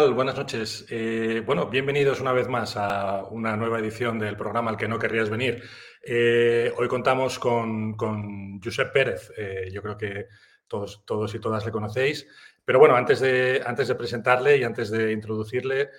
[0.00, 0.14] tal?
[0.14, 0.86] Buenas noches.
[0.90, 4.96] Eh, bueno, bienvenidos una vez más a una nueva edición del programa al que no
[4.96, 5.60] querrías venir.
[6.04, 9.32] Eh, hoy contamos con, con Josep Pérez.
[9.36, 10.26] Eh, yo creo que
[10.68, 12.28] todos, todos y todas le conocéis.
[12.64, 15.90] Pero bueno, antes de, antes de presentarle y antes de introducirle,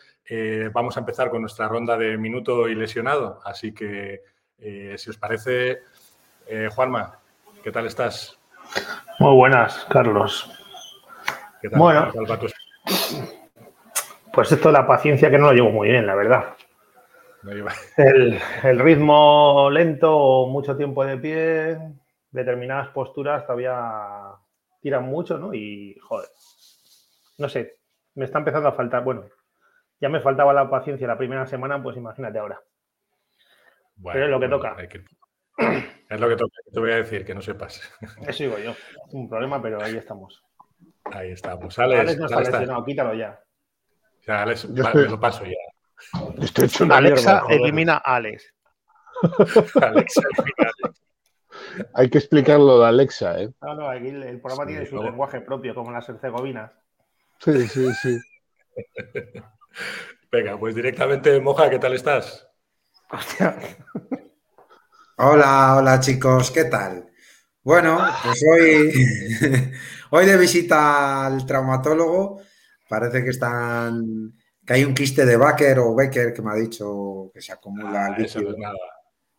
[0.72, 3.41] vamos a empezar con nuestra ronda de minuto y lesionado.
[3.44, 4.22] Así que,
[4.95, 5.80] si os parece,
[6.73, 7.20] Juanma,
[7.63, 8.39] ¿qué tal estás?
[9.20, 10.50] Muy buenas, Carlos.
[11.61, 11.80] ¿Qué tal?
[11.80, 12.13] Bueno,
[14.33, 16.55] pues esto de la paciencia que no lo llevo muy bien, la verdad.
[17.97, 21.77] El, el, ritmo lento, mucho tiempo de pie,
[22.31, 23.80] determinadas posturas todavía
[24.81, 25.53] tiran mucho, ¿no?
[25.53, 26.27] Y, joder,
[27.38, 27.77] no sé,
[28.16, 29.23] me está empezando a faltar, bueno,
[30.02, 32.61] ya me faltaba la paciencia la primera semana, pues imagínate ahora.
[34.03, 34.77] Pero es lo que toca.
[36.09, 37.81] Es lo que toca, te voy a decir, que no sepas.
[38.27, 38.73] Eso digo yo,
[39.11, 40.44] un problema, pero ahí estamos.
[41.05, 41.77] Ahí estamos.
[41.80, 43.39] Alex, Alex no está lesionado, quítalo ya.
[44.30, 45.03] Ya, Alex, va, estoy...
[45.05, 46.44] me lo paso ya.
[46.44, 48.53] Estoy hecho una Alexa mierda, elimina a Alex.
[49.81, 51.02] Alexa elimina a Alex.
[51.95, 53.50] Hay que explicarlo de Alexa, ¿eh?
[53.59, 56.72] No, no, aquí el, el programa Sí, tiene su lenguaje propio, como las herzegovinas.
[57.39, 58.19] Sí, sí, sí.
[60.31, 62.47] Venga, pues directamente, Moja, ¿qué tal estás?
[63.09, 63.57] Hostia.
[65.17, 67.09] Hola, hola chicos, ¿qué tal?
[67.63, 68.94] Bueno, pues hoy,
[70.11, 72.41] hoy de visita al traumatólogo,
[72.89, 74.33] parece que están,
[74.66, 78.07] que hay un quiste de Baker o Becker que me ha dicho que se acumula
[78.07, 78.75] Ah, el eso es nada.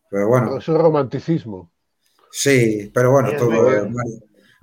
[0.08, 1.70] Pero bueno, Eso es romanticismo.
[2.32, 3.94] sí, pero bueno, Bien, todo, bien.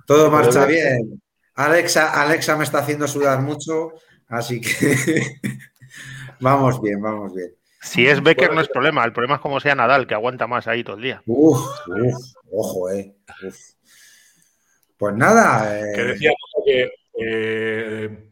[0.06, 1.22] todo marcha Pero- bien.
[1.54, 3.92] Alexa, Alexa me está haciendo sudar mucho,
[4.28, 4.70] así que
[6.40, 7.52] vamos bien, vamos bien.
[7.80, 10.66] Si es Becker no es problema, el problema es como sea Nadal, que aguanta más
[10.66, 11.22] ahí todo el día.
[11.26, 12.14] Uf, uf,
[12.52, 13.16] ojo, eh.
[13.46, 13.56] uf.
[14.96, 16.90] Pues nada, eh, Que decía Moja, que,
[17.20, 18.27] eh,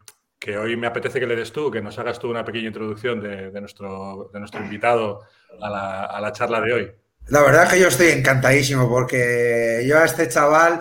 [0.46, 3.20] que hoy me apetece que le des tú, que nos hagas tú una pequeña introducción
[3.20, 5.22] de, de nuestro, de nuestro invitado
[5.60, 6.92] a la, a la charla de hoy.
[7.26, 10.80] La verdad es que yo estoy encantadísimo porque yo a este chaval,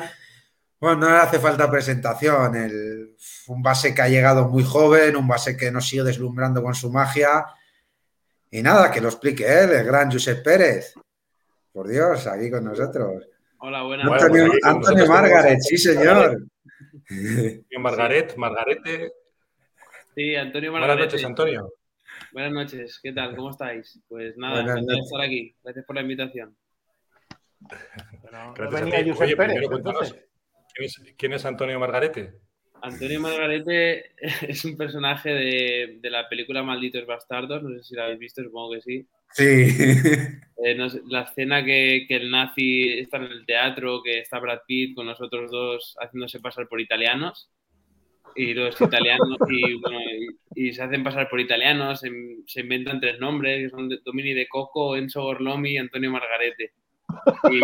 [0.79, 2.55] bueno, no le hace falta presentación.
[2.55, 3.15] El,
[3.47, 6.91] un base que ha llegado muy joven, un base que nos sigue deslumbrando con su
[6.91, 7.47] magia.
[8.51, 10.93] Y nada, que lo explique él, el gran Josep Pérez.
[11.73, 13.27] Por Dios, aquí con nosotros.
[13.57, 14.07] Hola, buenas.
[14.07, 16.43] Bueno, Antonio, pues aquí con Antonio Margaret, sí señor.
[17.09, 19.24] Antonio Margaret, Margarete.
[20.15, 21.13] Sí, Antonio Buenas Margarete.
[21.13, 21.73] noches, Antonio.
[22.31, 23.35] Buenas noches, ¿qué tal?
[23.35, 24.01] ¿Cómo estáis?
[24.07, 25.55] Pues nada, Buenas encantado de estar aquí.
[25.61, 26.55] Gracias por la invitación.
[28.23, 29.13] Pero no Gracias a venía.
[29.13, 30.29] Josep Oye, Pérez, primero cuéntanos, entonces.
[30.73, 32.33] ¿quién es, quién es Antonio Margarete?
[32.81, 34.11] Antonio Margarete
[34.49, 38.41] es un personaje de, de la película Malditos Bastardos, no sé si la habéis visto,
[38.41, 39.07] supongo que sí.
[39.31, 39.67] Sí.
[40.63, 44.39] Eh, no sé, la escena que, que el nazi está en el teatro, que está
[44.39, 47.51] Brad Pitt con nosotros dos haciéndose pasar por italianos.
[48.35, 49.99] Y los italianos, y, bueno,
[50.55, 52.09] y, y se hacen pasar por italianos, se,
[52.45, 56.73] se inventan tres nombres, que son Domini de Coco, Enzo Gorlomi y Antonio Margarete.
[57.49, 57.61] Y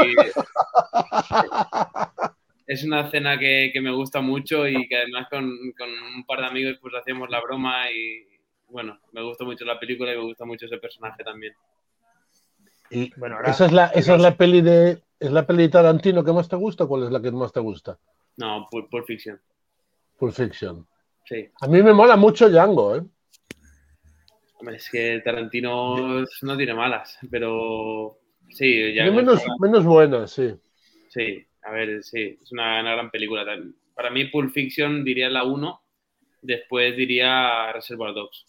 [2.68, 5.44] es una escena que, que me gusta mucho y que además con,
[5.78, 8.26] con un par de amigos pues hacíamos la broma y
[8.70, 11.54] bueno, me gusta mucho la película y me gusta mucho ese personaje también.
[12.90, 15.02] Y Bueno, ahora- esa es la, esa es la peli de.
[15.20, 16.86] ¿Es la peli de Tarantino que más te gusta?
[16.88, 18.00] ¿Cuál es la que más te gusta?
[18.38, 19.40] No, Pulp, Pulp Fiction.
[20.22, 20.86] Pulp Fiction.
[21.26, 21.50] Sí.
[21.62, 23.02] A mí me mola mucho Django, ¿eh?
[24.60, 30.54] Hombre, es que Tarantino no tiene malas, pero sí, ya Tiene menos, menos buenas, sí.
[31.10, 33.44] sí, a ver, sí, es una, una gran película.
[33.44, 33.76] también.
[33.96, 35.82] Para mí Pulp Fiction diría la 1,
[36.44, 38.46] después diría Reservoir Dogs.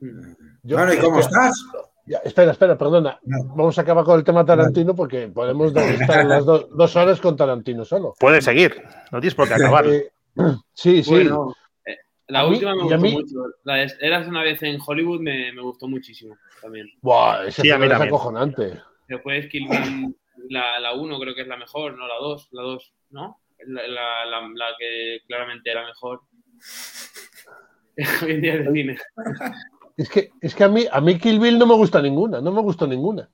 [0.00, 1.64] Yo- Bueno, ¿y cómo estás?
[2.06, 3.18] Ya, espera, espera, perdona.
[3.22, 3.44] No.
[3.54, 7.36] Vamos a acabar con el tema Tarantino porque podemos estar las do- dos horas con
[7.36, 8.14] Tarantino solo.
[8.20, 9.86] Puedes seguir, no tienes por qué acabar.
[9.86, 10.10] Eh,
[10.74, 11.10] sí, sí.
[11.10, 11.54] Bueno,
[11.86, 11.96] eh,
[12.28, 13.34] la A mí- última me gustó mí- mucho.
[13.64, 16.88] La de Eras una vez en Hollywood me, me gustó muchísimo también.
[17.00, 18.08] Buah, ese Sí, a mí es también.
[18.08, 18.80] acojonante.
[19.08, 20.14] Después Kill Bill,
[20.50, 23.38] la, la 1 creo que es la mejor, no la 2, la 2, ¿no?
[23.66, 26.20] La, la, la- la que claramente era mejor.
[28.22, 28.98] Hoy en día de cine.
[29.96, 32.52] Es que, es que a mí, a mí Kill Bill no me gusta ninguna, no
[32.52, 33.30] me gustó ninguna.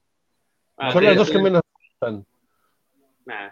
[0.76, 2.26] Ah, Son las dos que menos me gustan.
[3.26, 3.50] Nah,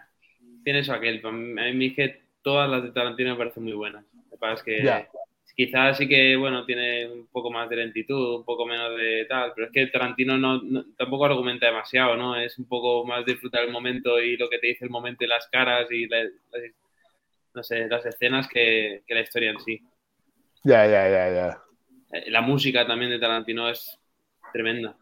[0.63, 1.21] tiene eso aquel.
[1.25, 4.05] A mí es que todas las de Tarantino me parecen muy buenas.
[4.13, 5.07] Lo que pasa es que Ya.
[5.55, 9.53] quizás sí que, bueno, tiene un poco más de lentitud, un poco menos de tal,
[9.55, 12.35] pero es que Tarantino no, no- tampoco argumenta demasiado, ¿no?
[12.35, 15.27] Es un poco más disfrutar el momento y lo que te dice el momento y
[15.27, 16.61] las caras y la- las,
[17.53, 19.81] no sé, las escenas que, que la historia en sí.
[20.63, 21.68] Ya, ya, ya, ya.
[22.11, 23.99] Eh, La música también de Tarantino es
[24.53, 24.95] tremenda.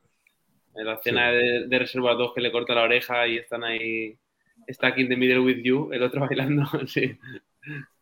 [0.76, 4.16] En la escena de, de Reserva 2 que le corta la oreja y están ahí,
[4.70, 7.18] stuck in the middle with you, el otro bailando, sí.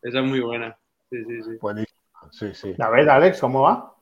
[0.02, 0.76] Esa es muy buena.
[1.10, 1.50] Sí, sí, sí.
[1.60, 2.00] Buenísimo.
[2.30, 2.74] Sí, sí.
[2.78, 3.94] A ver, Alex, ¿cómo va?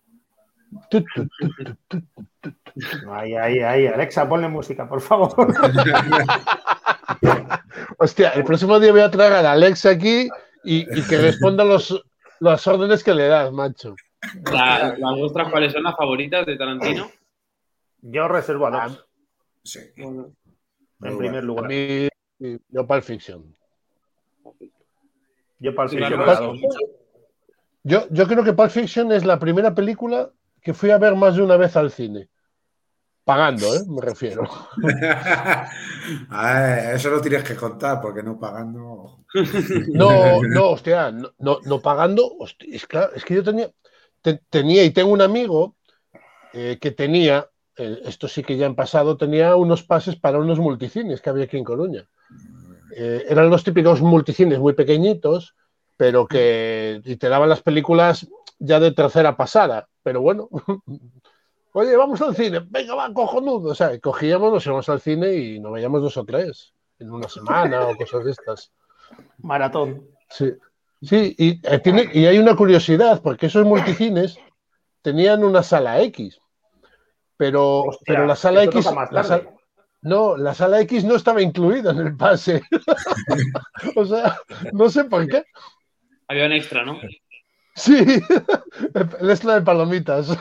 [3.13, 3.87] Ahí, ahí, ahí.
[3.87, 5.35] Alexa, ponle música, por favor.
[7.99, 10.29] Hostia, el próximo día voy a traer a la Alexa aquí
[10.65, 12.05] y, y que responda los,
[12.41, 13.95] las órdenes que le das, macho.
[14.45, 17.11] La- ¿Las vuestras cuáles son las favoritas de Tarantino?
[18.03, 19.07] Yo reservo a dos,
[19.63, 19.81] Sí.
[19.97, 20.33] Bueno,
[21.03, 21.69] en Muy primer A lugar.
[21.69, 22.09] mí,
[22.69, 23.57] yo Pulp Fiction.
[25.59, 26.53] Yo Sí, Fiction claro.
[27.83, 30.31] Yo, yo creo que Pulp Fiction es la primera película
[30.61, 32.29] que fui a ver más de una vez al cine.
[33.25, 33.81] Pagando, ¿eh?
[33.89, 34.43] Me refiero.
[36.31, 39.25] Ver, eso lo tienes que contar porque no pagando.
[39.89, 42.37] No, no, hostia, no, no, no pagando.
[42.39, 43.71] hostia, es, claro, es que yo tenía,
[44.25, 45.77] te- tenía y tengo un amigo
[46.55, 50.59] eh, que tenía, eh, esto sí que ya han pasado, tenía unos pases para unos
[50.59, 52.09] multicines que había aquí en Coruña.
[52.97, 55.55] Eh, eran los típicos multicines muy pequeñitos,
[55.97, 58.27] pero que y te daban las películas
[58.59, 59.89] ya de tercera pasada.
[60.03, 60.49] Pero bueno,
[61.73, 63.71] oye, vamos al cine, venga, va, cojonudo.
[63.73, 67.29] O sea, cogíamos, nos íbamos al cine y nos veíamos dos o tres en una
[67.29, 68.73] semana o cosas de estas.
[69.39, 70.07] Maratón.
[70.31, 70.53] Sí,
[71.07, 74.39] sí y, eh, tiene, y hay una curiosidad, porque esos multicines
[75.03, 76.41] tenían una sala X,
[77.37, 79.49] pero, Hostia, pero la sala X, la sal-
[80.03, 82.63] no, la sala X no estaba incluida en el pase.
[83.97, 84.37] o sea,
[84.73, 85.45] no sé por qué.
[86.29, 87.01] Había un extra, ¿no?
[87.75, 87.97] Sí,
[88.95, 90.29] el extra de palomitas.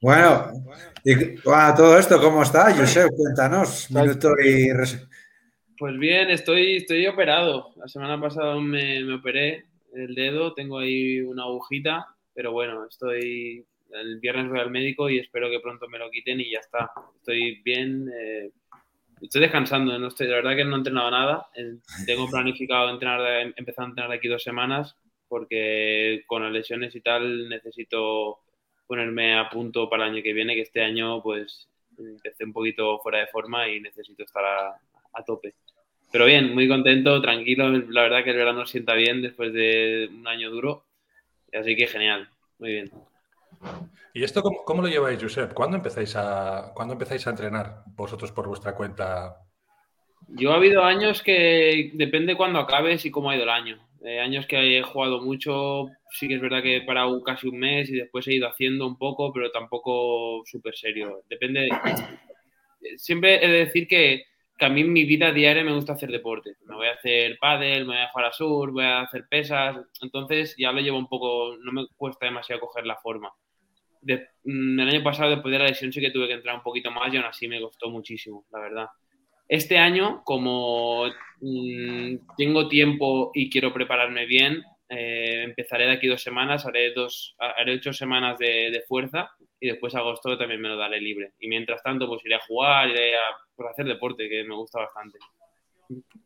[0.00, 0.52] Bueno,
[1.04, 2.74] y bueno, todo esto, ¿cómo está?
[2.74, 3.90] Josep, cuéntanos.
[3.90, 4.68] Minuto y.
[5.78, 7.72] Pues bien, estoy, estoy operado.
[7.76, 13.64] La semana pasada me, me operé el dedo, tengo ahí una agujita, pero bueno, estoy
[13.92, 16.90] el viernes voy al médico y espero que pronto me lo quiten y ya está.
[17.16, 18.50] Estoy bien, eh,
[19.20, 21.46] estoy descansando, no estoy, la verdad que no he entrenado nada.
[22.06, 24.96] Tengo planificado entrenar, empezar a entrenar de aquí dos semanas
[25.28, 28.40] porque con las lesiones y tal necesito
[28.86, 32.98] ponerme a punto para el año que viene, que este año pues empecé un poquito
[33.00, 34.80] fuera de forma y necesito estar a,
[35.12, 35.54] a tope.
[36.10, 37.70] Pero bien, muy contento, tranquilo.
[37.70, 40.84] La verdad que el verano sienta bien después de un año duro.
[41.52, 42.28] Así que genial,
[42.58, 42.90] muy bien.
[44.14, 45.52] ¿Y esto cómo, cómo lo lleváis, Josep?
[45.52, 49.36] ¿Cuándo empezáis, a, ¿Cuándo empezáis a entrenar vosotros por vuestra cuenta?
[50.28, 53.88] Yo ha habido años que depende cuándo acabes y cómo ha ido el año.
[54.04, 57.58] Eh, años que he jugado mucho, sí que es verdad que he parado casi un
[57.58, 61.22] mes y después he ido haciendo un poco, pero tampoco súper serio.
[61.28, 61.68] Depende.
[62.96, 64.24] Siempre he de decir que,
[64.58, 66.56] que a mí en mi vida diaria me gusta hacer deporte.
[66.66, 69.76] Me voy a hacer pádel, me voy a jugar a sur, voy a hacer pesas.
[70.02, 73.32] Entonces ya lo llevo un poco, no me cuesta demasiado coger la forma.
[74.00, 76.62] De- mm, el año pasado, después de la lesión, sí que tuve que entrar un
[76.62, 78.86] poquito más y aún así me costó muchísimo, la verdad.
[79.48, 81.06] Este año, como
[81.40, 87.36] mm, tengo tiempo y quiero prepararme bien, eh, empezaré de aquí dos semanas, haré, dos,
[87.38, 89.30] haré ocho semanas de, de fuerza
[89.60, 91.32] y después agosto también me lo daré libre.
[91.38, 93.22] Y mientras tanto, pues iré a jugar, iré a
[93.54, 95.18] pues, hacer deporte, que me gusta bastante.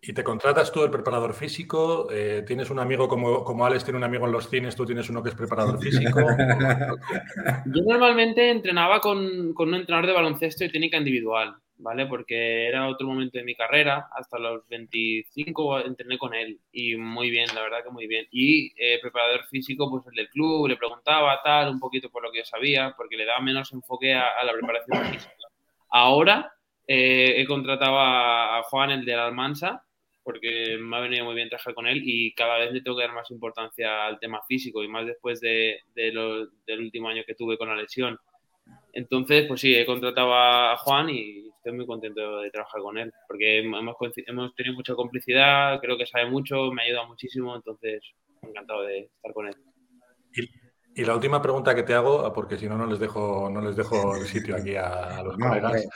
[0.01, 2.09] ¿Y te contratas tú el preparador físico?
[2.11, 4.75] Eh, ¿Tienes un amigo como, como Alex tiene un amigo en los cines?
[4.75, 6.19] ¿Tú tienes uno que es preparador físico?
[7.67, 12.07] Yo normalmente entrenaba con, con un entrenador de baloncesto y técnica individual, ¿vale?
[12.07, 17.31] Porque era otro momento de mi carrera, hasta los 25 entrené con él y muy
[17.31, 18.27] bien, la verdad que muy bien.
[18.31, 22.31] Y eh, preparador físico, pues el del club, le preguntaba tal, un poquito por lo
[22.33, 25.33] que yo sabía, porque le daba menos enfoque a, a la preparación física.
[25.91, 26.53] Ahora
[26.87, 29.85] eh, he contratado a, a Juan, el de la Almansa,
[30.23, 33.03] porque me ha venido muy bien trabajar con él y cada vez le tengo que
[33.05, 37.23] dar más importancia al tema físico y más después de, de lo- del último año
[37.27, 38.19] que tuve con la lesión.
[38.93, 43.13] Entonces, pues sí, he contratado a Juan y estoy muy contento de trabajar con él,
[43.29, 48.03] porque hemos, hemos tenido mucha complicidad, creo que sabe mucho, me ha ayudado muchísimo, entonces
[48.43, 49.55] encantado de estar con él.
[50.35, 50.51] Y,
[51.01, 53.77] y la última pregunta que te hago, porque si no, no les dejo, no les
[53.77, 55.87] dejo el sitio aquí a, a los No, colegas.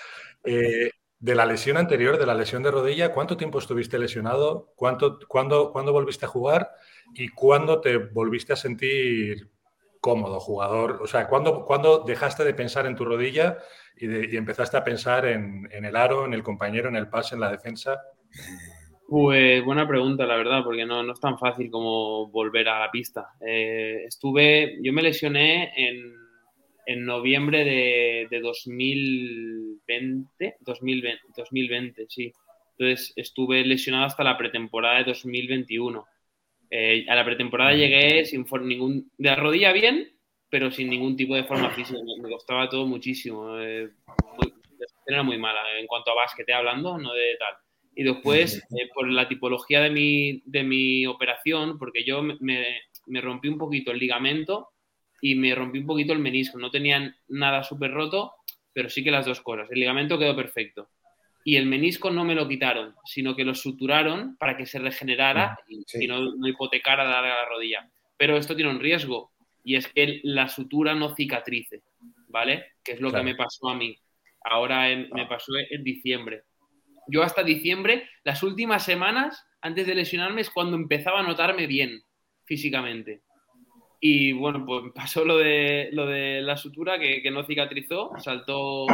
[0.45, 4.73] Eh, de la lesión anterior, de la lesión de rodilla, ¿cuánto tiempo estuviste lesionado?
[4.77, 6.71] ¿Cuánto, cuándo, ¿Cuándo volviste a jugar?
[7.15, 9.51] ¿Y cuándo te volviste a sentir
[10.01, 11.01] cómodo, jugador?
[11.03, 13.59] O sea, ¿cuándo, cuándo dejaste de pensar en tu rodilla
[13.97, 17.41] y, empezaste a pensar en, en el aro, en el compañero, en el pase, en
[17.41, 18.01] la defensa?
[19.09, 22.91] Pues buena pregunta, la verdad, porque no, no es tan fácil como volver a la
[22.91, 23.29] pista.
[23.41, 26.13] Eh, estuve, yo me lesioné en,
[26.87, 32.33] en noviembre de, de 2020, 2020, 2020, sí.
[32.79, 36.05] Entonces estuve lesionado hasta la pretemporada de 2021.
[36.71, 39.11] Eh, a la pretemporada llegué sin ningún...
[39.17, 40.13] De la rodilla bien,
[40.49, 41.99] pero sin ningún tipo de forma física.
[42.05, 43.59] Me, me costaba todo muchísimo.
[43.61, 43.89] eh,
[44.39, 44.53] muy-
[45.07, 47.55] era muy mala en cuanto a básquet, eh, hablando, no de tal.
[47.95, 52.81] Y después, eh, por la tipología de mi, de mi operación, porque yo me, me-
[53.07, 54.71] me rompí un poquito el ligamento
[55.23, 56.59] y me rompí un poquito el menisco.
[56.59, 58.33] No tenían nada súper roto,
[58.73, 59.71] pero sí que las dos cosas.
[59.71, 60.91] El ligamento quedó perfecto.
[61.49, 65.57] Y el menisco no me lo quitaron, sino que lo suturaron para que se regenerara
[65.69, 66.05] y, Sí.
[66.05, 67.89] y no, no hipotecara la, la rodilla.
[68.17, 69.31] Pero esto tiene un riesgo
[69.63, 71.83] y es que la sutura no cicatrice,
[72.29, 72.73] ¿vale?
[72.83, 73.25] Que es lo Claro.
[73.25, 73.97] que me pasó a mí.
[74.43, 76.43] Ahora en- me pasó en diciembre.
[77.07, 82.01] Yo hasta diciembre, las últimas semanas antes de lesionarme es cuando empezaba a notarme bien
[82.45, 83.21] físicamente.
[84.01, 88.87] Y bueno, pues pasó lo de, lo de la sutura que, que no cicatrizó, saltó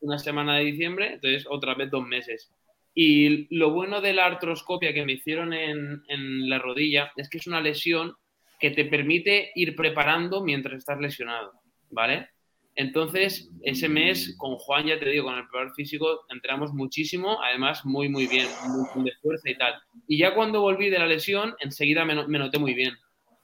[0.00, 2.50] una semana de diciembre, entonces otra vez dos meses.
[2.94, 7.38] Y lo bueno de la artroscopia que me hicieron en, en la rodilla es que
[7.38, 8.14] es una lesión
[8.58, 11.52] que te permite ir preparando mientras estás lesionado,
[11.90, 12.28] ¿vale?
[12.76, 17.84] Entonces, ese mes con Juan, ya te digo, con el preparador físico, entramos muchísimo, además
[17.84, 18.46] muy, muy bien,
[18.94, 19.74] muy de fuerza y tal.
[20.06, 22.94] Y ya cuando volví de la lesión, enseguida me, me noté muy bien.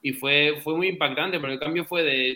[0.01, 2.31] Y fue, fue muy impactante, porque el cambio fue de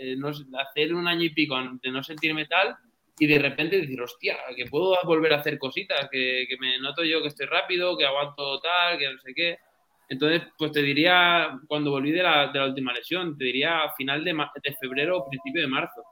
[0.00, 2.76] eh, sé, hacer un año y pico de no sentirme tal
[3.18, 7.04] y de repente decir, hostia, que puedo volver a hacer cositas, que, que me noto
[7.04, 9.58] yo que estoy rápido, que aguanto tal, que no sé qué.
[10.08, 14.24] Entonces, pues te diría, cuando volví de la, de la última lesión, te diría final
[14.24, 16.02] de, de febrero o principio de marzo,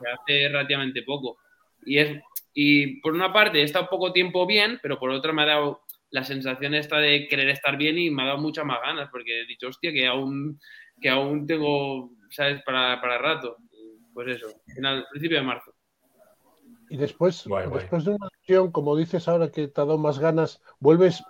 [0.00, 1.38] que hace relativamente poco.
[1.84, 2.20] Y, es,
[2.54, 5.82] y por una parte he estado poco tiempo bien, pero por otra me ha dado
[6.10, 9.42] la sensación esta de querer estar bien y me ha dado muchas más ganas, porque
[9.42, 10.58] he dicho, hostia, que aún,
[11.00, 13.56] que aún tengo, ¿sabes?, para, para rato.
[14.14, 15.71] Pues eso, final, principio de marzo.
[16.92, 17.80] Y después, Guay, guay.
[17.80, 21.24] después de una lesión, como dices ahora que te ha dado más ganas, ¿vuelves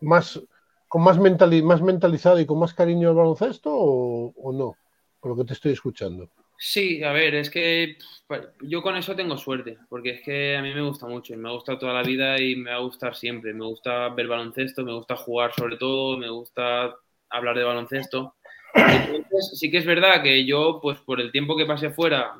[0.00, 0.40] más
[0.86, 4.76] con más, mentali- más mentalizado y con más cariño al baloncesto o, o no?
[5.18, 6.30] Por lo que te estoy escuchando.
[6.56, 7.96] Sí, a ver, es que
[8.28, 11.36] pf, yo con eso tengo suerte, porque es que a mí me gusta mucho, y
[11.36, 13.52] me ha gustado toda la vida y me va a gustar siempre.
[13.52, 16.94] Me gusta ver baloncesto, me gusta jugar sobre todo, me gusta
[17.28, 18.36] hablar de baloncesto.
[18.72, 22.34] Entonces, sí que es verdad que yo, pues por el tiempo que pasé fuera,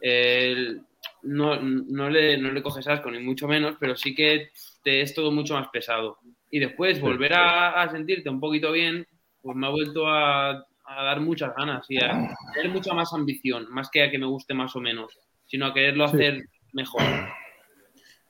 [0.00, 0.82] el-
[1.22, 4.50] no, no, le, no le coges asco, ni mucho menos, pero sí que
[4.82, 6.18] te es todo mucho más pesado.
[6.50, 9.06] Y después volver a, a sentirte un poquito bien,
[9.42, 13.66] pues me ha vuelto a, a dar muchas ganas y a tener mucha más ambición,
[13.70, 16.16] más que a que me guste más o menos, sino a quererlo Sí.
[16.16, 17.02] hacer mejor.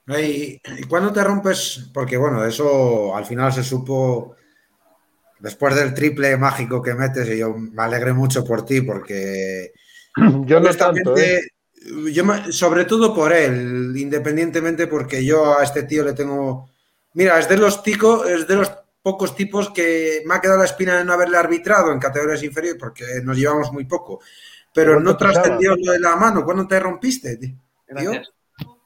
[0.09, 1.90] ¿Y, y cuándo te rompes?
[1.94, 4.35] Porque bueno, eso al final se supo
[5.38, 9.73] después del triple mágico que metes y yo me alegré mucho por ti porque
[10.47, 11.40] Yo no tanto, ¿eh?
[12.12, 16.70] Yo me- sobre todo por él, independientemente porque yo a este tío le tengo,
[17.14, 18.70] mira, es de los ticos, es de los
[19.02, 22.78] pocos tipos que me ha quedado la espina de no haberle arbitrado en categorías inferiores
[22.78, 24.20] porque nos llevamos muy poco,
[24.75, 26.44] pero ¿Cuánto no trascendió lo de la mano.
[26.44, 27.56] ¿Cuándo te rompiste, tío?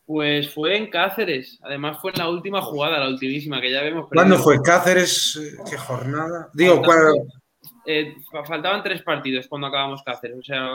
[0.06, 4.06] Pues fue en Cáceres, además fue en la última jugada, la ultimísima, que ya vemos.
[4.12, 4.60] ¿Cuándo fue?
[4.62, 6.50] Cáceres, eh, ¿qué jornada?
[6.52, 7.14] Digo, ¿cuál-
[7.86, 10.70] Eh, fa- faltaban tres partidos cuando acabamos Cáceres, o sea,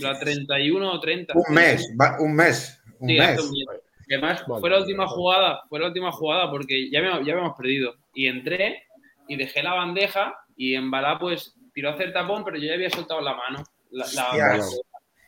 [0.00, 1.34] la 31 o 30.
[1.36, 1.88] un mes,
[2.20, 3.40] un mes, un Sí, mes.
[3.40, 3.80] un mes.
[4.08, 5.14] Y además Vale, fue la última vale.
[5.16, 7.94] jugada, fue la última jugada porque ya, me- ya habíamos perdido.
[8.14, 8.84] Y entré
[9.28, 12.74] y dejé la bandeja y en Balá pues tiró a hacer tapón, pero yo ya
[12.74, 13.62] había soltado la mano.
[13.90, 14.54] La, la-.
[14.54, 14.80] Entonces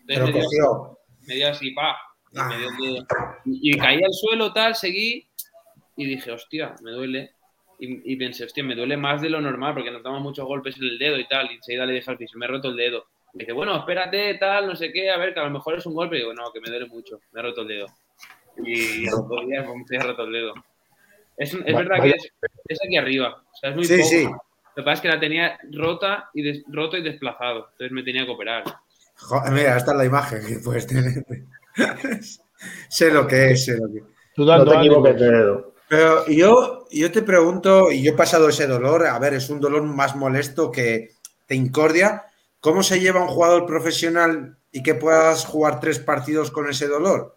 [0.07, 0.99] Pero me dio- cogió.
[1.27, 1.97] me dio así, pa.
[2.33, 2.49] Y, Ah.
[2.49, 3.07] me dio dedo.
[3.45, 5.29] Y- y caí al suelo, tal, seguí
[5.97, 7.33] y dije, hostia, me duele.
[7.79, 10.77] Y, y pensé, hostia, me duele más de lo normal porque nos damos muchos golpes
[10.79, 11.51] en el dedo y tal.
[11.51, 13.05] Y enseguida le dije al piso, me he roto el dedo.
[13.35, 15.87] Y dije, bueno, espérate, tal, no sé qué, a ver, que a lo mejor es
[15.87, 16.17] un golpe.
[16.17, 17.87] Y digo, no, que me duele mucho, me he roto el dedo.
[18.65, 20.55] Y a los dos días pues, me he roto el dedo.
[21.37, 22.33] Es, es verdad que es,
[22.69, 23.43] es aquí arriba.
[23.53, 24.09] O sea, es muy Sí, poco.
[24.09, 24.25] sí.
[24.25, 27.69] Lo que pasa es que la tenía rota y des- roto y desplazado.
[27.73, 28.65] Entonces me tenía que operar.
[29.53, 31.25] Mira, esta es la imagen que puedes tener.
[32.89, 34.05] sé lo que es, sé lo que es.
[34.35, 35.75] Tú No te equivoques de dedo.
[35.89, 39.61] Pero yo, yo te pregunto, y yo he pasado ese dolor, a ver, es un
[39.61, 41.11] dolor más molesto que
[41.47, 42.25] te incordia.
[42.61, 47.37] ¿Cómo se lleva un jugador profesional y que puedas jugar tres partidos con ese dolor?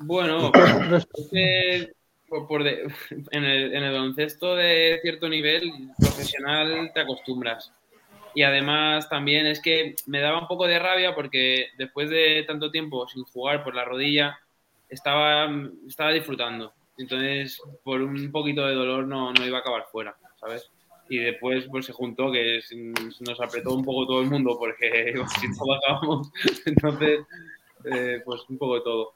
[0.00, 0.50] Bueno,
[2.48, 2.92] por de-
[3.30, 7.72] en, el, en el baloncesto de cierto nivel profesional te acostumbras.
[8.34, 12.72] Y además también es que me daba un poco de rabia porque después de tanto
[12.72, 14.36] tiempo sin jugar por la rodilla,
[14.88, 15.48] estaba,
[15.86, 16.72] estaba disfrutando.
[16.98, 20.68] Entonces, por un poquito de dolor no, no iba a acabar fuera, ¿sabes?
[21.08, 22.76] Y después pues se juntó que se
[23.20, 26.32] nos apretó un poco todo el mundo porque si no bajábamos,
[26.66, 27.20] entonces
[27.84, 29.12] eh, pues un poco de todo.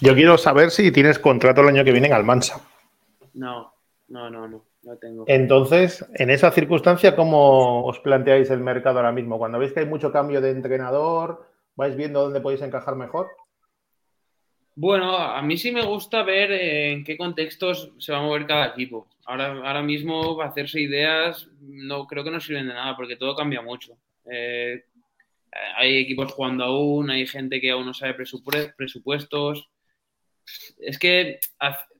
[0.00, 2.60] Yo quiero saber si tienes contrato el año que viene en Almansa.
[3.34, 3.72] No,
[4.08, 4.64] no, no, no.
[4.82, 5.24] lo tengo.
[5.26, 9.38] Entonces, en esa circunstancia, ¿cómo os planteáis el mercado ahora mismo?
[9.38, 11.46] Cuando veis que hay mucho cambio de entrenador,
[11.76, 13.28] ¿vais viendo dónde podéis encajar mejor?
[14.82, 18.68] Bueno, a mí sí me gusta ver en qué contextos se va a mover cada
[18.68, 19.10] equipo.
[19.26, 23.60] Ahora, ahora mismo, hacerse ideas, no creo que no sirven de nada porque todo cambia
[23.60, 23.98] mucho.
[24.24, 24.82] Eh,
[25.76, 29.68] hay equipos jugando aún, hay gente que aún no sabe presupuestos.
[30.78, 31.40] Es que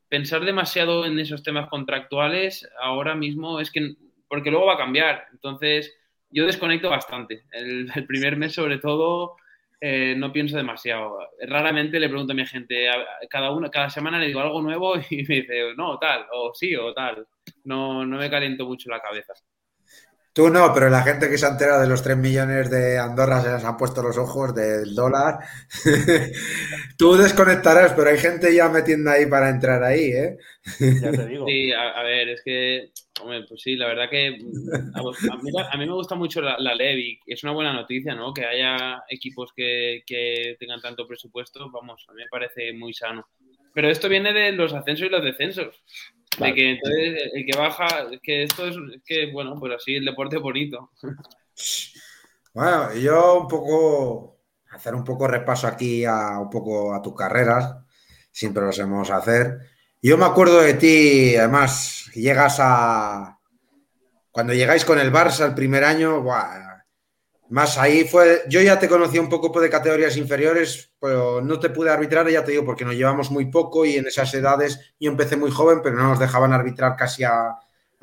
[0.08, 3.94] pensar demasiado en esos temas contractuales ahora mismo es que,
[4.26, 5.26] porque luego va a cambiar.
[5.32, 5.94] Entonces,
[6.30, 7.44] yo desconecto bastante.
[7.52, 9.36] El, el primer mes, sobre todo,
[9.80, 11.18] eh, no pienso demasiado.
[11.40, 12.88] Raramente le pregunto a mi gente,
[13.28, 16.74] cada, una, cada semana le digo algo nuevo y me dice, no, tal, o sí,
[16.76, 17.26] o tal.
[17.64, 19.32] No, no me caliento mucho la cabeza.
[20.32, 23.42] Tú no, pero la gente que se ha enterado de los 3 millones de Andorra
[23.42, 25.38] se les han puesto los ojos del dólar.
[26.96, 30.38] Tú desconectarás, pero hay gente ya metiendo ahí para entrar ahí, ¿eh?
[30.78, 31.46] Ya te digo.
[31.48, 36.14] Sí, a, ver, es que, hombre, pues sí, la verdad que a mí, me gusta
[36.14, 37.18] mucho la, la Levi.
[37.26, 38.32] Es una buena noticia, ¿no?
[38.32, 43.26] Que haya equipos que, que tengan tanto presupuesto, vamos, a mí me parece muy sano.
[43.74, 45.82] Pero esto viene de los ascensos y los descensos.
[46.38, 47.86] De que entonces el que baja,
[48.22, 50.90] que esto es, que, bueno, pues así el deporte es bonito.
[52.52, 57.76] Bueno, yo un poco, hacer un poco repaso aquí a un poco a tus carreras,
[58.32, 59.58] siempre lo hacemos hacer.
[60.02, 63.38] Yo me acuerdo de ti, además, llegas a.
[64.32, 66.24] Cuando llegáis con el Barça el primer año,
[67.50, 68.44] más ahí fue.
[68.48, 72.44] Yo ya te conocí un poco de categorías inferiores, pero no te pude arbitrar, ya
[72.44, 75.80] te digo, porque nos llevamos muy poco y en esas edades yo empecé muy joven,
[75.82, 77.56] pero no nos dejaban arbitrar casi a,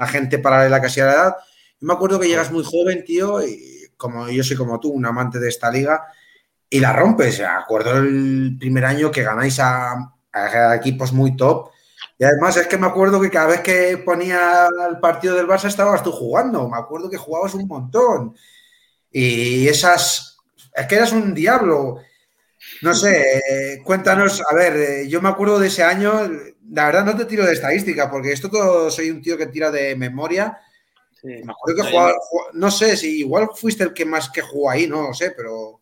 [0.08, 1.36] gente paralela casi a la edad.
[1.80, 5.06] Yo me acuerdo que llegas muy joven, tío, y como yo soy como tú, un
[5.06, 6.04] amante de esta liga,
[6.70, 7.40] y la rompes.
[7.40, 11.72] Me acuerdo el primer año que ganáis a, a equipos muy top.
[12.20, 15.66] Y además es que me acuerdo que cada vez que ponía el partido del Barça
[15.68, 16.68] estabas tú jugando.
[16.68, 18.36] Me acuerdo que jugabas un montón.
[19.20, 20.38] Y esas,
[20.76, 22.02] es que eras un diablo.
[22.84, 26.12] No sé, cuéntanos, a ver, eh, yo me acuerdo de ese año,
[26.70, 29.72] la verdad no te tiro de estadística, porque esto todo soy un tío que tira
[29.72, 30.60] de memoria.
[31.24, 32.14] me acuerdo que jugaba,
[32.54, 35.82] no sé si igual fuiste el que más que jugó ahí, no lo sé, pero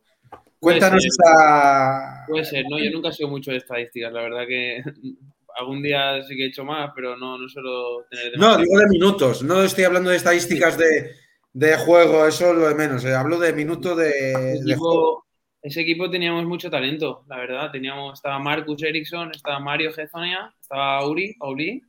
[0.57, 2.23] cuéntanos esa.
[2.29, 4.81] Puede ser, no, yo nunca he sido mucho de estadísticas, la verdad que
[5.59, 8.37] algún día sí que he hecho más, pero no, no suelo tener.
[8.37, 11.24] No, digo de minutos, no estoy hablando de estadísticas de
[11.55, 13.05] de juego, eso es lo de menos.
[13.05, 13.15] Eh.
[13.15, 15.23] Hablo de minutos de, juego.
[15.61, 17.71] Ese equipo teníamos mucho talento, la verdad.
[17.71, 21.81] Teníamos, estaba Marcus Ericsson, estaba Mario Gezonia, estaba Uri, Auli,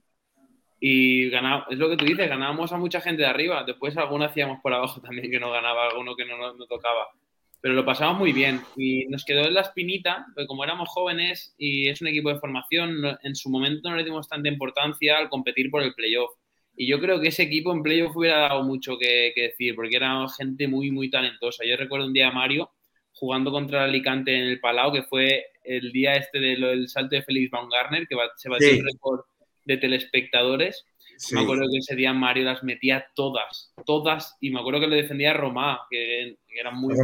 [0.79, 3.65] y ganaba, es lo que tú dices, ganábamos a mucha gente de arriba.
[3.65, 7.09] Después alguno hacíamos por abajo también que no ganaba, alguno que no, no, tocaba.
[7.61, 11.57] Pero lo pasamos muy bien y nos quedó en la espinita, porque como éramos jóvenes
[11.59, 15.29] y es un equipo de formación, en su momento no le dimos tanta importancia al
[15.29, 16.31] competir por el playoff
[16.77, 20.27] y yo creo que ese equipo en playoff hubiera dado mucho que, decir, porque era
[20.29, 21.65] gente muy, muy talentosa.
[21.65, 22.71] Yo recuerdo un día a Mario
[23.13, 27.23] jugando contra el Alicante en el Palau, que fue el día este del salto de
[27.23, 29.21] Félix Baumgartner, que se batió el récord
[29.65, 30.85] de telespectadores.
[31.33, 34.97] Me acuerdo que ese día Mario las metía todas, todas, y me acuerdo que le
[34.97, 36.95] defendía a Romá, que, era muy...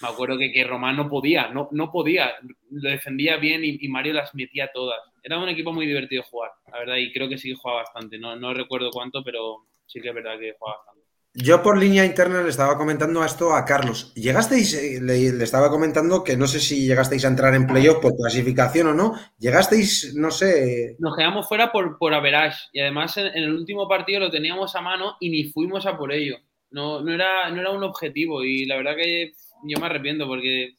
[0.00, 2.32] me acuerdo que, que Romá no podía, no, no podía,
[2.70, 6.52] lo defendía bien y, y Mario las metía todas era un equipo muy divertido jugar,
[6.72, 8.16] la verdad, y creo que sí jugaba bastante.
[8.16, 11.06] No, no recuerdo cuánto, pero sí que es verdad que jugaba bastante.
[11.34, 14.14] Yo por línea interna le estaba comentando esto a Carlos.
[14.14, 18.16] ¿Llegasteis, eh, le, estaba comentando que no sé si llegasteis a entrar en playoff por
[18.16, 19.14] clasificación o no?
[19.38, 20.94] ¿Llegasteis, no sé?
[21.00, 24.80] Nos quedamos fuera por, por average y además en, el último partido lo teníamos a
[24.80, 26.36] mano y ni fuimos a por ello.
[26.70, 29.32] No, no, era, no era un objetivo y la verdad que
[29.64, 30.74] yo me arrepiento porque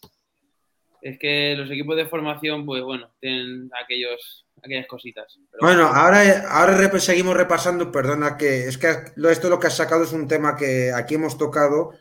[1.01, 5.37] es que los equipos de formación, pues bueno, tienen aquellos, aquellas cositas.
[5.61, 8.89] bueno, ahora, ahora seguimos repasando, perdona que es que
[9.29, 11.91] esto lo que has sacado es un tema que aquí hemos tocado,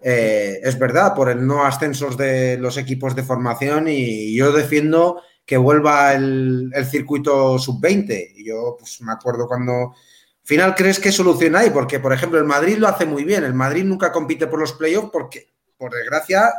[0.00, 5.22] eh, es verdad, por el no ascensos de los equipos de formación y yo defiendo
[5.46, 8.44] que vuelva el, circuito sub-20.
[8.44, 9.94] Yo pues, me acuerdo cuando...
[10.42, 11.70] Final, ¿crees que solución hay?
[11.70, 13.44] Porque, por ejemplo, el Madrid lo hace muy bien.
[13.44, 16.52] El Madrid nunca compite por los playoffs porque, por desgracia,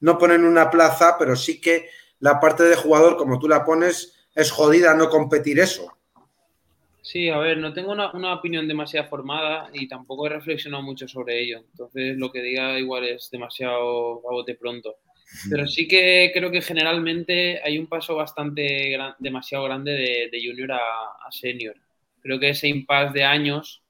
[0.00, 1.88] no ponen una plaza, pero sí que
[2.20, 5.96] la parte de jugador, como tú la pones, es jodida no competir eso.
[7.02, 11.40] Sí, a ver, no tengo una, opinión demasiado formada y tampoco he reflexionado mucho sobre
[11.40, 11.58] ello.
[11.70, 14.96] Entonces, lo que diga igual es demasiado a bote pronto.
[15.48, 20.78] Pero sí que creo que generalmente hay un paso bastante demasiado grande de, junior a,
[20.78, 21.76] a, senior.
[22.20, 23.84] Creo que ese impasse de años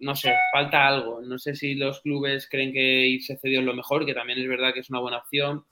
[0.00, 1.20] no sé, falta algo.
[1.20, 4.48] No sé si los clubes creen que irse cedido es lo mejor, que también es
[4.48, 5.64] verdad que es una buena opción.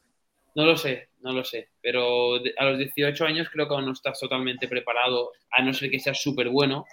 [0.54, 1.08] No lo sé.
[1.20, 1.70] no lo sé.
[1.80, 5.90] Pero a los 18 años creo que aún no estás totalmente preparado, a no ser
[5.90, 6.84] que seas súper bueno,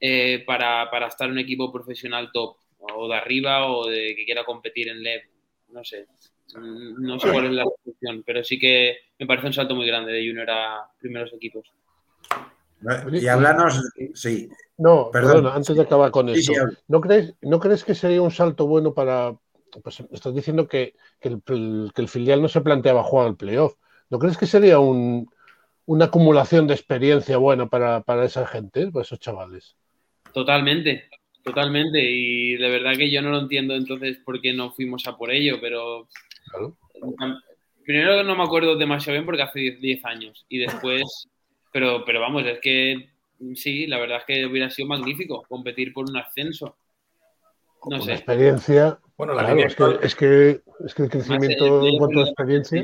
[0.00, 4.44] eh, para, estar en un equipo profesional top, o de arriba, o de que quiera
[4.44, 5.22] competir en LEV.
[5.68, 6.06] No sé.
[6.54, 9.86] Mm, no sé cuál es la solución, pero sí que me parece un salto muy
[9.86, 11.70] grande de junior a primeros equipos.
[13.12, 13.82] Y hablarnos,
[14.14, 14.48] sí.
[14.78, 16.52] No, perdón, antes de acabar con esto,
[16.88, 19.36] ¿no, crees, ¿no crees que sería un salto bueno para...
[19.84, 23.74] Pues estás diciendo que, el, filial no se planteaba jugar el playoff.
[24.08, 29.76] ¿No crees que sería una acumulación de experiencia buena para, esa gente, para esos chavales?
[30.32, 31.04] Totalmente,
[31.44, 32.00] totalmente.
[32.02, 35.30] Y de verdad que yo no lo entiendo entonces por qué no fuimos a por
[35.30, 36.08] ello, pero...
[37.84, 40.46] Primero no me acuerdo demasiado bien porque hace 10 años.
[40.48, 41.28] Y después
[41.72, 43.10] pero, pero vamos, es que
[43.54, 46.76] sí, la verdad es que hubiera sido magnífico competir por un ascenso.
[47.88, 48.12] No sé.
[48.12, 48.98] experiencia.
[49.16, 52.82] Bueno, la es, que, es, que, es, que, el crecimiento en cuanto a experiencia.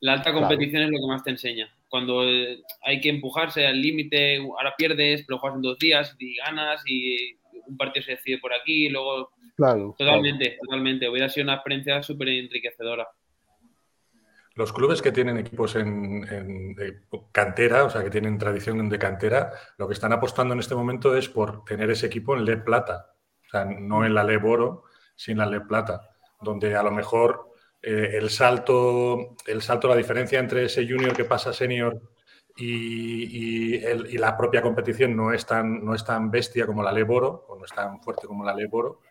[0.00, 1.68] La alta competición es lo que más te enseña.
[1.88, 6.36] Cuando eh, hay que empujarse al límite, ahora pierdes, pero juegas en dos días y
[6.36, 9.30] ganas y un partido se decide por aquí y luego.
[9.56, 9.94] Claro.
[9.98, 11.08] Totalmente, totalmente.
[11.08, 13.08] Hubiera sido una experiencia súper enriquecedora.
[14.58, 16.26] Los clubes que tienen equipos en,
[17.30, 21.16] cantera, o sea, que tienen tradición de cantera, lo que están apostando en este momento
[21.16, 23.14] es por tener ese equipo en LED plata.
[23.46, 24.82] O sea, no en la LED oro,
[25.14, 29.94] sino en la LED plata, donde a lo mejor eh, el salto, el salto, la
[29.94, 32.02] diferencia entre ese junior que pasa senior
[32.56, 33.78] y,
[34.18, 37.56] la propia competición no es tan, no es tan bestia como la LED oro, o
[37.56, 39.02] no es tan fuerte como la LED oro.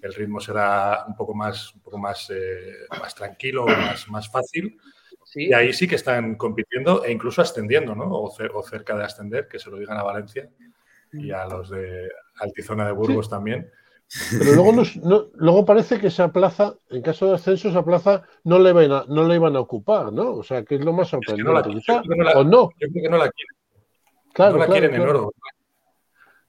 [0.00, 4.78] El ritmo será un poco más, un poco más, eh, más tranquilo, más, más fácil
[5.34, 8.04] y ahí sí que están compitiendo e incluso ascendiendo, ¿no?
[8.10, 10.48] O, cerca de ascender, que se lo digan a Valencia
[11.12, 13.70] y a los de Altizona de Burgos también.
[14.38, 14.82] Pero luego,
[15.36, 19.04] luego parece que esa plaza, en caso de ascenso, esa plaza no le, iban a,
[19.08, 20.34] no le iban a ocupar, ¿no?
[20.34, 21.44] O sea, que es lo más sorprendente.
[21.44, 22.70] no la, ¿O no?
[22.78, 23.56] Yo creo que no la quieren.
[24.34, 25.32] Claro, no la quieren en oro.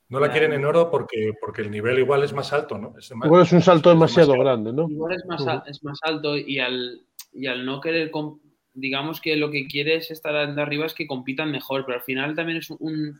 [0.09, 2.95] No la quieren en oro porque, porque el nivel igual es más alto, ¿no?
[2.97, 4.87] Es igual es un salto demasiado grande, ¿no?
[4.89, 8.11] Igual es más, es más alto y al, y al no querer
[8.73, 12.35] digamos que lo que quiere es estar arriba es que compitan mejor, pero al final
[12.35, 13.19] también es un,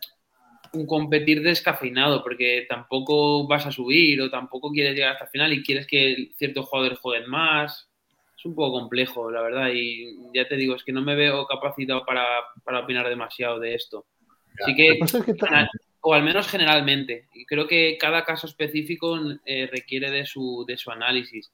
[0.87, 5.63] competir descafeinado, porque tampoco vas a subir o tampoco quieres llegar hasta el final y
[5.63, 7.89] quieres que ciertos jugadores jueguen más.
[8.37, 11.45] Es un poco complejo, la verdad, y ya te digo, es que no me veo
[11.45, 14.05] capacitado para, opinar demasiado de esto.
[14.61, 14.99] Así que,
[16.01, 20.91] o al menos generalmente, creo que cada caso específico eh, requiere de su, de su
[20.91, 21.51] análisis.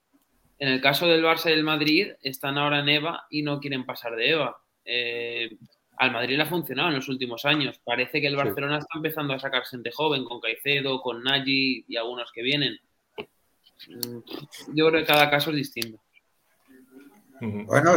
[0.60, 3.86] En el caso del Barça y del Madrid, están ahora en EVA y no quieren
[3.86, 4.62] pasar de EVA.
[4.84, 5.50] Eh,
[5.98, 7.80] al Madrid le ha funcionado en los últimos años.
[7.84, 11.96] Parece que el Barcelona está empezando a sacar gente joven, con Caicedo, con Nagy y
[11.96, 12.78] algunos que vienen.
[13.88, 16.02] Mm, yo creo que cada caso es distinto.
[17.42, 17.96] Bueno,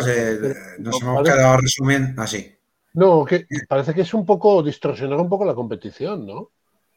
[0.79, 2.55] nos hemos quedado resumiendo así.
[2.95, 6.51] No, que parece que es un poco distorsionar un poco la competición, ¿no?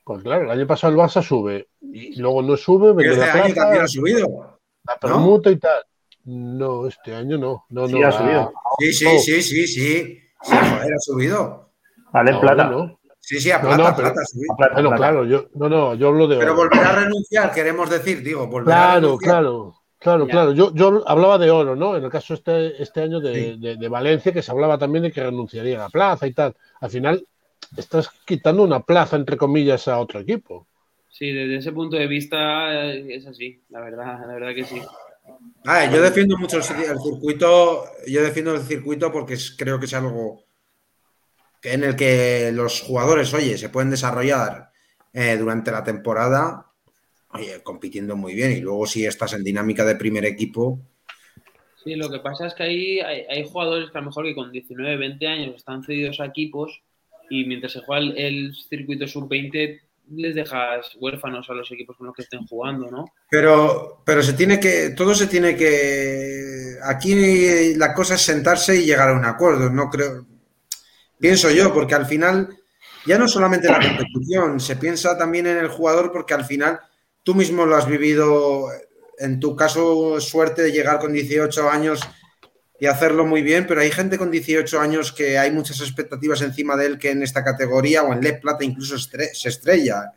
[0.04, 2.94] Pues claro, el año pasado el Barça sube y luego no sube.
[2.94, 4.55] Pero este año también ha subido.
[4.88, 5.84] La permuta y tal.
[6.26, 7.66] No, este año no.
[7.70, 8.54] no, sí, ha subido.
[8.80, 10.20] Sí, sí, sí, sí, sí.
[10.42, 11.70] Sí, joder, ha subido.
[12.12, 12.98] Vale, no, plata.
[13.20, 14.22] Sí, sí, a plata, plata,
[14.74, 16.38] bueno, claro, yo, no, no, yo hablo de.
[16.38, 19.32] Pero volver a renunciar, queremos decir, digo, volver claro, a renunciar.
[19.32, 20.52] Claro, claro, claro.
[20.52, 21.98] Yo, yo hablaba de oro, ¿no?
[21.98, 25.12] En el caso este, este año de, de, de, Valencia, que se hablaba también de
[25.12, 26.56] que renunciaría a la plaza y tal.
[26.80, 27.28] Al final,
[27.76, 30.68] estás quitando una plaza, entre comillas, a otro equipo.
[31.18, 34.82] Sí, desde ese punto de vista eh, es así, la verdad, la verdad que sí.
[35.64, 40.44] Ah, yo defiendo mucho el, circuito, yo defiendo el circuito porque creo que es algo
[41.64, 44.72] en el que los jugadores, oye, se pueden desarrollar
[45.14, 46.66] eh, durante la temporada,
[47.30, 50.82] oye, compitiendo muy bien y luego si estás en dinámica de primer equipo.
[51.82, 54.36] Sí, lo que pasa es que ahí hay, hay jugadores que a lo mejor que
[54.36, 56.82] con 19, 20 años están cedidos a equipos
[57.30, 62.08] y mientras se juega el, el circuito sub-20 les dejas huérfanos a los equipos con
[62.08, 63.06] los que estén jugando, ¿no?
[63.30, 68.86] Pero, pero se tiene que, todo se tiene que, aquí la cosa es sentarse y
[68.86, 70.26] llegar a un acuerdo, no creo,
[71.20, 72.50] pienso yo, porque al final
[73.06, 76.80] ya no solamente la competición, se piensa también en el jugador porque al final
[77.24, 78.68] tú mismo lo has vivido,
[79.20, 82.02] en tu caso suerte de llegar con 18 años
[82.80, 86.76] y hacerlo muy bien, pero hay gente con 18 años que hay muchas expectativas encima
[86.76, 90.14] de él que en esta categoría o en LED Plata incluso se estrella.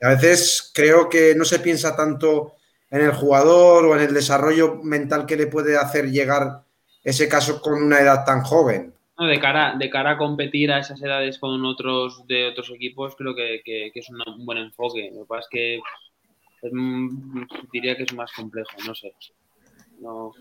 [0.00, 2.54] a veces creo que no se piensa tanto
[2.90, 6.62] en el jugador o en el desarrollo mental que le puede hacer llegar
[7.04, 8.92] ese caso con una edad tan joven.
[9.18, 13.34] de, cara, de cara a competir a esas edades con otros de otros equipos, creo
[13.34, 15.10] que, es un buen enfoque.
[15.12, 15.80] Lo que pasa es que
[17.72, 19.12] diría que es más complejo, no sé.
[20.00, 20.32] No,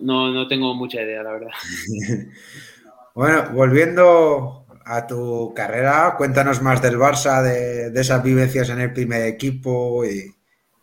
[0.00, 1.50] no, no tengo mucha idea, la verdad.
[3.14, 8.92] bueno, volviendo a tu carrera, cuéntanos más del Barça, de, de esas vivencias en el
[8.92, 10.34] primer equipo y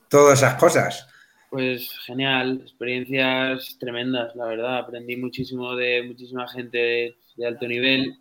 [0.09, 1.07] todas esas cosas.
[1.53, 4.79] Pues genial, experiencias tremendas, la verdad.
[4.79, 8.15] Aprendí muchísimo de muchísima gente de, alto nivel.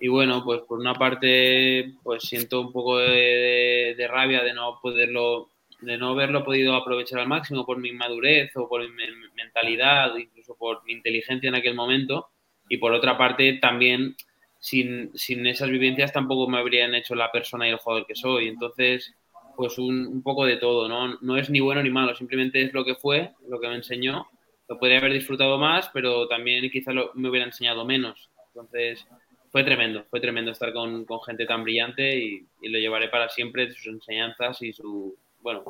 [0.00, 4.80] Y bueno, pues por una parte, pues siento un poco de, de, rabia de no
[4.82, 5.50] poderlo,
[5.84, 9.04] de no haberlo podido aprovechar al máximo por mi madurez o por mi
[9.36, 12.28] mentalidad, incluso por mi inteligencia en aquel momento.
[12.68, 14.16] Y por otra parte, también
[14.58, 18.48] sin, sin esas vivencias tampoco me habrían hecho la persona y el jugador que soy.
[18.48, 19.14] Entonces,
[19.56, 21.18] pues un, poco de todo, ¿no?
[21.20, 24.26] No es ni bueno ni malo, simplemente es lo que fue, lo que me enseñó.
[24.68, 28.30] Lo podría haber disfrutado más, pero también quizá lo, me hubiera enseñado menos.
[28.48, 29.06] Entonces,
[29.50, 33.70] fue tremendo, fue tremendo estar con, con gente tan brillante y, lo llevaré para siempre,
[33.70, 35.62] sus enseñanzas y su, bueno,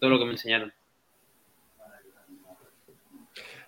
[0.00, 0.72] todo lo que me enseñaron.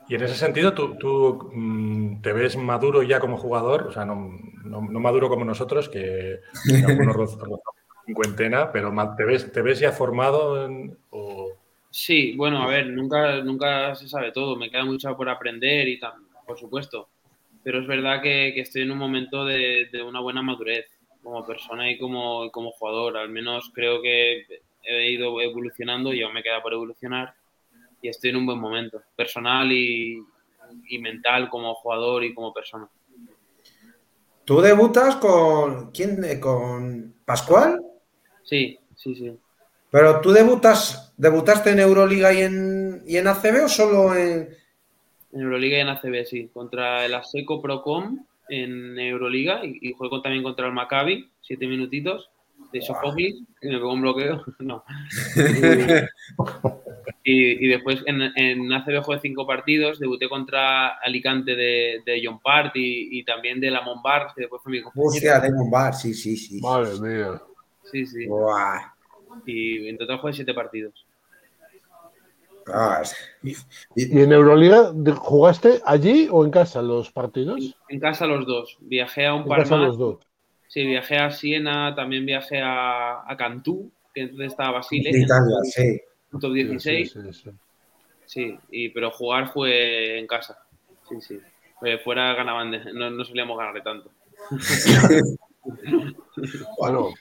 [0.08, 3.88] Y en ese sentido, ¿tú, tú mmm, te ves maduro ya como jugador?
[3.88, 6.38] O sea, no, no, no maduro como nosotros, que,
[6.86, 7.36] que algunos
[8.06, 10.64] cincuentena, pero ¿te ves, te ves ya formado?
[10.64, 11.50] En, o...
[11.90, 15.98] Sí, bueno, a ver, nunca, nunca se sabe todo, me queda mucho por aprender y
[15.98, 16.12] tal,
[16.46, 17.08] por supuesto,
[17.64, 20.86] pero es verdad que, que estoy en un momento de, de, una buena madurez
[21.20, 24.46] como persona y como, como jugador, al menos creo que
[24.86, 27.34] he ido evolucionando y aún me queda por evolucionar
[28.00, 30.22] y estoy en un buen momento, personal y,
[30.88, 32.88] y mental como jugador y como persona.
[34.44, 36.20] ¿Tú debutas con quién?
[36.40, 37.82] ¿Con Pascual?
[38.44, 39.36] Sí, sí, sí.
[39.90, 44.48] Pero tú debutas, debutaste en Euroliga y en, y en ACB o solo en.
[45.32, 46.50] En Euroliga y en ACB, sí.
[46.52, 52.30] Contra el ASECO Procom en Euroliga y, y juego también contra el Maccabi, siete minutitos
[52.72, 54.44] de Sofoclis, y me pegó un bloqueo.
[54.60, 54.84] no.
[57.24, 62.40] y, y, después en, en, ACB jugué cinco partidos, debuté contra Alicante de, de John
[62.40, 65.10] Part y, y, también de la Monbar, que después fue mi compañero.
[65.10, 66.60] Hostia, de Monbar, sí, sí, sí.
[66.60, 67.40] Madre mía.
[67.84, 68.26] Sí, sí.
[68.26, 68.92] Buah.
[69.44, 71.06] Y en total jugué siete partidos.
[72.72, 73.02] Ah,
[73.44, 73.54] y,
[73.94, 77.60] ¿Y en Euroliga jugaste allí o en casa los partidos?
[77.60, 78.76] En, en casa los dos.
[78.80, 79.88] Viajé a un en par casa más.
[79.88, 80.18] los dos.
[80.68, 85.12] Sí, viajé a Siena, también viajé a, a Cantú, que entonces estaba Basile.
[85.12, 86.00] De Italia, sí.
[86.40, 87.12] Top 16.
[87.12, 87.50] Sí, sí, sí.
[88.26, 90.58] Sí, y, pero jugar fue en casa.
[91.08, 91.40] Sí, sí.
[91.78, 94.10] Pues fuera ganaban, de, no, no solíamos ganarle tanto.
[96.78, 97.14] bueno,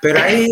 [0.00, 0.48] pero ahí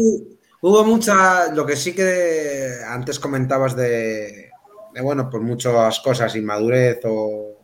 [0.60, 4.50] hubo mucha, lo que sí que antes comentabas de,
[4.94, 7.58] de bueno, por muchas cosas, inmadurez o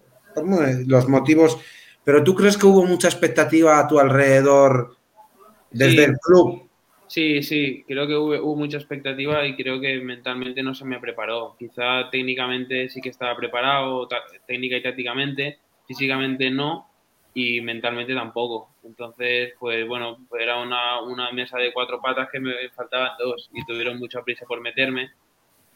[0.86, 1.58] los motivos,
[2.06, 4.96] pero tú crees que hubo mucha expectativa a tu alrededor
[5.72, 6.04] desde sí.
[6.04, 6.70] el club?
[7.08, 11.00] Sí, sí, creo que hubo, hubo, mucha expectativa y creo que mentalmente no se me
[11.00, 11.56] preparó.
[11.58, 14.06] Quizá técnicamente sí que estaba preparado,
[14.46, 16.88] técnica y tácticamente, físicamente no
[17.34, 18.70] y mentalmente tampoco.
[18.84, 23.66] Entonces, pues bueno, era una, una, mesa de cuatro patas que me faltaban dos y
[23.66, 25.10] tuvieron mucha prisa por meterme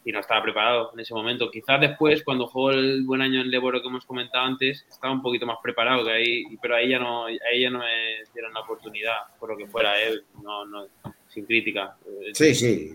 [0.03, 1.51] y no estaba preparado en ese momento.
[1.51, 5.21] Quizás después, cuando jugó el buen año en Leboro que hemos comentado antes, estaba un
[5.21, 8.61] poquito más preparado, que ahí, pero ahí ya no, ahí ya no me dieron la
[8.61, 10.21] oportunidad, por lo que fuera, ¿eh?
[10.43, 10.85] no, no,
[11.27, 11.95] sin crítica.
[12.33, 12.93] Sí, sí.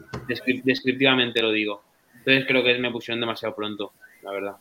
[0.65, 1.83] Descriptivamente lo digo.
[2.19, 3.93] Entonces creo que me pusieron demasiado pronto,
[4.23, 4.57] la verdad.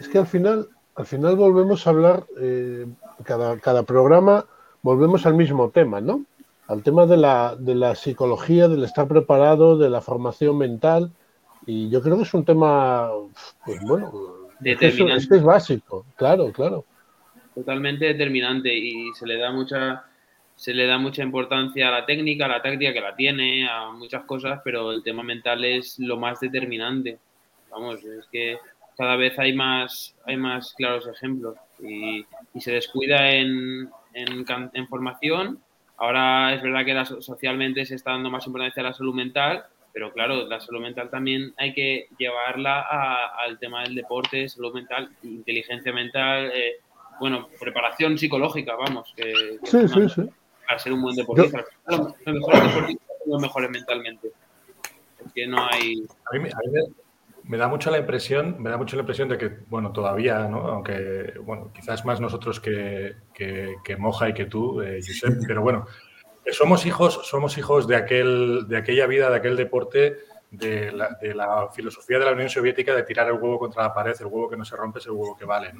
[0.00, 2.86] Es que al final, al final volvemos a hablar, eh,
[3.24, 4.46] cada, cada programa
[4.82, 6.24] volvemos al mismo tema, ¿no?
[6.66, 11.12] Al tema de la, de la psicología, del estar preparado, de la formación mental.
[11.70, 13.08] Y yo creo que es un tema,
[13.64, 14.10] pues bueno,
[14.60, 16.84] que, es, que es básico, claro, claro.
[17.54, 20.04] Totalmente determinante y se le da mucha
[20.56, 23.92] se le da mucha importancia a la técnica, a la táctica que la tiene, a
[23.92, 27.20] muchas cosas, pero el tema mental es lo más determinante.
[27.70, 28.58] Vamos, es que
[28.98, 35.60] cada vez hay más, hay más claros ejemplos y, y se descuida en, en, formación.
[35.98, 40.12] Ahora es verdad que socialmente se está dando más importancia a la salud mental, pero
[40.12, 45.10] claro, la salud mental también hay que llevarla a, al tema del deporte, salud mental,
[45.22, 46.76] inteligencia mental, eh,
[47.18, 49.12] bueno, preparación psicológica, vamos.
[49.16, 50.30] Que, que sí, sí, sí
[50.70, 51.64] para ser un buen deportista.
[51.90, 52.14] Yo...
[52.24, 54.30] Los mejores deportistas son los mejores mentalmente.
[55.18, 56.04] Porque no hay.
[56.32, 56.80] A mí, a mí me,
[57.42, 60.60] me, da mucho la impresión, me da mucho la impresión de que, bueno, todavía, ¿no?
[60.68, 65.60] Aunque, bueno, quizás más nosotros que, que, que Moja y que tú, eh, Josep, pero
[65.60, 65.86] bueno,
[66.52, 70.18] somos hijos, somos hijos de aquel, de aquella vida, de aquel deporte.
[70.50, 74.26] De la, filosofía de la Unión Soviética de tirar el huevo contra la pared, el
[74.26, 75.72] huevo que no se rompe es el huevo que vale.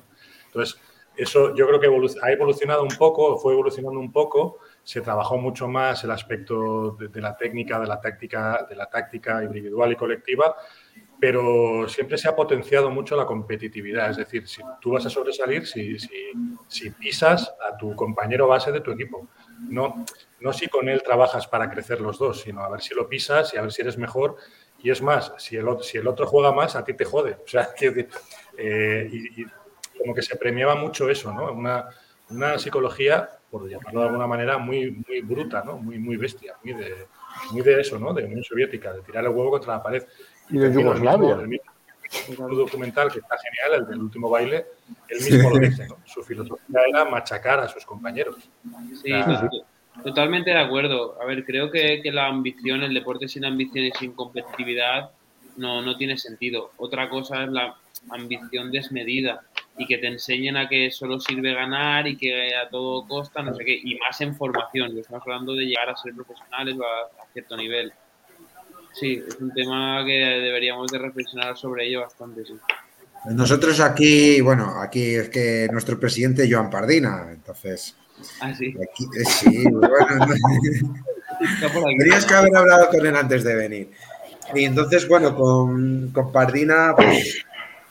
[0.46, 0.80] Entonces,
[1.16, 1.86] eso yo creo que
[2.22, 7.08] ha evolucionado un poco, fue evolucionando un poco, se trabajó mucho más el aspecto de,
[7.08, 10.54] de, la técnica, de la táctica, de la táctica individual y colectiva.
[11.20, 14.10] pero siempre se ha potenciado mucho la competitividad.
[14.10, 18.80] Es decir, si tú vas a sobresalir, si, si, pisas a tu compañero base de
[18.80, 19.28] tu equipo.
[19.68, 20.06] No,
[20.40, 23.52] no si con él trabajas para crecer los dos, sino a ver si lo pisas
[23.54, 24.36] y a ver si eres mejor.
[24.82, 27.36] Y es más, si el, si el otro juega más, a ti te jode.
[27.44, 28.08] O sea, que,
[28.56, 29.44] eh, y,
[29.98, 31.52] como que se premiaba mucho eso, ¿no?
[31.52, 31.88] Una,
[32.30, 35.76] una psicología, por llamarlo de alguna manera, muy, muy bruta, ¿no?
[35.76, 37.06] Muy, muy bestia, muy de,
[37.52, 38.14] muy de eso, ¿no?
[38.14, 40.04] De Unión Soviética, de tirar el huevo contra la pared.
[40.48, 41.38] Y de Yugoslavia.
[42.38, 44.66] Un documental que está genial, el del último baile,
[45.08, 45.98] él mismo lo dice, ¿no?
[46.04, 48.50] Su filosofía era machacar a sus compañeros.
[49.00, 49.12] Sí,
[50.02, 51.20] totalmente de acuerdo.
[51.20, 55.10] A ver, creo que, que, la ambición, el deporte sin ambición y sin competitividad
[55.56, 56.72] no, no tiene sentido.
[56.76, 57.76] Otra cosa es la
[58.10, 59.42] ambición desmedida
[59.78, 63.54] y que te enseñen a que solo sirve ganar y que a todo costa, no
[63.54, 64.96] sé qué, y más en formación.
[64.98, 67.92] Estamos hablando de llegar a ser profesionales a, a cierto nivel.
[68.92, 72.54] Sí, es un tema que deberíamos de reflexionar sobre ello bastante, sí.
[73.26, 77.96] Nosotros aquí, bueno, aquí es que nuestro presidente Joan Pardina, entonces...
[78.40, 78.74] Ah, sí.
[78.82, 80.26] Aquí, eh, sí, bueno,
[81.98, 83.90] Tenías que haber hablado con él antes de venir.
[84.54, 87.44] Y entonces, bueno, con, con Pardina, pues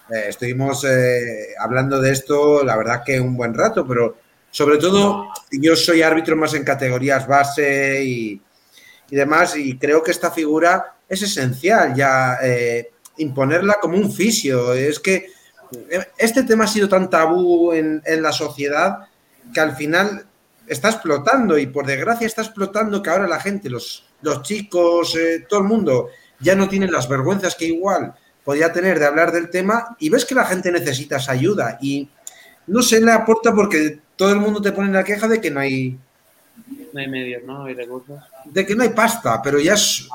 [0.09, 4.17] eh, estuvimos eh, hablando de esto, la verdad que un buen rato, pero
[4.51, 8.41] sobre todo yo soy árbitro más en categorías base y,
[9.09, 14.73] y demás, y creo que esta figura es esencial ya eh, imponerla como un fisio.
[14.73, 15.27] Es que
[16.17, 19.07] este tema ha sido tan tabú en, en, la sociedad
[19.53, 20.25] que al final
[20.67, 25.45] está explotando y por desgracia está explotando que ahora la gente, los, los chicos, eh,
[25.47, 26.09] todo el mundo
[26.39, 30.25] ya no tienen las vergüenzas que igual podía tener de hablar del tema y ves
[30.25, 32.09] que la gente necesita esa ayuda y
[32.67, 35.59] no se le aporta porque todo el mundo te pone la queja de que no
[35.59, 35.97] hay
[36.93, 37.65] no hay medios, ¿no?
[37.65, 38.19] Hay recursos.
[38.45, 40.07] De que no hay pasta, pero ya es.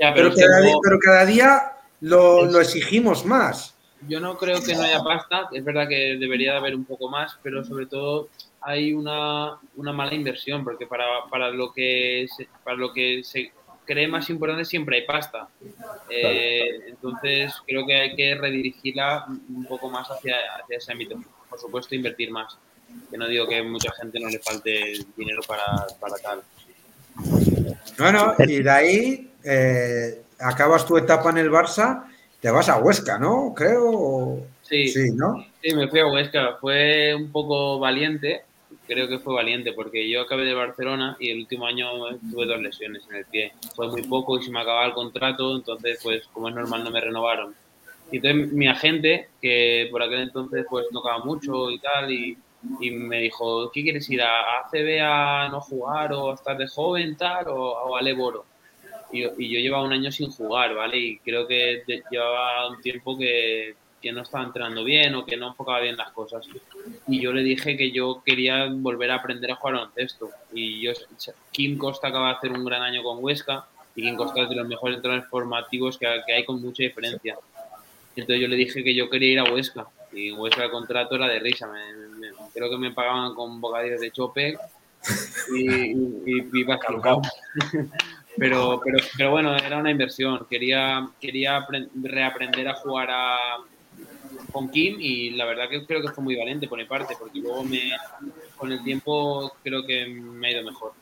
[0.00, 3.73] Ya, pero, pero, cada día, pero, cada día, lo, lo, exigimos más.
[4.08, 7.08] Yo no creo que no haya pasta, es verdad que debería de haber un poco
[7.08, 8.28] más, pero sobre todo
[8.60, 13.52] hay una, una mala inversión, porque para, para, lo que se, para lo que se
[13.84, 15.48] cree más importante siempre hay pasta.
[16.08, 21.22] Eh, entonces creo que hay que redirigirla un poco más hacia, hacia ese ámbito.
[21.48, 22.56] Por supuesto, invertir más
[23.10, 26.42] que no digo que mucha gente no le falte dinero para, para tal.
[27.98, 32.04] Bueno, y de ahí eh, acabas tu etapa en el Barça,
[32.44, 33.54] te vas a Huesca, ¿no?
[33.56, 34.42] Creo.
[34.60, 35.46] Sí, sí, ¿no?
[35.62, 36.58] Sí, me fui a Huesca.
[36.60, 38.42] Fue un poco valiente,
[38.86, 41.88] creo que fue valiente, porque yo acabé de Barcelona y el último año
[42.30, 43.54] tuve dos lesiones en el pie.
[43.74, 46.90] Fue muy poco y se me acababa el contrato, entonces, pues, como es normal, no
[46.90, 47.54] me renovaron.
[48.12, 52.36] Y entonces mi agente, que por aquel entonces pues tocaba mucho y tal, y
[52.80, 56.66] y me dijo, ¿qué quieres ir a ACB a no jugar o a estar de
[56.66, 58.44] joven tal o, a Leboro?
[59.12, 60.98] Y, y, yo llevaba un año sin jugar, ¿vale?
[60.98, 65.48] Y creo que llevaba un tiempo que, que, no estaba entrenando bien o que no
[65.48, 66.46] enfocaba bien las cosas.
[67.06, 70.92] Y yo le dije que yo quería volver a aprender a jugar esto Y yo,
[71.52, 74.56] Kim Costa acaba de hacer un gran año con Huesca y Kim Costa es de
[74.56, 77.36] los mejores entrenadores formativos que, que hay con mucha diferencia.
[78.16, 81.28] Entonces yo le dije que yo quería ir a Huesca y Huesca el contrato era
[81.28, 81.66] de risa.
[81.68, 84.56] Me, creo que me pagaban con bocadillos de chope
[85.54, 86.64] y, y, y
[88.36, 90.46] pero, pero, pero bueno, era una inversión.
[90.48, 91.66] Quería, quería
[92.02, 93.36] reaprender a jugar a,
[94.52, 97.40] con Kim y la verdad que creo que fue muy valiente por mi parte, porque
[97.40, 97.92] luego me,
[98.56, 100.92] con el tiempo creo que me ha ido mejor.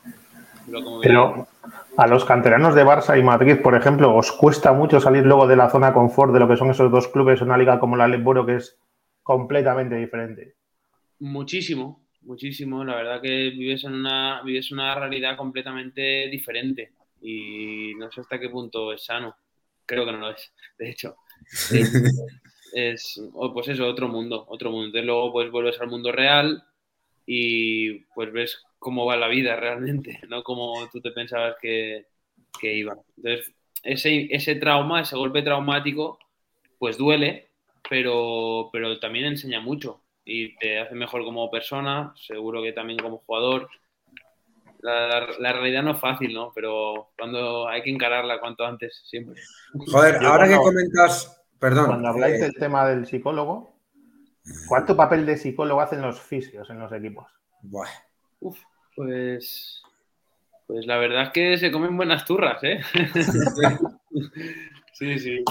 [1.02, 1.48] Pero
[1.96, 5.56] a los canteranos de Barça y Madrid, por ejemplo, ¿os cuesta mucho salir luego de
[5.56, 8.06] la zona confort de lo que son esos dos clubes en una liga como la
[8.06, 8.78] Leboro, que es
[9.22, 10.54] completamente diferente?
[11.18, 12.84] Muchísimo, muchísimo.
[12.84, 16.92] La verdad que vives en una, vives una realidad completamente diferente
[17.22, 19.36] y no sé hasta qué punto es sano.
[19.86, 21.16] Creo que no lo es, de hecho.
[22.74, 23.20] Es,
[23.52, 24.86] pues eso, otro mundo, otro mundo.
[24.86, 26.64] Entonces luego pues vuelves al mundo real
[27.26, 32.06] y pues ves cómo va la vida realmente, no como tú te pensabas que,
[32.60, 32.96] que iba.
[33.16, 36.18] Entonces, ese, ese trauma, ese golpe traumático,
[36.78, 37.50] pues duele,
[37.88, 43.18] pero, pero también enseña mucho y te hace mejor como persona, seguro que también como
[43.18, 43.68] jugador.
[44.82, 46.52] La, la, realidad no es fácil, ¿no?
[46.54, 49.40] Pero cuando hay que encararla cuanto antes, siempre.
[49.90, 51.86] Joder, ahora que comentas, perdón.
[51.86, 53.76] Cuando habláis eh, del tema del psicólogo,
[54.66, 57.26] ¿cuánto papel de psicólogo hacen los fisios en los equipos?
[57.62, 57.88] Buah.
[58.40, 58.58] Uf,
[58.96, 59.82] pues,
[60.66, 62.80] pues la verdad es que se comen buenas turras, ¿eh?
[64.94, 65.44] sí, sí.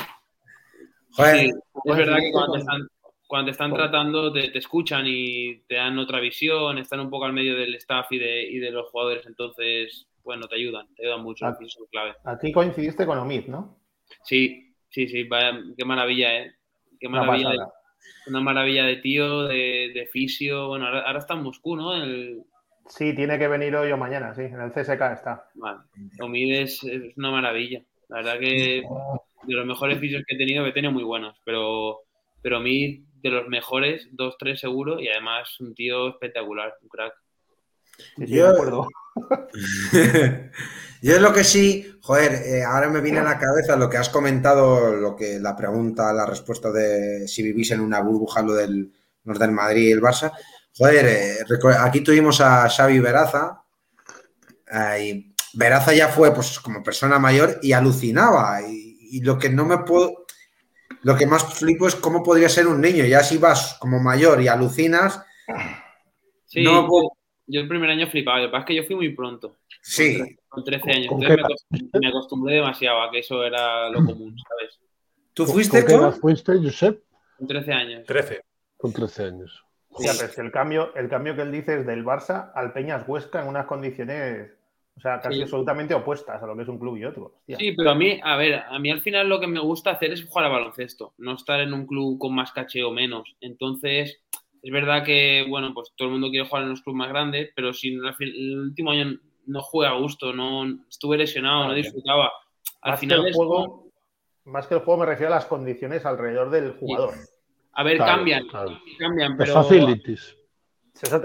[1.13, 1.51] Joder, sí,
[1.85, 2.87] es verdad que cuando están,
[3.31, 7.23] cuando te están tratando, te, te, escuchan y te dan otra visión, están un poco
[7.23, 11.03] al medio del staff y de, y de los jugadores, entonces, bueno, te ayudan, te
[11.05, 12.13] ayudan mucho, aquí, son clave.
[12.25, 13.79] Aquí coincidiste con Omid, ¿no?
[14.23, 16.51] Sí, Sí, sí, vaya, qué maravilla, ¿eh?
[16.99, 17.51] Qué Una maravilla.
[17.51, 17.73] de- pasada.
[18.27, 20.67] una maravilla de tío, de, de fisio.
[20.67, 21.95] Bueno, ahora, ahora está en Moscú, ¿no?
[21.95, 22.43] El,
[22.89, 24.41] Sí, tiene que venir hoy o mañana, sí.
[24.41, 25.45] En el CSK está.
[25.55, 25.79] vale.
[26.19, 27.81] Omid es, es una maravilla.
[28.09, 28.83] La verdad que
[29.43, 31.99] de los mejores fisios que he tenido, he tenido muy buenos, pero,
[32.41, 37.13] pero Omid de los mejores, dos, tres seguro, y además un tío espectacular, un crack.
[38.17, 38.87] Sí, sí, Yo- de acuerdo.
[41.03, 43.97] Yo es lo que sí, joder, eh, ahora me viene a la cabeza lo que
[43.97, 48.53] has comentado, lo que la pregunta, la respuesta de si vivís en una burbuja, lo
[48.53, 48.91] del,
[49.23, 50.31] los del Madrid y el Barça.
[50.77, 51.37] Joder, eh,
[51.79, 53.63] aquí tuvimos a Xavi Veraza,
[54.71, 58.61] eh, y Veraza ya fue pues como persona mayor y alucinaba.
[58.61, 60.20] Y, y lo que no me puedo,
[61.03, 63.05] lo que más flipo es cómo podría ser un niño.
[63.05, 65.23] Ya si vas como mayor y alucinas,
[66.45, 67.11] Sí, No, yo,
[67.47, 70.37] yo el primer año flipaba, lo que pasa es que yo fui muy pronto, sí,
[70.49, 74.03] con 13 años, ¿Con entonces me acostumbré, me acostumbré demasiado a que eso era lo
[74.03, 74.79] común, ¿sabes?
[75.33, 76.19] ¿Tú ¿Con fuiste qué edad con?
[76.19, 77.03] fuiste, Josep?
[77.37, 78.05] Con 13 años.
[78.05, 78.41] 13.
[78.75, 79.63] Con 13 años.
[79.97, 83.41] Es que el cambio, el cambio que él dice es del Barça al Peñas Huesca
[83.41, 84.51] en unas condiciones,
[84.95, 85.41] o sea, casi Sí.
[85.43, 87.33] absolutamente opuestas a lo que es un club y otro.
[87.37, 87.57] Hostia.
[87.57, 90.11] Sí, pero a mí, a ver, a mí al final lo que me gusta hacer
[90.11, 93.35] es jugar a baloncesto, no estar en un club con más caché o menos.
[93.41, 94.21] Entonces,
[94.61, 97.49] es verdad que, bueno, pues todo el mundo quiere jugar en los clubes más grandes,
[97.55, 99.17] pero si al fin- el último año
[99.47, 102.31] no jugué a gusto, no estuve lesionado, no disfrutaba.
[102.81, 103.91] Al Más, final que el es como- juego,
[104.45, 107.13] más que el juego me refiero a las condiciones alrededor del jugador.
[107.73, 108.77] a ver, Claro, cambian, claro.
[108.99, 110.35] cambian, Los pero, facilities.
[110.35, 110.37] pero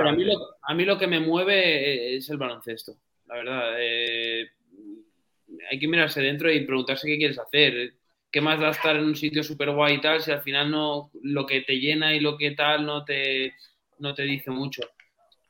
[0.08, 0.24] a, mí Exactamente.
[0.26, 2.92] lo, a mí lo que me mueve es el baloncesto,
[3.28, 3.74] la verdad.
[3.78, 4.50] Eh,
[5.70, 7.94] hay que mirarse dentro y preguntarse qué quieres hacer.
[8.30, 11.10] ¿Qué más da estar en un sitio súper guay y tal si al final no
[11.22, 13.54] lo que te llena y lo que tal no te,
[13.98, 14.82] no te dice mucho?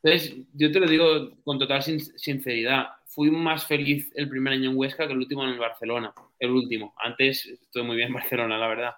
[0.03, 2.89] Entonces, yo te lo digo con total sin- sinceridad.
[3.07, 6.13] Fui más feliz el primer año en Huesca que el último en el Barcelona.
[6.39, 6.95] El último.
[6.99, 8.95] Antes estuve muy bien en Barcelona, la verdad.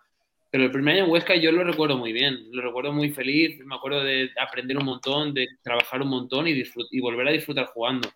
[0.51, 2.49] Pero el primer año en Huesca yo lo recuerdo muy bien.
[2.53, 3.59] Lo recuerdo muy feliz.
[3.65, 7.67] Me acuerdo de aprender un montón, de trabajar un montón y, y volver a disfrutar
[7.67, 8.09] jugando.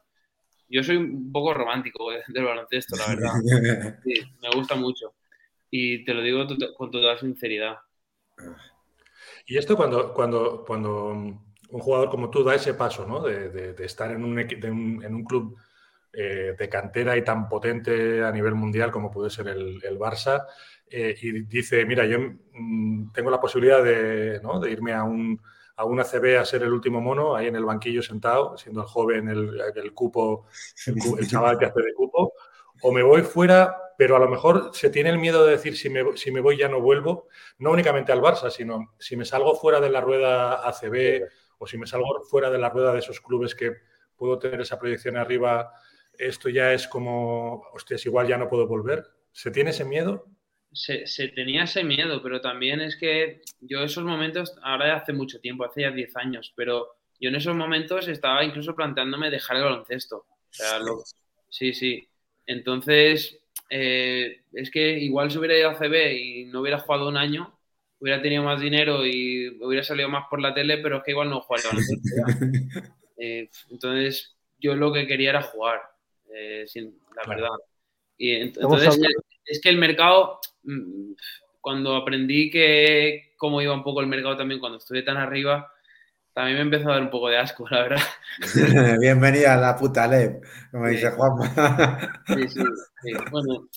[0.72, 3.32] Yo soy un poco romántico de- del baloncesto, la verdad.
[4.04, 5.14] Sí, me gusta mucho.
[5.70, 6.46] Y te lo digo
[6.76, 7.76] con toda sinceridad.
[9.46, 13.20] Y esto cuando, cuando, cuando un jugador como tú da ese paso, ¿no?
[13.22, 15.56] De, de- de estar en un, de un- en un club
[16.14, 20.44] eh, de cantera y tan potente a nivel mundial como puede ser el, el Barça,
[20.90, 22.18] eh, y dice, mira, yo
[22.52, 24.60] mm, tengo la posibilidad de, ¿no?
[24.60, 25.40] de irme a un,
[25.76, 28.86] a un ACB a ser el último mono, ahí en el banquillo sentado, siendo el
[28.86, 30.46] joven, el, el cupo,
[30.86, 32.34] el, cu- el chaval que hace de cupo,
[32.80, 35.88] o me voy fuera, pero a lo mejor se tiene el miedo de decir si
[35.90, 39.54] me, si me voy ya no vuelvo, no únicamente al Barça, sino si me salgo
[39.54, 41.26] fuera de la rueda ACB
[41.58, 43.72] o si me salgo fuera de la rueda de esos clubes que
[44.16, 45.72] puedo tener esa proyección arriba,
[46.18, 49.04] esto ya es como, hostias, igual ya no puedo volver.
[49.32, 50.26] ¿Se tiene ese miedo?
[50.72, 55.12] Se, se tenía ese miedo, pero también es que yo esos momentos, ahora ya hace
[55.12, 59.58] mucho tiempo, hace ya 10 años, pero yo en esos momentos estaba incluso planteándome dejar
[59.58, 60.16] el baloncesto.
[60.18, 61.04] O sea, lo-
[61.50, 62.08] sí, sí.
[62.46, 67.16] Entonces, eh, es que igual si hubiera ido a CB y no hubiera jugado un
[67.18, 67.58] año,
[67.98, 71.30] hubiera tenido más dinero y hubiera salido más por la tele, pero es que igual
[71.30, 72.16] no jugaría al baloncesto.
[73.18, 75.80] Eh, entonces, yo lo que quería era jugar,
[76.34, 77.42] eh, sin, la Claro.
[77.42, 77.56] verdad.
[78.16, 78.98] Y entonces,
[79.44, 80.40] es que el mercado,
[81.60, 85.72] cuando aprendí que cómo iba un poco el mercado también cuando estuve tan arriba,
[86.32, 88.02] también me empezó a dar un poco de asco, la verdad.
[89.00, 90.92] Bienvenida a la puta LEP, como Sí.
[90.94, 92.22] dice Juanma.
[92.26, 92.60] Sí, sí,
[93.02, 93.12] sí.
[93.30, 93.68] Bueno,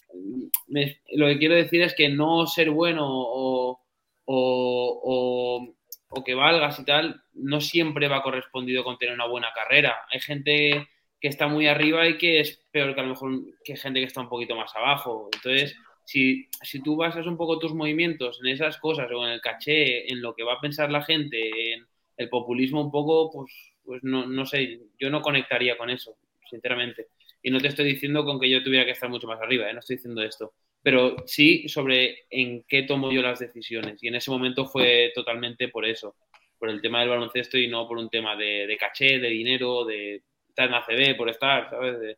[0.68, 3.82] me- lo que quiero decir es que no ser bueno o,
[4.26, 5.76] o- o-
[6.10, 10.06] o que valgas y tal, no siempre va correspondido con tener una buena carrera.
[10.12, 10.88] Hay gente
[11.20, 13.32] que está muy arriba y que es peor que a lo mejor
[13.66, 15.30] que gente que está un poquito más abajo.
[15.34, 15.76] Entonces,
[16.06, 20.12] si, si tú basas un poco tus movimientos en esas cosas o en el caché,
[20.12, 21.86] en lo que va a pensar la gente, en
[22.18, 23.52] el populismo un poco, pues,
[23.84, 26.16] pues no, no sé, yo no conectaría con eso,
[26.50, 27.08] sinceramente.
[27.42, 29.74] Y no te estoy diciendo con que yo tuviera que estar mucho más arriba, ¿eh?
[29.74, 30.54] no estoy diciendo esto.
[30.82, 34.02] Pero sí sobre en qué tomo yo las decisiones.
[34.04, 36.16] Y en ese momento fue totalmente por eso,
[36.60, 40.22] por el tema del baloncesto y no por un tema de, caché, de dinero, de
[40.48, 42.00] estar en ACB, por estar, ¿sabes?
[42.00, 42.18] De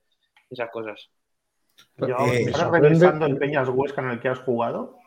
[0.49, 1.09] esas cosas.
[1.97, 4.97] Yo, Eh, sorprende- revisando el Peñas Huesca en el que has jugado,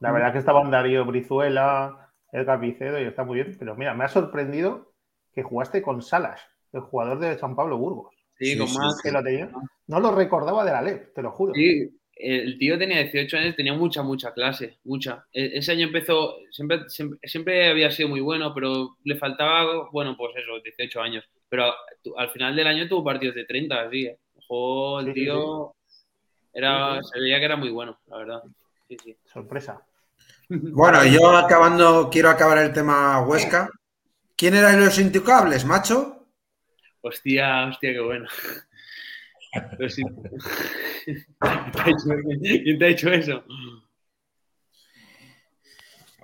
[0.00, 4.04] la verdad que estaban Darío Brizuela, Edgar Vicedo y está muy bien, pero mira, me
[4.04, 4.92] ha sorprendido
[5.32, 6.40] que jugaste con Salas,
[6.72, 8.14] el jugador de San Pablo Burgos.
[8.38, 9.00] Sí, Sí, con sí, más.
[9.02, 9.50] Que lo tenía.
[9.86, 11.54] No lo recordaba de la LEP, te lo juro.
[11.54, 15.24] Sí, el tío tenía 18 años, tenía mucha, mucha clase, mucha.
[15.32, 20.16] E- Ese año empezó, siempre, siempre, siempre había sido muy bueno, pero le faltaba, bueno,
[20.16, 21.24] pues eso, 18 años.
[21.48, 21.72] Pero
[22.16, 24.18] al final del año tuvo partidos de 30, así, ¿eh?
[24.46, 25.72] Jugó el Sí, sí, tío,
[26.58, 28.42] era, se veía que era muy bueno, la verdad.
[28.88, 29.16] Sí, sí.
[29.24, 29.80] Sorpresa.
[30.48, 33.68] Bueno, yo acabando, quiero acabar el tema Huesca.
[34.36, 36.26] ¿Quién eran los intocables, macho?
[37.00, 38.26] Hostia, hostia, qué bueno.
[42.64, 43.44] ¿Quién te ha hecho eso?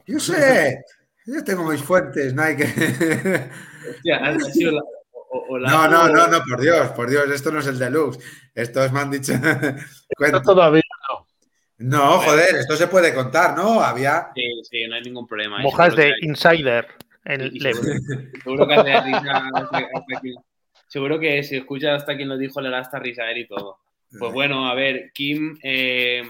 [0.07, 0.85] Yo sé,
[1.27, 2.65] yo tengo mis fuentes, no hay que...
[3.91, 4.83] Hostia, ha sido la-
[5.37, 7.79] o- o la- No, no, no, no, por Dios, por Dios, esto no es el
[7.79, 8.19] deluxe.
[8.55, 9.33] Esto es, me han dicho...
[10.19, 11.27] Esto todavía no.
[11.77, 13.81] No, joder, esto se puede contar, ¿no?
[13.81, 14.29] Había...
[14.35, 15.59] Sí, sí, no hay ningún problema.
[15.59, 16.87] Mojas de que- Insider
[17.25, 17.75] en Level.
[17.83, 20.37] seguro, seguro que hace risa hasta- hasta quien-
[20.87, 23.49] Seguro que si escuchas hasta quien lo dijo le da hasta risa a él y
[23.49, 23.79] todo.
[24.17, 26.23] Pues bueno, a ver, Kim, eh,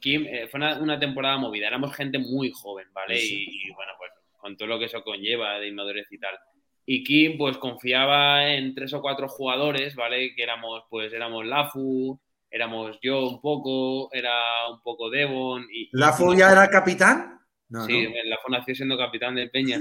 [0.00, 1.68] Kim eh, fue una, una temporada movida.
[1.68, 3.16] Éramos gente muy joven, ¿vale?
[3.16, 3.46] Sí.
[3.48, 6.34] Y, y, bueno, pues con todo lo que eso conlleva de inmadurez y tal.
[6.86, 10.34] Y Kim, pues confiaba en tres o cuatro jugadores, ¿vale?
[10.34, 12.20] Que éramos, pues éramos Lafu,
[12.50, 15.66] éramos yo un poco, era un poco Devon.
[15.72, 17.30] Y, ¿La y- Fuya era capitán?
[17.70, 18.10] No, Sí, no.
[18.26, 19.78] Lafu nació siendo capitán del Peña.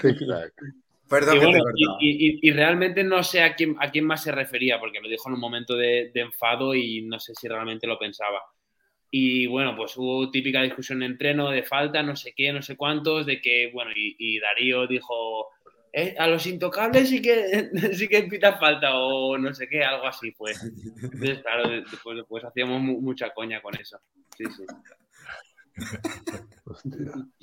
[0.00, 0.52] Qué crack.
[1.08, 3.76] Perdón Y, que te bueno, he y, y- y- y realmente no sé a quién,
[3.80, 7.02] a quién más se refería, porque lo dijo en un momento de, de enfado y
[7.02, 8.38] no sé si realmente lo pensaba.
[9.10, 12.76] Y bueno, pues hubo típica discusión en entreno de falta, no sé qué, no sé
[12.76, 15.48] cuántos, de que, bueno, y, y Darío dijo,
[15.92, 20.06] "Eh, a los intocables sí que, sí que pita falta o no sé qué, algo
[20.06, 20.52] así fue.
[21.02, 23.98] Entonces, claro, después, pues hacíamos mu- mucha coña con eso.
[24.36, 24.64] Sí, sí.
[26.64, 27.12] Hostia.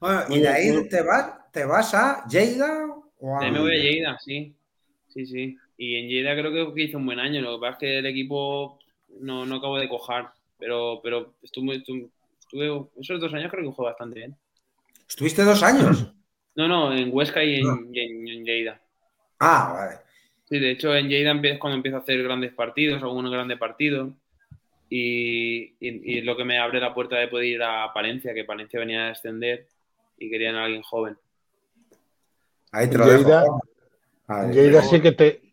[0.00, 2.86] Bueno, ¿Y de ahí te vas, te vas a Lleida?
[3.20, 3.48] O a...
[3.50, 4.52] Me voy a Lleida, sí.
[5.06, 5.56] Sí, sí.
[5.78, 7.40] Y en Lleida creo que hizo un buen año.
[7.40, 8.78] Lo que pasa es que el equipo
[9.20, 10.30] no, no acabo de cojar.
[10.58, 12.08] Pero, pero estuve, estuve,
[12.40, 14.36] estuve- esos dos años creo que fue bastante bien.
[15.08, 16.12] ¿Estuviste dos años?
[16.54, 17.78] No, no, en Huesca y en, Ah.
[17.92, 18.80] y en- en Lleida.
[19.38, 19.96] Ah, vale.
[20.48, 24.10] Sí, de hecho en Lleida es cuando empiezo a hacer grandes partidos, algunos grandes partidos.
[24.88, 28.44] Y, y- y lo que me abre la puerta de poder ir a Palencia, que
[28.44, 29.66] Palencia venía a descender
[30.16, 31.18] y querían a alguien joven.
[32.72, 34.52] Ahí te lo Lleida- dejo.
[34.52, 35.45] Lleida sí que te.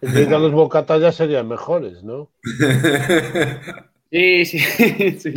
[0.00, 2.30] En Lleida los bocatas ya serían mejores, ¿no?
[4.10, 4.58] Sí, sí,
[5.18, 5.34] sí.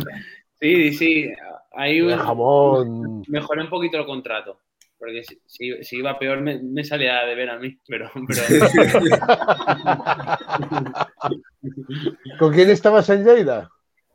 [0.60, 1.32] Sí, sí.
[1.72, 3.22] Un, jamón.
[3.28, 4.60] mejoré un poquito el contrato.
[4.98, 7.78] Porque si, si- si iba peor me, me salía de ver a mí.
[7.88, 8.42] Pero, pero
[12.38, 13.70] ¿Con quién estabas en Lleida?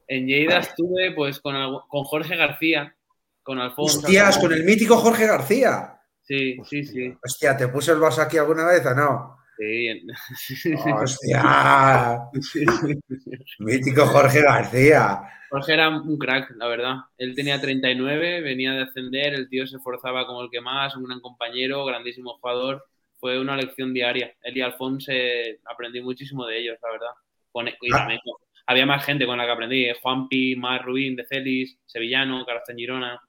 [0.08, 1.56] en Lleida estuve pues con,
[1.88, 2.96] con Jorge García,
[3.42, 4.00] con Alfonso.
[4.00, 6.00] Hostias, con el mítico Jorge García.
[6.22, 7.18] Sí, sí, sí.
[7.24, 9.38] Hostia, ¿te puso el vaso aquí alguna vez o no?
[10.38, 12.18] Sí, Hostia.
[13.60, 15.22] Mítico Jorge García.
[15.50, 16.96] Jorge era un crack, la verdad.
[17.18, 21.06] Él tenía 39, venía de ascender, el tío se esforzaba como el que más, un
[21.06, 22.84] gran compañero, grandísimo jugador.
[23.20, 24.34] Fue una lección diaria.
[24.44, 27.12] Él y Alfonso eh, aprendí muchísimo de ellos, la verdad.
[27.52, 27.98] Con- y Ah.
[28.00, 28.20] también
[28.68, 29.86] había más gente con la que aprendí.
[29.86, 33.22] eh, Juanpi, Mar Rubín, De Celis, Sevillano, Carastán Girona.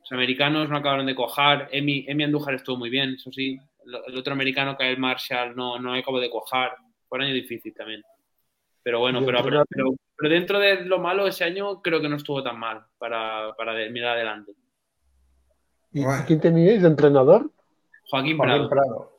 [0.00, 1.68] Los americanos no acabaron de cojar.
[1.72, 3.58] Emi, Emi Andújar estuvo muy bien, eso sí.
[4.06, 6.76] El, otro americano, Kyle Marshall, no, no acabó de cojar.
[7.08, 8.02] Fue un año difícil también.
[8.82, 12.16] Pero bueno, pero, pero, pero- pero dentro de lo malo ese año creo que no
[12.16, 14.52] estuvo tan mal para, para mirar adelante.
[15.92, 16.24] ¿Y Bueno.
[16.26, 17.50] quién teníais de entrenador?
[18.10, 19.16] Joaquín Joaquín Prado, Prado.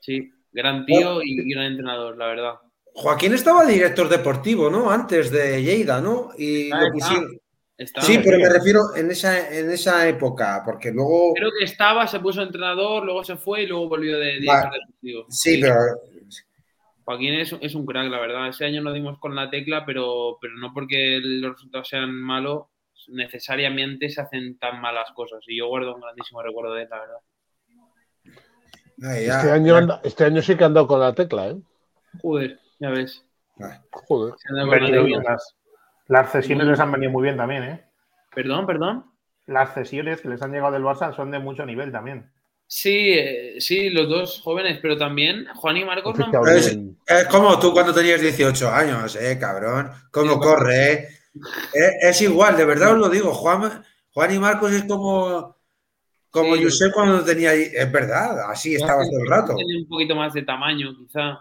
[0.00, 2.54] sí, gran tío y, gran entrenador, la verdad.
[2.94, 4.90] Joaquín estaba director deportivo, ¿no?
[4.90, 6.30] Antes de Lleida, ¿no?
[6.38, 7.18] Y Ah, lo.
[7.78, 11.32] Estaba- Sí, pero me refiero en esa, en esa época, porque luego.
[11.34, 15.26] Creo que estaba, se puso entrenador, luego se fue y luego volvió de director deportivo.
[15.30, 15.76] Sí, pero.
[17.04, 18.48] Joaquín es, es un crack, la verdad.
[18.48, 22.64] Ese año no dimos con la tecla, pero, pero no porque los resultados sean malos,
[23.06, 25.40] necesariamente se hacen tan malas cosas.
[25.46, 27.18] Y yo guardo un grandísimo recuerdo de él, la verdad.
[29.02, 30.00] Ay, ya, Este año, ya.
[30.04, 31.56] este año sí que han dado con la tecla, ¿eh?
[32.20, 33.24] Joder, ya ves.
[33.90, 34.34] Joder.
[34.36, 34.52] Se
[36.08, 37.84] las, cesiones les han venido muy bien también, ¿eh?
[38.34, 39.04] Perdón, perdón.
[39.46, 42.30] Las cesiones que les han llegado del Barça son de mucho nivel también.
[42.66, 46.98] Sí, eh, sí, los dos jóvenes, pero también Juan y Marcos no han- Es, bien.
[47.06, 49.90] es como tú cuando tenías 18 años, eh, cabrón.
[50.10, 51.08] Cómo Sí, corre, eh.
[52.02, 53.32] Es igual, de verdad os lo digo.
[53.32, 53.82] Juan,
[54.12, 55.56] Juan y Marcos es como.
[56.30, 56.62] Como Sí.
[56.64, 57.54] yo sé cuando tenía.
[57.54, 59.54] Es verdad, así estabas todo el rato.
[59.54, 61.38] Tiene un poquito más de tamaño, quizá.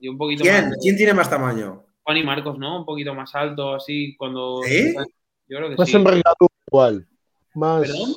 [0.00, 0.54] Y un poquito ¿Quién?
[0.66, 0.70] más.
[0.70, 1.84] de- ¿Quién tiene más tamaño?
[2.08, 2.78] Juan y Marcos, ¿no?
[2.78, 4.62] Un poquito más alto, así, cuando.
[4.62, 4.94] ¿Sí?
[5.46, 5.96] Yo creo que Más sí.
[5.96, 7.06] envergadura igual.
[7.54, 8.14] Más, ¿Perdón?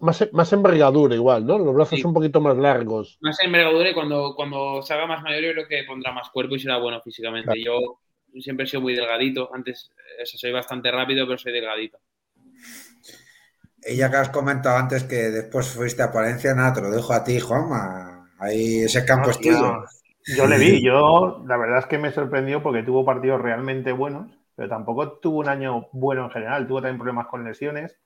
[0.00, 1.58] más, más envergadura igual, ¿no?
[1.58, 2.06] Los brazos Sí.
[2.06, 3.18] un poquito más largos.
[3.22, 6.54] Más envergadura y cuando, cuando se haga más mayor, yo creo que pondrá más cuerpo
[6.54, 7.60] y será bueno físicamente.
[7.60, 7.98] Claro.
[8.32, 9.52] Yo siempre he sido muy delgadito.
[9.52, 9.90] Antes,
[10.22, 11.98] eso, soy bastante rápido, pero soy delgadito.
[13.84, 17.12] Y ya que has comentado antes que después fuiste a Palencia, nada, te lo dejo
[17.12, 18.30] a ti, Juanma.
[18.38, 19.82] Ahí ese campo es tuyo.
[20.26, 24.30] Yo le vi, yo la verdad es que me sorprendió porque tuvo partidos realmente buenos,
[24.56, 27.96] pero tampoco tuvo un año bueno en general, tuvo también problemas con lesiones.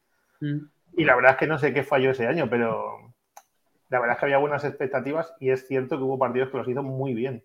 [0.41, 0.59] Mm.
[0.99, 3.15] Y la verdad es que no sé qué falló ese año, pero
[3.89, 6.69] la verdad es que había buenas expectativas y es cierto que hubo partidos que los
[6.69, 7.43] hizo muy bien.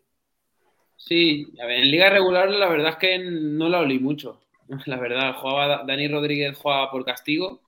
[0.97, 4.41] Sí, a ver, en liga regular la verdad es que no la olí mucho.
[4.88, 7.61] La verdad, jugaba Dani Rodríguez jugaba por castigo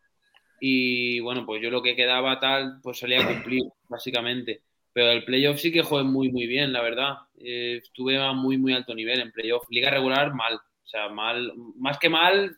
[0.60, 4.62] y bueno, pues yo lo que quedaba tal, pues salía a cumplir, básicamente.
[4.98, 7.18] Pero el playoff sí que jugué muy, muy bien, la verdad.
[7.40, 9.66] Eh, estuve a muy, muy alto nivel en playoff.
[9.70, 10.56] Liga regular, mal.
[10.56, 12.58] O sea, mal, más que mal,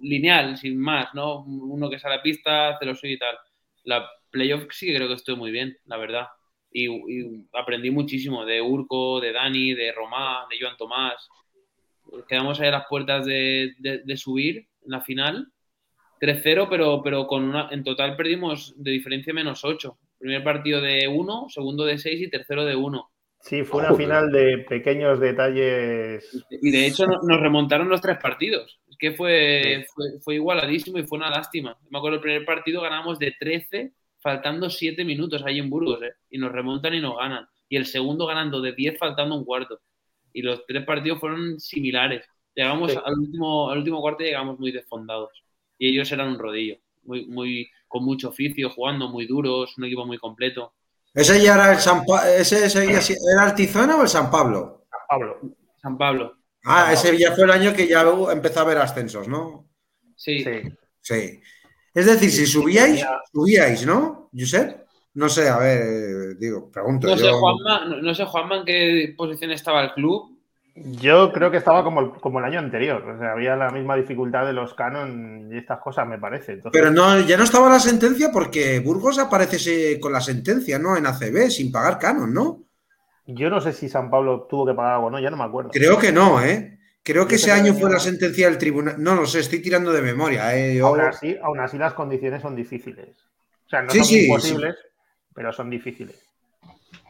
[0.00, 1.44] lineal, sin más, ¿no?
[1.44, 3.36] Uno que sale a la pista, hace lo suyo y tal.
[3.84, 6.26] La playoff sí que creo que estoy muy bien, la verdad.
[6.72, 11.28] Y, y aprendí muchísimo de Urco, de Dani, de Romá, de Joan Tomás.
[12.28, 15.52] Quedamos ahí a las puertas de, de- de subir en la final.
[16.20, 19.98] 3-0, pero, pero con una, en total perdimos de diferencia menos 8.
[20.26, 23.10] Primer partido de 1, segundo de 6 y tercero de 1.
[23.42, 24.04] Sí, fue una Joder.
[24.06, 26.44] final de pequeños detalles.
[26.50, 28.80] Y de hecho no- nos remontaron los tres partidos.
[28.90, 31.76] Es que fue, fue, fue igualadísimo y fue una lástima.
[31.90, 36.14] Me acuerdo el primer partido ganamos de 13, faltando 7 minutos ahí en Burgos, ¿eh?
[36.28, 37.46] y nos remontan y nos ganan.
[37.68, 39.78] Y el segundo ganando de 10, faltando un cuarto.
[40.32, 42.26] Y los tres partidos fueron similares.
[42.52, 42.98] Llegamos Sí.
[43.04, 45.30] al, último, al último cuarto y llegamos muy desfondados.
[45.78, 50.04] Y ellos eran un rodillo, muy, muy, con mucho oficio, jugando muy duros, un equipo
[50.06, 50.74] muy completo.
[51.14, 54.30] ¿Ese ya era el San Pa- ese seguía si- era el Tizona o el San
[54.30, 54.86] Pablo?
[55.08, 55.40] Pablo.
[55.80, 59.68] San Pablo, Ah, ese ya fue el año que ya empezó a haber ascensos, ¿no?
[60.16, 60.42] sí.
[60.42, 60.62] Sí.
[61.00, 61.40] Sí.
[61.94, 63.20] Es decir, si subíais, Ya.
[63.32, 64.84] subíais, ¿no, Josep?
[65.14, 67.06] No sé, a ver, digo, pregunto.
[67.06, 67.38] No sé, yo.
[67.38, 70.35] Juanma, no, no sé, Juanma, en qué posición estaba el club.
[70.76, 73.02] Yo creo que estaba como el, como el año anterior.
[73.08, 76.52] O sea, había la misma dificultad de los canon y estas cosas, me parece.
[76.52, 80.96] Entonces, Pero no, ya no estaba la sentencia porque Burgos aparece con la sentencia, ¿no?
[80.96, 82.64] En ACB, sin pagar canon, ¿no?
[83.26, 85.18] yo no sé si San Pablo tuvo que pagar algo, ¿no?
[85.20, 85.70] Ya no me acuerdo.
[85.70, 86.78] Creo que no, ¿eh?
[87.02, 87.94] Creo que ese año fue no.
[87.94, 88.96] la sentencia del tribunal.
[88.98, 90.76] No lo sé, estoy tirando de memoria, ¿eh?
[90.76, 93.16] Yo- Aún así, aún así las condiciones son difíciles.
[93.66, 94.76] O sea, no Sí, son sí, imposibles,
[95.34, 96.22] pero son difíciles.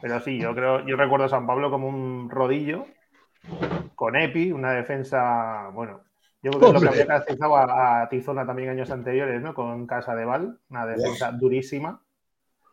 [0.01, 2.87] Pero sí, yo creo, yo recuerdo a San Pablo como un rodillo
[3.95, 6.01] con Epi, una defensa, bueno,
[6.41, 9.53] yo creo que es lo que había caracterizado a, a Tizona también años anteriores, ¿no?
[9.53, 12.01] Con Casa de Val, una defensa durísima.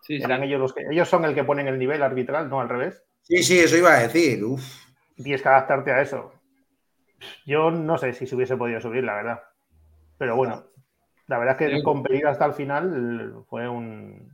[0.02, 0.22] Sí, sí.
[0.24, 3.02] Eran ellos los que, ellos son el que ponen el nivel arbitral, no al revés.
[3.22, 4.44] Sí, sí, eso iba a decir.
[4.44, 4.62] Uf.
[5.16, 6.32] Tienes que adaptarte a eso.
[7.46, 9.42] Yo no sé si se hubiese podido subir, la verdad.
[10.18, 10.64] Pero bueno,
[11.26, 11.82] la verdad es que Sí.
[11.82, 14.30] competir hasta el final fue un.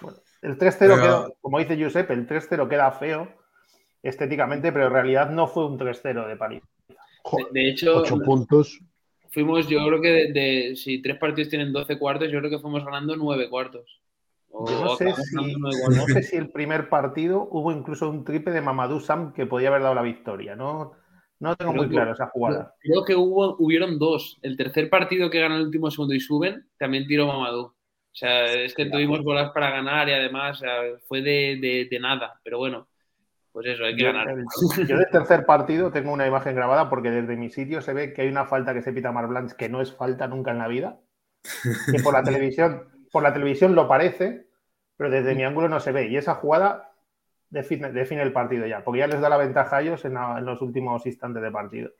[0.00, 3.28] Bueno, el 3-0 Pero- quedó, como dice Giuseppe, el 3-0 queda feo
[4.08, 6.62] estéticamente, pero en realidad no fue un 3-0 de París.
[7.52, 8.78] De, de hecho, ocho puntos.
[9.30, 12.58] fuimos, yo creo que de, de- si tres partidos tienen 12 cuartos, yo creo que
[12.60, 14.00] fuimos ganando 9 cuartos.
[14.48, 15.70] O Yo no sé, si, no
[16.06, 19.94] sé el primer partido hubo incluso un triple de Mamadou Sam que podía haber dado
[19.94, 20.56] la victoria.
[20.56, 20.92] No,
[21.40, 22.74] no tengo Creo muy que- claro esa jugada.
[22.80, 24.38] Creo que hubo, hubieron dos.
[24.40, 27.64] El tercer partido que ganó el último segundo y suben, también tiró Mamadou.
[27.66, 30.74] O sea, es que tuvimos bolas para ganar y además o sea,
[31.06, 32.40] fue de, de- de nada.
[32.42, 32.88] Pero bueno,
[33.56, 34.28] pues eso, hay que Yo, ganar.
[34.28, 38.12] el- yo del tercer partido tengo una imagen grabada porque desde mi sitio se ve
[38.12, 40.58] que hay una falta que se pita Mar Blanche que no es falta nunca en
[40.58, 41.00] la vida.
[41.90, 44.46] Que por la televisión, por la televisión lo parece,
[44.98, 46.06] pero desde mi ángulo no se ve.
[46.08, 46.92] Y esa jugada
[47.48, 50.36] define, define el partido ya, porque ya les da la ventaja a ellos en, la-
[50.38, 51.90] en los últimos instantes de partido.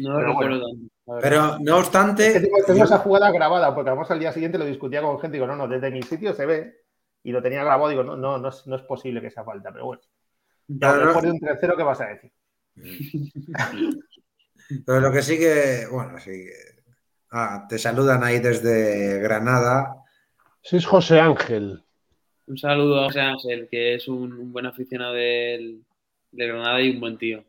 [0.00, 0.60] No Pero recuerdo
[1.06, 1.20] bueno.
[1.22, 4.58] Pero no Es que obstante, tengo, tengo esa jugada grabada, porque además al día siguiente
[4.58, 6.74] lo discutía con gente y digo, no, no, desde mi sitio se ve.
[7.22, 9.72] Y lo tenía grabado, digo, no, no, no es, no es posible que sea falta,
[9.72, 10.02] pero bueno.
[10.72, 12.32] Ya, Pero no- después de un 3-0, ¿qué vas a decir?
[14.86, 16.52] pero lo que sí que, bueno, sí que.
[17.32, 19.96] Ah, te saludan ahí desde Granada.
[20.62, 21.82] Sí, es José Ángel.
[22.46, 25.84] Un saludo a José Ángel, que es un, un buen aficionado del,
[26.32, 27.44] de Granada y un buen tío.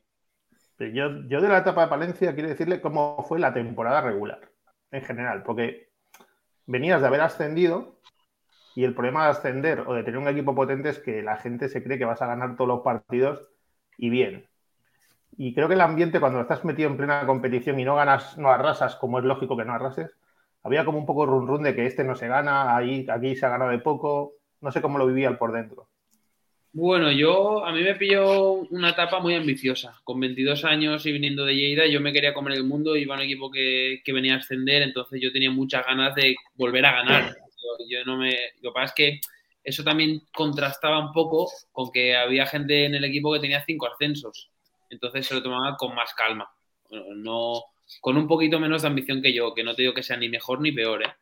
[0.77, 4.39] Pero Yo, yo de la etapa de Palencia quiero decirle cómo fue la temporada regular,
[4.91, 5.89] en general, porque
[6.67, 8.00] venías de haber ascendido
[8.75, 11.69] y el problema de ascender o de tener un equipo potente es que la gente
[11.69, 13.49] se cree que vas a ganar todos los partidos
[13.97, 14.45] y bien.
[15.37, 18.49] Y creo que el ambiente cuando estás metido en plena competición y no ganas, no
[18.49, 20.11] arrasas, como es lógico que no arrases,
[20.63, 23.45] había como un poco run run de que este no se gana, ahí, aquí se
[23.45, 25.87] ha ganado de poco, no sé cómo lo vivía el por dentro.
[26.73, 29.99] Bueno, yo a mí me pilló una etapa muy ambiciosa.
[30.05, 33.17] Con 22 años y viniendo de Lleida, yo me quería comer el mundo, iba a
[33.17, 36.93] un equipo que, que venía a ascender, entonces yo tenía muchas ganas de volver a
[36.93, 37.40] ganar.
[37.61, 38.31] Yo, yo no me,
[38.61, 39.21] lo que pasa es que
[39.63, 43.87] eso también contrastaba un poco con que había gente en el equipo que tenía cinco
[43.87, 44.51] ascensos.
[44.89, 46.49] Entonces se lo tomaba con más calma.
[46.89, 47.63] No,
[48.01, 50.29] con un poquito menos de ambición que yo, que no te digo que sea ni
[50.29, 51.13] mejor ni peor, ¿eh?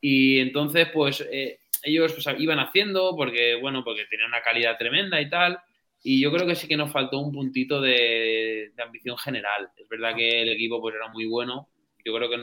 [0.00, 5.20] Y entonces, pues, eh, ellos pues, iban haciendo porque, bueno, porque tenían una calidad tremenda
[5.20, 5.58] y tal.
[6.02, 9.70] Y yo creo que sí que nos faltó un puntito de, de ambición general.
[9.76, 11.68] Es verdad que el equipo pues era muy bueno.
[12.04, 12.38] Yo creo que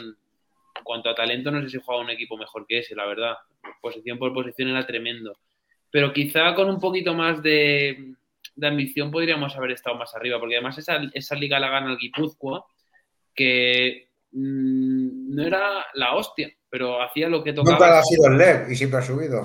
[0.80, 3.36] en, cuanto a talento no sé si jugaba un equipo mejor que ese, la verdad.
[3.82, 5.38] Posición por posición era tremendo.
[5.92, 8.14] Pero quizá con un poquito más de,
[8.56, 11.98] de ambición podríamos haber estado más arriba, porque además esa, esa liga la gana el
[11.98, 12.66] Guipúzcoa,
[13.34, 17.78] que mmm, no era la hostia, pero hacía lo que tocaba.
[17.78, 19.42] Nunca ha sido el LEP y siempre ha subido.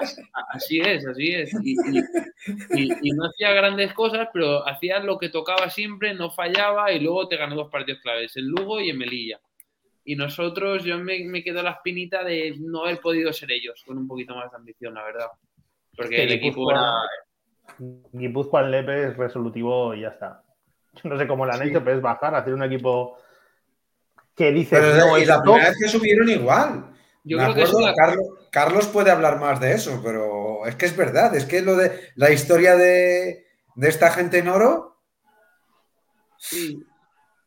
[0.00, 0.22] Así,
[0.54, 1.50] así es, así es.
[1.62, 1.98] Y, y,
[2.70, 7.00] y, y, no hacía grandes cosas, pero hacía lo que tocaba siempre, no fallaba y
[7.00, 9.40] luego te ganó dos partidos claves, en Lugo y en Melilla.
[10.04, 13.96] Y nosotros, yo me, me quedo la espinita de no haber podido ser ellos, con
[13.98, 15.28] un poquito más de ambición, la verdad.
[15.96, 16.92] Porque el equipo era.
[18.12, 20.42] Guipúzcoa en Lepe es resolutivo y ya está.
[21.04, 21.68] No sé cómo lo han sí.
[21.68, 23.18] hecho, pero es bajar, hacer un equipo
[24.36, 24.76] que dice.
[24.76, 26.92] Pero no, y la primera vez que subieron igual.
[27.24, 27.94] Yo Me creo acuerdo, que la...
[27.94, 31.76] Carlos, Carlos, puede hablar más de eso, pero es que es verdad, es que lo
[31.76, 34.96] de la historia de, de esta gente en oro.
[36.36, 36.82] Sí.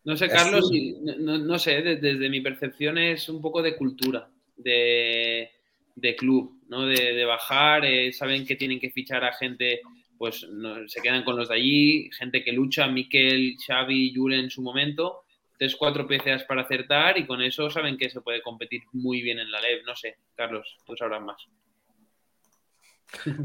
[0.06, 0.72] No sé, Carlos,
[1.02, 5.50] no, no, sé, desde, desde, mi percepción es un poco de cultura, de,
[5.96, 6.86] de club, ¿no?
[6.86, 9.82] De, de bajar, eh, saben que tienen que fichar a gente,
[10.18, 14.50] pues no, se quedan con los de allí, gente que lucha, Miquel, Xavi, Jure en
[14.50, 15.24] su momento,
[15.58, 19.40] tres, cuatro PCAs para acertar y con eso saben que se puede competir muy bien
[19.40, 19.84] en la LEV.
[19.86, 21.38] No sé, Carlos, tú sabrás más.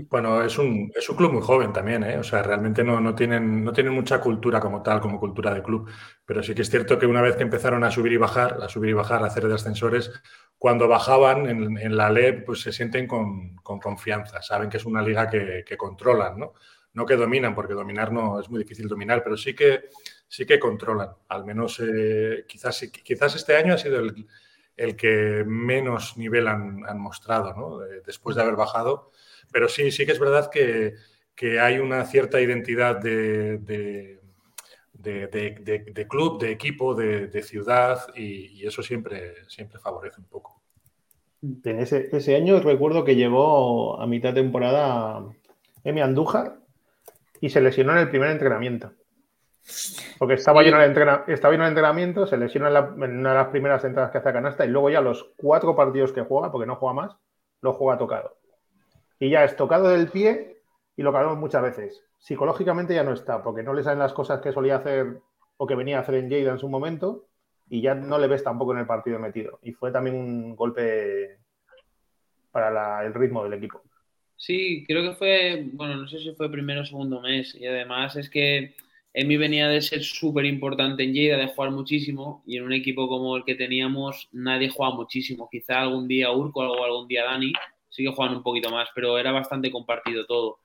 [0.09, 2.19] Bueno, es un, es un club muy joven también, ¿eh?
[2.19, 5.63] O sea, realmente no, no, tienen, no tienen mucha cultura como tal, como cultura de
[5.63, 5.89] club.
[6.25, 8.69] Pero sí que es cierto que una vez que empezaron a subir y bajar, a
[8.69, 10.11] subir y bajar, a hacer de ascensores,
[10.59, 14.43] cuando bajaban en, en la LEB, pues se sienten con, con, confianza.
[14.43, 16.55] Saben que es una liga que, que, controlan, ¿no?
[16.93, 19.85] No que dominan, porque dominar no es muy difícil dominar, pero sí que,
[20.27, 21.11] sí que controlan.
[21.29, 24.27] Al menos eh, quizás, quizás este año ha sido el,
[24.77, 27.79] el que menos nivel han, han mostrado, ¿no?
[28.05, 29.13] Después de haber bajado
[29.53, 30.95] pero sí, sí que es verdad que,
[31.35, 34.21] que hay una cierta identidad de, de,
[34.93, 40.61] de, de club, de equipo, de, ciudad y, y, eso siempre, siempre favorece un poco.
[41.43, 45.25] En ese, ese año recuerdo que llegó a mitad de temporada
[45.85, 46.59] Emi Andújar
[47.41, 48.93] y se lesionó en el primer entrenamiento.
[50.19, 50.91] Porque estaba lleno, el
[51.29, 54.19] estaba lleno el entrenamiento, se lesionó en, la, en, una de las primeras entradas que
[54.19, 57.17] hace a canasta y luego ya los cuatro partidos que juega, porque no juega más,
[57.63, 58.40] lo juega tocado
[59.21, 60.57] y ya es tocado del pie
[60.97, 62.03] y lo hablamos muchas veces.
[62.19, 65.21] Psicológicamente ya no está, porque no le salen las cosas que solía hacer
[65.59, 67.27] o que venía a hacer en Lleida en su momento
[67.69, 69.61] y ya no le ves tampoco en el partido metido.
[69.63, 71.39] Y fue también un golpe
[72.51, 73.83] para el ritmo del equipo.
[74.37, 78.17] Sí, creo que fue, bueno, no sé si fue primero o segundo mes y además
[78.17, 78.75] es que
[79.13, 83.07] Emi venía de ser súper importante en Lleida, de jugar muchísimo y en un equipo
[83.07, 85.49] como el que teníamos nadie juega muchísimo.
[85.51, 87.53] Quizá algún día Urco, algo algún día Dani,
[88.01, 90.59] sí que un poquito más, pero era bastante compartido todo.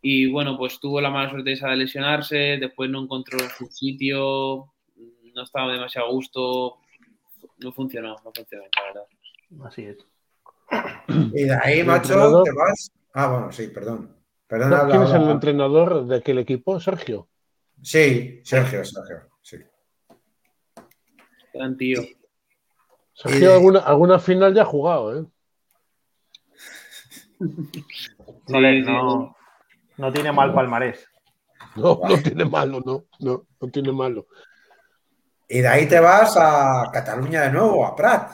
[0.00, 4.72] Y bueno, pues tuvo la mala suerte esa de lesionarse, después no encontró su sitio,
[5.34, 6.78] no estaba demasiado a gusto,
[7.58, 9.66] no funcionó, no funcionó, la verdad.
[9.66, 9.98] Así es.
[11.34, 12.90] Y de ahí, macho, te vas.
[13.12, 14.16] Ah, bueno, sí, perdón.
[14.46, 15.32] perdón ¿Quién habla, es el habla.
[15.32, 16.80] entrenador de aquel equipo?
[16.80, 17.28] Sergio.
[17.82, 19.58] Sí, Sergio, Sergio, sí.
[21.52, 22.00] Gran tío.
[23.12, 25.26] Sergio, alguna, alguna final ya ha jugado, ¿eh?
[28.48, 29.36] No, le, no,
[29.96, 31.08] no, tiene mal palmarés.
[31.76, 34.26] No, no tiene malo, no, no, no tiene malo.
[35.48, 38.30] Y de ahí te vas a Cataluña de nuevo, a Prat.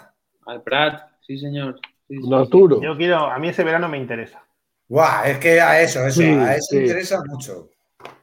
[0.47, 1.81] Al Prat, sí, señor.
[2.09, 2.35] Sí, sí.
[2.35, 2.81] Arturo.
[2.83, 4.43] Yo quiero, a mí ese verano me interesa.
[4.89, 7.69] Guau, es que a eso, eso, sí, a eso interesa mucho.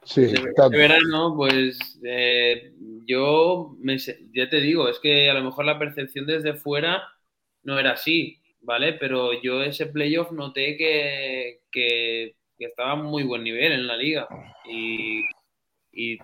[0.04, 2.74] Sí, este verano, pues eh,
[3.06, 7.04] yo me, ya te digo, es que a lo mejor la percepción desde fuera
[7.64, 8.42] no era así.
[8.66, 8.94] ¿Vale?
[8.94, 13.96] Pero yo ese playoff noté que, que, que estaba a muy buen nivel en la
[13.96, 14.28] liga.
[14.66, 15.22] Y,
[15.92, 16.18] y,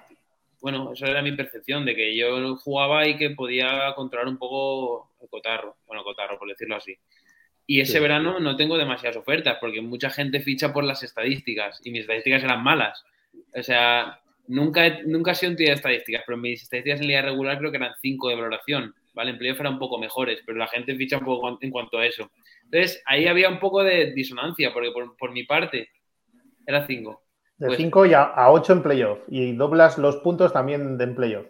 [0.59, 5.11] bueno, eso era mi percepción, de que yo jugaba y que podía controlar un poco
[5.21, 6.95] el cotarro, bueno, cotarro, por decirlo así.
[7.67, 7.99] Y ese sí.
[7.99, 12.43] verano no tengo demasiadas ofertas, porque mucha gente ficha por las estadísticas, y mis estadísticas
[12.43, 13.05] eran malas.
[13.53, 17.07] O sea, nunca he, nunca he sido un tío de estadísticas, pero mis estadísticas en
[17.07, 19.31] liga regular creo que eran 5 de valoración ¿vale?
[19.31, 22.05] En playoff eran un poco mejores, pero la gente ficha un poco en cuanto a
[22.05, 22.31] eso.
[22.63, 25.89] Entonces, ahí había un poco de disonancia, porque por, por mi parte
[26.65, 27.23] era 5.
[27.57, 31.15] De 5 pues, y a 8 en playoff, y doblas los puntos también de en
[31.15, 31.47] playoff.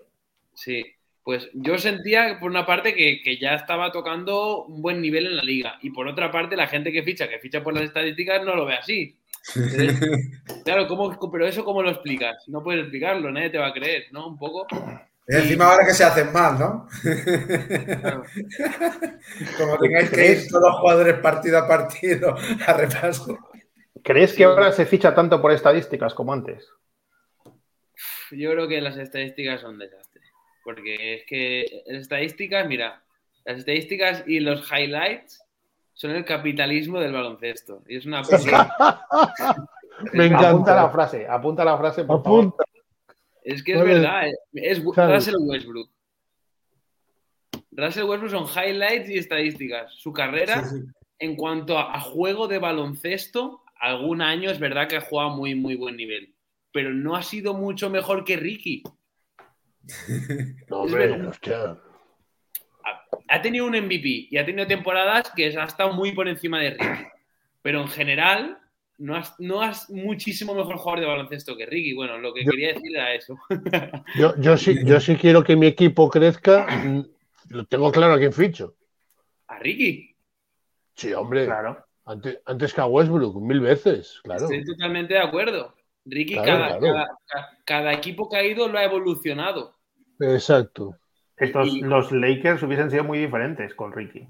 [0.54, 0.84] Sí,
[1.24, 5.38] pues yo sentía por una parte que, que, ya estaba tocando un buen nivel en
[5.38, 8.44] la liga, y por otra parte la gente que ficha, que ficha por las estadísticas,
[8.44, 9.18] no lo ve así.
[9.56, 10.00] Entonces,
[10.66, 12.48] claro, ¿cómo, pero eso cómo lo explicas?
[12.48, 14.28] No puedes explicarlo, nadie te va a creer, ¿no?
[14.28, 14.68] Un poco.
[15.32, 16.90] Y encima ahora que se hacen mal, ¿no?
[19.58, 22.36] Como tengáis que ir todos los jugadores partido a partido
[22.68, 23.40] a repaso.
[24.04, 26.68] ¿Crees que ahora se ficha tanto por estadísticas como antes?
[28.32, 30.22] Yo creo que las estadísticas son desastre.
[30.66, 33.02] Porque es que las estadísticas, mira,
[33.46, 35.42] las estadísticas y los highlights
[35.94, 37.84] son el capitalismo del baloncesto.
[37.88, 38.22] Y es una
[40.12, 40.50] Me encanta.
[40.50, 42.54] Apunta la frase, apunta la frase, por favor.
[43.44, 45.90] Es que es verdad, es Russell Westbrook.
[47.72, 49.94] Russell Westbrook son highlights y estadísticas.
[49.96, 50.64] Su carrera,
[51.20, 55.76] en cuanto a, juego de baloncesto, algún año es verdad que ha jugado muy, muy
[55.76, 56.36] buen nivel.
[56.72, 58.84] Pero no ha sido mucho mejor que Ricky.
[60.70, 61.16] no, hombre,
[61.56, 61.82] ha,
[63.28, 66.72] ha tenido un MVP y ha tenido temporadas que ha estado muy por encima de
[66.72, 67.08] Ricky.
[67.64, 68.61] Pero en general,
[69.02, 71.94] no has, no has muchísimo mejor jugador de baloncesto que Ricky.
[71.94, 73.36] Bueno, lo que quería decir era eso.
[74.16, 76.68] Yo, yo, sí, yo sí quiero que mi equipo crezca.
[76.68, 77.06] Mm,
[77.50, 78.76] lo tengo claro a quién ficho.
[79.48, 80.16] ¿A Ricky?
[80.96, 81.46] Sí, hombre.
[81.46, 81.84] Claro.
[82.06, 84.44] Antes, antes que a Westbrook, mil veces, claro.
[84.44, 85.74] Estoy totalmente de acuerdo.
[86.06, 86.80] Ricky, cada,
[87.66, 89.76] Cada, equipo que ha ido lo ha evolucionado.
[90.20, 90.96] Exacto.
[91.38, 94.28] Estos, los Lakers hubiesen sido muy diferentes con Ricky.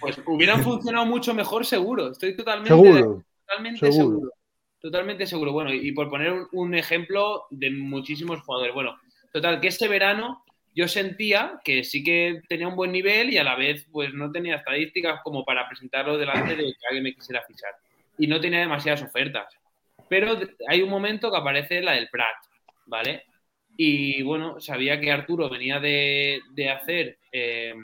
[0.00, 2.10] Pues hubieran funcionado mucho mejor, seguro.
[2.10, 2.70] Estoy totalmente.
[2.70, 3.24] Seguro.
[3.50, 4.32] Totalmente seguro.
[4.80, 5.52] Totalmente seguro.
[5.52, 8.72] Bueno, y por poner un, ejemplo de muchísimos jugadores.
[8.72, 8.98] Bueno,
[9.32, 10.44] total, que este verano
[10.74, 14.30] yo sentía que sí que tenía un buen nivel y a la vez pues no
[14.30, 17.74] tenía estadísticas como para presentarlo delante de que alguien me quisiera fichar.
[18.18, 19.52] Y no tenía demasiadas ofertas.
[20.08, 20.38] Pero
[20.68, 22.36] hay un momento que aparece la del Prat,
[22.86, 23.24] ¿vale?
[23.76, 26.40] Y bueno, sabía que Arturo venía de,
[26.70, 27.74] hacer eh,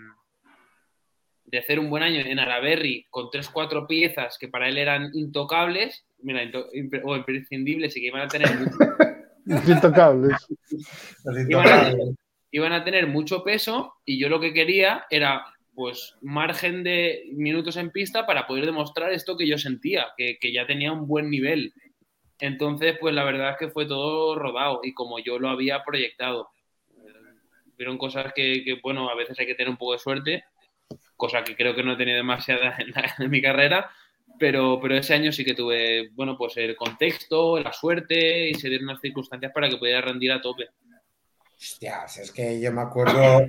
[1.46, 5.10] de hacer un buen año en Araberry con tres, cuatro piezas que para él eran
[5.14, 6.42] intocables, mira,
[7.04, 8.48] o imprescindibles y que iban a tener
[9.66, 10.46] intocables.
[12.50, 15.44] Iban a, tener mucho peso y yo lo que quería era
[15.74, 20.66] pues margen de minutos en pista para poder demostrar esto que yo sentía, que, ya
[20.66, 21.74] tenía un buen nivel.
[22.38, 26.48] Entonces, pues la verdad es que fue todo rodado y como yo lo había proyectado.
[27.76, 30.44] Vieron cosas que, que, bueno, a veces hay que tener un poco de suerte
[31.16, 32.76] cosa que creo que no he tenido demasiada
[33.18, 33.90] en, mi carrera,
[34.38, 38.68] pero, pero ese año sí que tuve, bueno, pues el contexto, la suerte y se
[38.68, 40.68] dieron unas circunstancias para que pudiera rendir a tope.
[41.58, 43.46] Hostias, es que yo me acuerdo.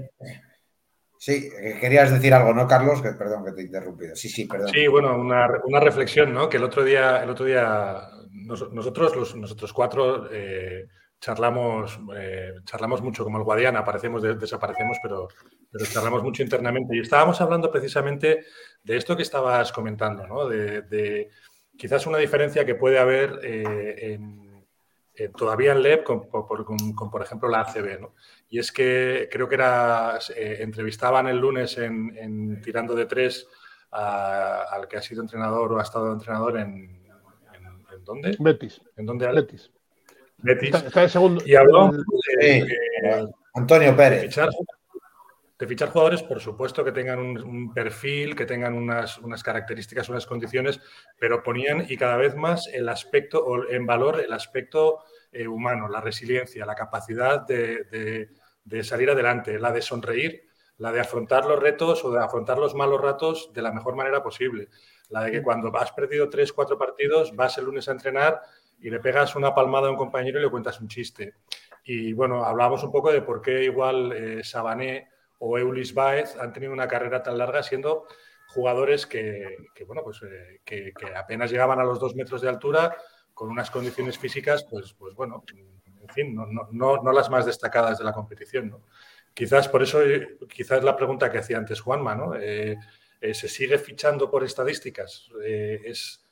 [1.19, 1.49] Sí,
[1.81, 3.01] querías decir algo, ¿no, Carlos?
[3.01, 4.15] Que, perdón que te he interrumpido.
[4.15, 4.69] Sí, sí, perdón.
[4.69, 6.47] Sí, bueno, una, una reflexión, ¿no?
[6.47, 8.07] Que el otro día, el otro día
[8.47, 10.87] nosotros, los, nosotros cuatro, eh,
[11.19, 15.27] charlamos, eh, charlamos mucho como el Guadiana, aparecemos, desaparecemos, pero,
[15.71, 16.95] pero charlamos mucho internamente.
[16.95, 18.45] Y estábamos hablando precisamente
[18.83, 20.47] de esto que estabas comentando, ¿no?
[20.47, 21.29] de,
[21.77, 23.39] quizás una diferencia que puede haber
[25.19, 27.99] eh, todavía en LEP con, por ejemplo, la ACB.
[27.99, 28.13] ¿no?
[28.49, 33.47] Y es que creo que era, eh, entrevistaban el lunes en, Tirando de Tres
[33.89, 37.07] al que ha sido entrenador o ha estado entrenador en,
[37.53, 38.35] en, ¿dónde?
[38.39, 38.81] Betis.
[38.95, 39.27] ¿En dónde?
[39.31, 39.71] Betis.
[40.37, 40.73] Betis.
[40.73, 41.43] Está, segundo.
[41.45, 41.91] Y habló
[43.53, 44.35] Antonio Pérez.
[45.59, 50.79] De fichar, jugadores, por supuesto, que tengan un, perfil, que tengan unas, características, unas condiciones,
[51.17, 54.99] pero ponían y cada vez más el aspecto, o en valor el aspecto
[55.31, 58.29] eh, humano, la resiliencia, la capacidad de,
[58.63, 62.75] de salir adelante, la de sonreír, la de afrontar los retos o de afrontar los
[62.75, 64.69] malos ratos de la mejor manera posible.
[65.09, 68.41] La de que cuando has perdido tres, cuatro partidos, vas el lunes a entrenar
[68.79, 71.35] y le pegas una palmada a un compañero y le cuentas un chiste.
[71.83, 75.09] Y bueno, hablábamos un poco de por qué igual eh, Sabané
[75.39, 78.07] o Eulis Baez han tenido una carrera tan larga siendo
[78.47, 82.95] jugadores que, bueno, pues, eh, que, apenas llegaban a los dos metros de altura
[83.33, 85.43] con unas condiciones físicas, pues, pues bueno,
[86.01, 88.69] en fin, no, no, no, las más destacadas de la competición.
[88.69, 88.81] ¿no?
[89.33, 92.33] Quizás por eso, eh, quizás la pregunta que hacía antes Juanma, ¿no?
[92.33, 95.29] ¿Se sigue fichando por estadísticas?
[95.43, 96.26] es,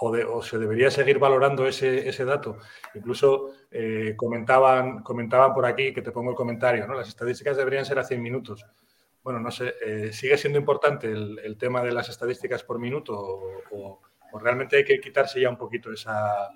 [0.00, 2.58] o, se debería seguir valorando ese, ese dato.
[2.94, 6.94] Incluso eh, comentaban, comentaban por aquí, que te pongo el comentario, ¿no?
[6.94, 8.64] las estadísticas deberían ser a 100 minutos.
[9.22, 13.16] Bueno, no sé, eh, ¿sigue siendo importante el, tema de las estadísticas por minuto
[13.70, 14.00] o,
[14.40, 16.48] realmente hay que quitarse ya un poquito esa,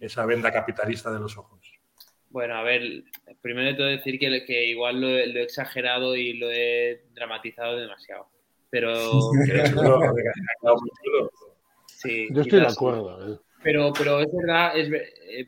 [0.00, 1.80] esa venda capitalista de los ojos?
[2.28, 3.04] Bueno, a ver,
[3.40, 8.28] primero de todo decir que, que igual lo, he exagerado y lo he dramatizado demasiado.
[8.68, 8.92] Pero,
[12.04, 13.34] yo estoy de acuerdo.
[13.34, 13.38] ¿eh?
[13.62, 15.46] Pero, pero es verdad, es, eh,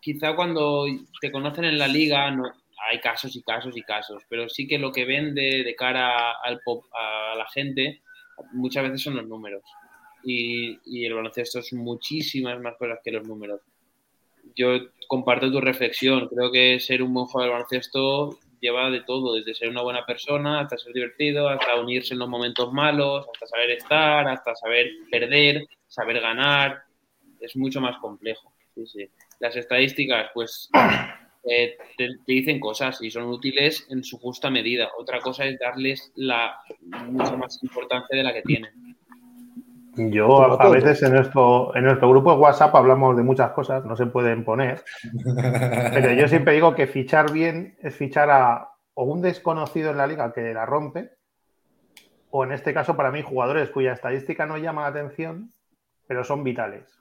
[0.00, 0.86] quizá cuando
[1.20, 2.44] te conocen en la liga no,
[2.90, 6.60] hay casos y casos y casos, pero sí que lo que vende de cara al
[6.64, 8.02] pop, a la gente
[8.52, 9.62] muchas veces son los números.
[10.24, 13.60] Y, y el baloncesto es muchísimas más cosas que los números.
[14.56, 16.28] yo comparto tu reflexión.
[16.28, 20.04] Creo que ser un buen jugador de baloncesto lleva de todo, desde ser una buena
[20.04, 24.90] persona hasta ser divertido, hasta unirse en los momentos malos, hasta saber estar, hasta saber
[25.10, 26.82] perder, saber ganar.
[27.40, 28.52] Es mucho más complejo.
[28.74, 29.10] Sí, sí.
[29.40, 30.70] Las estadísticas, pues
[31.44, 34.90] eh, te, te dicen cosas y son útiles en su justa medida.
[34.98, 38.87] Otra cosa es darles la mucha más importancia de la que tienen.
[39.98, 43.96] Yo a, veces en nuestro, en nuestro grupo de WhatsApp hablamos de muchas cosas, no
[43.96, 44.84] se pueden poner,
[45.92, 50.06] pero yo siempre digo que fichar bien es fichar a o un desconocido en la
[50.06, 51.10] liga que la rompe,
[52.30, 55.52] o en este caso para mí jugadores cuya estadística no llama la atención,
[56.06, 57.00] pero son vitales.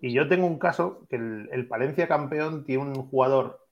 [0.00, 3.66] Y yo tengo un caso que el, el Palencia campeón tiene un jugador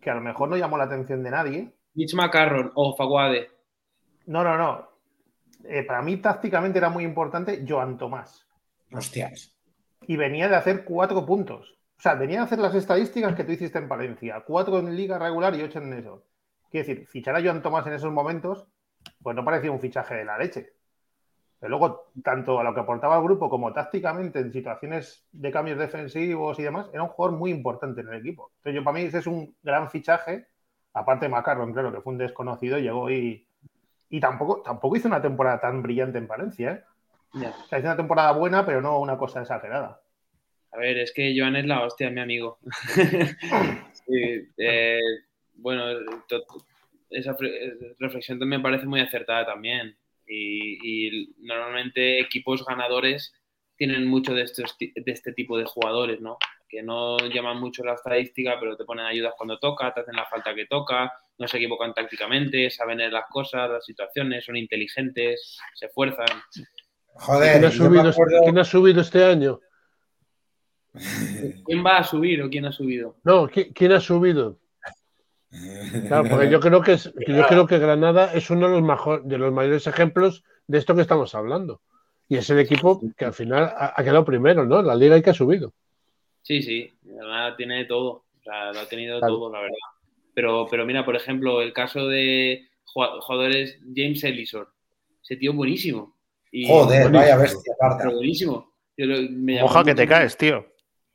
[0.00, 3.48] que a lo mejor no llamó la atención de nadie, Mitch McCarron o Faguade.
[4.26, 4.91] no, no, no.
[5.64, 8.46] Eh, para mí tácticamente era muy importante Joan Tomás.
[8.92, 9.56] Hostias.
[10.06, 11.78] y venía de hacer cuatro puntos.
[11.96, 14.42] O sea, venía de hacer las estadísticas que tú hiciste en Palencia.
[14.46, 16.24] Cuatro en liga regular y ocho en eso.
[16.70, 18.66] Quiero decir, fichar a Joan Tomás en esos momentos,
[19.22, 20.72] pues no parecía un fichaje de la leche.
[21.60, 25.78] Pero luego, tanto a lo que aportaba el grupo como tácticamente en situaciones de cambios
[25.78, 28.50] defensivos y demás, era un jugador muy importante en el equipo.
[28.56, 30.48] Entonces, yo para mí ese es un gran fichaje.
[30.92, 33.46] Aparte de Macarron, claro, que fue un desconocido, llegó y,
[34.12, 36.70] y tampoco, tampoco hizo una temporada tan brillante en Palencia.
[36.72, 36.82] ¿eh?
[37.32, 37.48] Ya.
[37.48, 40.02] O sea, hizo una temporada buena, pero no una cosa exagerada.
[40.70, 42.58] A ver, es que Joan es la hostia, mi amigo.
[44.04, 44.98] Sí, eh,
[45.54, 45.84] bueno,
[47.08, 49.96] esa fre- reflexión me parece muy acertada también.
[50.26, 53.32] Y, y normalmente equipos ganadores
[53.76, 56.36] tienen mucho de, estos, de este tipo de jugadores, ¿no?
[56.72, 60.24] Que no llaman mucho la estadística, pero te ponen ayudas cuando toca, te hacen la
[60.24, 65.58] falta que toca, no se equivocan tácticamente, saben leer las cosas, las situaciones, son inteligentes,
[65.74, 66.24] se esfuerzan.
[67.12, 69.60] Joder, ¿Quién ha, me subido, acuerdo- quién ha subido este año?
[71.66, 73.16] ¿Quién va a subir o quién ha subido?
[73.22, 74.58] No, ¿qui- ¿quién ha subido?
[76.08, 79.24] Claro, porque yo creo que es- yo creo que Granada es uno de los mejor,
[79.24, 81.82] de los mayores ejemplos de esto que estamos hablando.
[82.28, 84.80] Y es el equipo que al final ha, ha quedado primero, ¿no?
[84.80, 85.74] La liga y que ha subido.
[86.42, 88.10] Sí, sí, Granada tiene de todo.
[88.10, 89.34] O sea, lo ha tenido Claro.
[89.34, 89.76] todo, la verdad.
[90.34, 94.66] Pero, pero mira, por ejemplo, el caso de jugadores James Ellison.
[95.22, 96.16] Ese tío es buenísimo.
[96.50, 97.18] Y, Joder, Buenísimo.
[97.18, 98.72] vaya bestia, pero buenísimo.
[98.96, 100.66] Yo lo- me llamó Oja que te caes, tío.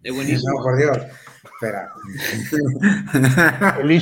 [0.01, 0.63] Es No, buenísimo.
[0.63, 0.97] por Dios.
[1.43, 1.89] Espera.
[3.81, 4.01] El,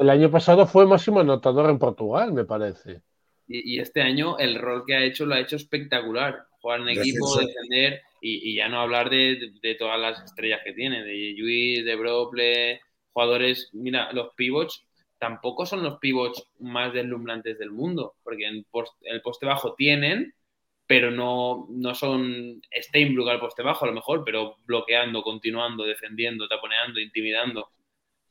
[0.00, 3.02] el año pasado fue máximo anotador en Portugal, me parece.
[3.48, 6.46] Y, y este año el rol que ha hecho lo ha hecho espectacular.
[6.60, 10.60] Jugar en equipo, defender y, y ya no hablar de, de- de todas las estrellas
[10.64, 12.80] que tiene, de Lluís, de Brople,
[13.12, 13.70] jugadores.
[13.74, 14.84] Mira, los pivots
[15.18, 20.34] tampoco son los pivots más deslumbrantes del mundo, porque en post- el poste bajo tienen,
[20.86, 26.48] pero no, no son Steinbrück al poste bajo a lo mejor, pero bloqueando, continuando, defendiendo,
[26.48, 27.70] taponeando, intimidando.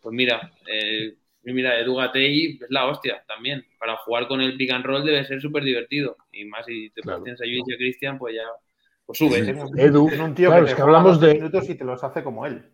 [0.02, 3.66] Pues mira, eh, mira, Edu Gatell es la hostia también.
[3.80, 6.18] Para jugar con el pick and roll debe ser súper divertido.
[6.32, 7.24] Y más si te Claro.
[7.26, 8.44] a Luis y a Cristian, pues ya
[9.06, 9.42] pues sube.
[9.54, 11.76] Un, Edu, tiene un tío claro, que es que juega hablamos 12 de- minutos y
[11.76, 12.72] te los hace como él.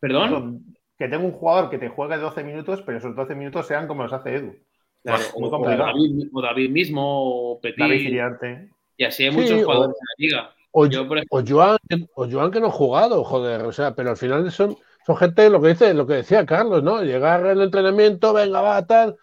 [0.00, 0.64] ¿Perdón?
[0.98, 4.02] Que tengo un jugador que te juegue 12 minutos, pero esos 12 minutos sean como
[4.02, 4.56] los hace Edu.
[5.02, 5.60] Claro, muy o.
[5.76, 7.78] David, o David mismo, o Petit.
[7.78, 8.68] David.
[8.96, 10.50] Y así hay Sí, muchos o- jugadores en la liga.
[10.72, 13.94] O, Yo, ejemplo, o Joan, que- o Joan que no ha jugado, joder, o sea,
[13.94, 14.76] pero al final son,
[15.06, 17.02] son gente, lo que dice, lo que decía Carlos, ¿no?
[17.02, 19.16] Llegar al entrenamiento, venga, va, tal,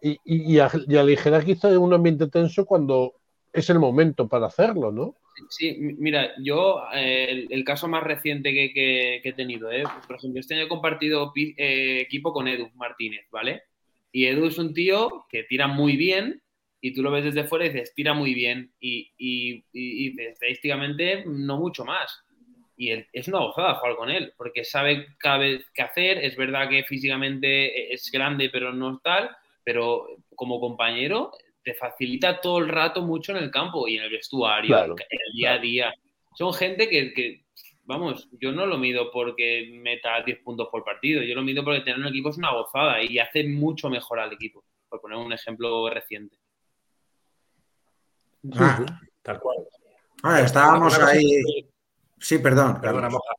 [0.00, 3.12] y, y, y, a- y aligerar quizá un ambiente tenso cuando
[3.52, 5.16] es el momento para hacerlo, ¿no?
[5.50, 9.84] Sí, mira, yo eh, el, caso más reciente que, he tenido, ¿eh?
[10.06, 13.62] por ejemplo, este año he compartido eh, equipo con Edu Martínez, ¿vale?
[14.12, 16.42] Y Edu es un tío que tira muy bien
[16.80, 20.20] y tú lo ves desde fuera y dices, tira muy bien y, y- y- y
[20.22, 22.22] estadísticamente no mucho más.
[22.76, 26.36] Y él- es una gozada jugar con él, porque sabe cada vez qué hacer, es
[26.36, 29.30] verdad que físicamente es grande pero no es tal,
[29.64, 31.32] pero como compañero
[31.66, 35.18] te facilita todo el rato mucho en el campo y en el vestuario, Claro, en
[35.26, 35.94] el día a día.
[36.36, 37.44] Son gente que, que,
[37.82, 41.80] vamos, yo no lo mido porque meta 10 puntos por partido, yo lo mido porque
[41.80, 45.32] tener un equipo es una gozada y hace mucho mejor al equipo, por poner un
[45.32, 46.38] ejemplo reciente.
[48.56, 48.86] Ah,
[49.22, 49.56] Tal cual.
[50.22, 51.42] ah, estábamos ahí.
[52.20, 52.80] Sí, perdón.
[52.80, 53.08] Perdona.
[53.08, 53.34] Moja.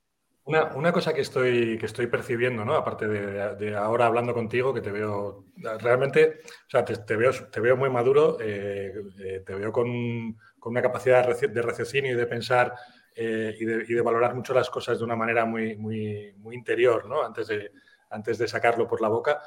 [0.49, 2.73] Una, una cosa que estoy, que estoy percibiendo, ¿no?
[2.75, 5.43] Aparte de, ahora hablando contigo, que te veo
[5.81, 10.71] realmente, o sea, te, veo, te veo muy maduro, eh, eh, te veo con, con
[10.71, 12.73] una capacidad de raci- de raciocinio y de pensar
[13.13, 16.55] eh, y, de, y de valorar mucho las cosas de una manera muy, muy, muy
[16.55, 17.23] interior, ¿no?
[17.23, 17.71] Antes de,
[18.09, 19.41] antes de sacarlo por la boca.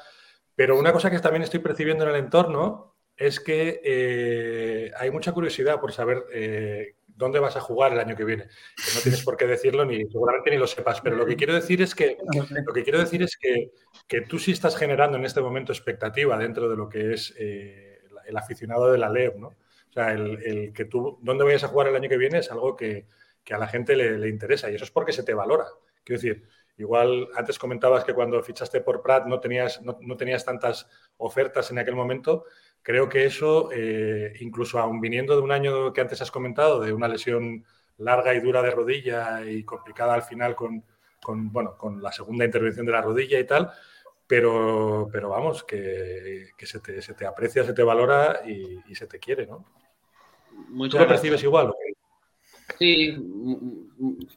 [0.55, 5.79] Pero una cosa que también estoy percibiendo en el entorno es que hay mucha curiosidad
[5.79, 6.23] por saber
[7.15, 8.47] dónde vas a jugar el año que viene.
[8.95, 11.81] No tienes por qué decirlo ni seguramente ni lo sepas, pero lo que quiero decir
[11.81, 12.17] es que
[12.65, 13.71] lo que quiero decir es que,
[14.07, 18.01] que tú sí estás generando en este momento expectativa dentro de lo que es eh,
[18.25, 19.47] el aficionado de la LEB, ¿no?
[19.47, 22.75] O sea, el, que tú dónde vayas a jugar el año que viene es algo
[22.75, 23.07] que,
[23.51, 25.65] a la gente le, le, interesa y eso es porque se te valora.
[26.05, 26.47] Quiero decir,
[26.77, 30.87] igual antes comentabas que cuando fichaste por Prat no tenías, no, no tenías tantas
[31.17, 32.45] ofertas en aquel momento
[32.83, 36.93] creo que eso, eh, incluso aún viniendo de un año que antes has comentado, de
[36.93, 37.65] una lesión
[37.97, 40.83] larga y dura de rodilla y complicada al final con,
[41.51, 43.71] bueno, con la segunda intervención de la rodilla y tal,
[44.27, 49.65] pero, pero vamos, que, se, te, aprecia, se te valora y, se te quiere, ¿no?
[50.89, 51.73] ¿Tú lo percibes igual?
[52.79, 53.15] Sí,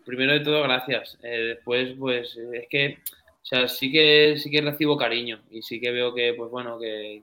[0.05, 1.19] primero de todo, gracias.
[1.23, 5.81] Eh, después, pues, es que, o sea, sí que, sí que recibo cariño y sí
[5.81, 7.23] que veo que, pues bueno, que,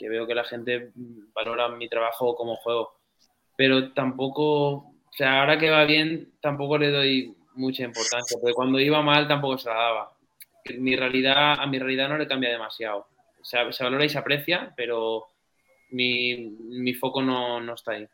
[0.00, 0.92] que veo que la gente
[1.34, 2.94] valora mi trabajo como juego.
[3.54, 8.80] Pero tampoco, o sea, ahora que va bien, tampoco le doy mucha importancia, porque cuando
[8.80, 10.12] iba mal tampoco se la daba.
[10.78, 13.08] Mi realidad, a mi realidad no le cambia demasiado.
[13.38, 15.26] O sea, se valora y se aprecia, pero
[15.90, 18.08] mi, mi foco no, no, está ahí.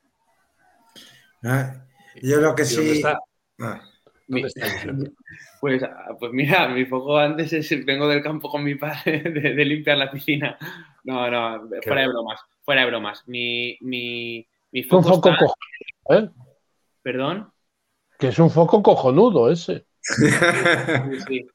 [1.45, 1.87] Ah,
[2.21, 3.01] yo lo que sí.
[3.61, 3.81] Ah.
[5.61, 5.85] pues,
[6.19, 10.11] pues mira, mi foco antes es vengo del campo con mi padre de limpiar la
[10.11, 10.59] piscina.
[11.05, 13.23] No, no, fuera de bromas, fuera de bromas.
[13.27, 15.55] Mi, mi, mi foco, un foco cojonudo,
[16.11, 16.31] ¿eh?
[17.03, 17.53] ¿Perdón?
[18.19, 19.87] Que es un foco cojonudo ese.
[20.01, 20.27] Sí,
[21.27, 21.47] sí.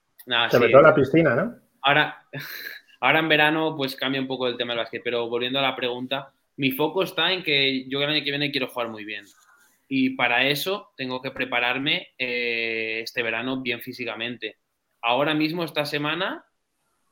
[0.49, 1.55] Se metió a la piscina, ¿no?
[1.81, 2.25] Ahora,
[3.01, 5.75] ahora en verano pues cambia un poco el tema del básquet, pero volviendo a la
[5.75, 9.25] pregunta, mi foco está en que yo el año que viene quiero jugar muy bien.
[9.93, 14.55] Y para eso tengo que prepararme eh, este verano bien físicamente.
[15.01, 16.45] Ahora mismo, esta semana,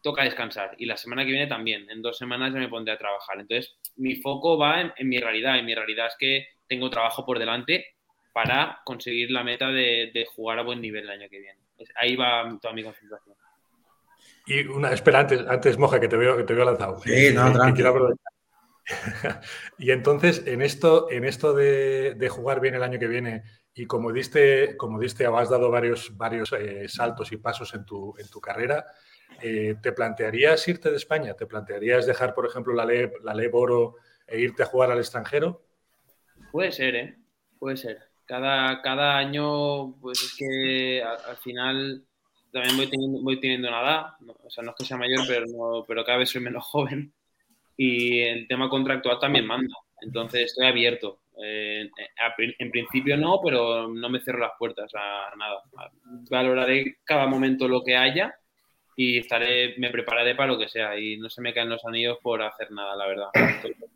[0.01, 1.89] toca descansar y la semana que viene también.
[1.89, 3.37] En dos semanas ya me pondré a trabajar.
[3.37, 7.37] Entonces, mi foco va en, mi realidad y mi realidad es que tengo trabajo por
[7.37, 7.85] delante
[8.31, 11.59] para conseguir la meta de, jugar a buen nivel el año que viene.
[11.95, 13.35] Ahí va toda mi concentración.
[14.45, 16.97] Y una, espera, antes, antes Moja, que te veo, que te veo lanzado.
[16.99, 17.51] Sí, no,
[19.77, 24.11] y entonces, en esto, en esto de, jugar bien el año que viene, y como
[24.11, 28.41] diste, como diste, has dado varios, varios eh, saltos y pasos en tu, en tu
[28.41, 28.85] carrera,
[29.41, 31.33] eh, ¿te plantearías irte de España?
[31.33, 33.33] ¿Te plantearías dejar, por ejemplo, la ley, la
[34.27, 35.63] e irte a jugar al extranjero?
[36.51, 37.17] Puede ser, ¿eh?
[37.57, 37.99] Puede ser.
[38.25, 42.03] Cada, cada año, pues es que al, final
[42.51, 43.39] también voy teniendo, voy
[44.43, 47.13] o sea, no es que sea mayor, pero, pero cada vez soy menos joven.
[47.81, 49.73] Y el tema contractual también manda.
[50.01, 51.21] Entonces estoy abierto.
[51.41, 51.89] Eh,
[52.37, 55.63] en principio no, pero no me cierro las puertas a nada.
[56.29, 58.35] Valoraré cada momento lo que haya
[58.97, 62.17] y estaré, me prepararé para lo que sea y no se me caen los anillos
[62.21, 63.29] por hacer nada, la verdad.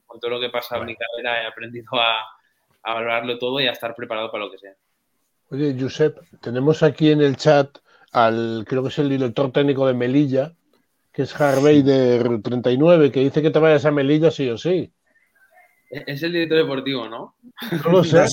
[0.06, 2.22] Con todo lo que he pasado en mi carrera he aprendido a,
[2.84, 4.74] a valorarlo todo y a estar preparado para lo que sea.
[5.50, 7.80] Oye, Josep, tenemos aquí en el chat
[8.14, 10.54] al, creo que es el director técnico de Melilla,
[11.14, 14.92] que es Harvey de 39, que dice que te vayas a Melilla sí o sí.
[15.90, 17.36] E-, es el director deportivo, ¿no?
[17.86, 18.26] No lo sé.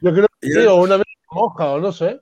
[0.00, 0.12] yo...
[0.12, 2.20] creo que sí, o una vez moja, o no sé.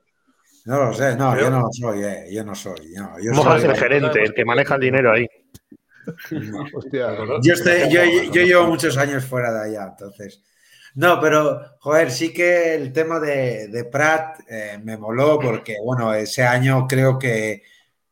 [0.65, 2.93] No lo sé, no, yo no lo soy, eh, yo no soy.
[3.23, 5.25] yo soy el gerente, el que maneja el dinero ahí.
[6.29, 7.53] yo,
[8.31, 10.43] yo, llevo muchos años fuera de allá, entonces.
[10.93, 16.13] No, pero, joder, sí que el tema de, de Prat eh, me moló porque, bueno,
[16.13, 17.63] ese año creo que,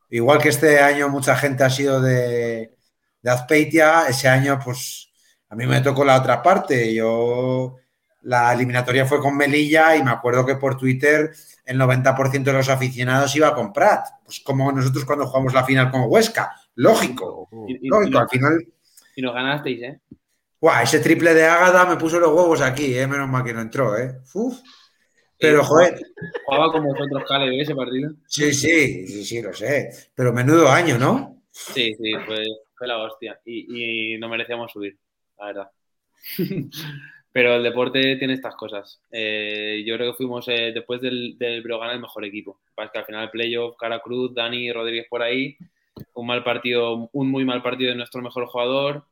[0.09, 2.75] igual que este año mucha gente ha sido de,
[3.21, 5.11] de Azpeitia, ese año, pues,
[5.49, 6.93] a mí me tocó la otra parte.
[6.93, 7.75] Yo,
[8.21, 11.31] la eliminatoria fue con Melilla y me acuerdo que por Twitter
[11.65, 14.03] el 90% de los aficionados iba a comprar.
[14.23, 16.53] Pues como nosotros cuando jugamos la final con Huesca.
[16.75, 17.49] Lógico.
[17.81, 18.67] lógico, al final.
[19.15, 20.01] Y nos ganasteis, ¿eh?
[20.61, 23.07] Guau, ese triple de Ágada me puso los huevos aquí, ¿eh?
[23.07, 24.19] Menos mal que no entró, ¿eh?
[24.33, 24.59] Uf.
[25.39, 25.99] Pero, joder.
[26.45, 28.11] Jugaba como vosotros, Cale, ese partido.
[28.27, 29.89] Sí, sí, sí, sí, lo sé.
[30.13, 31.43] Pero menudo año, ¿no?
[31.51, 32.43] Sí, sí, fue,
[32.75, 33.39] fue la hostia.
[33.45, 34.97] Y, y no merecíamos subir,
[35.37, 35.71] la verdad.
[37.31, 39.01] Pero el deporte tiene estas cosas.
[39.11, 42.59] Eh, yo creo que fuimos eh, después del, del Brogan el mejor equipo.
[42.73, 45.55] Para que al final playoff, Cara Cruz, Dani Rodríguez por ahí,
[46.13, 49.05] un mal partido, un muy mal partido de nuestro mejor jugador,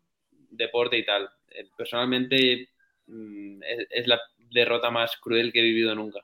[0.49, 1.29] deporte y tal.
[1.51, 2.69] Eh, personalmente
[3.05, 4.19] mm, es, la
[4.51, 6.19] derrota más cruel que he vivido nunca.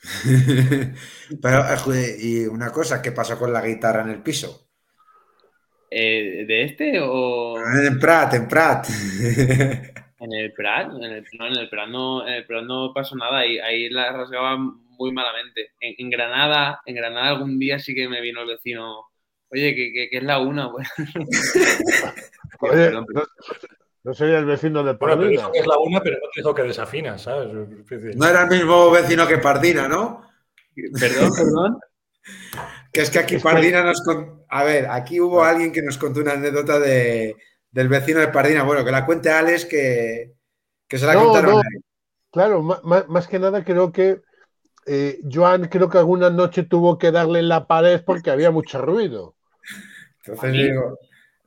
[1.42, 1.64] Pero,
[2.20, 4.68] y una cosa, ¿qué pasó con la guitarra en el piso?
[5.90, 7.56] ¿De este o...?
[7.58, 8.86] En Prat, en Prat.
[10.20, 13.14] En el Prat, en el, no, en el Prat no, en el Prat no pasó
[13.14, 15.70] nada, ahí, ahí la rasgaba muy malamente.
[15.80, 19.06] En, Granada, en Granada algún día sí que me vino el vecino,
[19.48, 20.88] oye, que, que, es la una, pues.
[22.60, 23.06] oye, No
[24.14, 25.30] sería el vecino de Bueno, pero Pardina.
[25.30, 27.52] dijo que es la una, pero no te dijo que desafina, ¿sabes?
[28.16, 30.22] No era el mismo vecino que Pardina, ¿no?
[30.98, 31.78] Perdón, perdón.
[32.92, 34.02] Que es que aquí Pardina nos...
[34.02, 37.36] con- A ver, aquí hubo alguien que nos contó una anécdota de,
[37.70, 38.62] del vecino de Pardina.
[38.64, 40.32] Bueno, que la cuente Alex, que,
[40.86, 41.50] que se la No, contaron.
[41.52, 41.58] no.
[41.58, 41.82] a él.
[42.30, 44.20] Claro, ma- más, que nada creo que
[44.86, 48.80] eh, Joan creo que alguna noche tuvo que darle en la pared porque había mucho
[48.80, 49.34] ruido.
[50.24, 50.62] Entonces ¿A mí?
[50.62, 50.98] digo...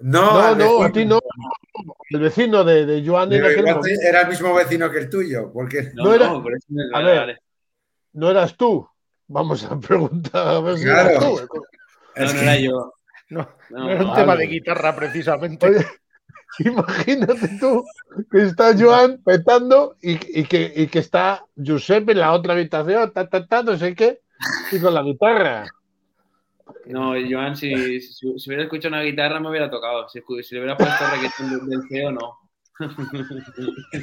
[0.03, 1.19] No, No, no, a ti no.
[2.09, 3.65] El vecino de, de Joan en aquel
[4.03, 5.91] era el mismo vecino que el tuyo, porque...
[5.93, 7.39] No, No no, era- por eso no A ver.
[8.13, 8.87] no eras tú.
[9.27, 11.09] Vamos a preguntar a ver si Claro.
[11.09, 11.35] eras tú.
[12.15, 12.93] No, Es no que- era yo.
[13.29, 15.65] No, No, no era un tema de guitarra precisamente.
[15.67, 15.85] Oye,
[16.59, 17.85] imagínate tú
[18.29, 23.11] que está Joan petando y, y que, y que está Giuseppe en la otra habitación,
[23.13, 24.19] ta, ta, ta, no sé qué,
[24.73, 25.65] y con la guitarra.
[26.87, 30.07] No, Joan, si, si, si hubiera escuchado una guitarra me hubiera tocado.
[30.09, 32.37] Si, le hubiera puesto reggaetón del- del CEO, no.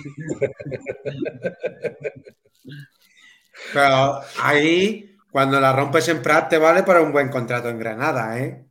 [3.72, 8.38] Pero ahí, cuando la rompes en Prat, te vale para un buen contrato en Granada,
[8.38, 8.66] ¿eh?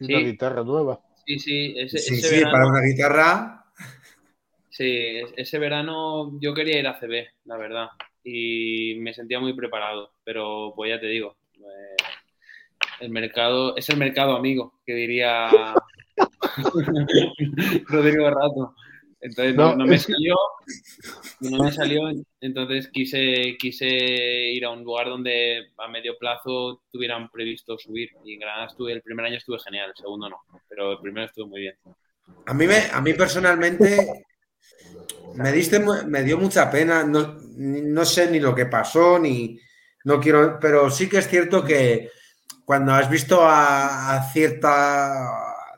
[0.00, 0.14] Sí.
[0.14, 1.00] Una guitarra nueva.
[1.26, 3.64] Sí, sí, ese, Sí, ese sí, verano, para una guitarra.
[4.68, 4.84] sí,
[5.18, 7.88] es- ese verano yo quería ir a CB, la verdad,
[8.22, 11.36] y me sentía muy preparado, pero pues ya te digo,
[13.00, 15.50] el mercado es el mercado amigo, que diría
[17.88, 18.74] Rodrigo Rato.
[19.20, 20.36] Entonces no, me salió,
[21.40, 22.02] no me salió,
[22.40, 28.10] entonces quise, quise ir a un lugar donde a medio plazo tuvieran previsto subir.
[28.24, 30.38] Y en Granada estuve, el primer año estuve genial, el segundo no,
[30.68, 31.74] pero el primero estuve muy bien.
[32.46, 34.24] A mí, me, a mí personalmente
[35.34, 37.02] me, diste, me dio mucha pena.
[37.02, 39.58] No, no sé ni lo que pasó, ni
[40.04, 40.58] no quiero.
[40.60, 42.10] Pero sí que es cierto que
[42.68, 45.26] cuando has visto a, a cierta,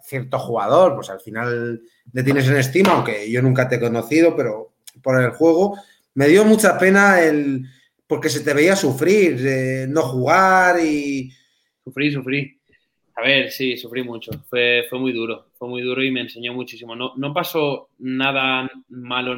[0.03, 1.81] cierto jugador, pues al final
[2.13, 5.79] le tienes en estima, aunque yo nunca te he conocido, pero por el juego,
[6.15, 7.63] me dio mucha pena el.
[8.09, 11.31] Porque se te veía sufrir, eh, no jugar y.
[11.85, 12.59] Sufrí, sufrí.
[13.15, 14.33] A ver, sí, sufrí mucho.
[14.49, 16.97] Fue, fue muy duro, fue muy duro y me enseñó muchísimo.
[16.97, 19.37] No, no pasó nada malo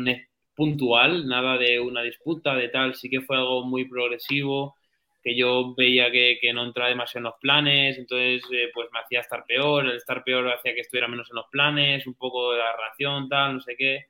[0.55, 2.95] puntual, nada de una disputa, de tal.
[2.95, 4.75] Sí que fue algo muy progresivo,
[5.23, 9.01] que yo veía que, que no entraba demasiado en los planes, entonces eh, pues me
[9.01, 9.87] hacía estar peor.
[9.87, 13.29] El estar peor hacía que estuviera menos en los planes, un poco de la ración,
[13.29, 14.07] tal, no sé qué.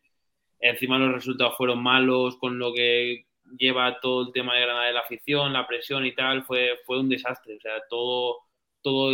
[0.60, 3.26] Encima los resultados fueron malos, con lo que
[3.58, 7.00] lleva todo el tema de Granada de la afición, la presión y tal, fue, fue
[7.00, 7.56] un desastre.
[7.56, 8.38] O sea, todo,
[8.82, 9.12] todo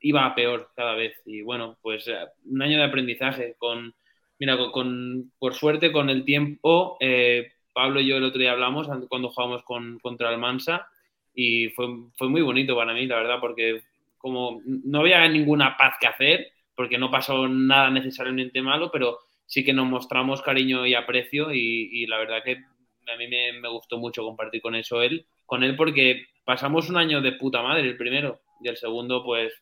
[0.00, 1.14] iba a peor cada vez.
[1.24, 2.16] Y bueno, pues eh,
[2.46, 3.54] un año de aprendizaje.
[3.58, 3.94] Con,
[4.38, 8.52] mira, con, con- por suerte, con el tiempo, eh, Pablo y yo el otro día
[8.52, 10.86] hablamos an- cuando jugamos con, contra el Mansa
[11.34, 11.86] y fue,
[12.16, 13.82] fue muy bonito para mí, la verdad, porque
[14.18, 19.64] como no había ninguna paz que hacer, porque no pasó nada necesariamente malo, pero sí
[19.64, 22.62] que nos mostramos cariño y aprecio y, y la verdad que
[23.12, 27.20] a mí me, gustó mucho compartir con eso él, con él porque pasamos un año
[27.20, 29.52] de puta madre el primero y el segundo pues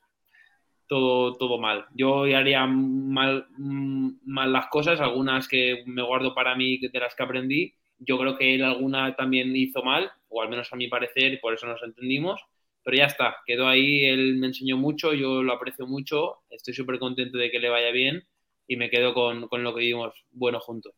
[0.87, 1.87] todo, todo mal.
[1.95, 7.15] Yo haría mal, mm, mal las cosas, algunas que me guardo para mí de las
[7.15, 7.75] que aprendí.
[8.05, 11.39] Yo creo que él alguna también hizo mal, o al menos a mi parecer, y
[11.39, 12.41] por eso nos entendimos.
[12.85, 16.99] Pero ya está, quedó ahí, él me enseñó mucho, yo lo aprecio mucho, estoy súper
[16.99, 18.27] contento de que le vaya bien
[18.67, 20.93] y me quedo con, con lo que vivimos bueno juntos.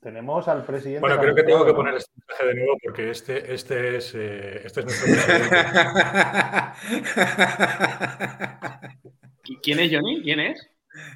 [0.00, 1.00] Tenemos al presidente.
[1.00, 4.60] Bueno, creo que tengo que poner este mensaje de nuevo porque este, este, es, eh,
[4.64, 5.56] este es nuestro presidente.
[9.42, 10.22] ¿Qui- ¿Quién es Johnny?
[10.22, 10.68] ¿Quién es?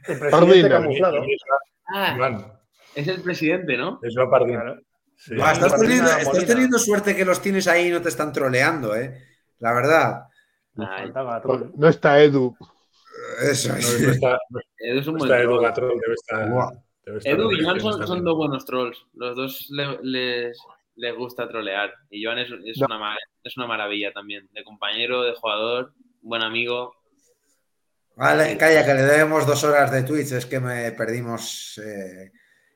[0.09, 0.41] El Pardina.
[0.41, 1.24] presidente camuflado.
[1.87, 2.60] Ah,
[2.94, 3.98] es el presidente, ¿no?
[4.02, 4.60] es Joan Pardina.
[4.62, 4.80] Claro.
[5.16, 5.34] Sí.
[5.34, 6.46] Estás, teniendo, estás Molina.
[6.46, 9.22] teniendo suerte que los tienes ahí y no te están troleando, ¿eh?
[9.58, 10.22] La verdad.
[10.78, 11.12] Ay,
[11.42, 11.72] Troll.
[11.76, 12.56] No está Edu.
[13.42, 14.00] Eso es.
[14.02, 14.38] no está,
[14.78, 15.62] Edu es un buen está Edu troll.
[15.62, 16.48] Gatrol, debe estar.
[16.48, 16.70] Buah.
[17.04, 19.06] debe estar Edu y Joan son, dos buenos trolls.
[19.12, 20.58] Los dos le- les,
[20.96, 21.92] les gusta trolear.
[22.08, 22.86] Y Joan es, es No.
[22.86, 23.14] una,
[23.44, 24.48] es una maravilla también.
[24.52, 25.92] De compañero, de jugador,
[26.22, 26.94] buen amigo.
[28.16, 31.78] Vale, calla, que le debemos dos horas de Twitch, es que me perdimos.
[31.84, 32.30] eh,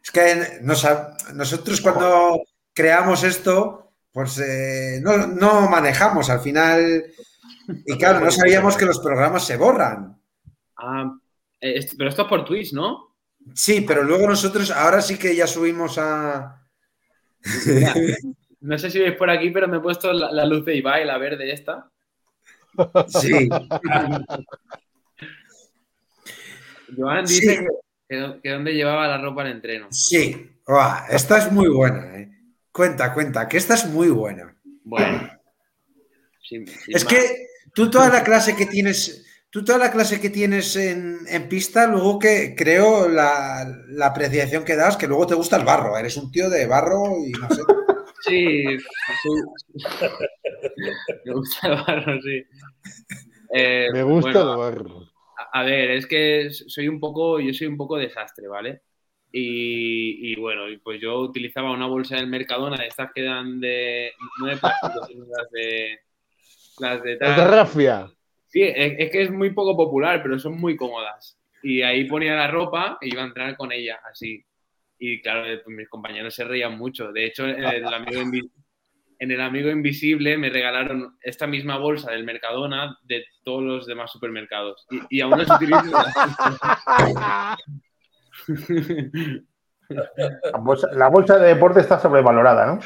[0.05, 0.86] Es que nos
[1.32, 2.43] nosotros cuando
[2.74, 7.05] creamos esto, pues eh, no, no manejamos al final.
[7.86, 10.20] Y claro, no sabíamos que los programas se borran.
[10.76, 11.16] Ah,
[11.60, 13.16] eh, pero esto es por Twitch, ¿no?
[13.55, 16.60] Sí, pero luego nosotros, ahora sí que ya subimos a.
[18.60, 21.05] No sé si veis por aquí, pero me he puesto la, la luz de Ibai,
[21.05, 21.90] la verde esta.
[23.09, 23.47] Sí,
[26.97, 27.40] Joan Sí.
[27.40, 27.66] dice que,
[28.14, 29.88] que, que dónde llevaba la ropa al entreno.
[29.90, 30.50] sí.
[31.10, 32.30] Esta es muy buena, ¿eh?
[32.72, 34.56] Cuenta, cuenta, que esta es muy buena.
[34.82, 35.28] Bueno.
[36.42, 37.12] sin- sin Es más.
[37.12, 41.18] que tú toda la clase que tienes, tú toda la clase que tienes en,
[41.50, 43.66] pista, luego que creo la,
[44.02, 45.98] apreciación que das, que luego te gusta el barro.
[45.98, 47.60] Eres un tío de barro y no sé.
[48.22, 48.64] Sí,
[51.24, 52.44] me gusta el barro, sí.
[53.52, 55.08] Eh, me gusta el barro.
[55.52, 58.82] A ver, es que soy un poco, yo soy un poco desastre, ¿vale?
[59.36, 64.47] Y, bueno, pues yo utilizaba una bolsa del Mercadona de estas que dan de, no
[64.47, 65.98] de plástico, sino las de,
[66.78, 67.02] las
[67.36, 68.09] de rafia.
[68.47, 71.36] Sí, es, que es muy poco popular, pero son muy cómodas.
[71.65, 74.44] Y ahí ponía la ropa y iba a entrar con ella, así.
[74.98, 77.11] Y claro, eh, pues mis compañeros se reían mucho.
[77.11, 78.23] De hecho, en el, amigo
[79.24, 84.12] en el Amigo Invisible me regalaron esta misma bolsa del Mercadona de todos los demás
[84.12, 84.86] supermercados.
[85.09, 86.05] Y, aún no se utiliza.
[90.92, 92.80] La bolsa, de deporte está sobrevalorada, ¿no?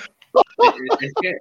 [1.01, 1.37] Es que.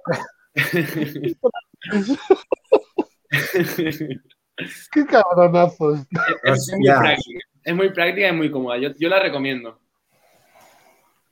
[4.92, 6.00] Qué cabronazos.
[6.42, 8.78] Es, muy práctica, es, muy práctica, y muy cómoda.
[8.78, 9.80] Yo, yo la recomiendo.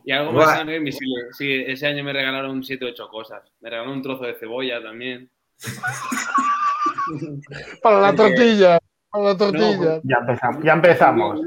[0.07, 1.33] Y algo más invisible.
[1.33, 3.43] Sí, ese año me regalaron 7 o 8 cosas.
[3.61, 5.29] Me regalaron un trozo de cebolla también.
[7.83, 8.79] para la tortilla.
[9.11, 10.01] Para la tortilla.
[10.05, 10.65] ya empezamos.
[10.65, 11.41] Ya empezamos.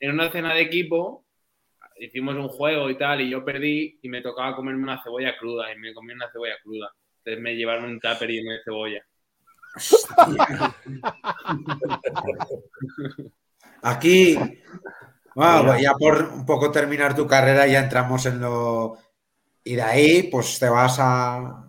[0.00, 1.26] En una cena de equipo
[1.98, 5.70] hicimos un juego y tal, y yo perdí y me tocaba comerme una cebolla cruda,
[5.70, 6.90] y me comí una cebolla cruda.
[7.18, 9.04] Entonces me llevaron un tupper lleno de cebolla.
[13.82, 14.38] Aquí,
[15.34, 18.98] ya por un poco terminar tu carrera, ya entramos en lo.
[19.64, 21.68] Y de ahí, pues te vas a,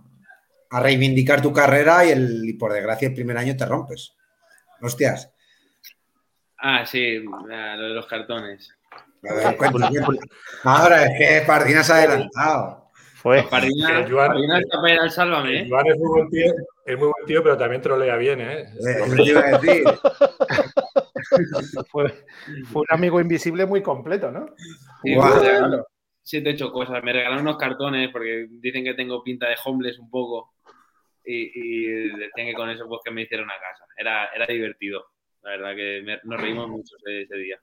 [0.69, 4.15] a reivindicar tu carrera y, el, por desgracia el primer año te rompes.
[4.81, 5.31] Hostias.
[6.57, 8.73] Ah, sí, lo de los cartones.
[10.63, 12.89] Ahora es que Pardina se ha adelantado.
[13.15, 13.43] Fue.
[13.43, 15.59] Pardina, está para ir al sálvame.
[15.59, 15.63] ¿eh?
[15.63, 16.53] es muy, buen tío,
[16.85, 18.69] es muy buen tío, pero también trolea bien, ¿eh?
[18.87, 19.83] eh
[21.91, 22.25] fue,
[22.71, 24.47] fue, un amigo invisible muy completo, ¿no?
[25.03, 25.15] Sí,
[26.21, 27.03] Siete, ocho cosas.
[27.03, 30.53] Me regalaron unos cartones porque dicen que tengo pinta de homeless un poco.
[31.25, 33.85] Y, y decían que con eso pues que me hicieron una casa.
[33.97, 35.05] Era, era divertido.
[35.41, 37.59] La verdad que nos reímos mucho ese, día.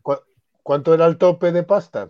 [0.63, 2.09] ¿Cuánto era el tope de pasta?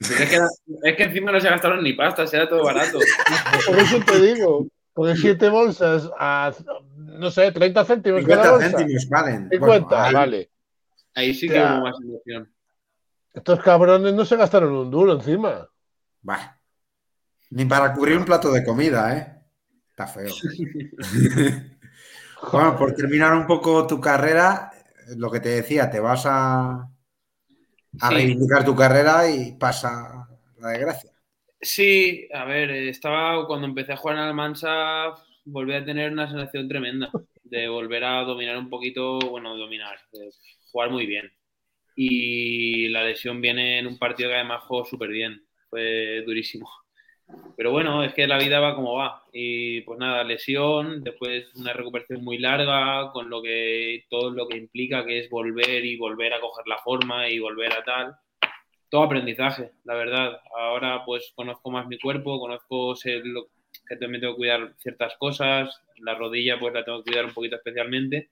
[0.00, 0.38] Es que,
[0.84, 2.98] es que, encima no se gastaron ni pasta, era todo barato.
[3.66, 6.52] Por eso te digo, porque siete bolsas a,
[7.18, 9.48] no sé, 30 céntimos 50 céntimos valen.
[9.50, 10.50] 50, ahí, vale.
[11.14, 12.52] Ahí sí que hubo más emoción.
[13.34, 15.68] Estos cabrones no se gastaron un duro encima.
[16.22, 16.58] Bah.
[17.50, 19.42] Ni para cubrir un plato de comida, ¿eh?
[19.90, 20.32] Está feo.
[22.52, 24.70] Bueno, por terminar un poco tu carrera,
[25.16, 26.88] lo que te decía, te vas a,
[28.00, 30.28] a reivindicar tu carrera y pasa
[30.58, 31.10] la desgracia.
[31.60, 35.14] Sí, a ver, estaba cuando empecé a jugar en Almansa,
[35.50, 37.10] volví a tener una sensación tremenda
[37.44, 39.98] de volver a dominar un poquito, bueno, dominar,
[40.70, 41.32] jugar muy bien.
[41.96, 46.70] Y la lesión viene en un partido que además jugó súper bien, fue durísimo.
[47.56, 49.24] Pero bueno, es que la vida va como va.
[49.32, 54.56] Y pues nada, lesión, después una recuperación muy larga, con lo que todo lo que
[54.56, 58.16] implica que es volver y volver a coger la forma y volver a tal.
[58.88, 60.40] Todo aprendizaje, la verdad.
[60.56, 62.94] Ahora pues conozco más mi cuerpo, conozco
[63.24, 63.48] lo
[63.88, 65.82] que también tengo que cuidar ciertas cosas.
[65.98, 68.30] La rodilla pues la tengo que cuidar un poquito especialmente.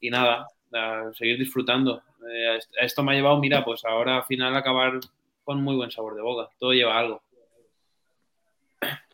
[0.00, 2.02] Y nada, a seguir disfrutando.
[2.30, 5.00] Eh, esto me ha llevado, mira, pues ahora al final acabar
[5.44, 6.50] con muy buen sabor de boca.
[6.58, 7.22] Todo lleva algo.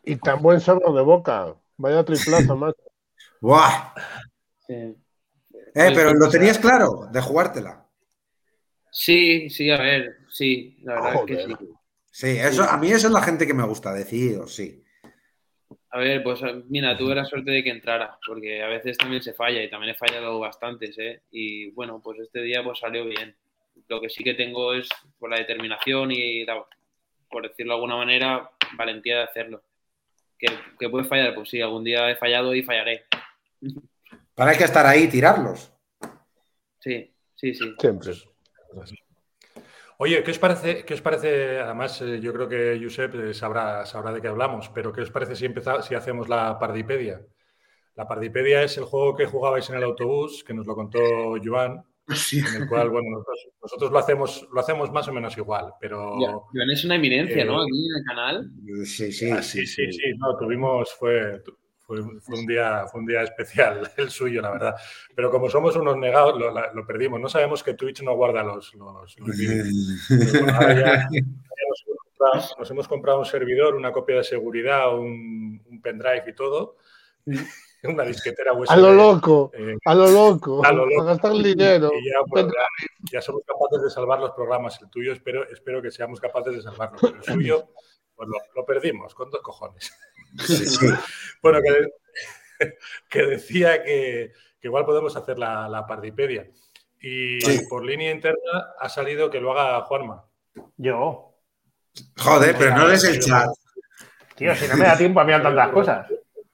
[0.03, 1.55] Y tan buen sabor de boca.
[1.77, 2.73] Vaya triplazo, más.
[3.41, 3.93] ¡Buah!
[4.69, 4.95] Eh,
[5.73, 7.85] pero lo tenías claro, de jugártela.
[8.91, 11.53] Sí, sí, a ver, sí, la verdad es que sí.
[12.11, 14.82] Sí, eso, a mí eso es la gente que me gusta decir, sí.
[15.93, 19.33] A ver, pues mira, tuve la suerte de que entrara, porque a veces también se
[19.33, 21.21] falla y también he fallado bastantes, ¿eh?
[21.29, 23.35] Y bueno, pues este día pues salió bien.
[23.87, 24.89] Lo que sí que tengo es
[25.19, 26.43] por la determinación y,
[27.29, 29.63] por decirlo de alguna manera, valentía de hacerlo
[30.79, 33.05] que, puede fallar, pues sí, algún día he fallado y fallaré.
[34.33, 35.71] Para hay que estar ahí y tirarlos.
[36.79, 37.75] Sí, sí, sí.
[37.79, 38.13] Siempre.
[40.03, 40.83] Oye, ¿qué os parece?
[40.83, 41.59] Qué os parece?
[41.59, 45.09] Además, eh, yo creo que Josep eh, sabrá, sabrá de qué hablamos, pero ¿qué os
[45.09, 47.21] parece si, empezamos, si hacemos la Pardipedia?
[47.95, 50.99] La Pardipedia es el juego que jugabais en el autobús, que nos lo contó
[51.41, 51.85] Joan,
[52.33, 53.23] en el cual, bueno,
[53.61, 56.17] nosotros, lo, hacemos, lo hacemos más o menos igual, pero...
[56.17, 57.61] Joan es una eminencia, ¿no?
[57.61, 58.51] Eh, Aquí en el canal.
[58.83, 61.41] Sí, sí, ah, sí, sí, sí, no, tuvimos, fue,
[62.21, 64.75] fue, un día, fue un día especial el suyo, la verdad.
[65.15, 67.19] Pero como somos unos negados, lo, perdimos.
[67.19, 69.67] No sabemos que Twitch no guarda los, los, vídeos.
[72.57, 76.77] nos, hemos comprado un servidor, una copia de seguridad, un, un pendrive y todo.
[77.83, 78.71] una disquetera USB.
[78.71, 81.01] A lo loco, eh, a lo loco, a lo loco.
[81.01, 81.91] a gastar el dinero.
[81.93, 84.81] y ya, pues, ya- ya somos capaces de salvar los programas.
[84.81, 86.97] El tuyo espero, espero que seamos capaces de salvarlo.
[87.01, 87.69] Pero el suyo,
[88.15, 89.93] pues lo, lo perdimos con dos cojones.
[90.39, 90.87] Sí, sí.
[91.41, 92.67] Bueno, que,
[93.09, 96.47] que decía que, que igual podemos hacer la, la pardipedia.
[97.01, 97.65] Y Sí.
[97.69, 100.25] por línea interna ha salido que lo haga Juanma.
[100.77, 101.35] Yo.
[102.17, 103.49] Joder, pero no lees el chat.
[104.35, 106.07] Tío, si no me da tiempo a mirar tantas cosas.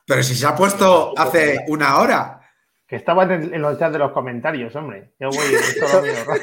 [0.06, 2.36] Pero si se ha puesto hace una hora.
[2.88, 5.14] Que estaban en, en los chats de los comentarios, hombre.
[5.20, 6.34] Yo voy, esto lo.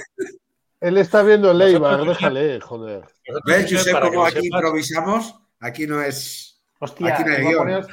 [0.80, 3.02] Él está viendo el Eibar, déjale, joder.
[3.44, 5.34] ¿Ves, Josep, cómo aquí improvisamos?
[5.58, 6.45] Aquí no es.
[6.78, 7.58] Hostia, Aquí no hay iba a guion.
[7.58, 7.86] poneros,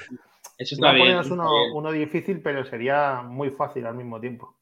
[0.57, 1.71] Eso iba a poneros uno, bien.
[1.75, 4.55] uno difícil, pero sería muy fácil al mismo tiempo.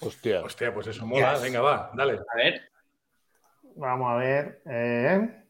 [0.00, 0.42] Hostia.
[0.42, 1.34] Hostia, pues eso mola.
[1.34, 1.42] Yes.
[1.42, 2.14] Venga, va, dale.
[2.32, 2.60] A ver,
[3.78, 4.62] Vamos a ver.
[4.66, 5.42] Eh.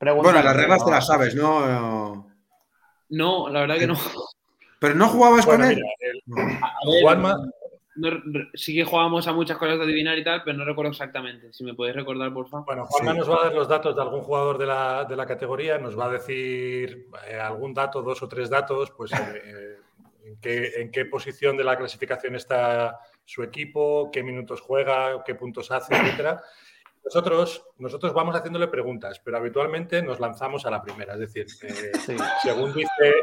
[0.00, 2.26] Bueno, las reglas te las sabes, ¿no?
[3.08, 3.94] no, la verdad que no.
[4.78, 5.76] Pero no jugabas Bueno, con él.
[5.76, 6.58] mira,
[6.90, 7.36] el- Juanma,
[7.96, 11.52] no- sí que jugábamos a muchas cosas de adivinar y tal, pero no recuerdo exactamente.
[11.52, 12.66] Si me podéis recordar, por favor.
[12.66, 13.18] Bueno, Juanma Sí.
[13.18, 15.98] nos va a dar los datos de algún jugador de la, de la categoría, nos
[15.98, 19.76] va a decir eh, algún dato, dos o tres datos, pues eh, eh,
[20.24, 25.34] en, qué, en qué posición de la clasificación está su equipo, qué minutos juega, qué
[25.34, 26.42] puntos hace, etcétera.
[27.04, 31.14] Nosotros, nosotros vamos haciéndole preguntas, pero habitualmente nos lanzamos a la primera.
[31.14, 32.16] Es decir, eh, Sí.
[32.42, 33.14] según dice,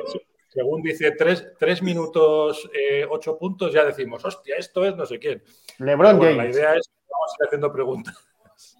[0.53, 5.19] según dice tres, tres minutos, eh, ocho puntos, ya decimos, hostia, esto es no sé
[5.19, 5.41] quién.
[5.80, 6.55] LeBron Bueno, la James.
[6.57, 8.15] idea es que vamos a ir haciendo preguntas.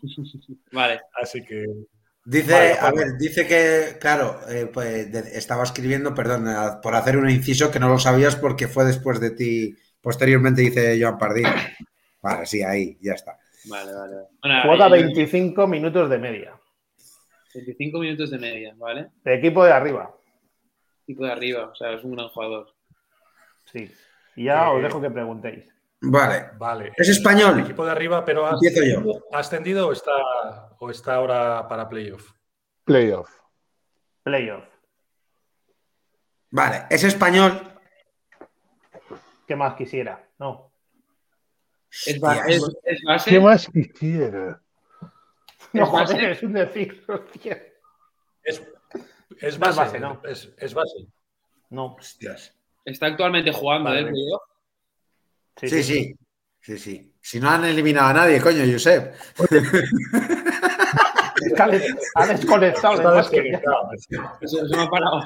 [0.71, 1.01] Vale.
[1.21, 1.65] Así que
[2.25, 6.95] Dice, Vale, a ver, dice que, claro, eh, pues de- estaba escribiendo, perdón, a- por
[6.95, 9.75] hacer un inciso que no lo sabías porque fue después de ti.
[9.99, 11.47] Posteriormente dice Joan Pardín.
[12.21, 13.37] Vale, sí, ahí, ya está.
[13.65, 14.15] Vale, vale.
[14.41, 16.53] Bueno, Juega eh, 25 minutos de media.
[17.55, 19.09] 25 minutos de media, ¿vale?
[19.23, 20.15] De equipo de arriba.
[21.05, 22.73] Tipo de arriba, o sea, es un gran jugador.
[23.65, 23.91] Sí.
[24.35, 25.73] Y ya Eh, os dejo que preguntéis.
[26.01, 26.49] Vale.
[26.57, 26.91] Vale.
[26.97, 27.59] Es El español.
[27.61, 29.21] equipo de arriba, pero ¿ha, Empiezo yo.
[29.31, 30.11] ¿ha ascendido o está,
[30.80, 32.31] o está ahora para playoff?
[32.84, 33.30] Playoff.
[34.23, 34.65] Playoff.
[36.51, 37.59] Vale, es español.
[39.47, 40.25] ¿Qué más quisiera?
[40.39, 40.71] No.
[42.05, 43.30] Es, ba- Hostia, es- es base.
[43.30, 44.61] ¿Qué más quisiera?
[45.73, 46.13] No, ¿Es base?
[46.13, 47.63] joder, es un decir, hostia.
[48.43, 48.61] Es,
[49.41, 49.80] es base.
[49.80, 50.22] base, no.
[50.23, 51.07] Es, es base.
[51.69, 51.95] No.
[51.95, 52.53] Hostias.
[52.85, 54.01] Está actualmente jugando, Vale.
[54.01, 54.05] ¿eh?
[54.11, 54.41] playoff.
[55.57, 56.15] Sí, Sí, sí.
[56.61, 57.14] Sí, sí.
[57.22, 59.14] Si no han eliminado a nadie, coño, Josep.
[61.60, 62.93] Ha des- ha desconectado.
[62.95, 63.89] Está desconectado.
[64.39, 65.22] Eso, eso me ha parado.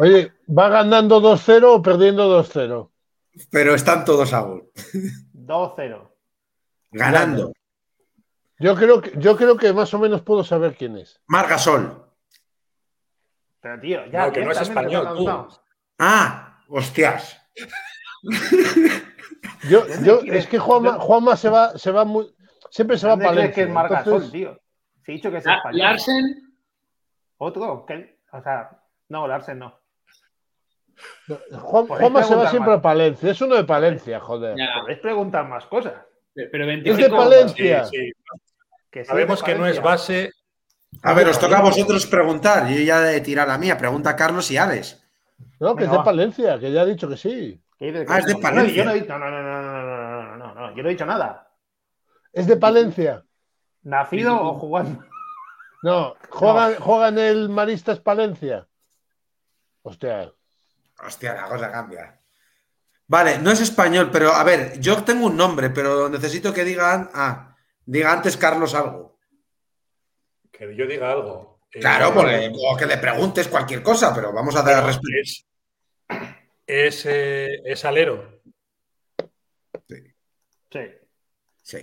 [0.00, 2.90] Oye, ¿va ganando 2-0 o perdiendo 2-0?
[3.50, 4.70] Pero están todos a gol.
[5.34, 6.10] 2-0.
[6.90, 7.52] Ganando.
[8.58, 11.20] Yo creo, que, yo creo que más o menos puedo saber quién es.
[11.26, 12.01] Margasol.
[13.62, 14.26] Pero tío, ya.
[14.26, 15.48] No, que no es español, tú.
[15.98, 17.40] Ah, hostias.
[20.26, 22.34] Es que Juanma, Juanma se va, se va muy.
[22.70, 23.82] Siempre se va ¿Dónde para crees que es Valencia.
[23.96, 24.58] Margasol, entonces- tío?
[25.04, 25.78] Se ha dicho que es La- español.
[25.78, 26.54] Larsen,
[27.38, 27.86] Otro.
[28.32, 28.70] O sea,
[29.08, 29.78] no, Larsen no.
[31.52, 32.78] Juan- Juanma se va siempre más.
[32.78, 33.30] a Palencia.
[33.30, 34.56] Es uno de Palencia, joder.
[34.80, 35.94] Podéis preguntar más cosas.
[36.34, 37.84] pero Es 25 de Palencia.
[37.84, 38.12] Sí, sí.
[38.90, 40.30] Que sí Sabemos de que no es base.
[41.02, 42.68] A ver, os toca a vosotros preguntar.
[42.68, 43.78] Yo ya de tirar la mía.
[43.78, 45.02] Pregunta a Carlos y Alex.
[45.58, 47.62] No, que es de Palencia, que ya ha dicho que sí.
[48.08, 48.76] Ah, es de Palencia.
[48.76, 51.50] Yo no, he dicho, no, no, no, no, no, yo no he dicho nada.
[52.32, 53.24] Es de Palencia.
[53.82, 55.04] ¿Nacido o jugando?
[55.82, 58.68] No, juega, en el Maristas Palencia.
[59.82, 60.32] Hostia.
[61.04, 62.20] Hostia, la cosa cambia.
[63.08, 67.10] Vale, no es español, pero a ver, yo tengo un nombre, pero necesito que digan.
[67.14, 69.11] Ah, diga antes Carlos algo.
[70.68, 71.60] Que yo diga algo.
[71.72, 75.08] Eh, Claro, porque- o que le preguntes cualquier cosa, pero vamos a dar respeto.
[75.20, 75.44] es,
[76.66, 78.40] es, eh, es alero.
[80.70, 80.80] Sí,
[81.62, 81.78] Sí.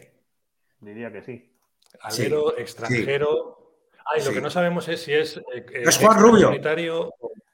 [0.79, 1.51] diría que sí.
[2.01, 3.75] Alero, extranjero.
[4.05, 4.33] Ah, y lo Sí.
[4.33, 5.37] que no sabemos es si es.
[5.37, 6.51] eh, eh, Es Juan Rubio.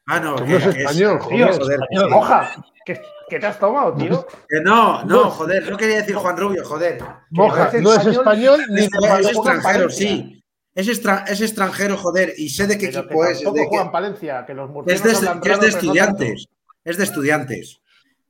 [0.08, 2.04] Ah, no, Que es español, Tío, joder, español.
[2.06, 2.10] sí.
[2.10, 4.28] Moja, ¿qué, qué te has tomado, tío?
[4.50, 7.00] Que no, no, joder, no quería decir Juan Rubio, joder.
[7.32, 8.90] Moja, no es español, ni Es,
[9.28, 10.35] extranjero, sí.
[10.76, 13.40] Es, extra- es extranjero, joder, y sé de qué Pero que equipo es.
[13.40, 16.48] de juega que- en Palencia, que los es de, hablan que es de no estudiantes.
[16.84, 17.82] Es de estudiantes.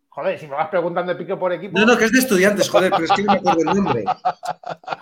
[0.10, 1.78] Joder, si me vas preguntando de pique por equipo.
[1.78, 4.04] No, no, que es de estudiantes, joder, pero es que no me acuerdo el nombre.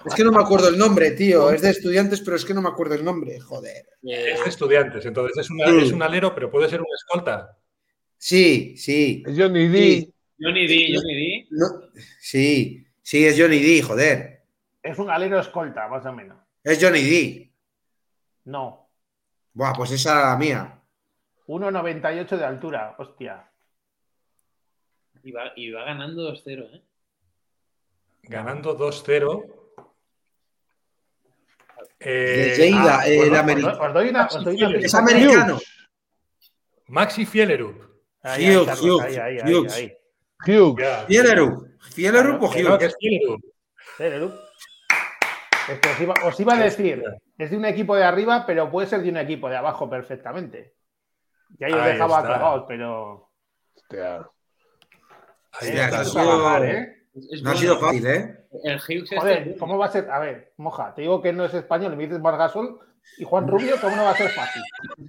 [0.06, 1.52] Es que no me acuerdo el nombre, tío.
[1.52, 3.86] Es de estudiantes, pero es que no me acuerdo el nombre, joder.
[4.02, 5.78] Es de estudiantes, entonces es, una- Sí.
[5.84, 7.58] es un alero, pero puede ser un escolta.
[8.18, 9.22] Sí, sí.
[9.28, 9.78] Es Johnny D.
[9.78, 10.14] Sí.
[10.40, 11.48] Johnny D, Johnny D.
[11.52, 11.66] No,
[12.20, 14.44] sí, sí, es Johnny D, joder.
[14.82, 16.38] Es un alero escolta, más o menos.
[16.64, 17.54] Es Johnny D.
[18.46, 18.90] No.
[19.54, 20.80] Buah, pues esa era la mía.
[21.48, 23.50] 1,98 de altura, hostia.
[25.24, 26.84] Y va, y va ganando 2-0, ¿eh?
[28.24, 29.60] Ganando 2-0.
[32.00, 33.80] De Lleida, Ah, el americano.
[33.82, 35.60] os doy una, os doy una Es americano.
[36.88, 37.82] Maxi Fielerup.
[38.22, 39.74] Ahí, ahí, Hughes, ahí, ahí, ahí, Hughes.
[39.74, 39.98] ahí.
[40.46, 41.06] Hughes.
[41.08, 41.68] Fielerup.
[41.94, 42.82] Fielerup o Hughes.
[42.84, 42.96] es
[43.98, 44.36] Fielerup.
[45.70, 47.04] Es que os iba, os iba a decir,
[47.38, 50.74] es de un equipo de arriba, pero puede ser de un equipo de abajo perfectamente.
[51.60, 53.30] Ya yo Ahí dejaba clavados, pero.
[53.76, 54.28] Hostia.
[55.54, 56.64] Ahí está.
[56.66, 57.04] ¿eh?
[57.44, 58.48] No ha sido fácil, ¿eh?
[58.64, 60.10] El Hughes este- Joder, ¿cómo va a ser?
[60.10, 62.80] A ver, moja, te digo que no es español y me dices Margasol
[63.18, 64.64] y Juan Rubio, ¿cómo no va a ser fácil?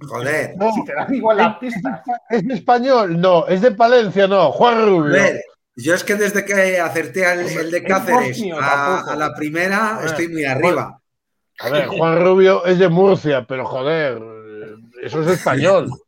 [0.07, 0.55] Joder.
[0.57, 2.01] No, Si te dan igual las pistas.
[2.29, 3.19] ¿es español?
[3.19, 3.47] No.
[3.47, 4.27] ¿Es de Palencia?
[4.27, 4.51] No.
[4.51, 5.15] Juan Rubio.
[5.15, 5.41] Joder,
[5.75, 10.27] yo es que desde que acerté al- el de Es Cáceres a, la primera, estoy
[10.29, 11.01] muy arriba.
[11.59, 14.21] A ver, Juan Rubio es de Murcia, pero joder,
[15.01, 15.89] eso es español.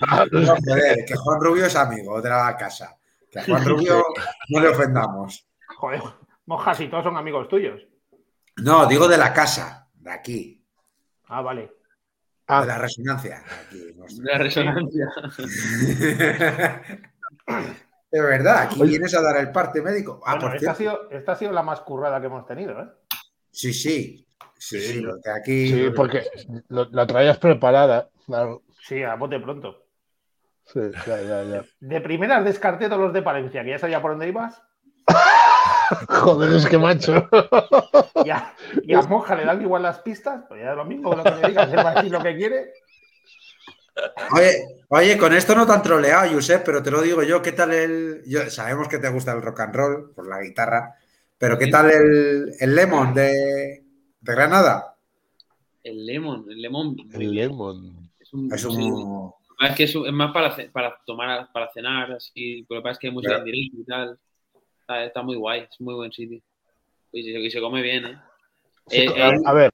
[0.00, 2.96] Ah, No, joder, que Juan Rubio es amigo de la casa.
[3.30, 4.04] Que a Juan Rubio
[4.50, 5.46] no le ofendamos.
[5.76, 6.02] Joder,
[6.46, 7.80] moja, si todos son amigos tuyos.
[8.56, 10.64] No, digo de la casa, de aquí,
[11.28, 11.70] Ah, vale.
[12.46, 12.62] Ah.
[12.62, 13.42] de la resonancia.
[13.42, 14.24] de aquí, nuestro.
[14.24, 15.06] La resonancia.
[18.10, 18.90] De verdad, aquí Oye.
[18.92, 20.20] vienes a dar el parte médico.
[20.24, 22.88] Ah, Bueno, esta, ha sido, esta ha sido la más currada que hemos tenido, ¿eh?
[23.50, 24.24] Sí, sí.
[24.56, 24.92] Sí, Sí.
[24.94, 25.68] sí, porque aquí.
[25.68, 26.24] Sí, porque
[26.68, 28.08] lo- la traías preparada.
[28.26, 28.62] Claro.
[28.82, 29.84] Sí, a bote pronto.
[30.64, 31.64] Sí, ya, ya, ya.
[31.80, 34.60] De primeras descarté todos los de Palencia, que ya sabía por dónde ibas.
[36.08, 37.28] Joder, es que macho.
[38.24, 38.52] Y a,
[38.82, 41.30] y a Moja le dan igual las pistas, pues ya es lo mismo lo que
[41.30, 42.72] me digas, él va a decir lo que quiere.
[44.34, 47.52] Oye, oye, con esto no te han troleado, Josep, pero te lo digo yo, ¿qué
[47.52, 48.22] tal el.
[48.26, 50.94] Yo, sabemos que te gusta el rock and roll por la guitarra,
[51.38, 53.82] pero ¿qué tal el, el Lemon de,
[54.20, 54.96] de Granada?
[55.82, 56.96] El Lemon, el Lemon.
[57.12, 58.10] El lemon.
[58.20, 59.32] Es un, Es un.
[59.60, 62.64] Es que es, un- es más para, para tomar, para cenar, así.
[62.68, 64.18] Lo que pasa es que hay música en directo y tal.
[64.80, 66.40] Está, está muy guay, es muy buen sitio.
[67.12, 68.18] Y se, y se come bien, ¿eh?
[68.88, 69.72] Sí, Eh, a, eh, a ver,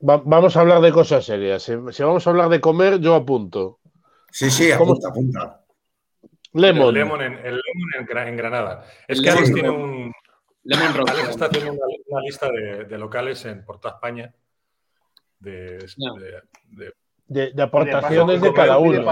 [0.00, 1.62] va- vamos a hablar de cosas serias.
[1.62, 3.78] Si, si vamos a hablar de comer, yo apunto.
[4.30, 5.60] Sí, sí, ¿Cómo- apunta, apunta.
[6.52, 6.88] Lemon.
[6.88, 8.84] El Lemon en, el Lemon en, Gra- en Granada.
[9.06, 10.12] Es que Alex tiene un.
[10.64, 11.10] Lemon Rock.
[11.10, 14.34] Alex está haciendo una, una lista de, de locales en por toda España.
[15.38, 15.78] De, de-
[16.70, 16.92] de-
[17.28, 19.02] De, de Y de aportaciones de cada uno,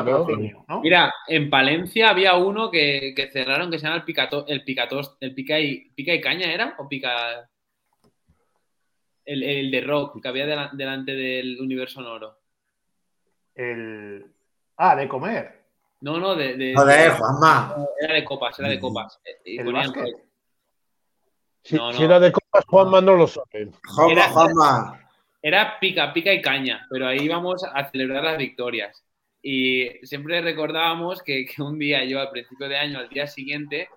[0.69, 0.81] ¿no?
[0.83, 5.17] Mira, en Palencia había uno que, que cerraron que se llama el Picato, el Picatos,
[5.21, 6.77] el Pica y, Pica y Caña, ¿era?
[6.79, 7.49] ¿O Pica?
[9.25, 12.39] El, el de rock que había dela- delante del universo sonoro.
[13.55, 14.27] El...
[14.77, 15.65] Ah, de comer.
[16.01, 17.77] No, no, de, de- Joder, Juanma.
[18.01, 19.21] era de copas, era de copas.
[19.25, 19.93] Eh, Y ¿El ponían.
[21.63, 21.97] Si, No, no.
[21.97, 23.71] si era de copas, Juanma no lo sabe.
[23.87, 25.01] Juanma, Era- Juanma.
[25.41, 29.05] Era pica, pica y caña, pero ahí íbamos a celebrar las victorias.
[29.43, 33.89] Y siempre recordábamos que, que un día, yo al principio de año, al día siguiente,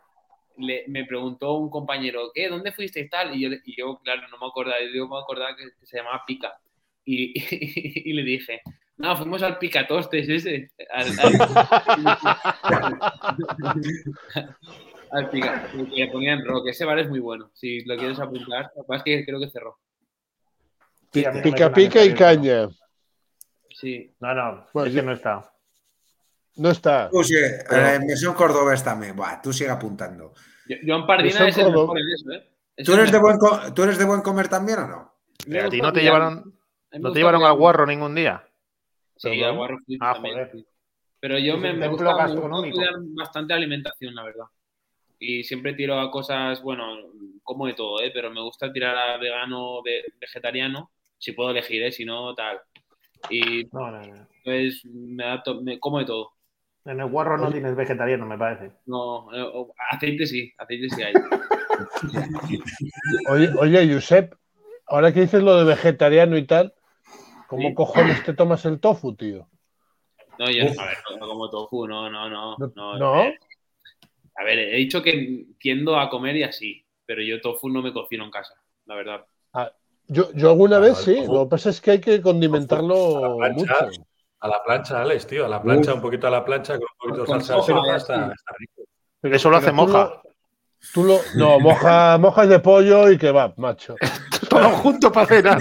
[0.58, 2.48] le- me preguntó un compañero, ¿qué?
[2.50, 3.36] ¿Dónde fuiste y tal?
[3.36, 6.24] Y yo, y yo claro, no me acordaba, yo me acordaba que, que se llamaba
[6.26, 6.54] Pica.
[7.06, 7.34] Y,
[8.10, 8.62] y, le dije,
[8.98, 10.72] no, fuimos al Picatostes ese.
[10.92, 11.38] Al, al-
[15.12, 16.68] al Pica, que le ponían rock.
[16.68, 18.72] Ese bar es muy bueno, si lo quieres apuntar.
[18.76, 19.78] Lo que pasa es que creo que cerró.
[21.14, 22.68] Sí, Pica, pica y caña.
[23.70, 25.52] Sí, No, no, Bueno, es yo- que no está.
[26.58, 27.10] No está.
[27.10, 29.16] Tú sigue, Pero- eh, Mesón Cordobés también.
[29.16, 30.34] Buah, tú sigue apuntando.
[30.68, 32.50] Yo- Joan Pardina es el mejor en eso, ¿eh?
[32.76, 33.38] Es ¿Tú eres, de buen
[33.74, 35.14] ¿Tú eres de buen comer también o no?
[35.66, 36.54] ¿A ti no te llevaron,
[37.00, 38.44] no te llevaron al guarro ningún día?
[39.16, 40.52] Sí, al guarro fui Ah, también, joder.
[40.52, 40.66] sí.
[41.20, 42.76] Pero yo me, me gusta, gastronómico.
[42.78, 44.46] cuidar bastante la alimentación, la verdad.
[45.20, 46.96] Y siempre tiro a cosas, bueno,
[47.42, 48.12] como de todo, ¿eh?
[48.14, 51.92] Pero me gusta tirar a vegano, ve- vegetariano, si puedo elegir, ¿eh?
[51.92, 52.60] Si no, tal.
[53.32, 54.28] Y No, no, no.
[54.44, 56.34] pues me adapto, me como de todo.
[56.88, 58.72] En el guarro no tienes vegetariano, me parece.
[58.86, 59.46] No, eh,
[59.92, 61.14] aceite sí, aceite sí hay.
[63.30, 64.34] Oye, oye, Josep,
[64.88, 66.74] ahora que dices lo de vegetariano y tal,
[67.46, 67.76] ¿cómo Sí.
[67.76, 69.48] cojones te tomas el tofu, tío?
[70.40, 70.80] No, yo Uf.
[70.80, 72.56] a ver, no como tofu, no, no, no.
[72.58, 72.72] No.
[72.76, 73.24] no, ¿No?
[74.36, 77.92] A ver, he dicho que tiendo a comer y así, pero yo tofu no me
[77.92, 78.54] cocino en casa,
[78.86, 79.26] la verdad.
[80.10, 81.34] Yo, yo alguna Ah, vez sí, tofu.
[81.34, 83.74] lo que pasa es que hay que condimentarlo mucho.
[84.48, 85.46] A la plancha, Alex, tío.
[85.46, 85.96] A la plancha, Uf.
[85.98, 88.82] un poquito a la plancha con un poquito de salsa de soja, está, está rico.
[89.22, 90.22] Pero- Eso lo pero hace tú moja.
[90.94, 93.96] Tú lo, no, moja, mojas de pollo y kebab, macho.
[94.50, 95.60] Todo junto para cenar.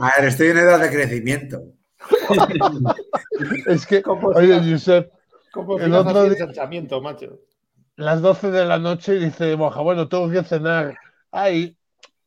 [0.00, 1.60] A ver, estoy en edad de crecimiento.
[3.66, 5.12] Es que, ¿Cómo oye, se- Josep,
[5.52, 7.38] ¿Cómo El otro día- ensanchamiento, macho?
[7.96, 10.96] las 12 de la noche dice moja, bueno, tengo que cenar.
[11.30, 11.76] Ay,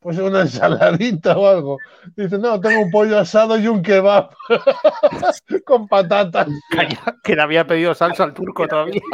[0.05, 1.79] pues una ensaladita o algo.
[2.15, 4.29] Dice, no, tengo un pollo asado y un kebab
[5.65, 6.47] con patatas.
[6.69, 9.01] Calla, que le había pedido salsa al turco todavía.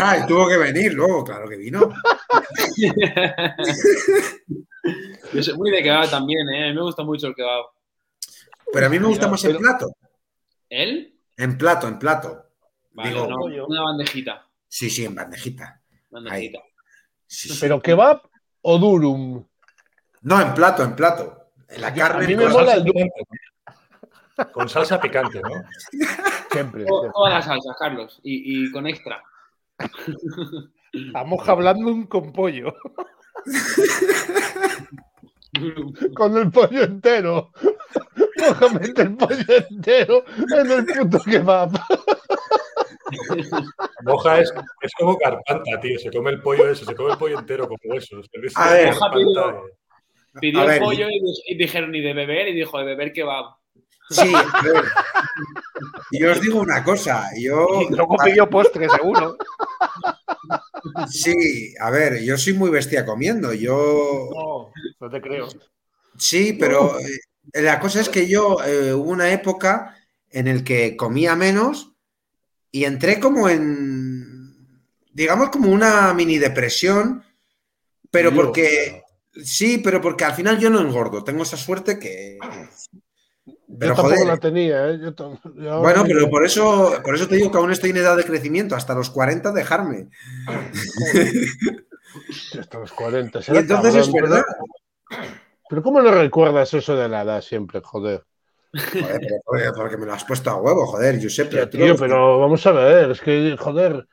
[0.00, 1.92] Ah, y tuvo que venir luego, claro que vino.
[5.32, 6.66] Yo soy muy de kebab también, ¿eh?
[6.66, 7.64] A mí me gusta mucho el kebab.
[8.72, 9.90] Pero a mí me gusta más en plato.
[10.70, 11.12] ¿Él?
[11.36, 12.46] En plato, en plato.
[12.92, 14.46] Vale, Digo, no, una bandejita.
[14.68, 15.82] Sí, sí, en bandejita.
[16.08, 16.60] bandejita.
[17.26, 17.58] Sí, sí.
[17.60, 18.22] ¿Pero kebab
[18.62, 19.44] o durum?
[20.28, 21.46] No, en plato, en plato.
[21.68, 22.26] En la A carne.
[22.26, 22.84] mí en me mola el.
[24.52, 25.50] Con salsa picante, ¿no?
[26.50, 26.84] siempre.
[26.84, 28.20] To- Todas las salsas, Carlos.
[28.22, 29.22] Y, y con extra.
[30.92, 32.74] La moja hablando con pollo.
[36.14, 37.50] Con el pollo entero.
[38.36, 40.24] Moja mete el pollo entero
[40.56, 41.70] en el puto kebab.
[44.02, 44.52] Moja es,
[44.82, 45.98] es como garpanta, tío.
[45.98, 48.26] Se come el pollo eso, se come el pollo entero con huesos.
[48.32, 48.94] Es A ver,
[50.40, 52.48] pidió- el ver, pollo y, di- y dijeron, ¿y de beber?
[52.48, 53.46] Y dijo, de beber kebab.
[54.10, 54.84] Sí, a ver.
[56.12, 57.28] Y os digo una cosa.
[57.38, 57.66] Yo.
[57.88, 59.36] Y luego pidió postre, seguro.
[61.10, 63.52] Sí, a ver, yo soy muy bestia comiendo.
[63.52, 64.30] Yo.
[64.34, 65.48] No, no te creo.
[66.16, 67.20] Sí, pero eh,
[67.62, 69.96] la cosa es que yo eh, hubo una época
[70.30, 71.92] en el que comía menos
[72.70, 74.54] y entré como en,
[75.12, 77.24] digamos, como una mini depresión,
[78.10, 78.42] pero Dios.
[78.44, 79.02] porque,
[79.44, 82.38] sí, pero porque al final yo no engordo, tengo esa suerte que...
[83.78, 84.98] Pero Yo tampoco joder, la tenía, ¿eh?
[84.98, 85.14] Yo
[85.56, 88.24] yo bueno, pero por eso, por eso te digo que aún estoy en edad de
[88.24, 90.08] crecimiento, hasta los 40 dejarme.
[92.58, 93.40] Hasta los 40.
[93.46, 94.42] Y entonces cabrón, es verdad.
[95.68, 98.24] Pero, ¿cómo no recuerdas eso de la edad siempre, joder?
[98.72, 101.18] Joder, pero porque- porque me lo has puesto a huevo, joder.
[101.20, 104.06] Tío, pero tú tío, pero vamos a ver, es que, joder,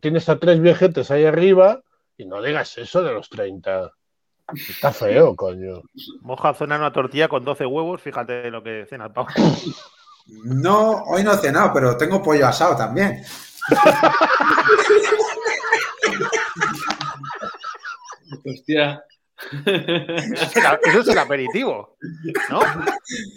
[0.00, 1.82] tienes a tres viejetes ahí arriba
[2.16, 3.92] y no digas eso de los 30.
[4.54, 5.82] Está feo, coño.
[6.20, 8.00] Moja cena una tortilla con 12 huevos.
[8.00, 9.28] Fíjate lo que cena el pavo.
[10.44, 13.22] No, hoy no he cenado, pero tengo pollo asado también.
[18.44, 19.02] Hostia.
[19.64, 21.96] Eso es el- aperitivo,
[22.50, 22.60] ¿no?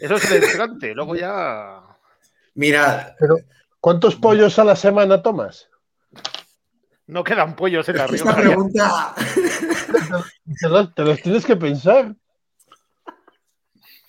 [0.01, 0.93] Eso es el entrante.
[0.93, 1.81] Luego ya.
[2.55, 3.13] Mirad,
[3.79, 5.69] ¿Cuántos pollos a la semana tomas?
[7.07, 8.35] No quedan pollos en la esta Rioja.
[8.35, 8.41] ya.
[8.47, 9.15] pregunta,
[10.59, 12.15] Te los, te los tienes que pensar.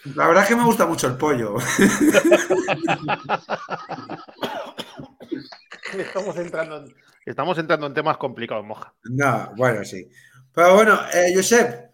[0.05, 1.56] la verdad es que me gusta mucho el pollo.
[5.98, 6.94] Estamos entrando en,
[7.27, 8.94] estamos entrando en temas complicados, Moja.
[9.05, 10.09] No, bueno, sí.
[10.55, 11.90] Pero bueno, eh, Josep,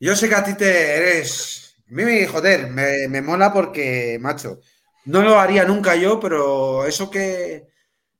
[0.00, 1.76] yo sé que a ti te eres.
[1.88, 4.60] Mí, joder, me, me mola porque, macho,
[5.06, 7.68] no lo haría nunca yo, pero eso que.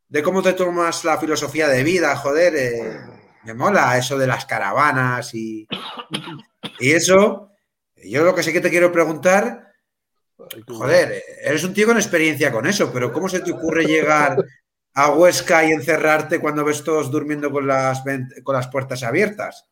[0.08, 3.15] de cómo te tomas la filosofía de vida, joder, eh,
[3.46, 5.68] me mola eso de las caravanas y.
[6.80, 7.50] y eso.
[7.96, 9.72] Yo lo que sé que te quiero preguntar.
[10.68, 14.36] Joder, eres un tío con experiencia con eso, pero ¿cómo se te ocurre llegar
[14.92, 18.02] a Huesca y encerrarte cuando ves todos durmiendo con las,
[18.42, 19.70] con las puertas abiertas?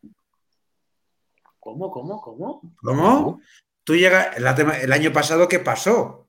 [1.60, 2.62] ¿Cómo, cómo, cómo?
[2.82, 3.40] ¿Cómo?
[3.84, 6.26] Tú llegas, el, año pasado, ¿qué pasó?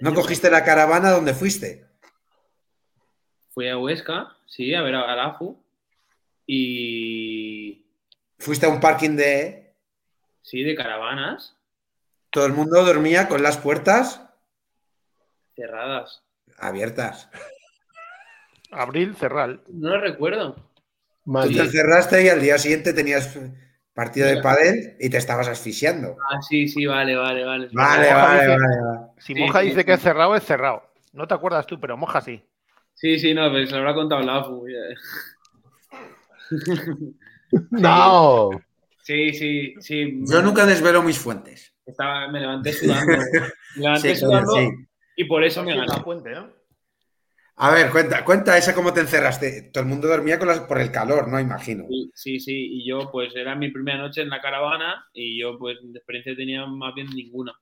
[0.00, 1.86] ¿No cogiste la caravana donde fuiste?
[3.50, 5.56] Fui a Huesca, sí, a ver a la AFU.
[6.50, 7.84] Y.
[8.38, 9.74] Fuiste a un parking de...
[10.42, 11.54] Sí, de caravanas
[12.30, 14.22] Todo el mundo dormía con las puertas
[15.54, 16.22] cerradas.
[16.56, 17.28] abiertas.
[18.70, 19.60] Abril, Cerral.
[19.68, 20.54] No lo recuerdo.
[20.54, 20.62] Tú
[21.32, 21.52] Mal.
[21.52, 23.38] te encerraste y al día siguiente tenías
[23.92, 26.16] partido de pádel y te estabas asfixiando.
[26.30, 27.68] Ah, sí, sí, vale, vale, vale.
[27.72, 29.06] Vale, vale, dice- vale, vale.
[29.18, 29.84] Si Moja sí, dice sí.
[29.84, 30.82] que es cerrado, es cerrado.
[31.12, 32.42] No te acuerdas tú, pero Moja sí.
[32.94, 34.66] Sí, sí, no, pero se lo habrá contado la AFU.
[37.70, 38.50] No.
[39.02, 40.20] Sí, sí, sí.
[40.30, 41.74] Yo nunca desvelo mis fuentes.
[41.86, 43.16] Estaba, me levanté sudando.
[43.76, 44.68] Me levanté Sí, sudando sí.
[45.16, 46.02] y por eso me la gané.
[46.02, 46.50] fuente, ¿no?
[47.56, 49.70] A ver, cuenta, cuenta esa cómo te encerraste.
[49.72, 51.40] Todo el mundo dormía con las, por el calor, ¿no?
[51.40, 51.84] Imagino.
[51.88, 55.58] Sí, sí, sí, y yo pues era mi primera noche en la caravana y yo
[55.58, 57.52] pues de experiencia tenía más bien ninguna.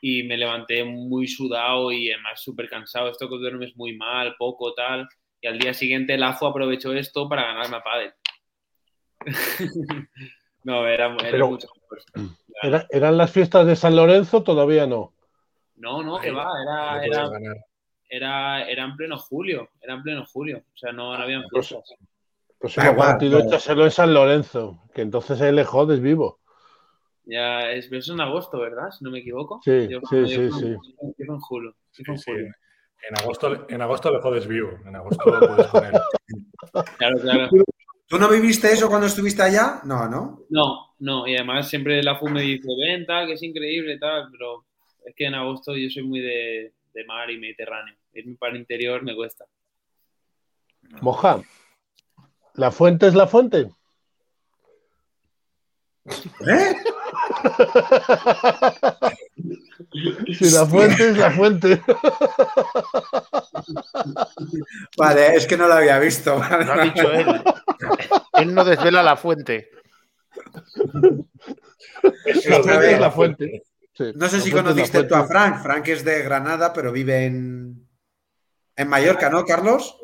[0.00, 4.72] Y me levanté muy sudado y además súper cansado, esto que duermes muy mal, poco,
[4.74, 5.08] tal.
[5.40, 8.12] Y al día siguiente el AFU aprovechó esto para ganarme a pádel.
[10.64, 12.30] No, era, era Pero- mucho mejor.
[12.62, 14.42] Era- ¿Eran las fiestas de San Lorenzo?
[14.42, 15.12] Todavía no.
[15.76, 17.30] No, no, que va, era, era,
[18.08, 21.68] era, era en pleno julio, era en pleno julio, o sea, no, no habían Pues-
[21.68, 21.94] fiestas.
[22.58, 23.48] Próximo igual, partido, claro.
[23.50, 26.40] échaselo en San Lorenzo, que entonces ahí le jodes vivo.
[27.26, 28.90] Ya, es, eso es en agosto, ¿verdad?
[28.90, 29.60] Si no me equivoco.
[29.62, 30.76] Sí, Yo- sí, yo sí, en- sí.
[31.40, 31.70] julio.
[31.70, 32.22] en Sí, sí.
[32.30, 32.52] julio.
[33.10, 34.70] En agosto, en agosto le jodes vivo.
[34.86, 35.92] En agosto lo puedes poner.
[36.96, 37.48] Claro, claro.
[38.14, 39.80] ¿Tú no viviste eso cuando estuviste allá?
[39.82, 40.44] No, ¿no?
[40.48, 44.28] No, No, y además siempre la FU me dice, ven, tal, que es increíble, tal,
[44.30, 44.64] pero
[45.04, 47.96] es que en agosto yo soy muy de, de mar y mediterráneo.
[48.12, 49.46] Irme para el interior me cuesta.
[51.00, 51.42] Moja,
[52.54, 53.68] ¿la fuente es la fuente?
[56.06, 56.74] ¿Eh?
[60.38, 61.82] Si la fuente es la fuente.
[64.96, 66.36] Vale, es que no lo había visto.
[66.38, 67.26] Lo ha dicho él.
[68.34, 69.70] Él no desvela la fuente.
[72.46, 73.62] La fuente es la fuente.
[73.96, 75.26] Sí, No sé si conociste tú a.
[75.26, 75.62] Frank.
[75.62, 77.86] Frank es de Granada, pero vive en,
[78.76, 79.98] en Mallorca, ¿no, Carlos?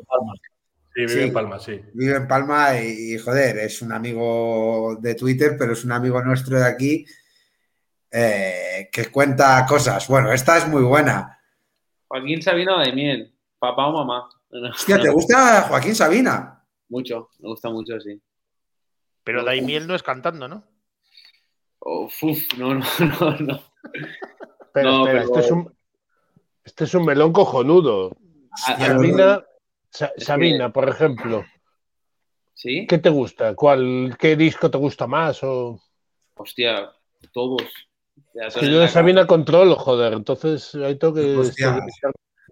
[0.93, 1.19] Sí, vive Sí.
[1.21, 1.81] en Palma, sí.
[1.93, 6.21] Vive en Palma y, y, joder, es un amigo de Twitter, pero es un amigo
[6.21, 7.05] nuestro de aquí
[8.11, 10.07] eh, que cuenta cosas.
[10.07, 11.39] Bueno, esta es muy buena.
[12.07, 14.29] Joaquín Sabina de miel, papá o mamá.
[14.71, 16.65] Hostia, ¿te gusta Joaquín Sabina?
[16.89, 18.21] Mucho, me gusta mucho, sí.
[19.23, 20.63] Pero Daimiel no es cantando, ¿no?
[21.79, 23.63] Oh, uf, no, no, no, no.
[24.65, 25.77] Espera, No, espera, pero- este, es un,
[26.65, 28.17] este es un melón cojonudo.
[28.55, 31.45] Sa- que- Sabina, por ejemplo,
[32.53, 32.85] ¿Sí?
[32.87, 33.55] ¿qué te gusta?
[33.55, 35.41] ¿Cuál, ¿Qué disco te gusta más?
[35.43, 35.79] O...
[36.35, 36.91] Hostia,
[37.31, 37.63] todos.
[38.33, 41.35] Es que yo de Sabina controlo, joder, entonces ahí tengo que...
[41.35, 41.79] Hostia.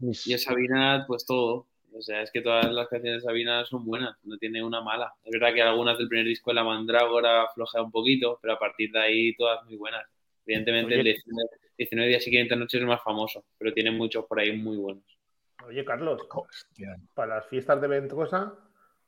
[0.01, 1.67] mis- Y a Sabina, pues todo.
[1.91, 5.13] O sea, es que todas las canciones de Sabina son buenas, no tiene una mala.
[5.23, 8.59] Es verdad que algunas del primer disco de La Mandrágora flojea un poquito, pero a
[8.59, 10.05] partir de ahí todas muy buenas.
[10.45, 10.99] Evidentemente Oye.
[10.99, 14.55] el 19, 19 días y 500 noches es más famoso, pero tiene muchos por ahí
[14.55, 15.03] muy buenos.
[15.65, 16.95] Oye, Carlos, Hostia.
[17.13, 18.53] para las fiestas de Ventosa,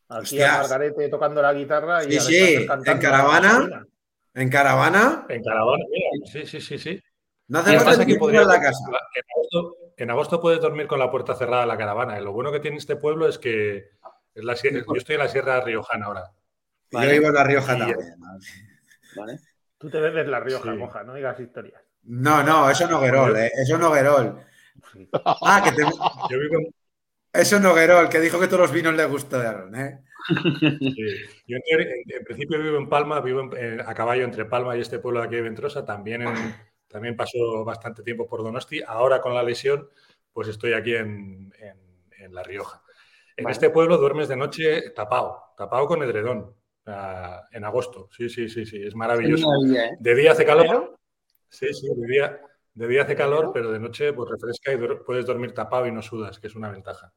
[0.09, 0.49] aquí Hostias.
[0.55, 3.87] a Margarete tocando la guitarra y Sí, a sí, Alexander en cantando caravana.
[4.33, 5.25] ¿En caravana?
[5.29, 6.25] En Caravana, mira.
[6.31, 7.01] Sí, sí, sí, sí.
[7.47, 8.79] No hace falta es que podría- en la casa.
[8.87, 12.17] En agosto, en agosto puedes dormir con la puerta cerrada de la caravana.
[12.19, 13.89] Y lo bueno que tiene este pueblo es que
[14.33, 16.31] es la yo estoy en la Sierra Riojana ahora.
[16.91, 17.97] Yo vivo en La Rioja también.
[19.17, 19.39] ¿vale?
[19.77, 20.77] Tú te bebes la Rioja, Sí.
[20.77, 21.81] moja, no digas historias.
[22.03, 24.39] No, no, eso no Guerol, eh, eso no Guerol.
[25.23, 25.81] Ah, que te...
[25.83, 26.57] Yo vivo
[27.33, 30.03] Eso no Guerol, que dijo que todos los vinos le gustaron, ¿eh?
[30.79, 31.05] sí.
[31.47, 34.75] Yo en, teoría- en- en principio vivo en Palma, vivo en- a caballo entre Palma
[34.77, 35.85] y este pueblo de aquí de Ventrosa.
[35.85, 36.23] También,
[36.87, 38.81] también paso bastante tiempo por Donosti.
[38.85, 39.89] Ahora con la lesión,
[40.33, 41.51] pues estoy aquí en,
[42.29, 42.81] La Rioja.
[43.35, 43.53] En Vale.
[43.53, 46.53] este pueblo duermes de noche tapado, tapado con edredón,
[46.85, 48.07] ah, en agosto.
[48.11, 49.47] Sí, sí, sí, sí, es maravilloso.
[49.47, 49.97] maravilla, ¿eh?
[49.99, 50.97] De día hace calor.
[51.49, 52.39] Sí, sí, de día,
[52.73, 56.01] de día hace calor, pero de noche pues refresca y puedes dormir tapado y no
[56.01, 57.11] sudas, que es una ventaja.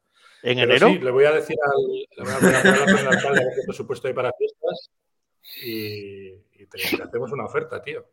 [0.47, 0.87] ¿En Pero enero?
[0.89, 1.81] sí, le voy a decir al,
[2.17, 4.91] le voy a voy a hablar con el alcalde qué presupuesto hay para fiestas
[5.63, 6.27] y,
[6.61, 8.05] y te, te hacemos una oferta, tío.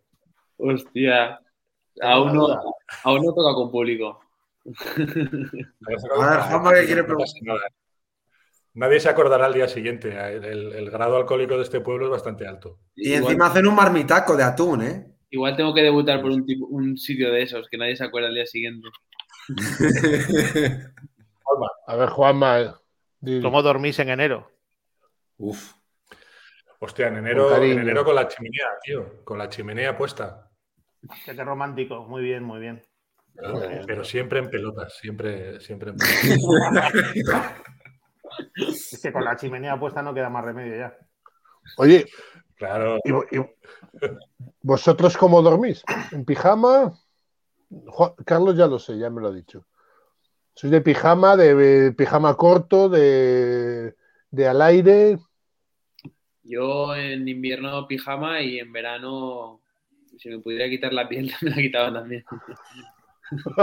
[0.56, 1.40] Hostia.
[2.00, 2.46] Aún no,
[3.04, 4.20] aún no toca con público.
[4.64, 7.02] A ver, Juanma, ¿qué quiere
[7.42, 7.60] nada.
[8.74, 10.08] Nadie se acordará al día siguiente.
[10.16, 12.78] El, el- el grado alcohólico de este pueblo es bastante alto.
[12.94, 15.06] Y Igual- encima hacen un marmitaco de atún, ¿eh?
[15.28, 18.28] Igual tengo que debutar por un, tipo, un sitio de esos, que nadie se acuerda
[18.28, 18.88] al día siguiente.
[21.86, 22.80] A ver, Juanma.
[23.42, 24.50] ¿Cómo dormís en enero?
[25.38, 25.74] Uf.
[26.80, 29.24] Hostia, en enero, Con en enero con la chimenea, tío.
[29.24, 30.50] Con la chimenea puesta.
[31.24, 32.82] Qué, romántico, muy bien, muy bien.
[33.34, 36.92] Pero, pero siempre en pelotas, siempre, siempre en pelotas.
[38.54, 40.96] Es que con la chimenea puesta no queda más remedio ya.
[41.78, 42.06] Oye,
[42.56, 42.98] Claro.
[43.02, 43.44] ¿y, y-
[44.60, 45.82] vosotros cómo dormís?
[46.12, 46.92] ¿En pijama?
[48.24, 49.66] Carlos ya lo sé, ya me lo ha dicho.
[50.54, 53.94] ¿Sois de pijama, de pijama corto, de,
[54.30, 55.18] de al aire?
[56.44, 59.60] Yo en invierno pijama y en verano,
[60.18, 62.24] si me pudiera quitar la piel, me la quitaba también.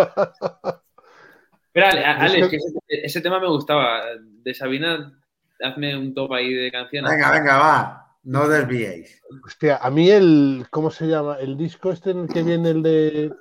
[1.72, 4.02] Pero Ale, Es Alex, que- ese, ese tema me gustaba.
[4.20, 5.14] De Sabina,
[5.62, 7.12] hazme un top ahí de canciones.
[7.12, 8.06] Venga, venga, va.
[8.24, 9.22] No desviéis.
[9.46, 10.66] Hostia, a mí el.
[10.72, 11.38] ¿Cómo se llama?
[11.40, 13.32] El disco este en el que viene el de.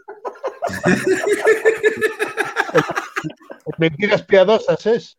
[3.77, 5.19] Mentiras piadosas es.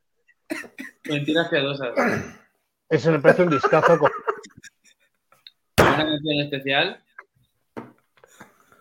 [1.07, 1.89] Mentiras piadosas.
[2.89, 3.99] Ese me parece un discazo.
[3.99, 4.09] co-
[5.79, 7.03] ¿Una canción especial?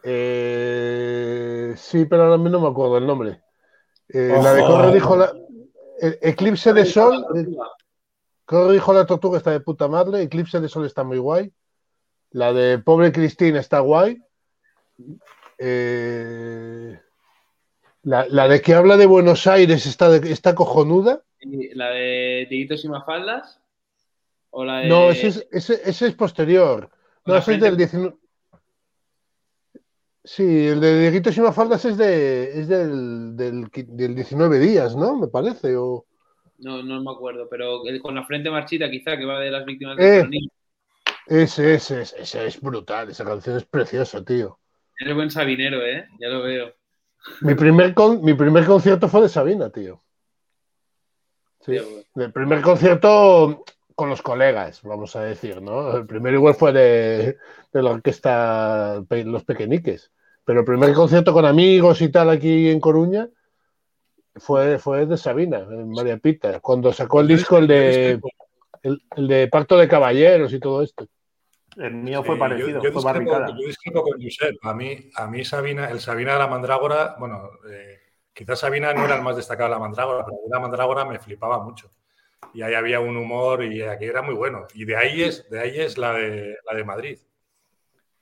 [0.02, 3.42] Eh, sí, pero ahora mismo no me acuerdo el nombre.
[4.08, 4.60] Eh, la de.
[4.62, 5.32] Corre dijo la.
[6.00, 7.26] el Eclipse de Sol.
[8.46, 10.22] Corre dijo la tortuga está de puta madre.
[10.22, 11.52] Eclipse de Sol está muy guay.
[12.30, 14.22] La de Pobre Cristina está guay.
[15.58, 16.98] Eh,
[18.02, 21.22] la, la de que habla de Buenos Aires está, de- está cojonuda.
[21.74, 23.60] ¿La de Tiguitos y Mafaldas?
[24.50, 24.88] ¿O la de...
[24.88, 26.90] No, ese es, ese, ese es posterior.
[27.24, 28.16] No, ese es del 19.
[30.24, 35.16] Sí, el de Dieguitos y Mafaldas es, de, es del, del, del 19 días, ¿no?
[35.16, 35.74] Me parece.
[35.76, 36.04] O...
[36.58, 39.64] No, no me acuerdo, pero el con la frente marchita quizá, que va de las
[39.64, 40.02] víctimas Eh.
[40.02, 40.52] del terrorismo.
[41.26, 43.10] Ese, ese, ese, es brutal.
[43.10, 44.58] Esa canción es preciosa, tío.
[44.98, 46.06] Eres buen sabinero, ¿eh?
[46.20, 46.74] Ya lo veo.
[47.40, 50.02] Mi primer, mi primer concierto fue de Sabina, tío.
[51.60, 51.76] Sí.
[52.14, 53.64] El primer concierto
[53.94, 55.96] con los colegas, vamos a decir, ¿no?
[55.96, 57.36] El primero igual fue de,
[57.72, 60.12] de la orquesta Los Pequeñiques.
[60.44, 63.28] Pero el primer concierto con amigos y tal aquí en Coruña
[64.36, 68.20] fue, fue de Sabina, en María Pita, cuando sacó el disco el de,
[68.82, 71.06] el, de Pacto de Caballeros y todo esto.
[71.78, 73.12] El mío fue parecido, yo, fue
[73.64, 74.56] discrepo, con Josep.
[74.62, 78.00] A mí, a mí Sabina, el Sabina de la Mandrágora, bueno, eh,
[78.32, 81.62] quizás Sabina no era el más destacado de la Mandrágora, pero la Mandrágora me flipaba
[81.62, 81.92] mucho.
[82.52, 84.66] Y ahí había un humor y aquí era muy bueno.
[84.74, 87.18] Y de ahí es, de ahí es la, de, la de Madrid,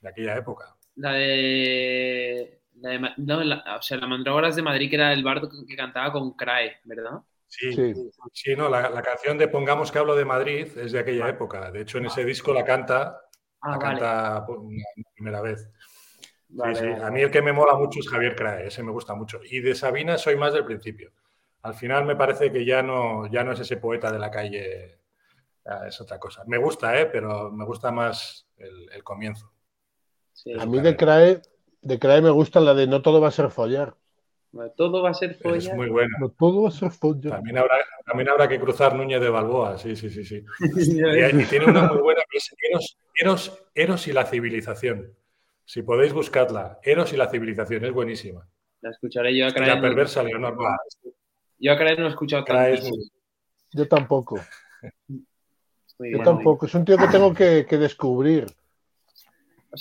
[0.00, 0.76] de aquella época.
[0.96, 2.56] La de
[3.16, 6.32] no, o sea, la Mandrágora es de Madrid, que era el bardo que cantaba con
[6.32, 7.22] Crae, ¿verdad?
[7.48, 7.72] Sí,
[8.32, 11.70] sí, no, la, canción de Pongamos que hablo de Madrid es de aquella época.
[11.70, 13.25] De hecho, en ese disco la canta,
[13.60, 14.84] ah, la canta una
[15.14, 15.68] primera vez.
[17.02, 19.40] A mí el que me mola mucho es Javier Crae, ese me gusta mucho.
[19.44, 21.12] Y de Sabina soy más del principio.
[21.62, 25.00] Al final me parece que ya no, ya no es ese poeta de la calle,
[25.86, 26.44] es otra cosa.
[26.46, 27.06] Me gusta, ¿eh?
[27.06, 29.52] pero me gusta más el, comienzo.
[30.58, 31.42] A mí de Crae
[31.86, 33.96] de Crae me gusta la de No todo va a ser follar.
[34.76, 35.58] Todo va a ser follar.
[35.58, 36.16] Es muy buena.
[36.38, 37.34] Todo va a ser follar.
[37.34, 40.24] También habrá, también habrá que cruzar Núñez de Balboa, sí, sí, sí.
[40.24, 40.44] sí.
[40.60, 42.54] y, tiene una muy buena que es
[43.20, 45.14] Eros, Eros, y la civilización.
[45.64, 48.48] Si podéis buscarla, Eros y la civilización, es buenísima.
[48.80, 49.66] La escucharé yo a Crae.
[49.66, 50.56] La perversa Leonor.
[51.58, 52.86] Yo a Crae no he escuchado tanto.
[53.72, 54.40] Yo tampoco.
[55.98, 56.66] yo tampoco.
[56.66, 58.46] Es un tío que tengo que, que descubrir.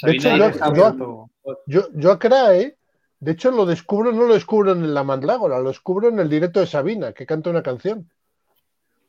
[0.02, 0.36] de hecho,
[0.74, 1.30] yo,
[1.68, 2.78] yo, yo a Crae,
[3.26, 6.60] de hecho, lo descubro, no lo descubro en la Mandlágora, lo descubro en el directo
[6.60, 8.08] de Sabina, que canta una canción.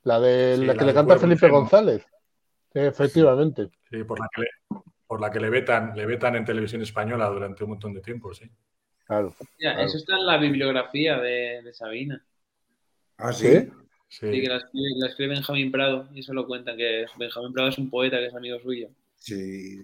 [0.04, 2.06] La de la, que le canta Felipe González.
[2.72, 3.68] efectivamente.
[3.90, 4.48] Sí, por la que le,
[5.06, 8.32] por la que le vetan, le vetan en televisión española durante un montón de tiempo,
[8.32, 8.50] sí.
[9.04, 9.34] Claro.
[9.58, 12.24] Eso está en la bibliografía de, Sabina.
[13.18, 13.68] ¿Ah, sí?
[14.08, 17.90] Sí, que la escribe, Benjamín Prado y eso lo cuentan, que Benjamín Prado es un
[17.90, 18.88] poeta que es amigo suyo.
[19.16, 19.82] Sí.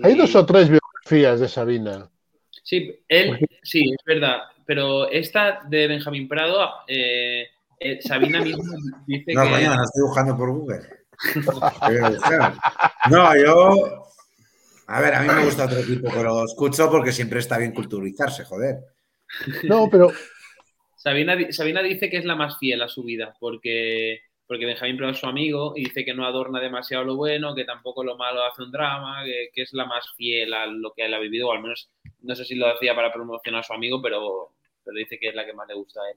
[0.00, 2.08] Hay dos o tres biografías de Sabina.
[2.64, 4.38] Sí, él, sí, es verdad.
[4.66, 7.46] Pero esta de Benjamín Prado, eh,
[7.78, 8.74] eh, Sabina misma
[9.06, 9.48] dice no, que.
[9.48, 10.80] No, mañana estoy buscando por Google.
[13.10, 14.04] no, yo.
[14.86, 17.72] A ver, a mí me gusta otro tipo, pero lo escucho porque siempre está bien
[17.72, 18.78] culturizarse, joder.
[19.64, 20.10] No, pero.
[20.96, 25.12] Sabina, Sabina dice que es la más fiel a su vida, porque porque Benjamín Prado
[25.12, 28.42] es su amigo y dice que no adorna demasiado lo bueno, que tampoco lo malo
[28.42, 31.52] hace un drama, que, es la más fiel a lo que él ha vivido, o
[31.52, 31.90] al menos
[32.20, 34.52] no sé si lo hacía para promocionar a su amigo, pero,
[34.84, 36.16] pero dice que es la que más le gusta a él.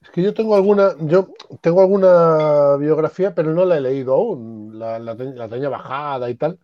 [0.00, 1.28] Es que yo tengo alguna, yo
[1.60, 6.58] tengo alguna biografía, pero no la he leído aún, la, la, tenía bajada y tal.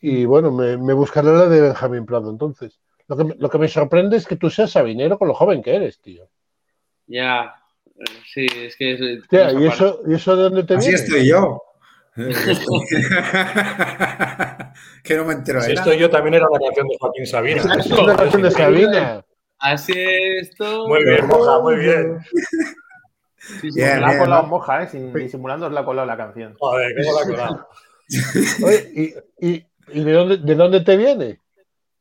[0.00, 2.80] Y bueno, me, buscaré la de Benjamín Prado entonces.
[3.08, 5.74] Lo que, lo que me sorprende es que tú seas sabinero con lo joven que
[5.74, 6.28] eres, tío.
[7.06, 7.54] Ya,
[8.32, 8.92] Sí, es que.
[8.92, 11.62] Es, ¿y, eso, ¿Y eso de dónde te Así estoy yo.
[15.02, 15.60] que no me entero.
[15.60, 17.62] Si estoy yo también era la canción de Joaquín Sabina.
[17.78, 19.24] Es una canción de Sabina.
[19.58, 20.88] Así es esto.
[20.88, 22.18] Muy bien, Moja, muy bien.
[23.60, 24.88] Sí, sí, la ha colado Moja, ¿eh?
[24.88, 26.54] Sin disimulando, la ha colado la canción.
[26.58, 27.68] Joder, ¿cómo la ha colado?
[28.64, 29.14] Oye, ¿y,
[29.46, 31.40] y, y de, dónde, de dónde te viene?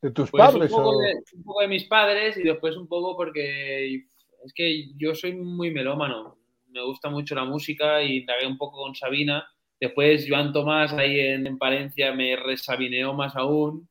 [0.01, 0.71] ¿De tus pues padres?
[0.71, 4.05] Un poco, de, un poco de mis padres y después un poco porque
[4.45, 6.37] es que yo soy muy melómano,
[6.69, 9.47] me gusta mucho la música y indagué un poco con Sabina.
[9.79, 13.89] Después Joan Tomás ahí en, Palencia me resabineó más aún.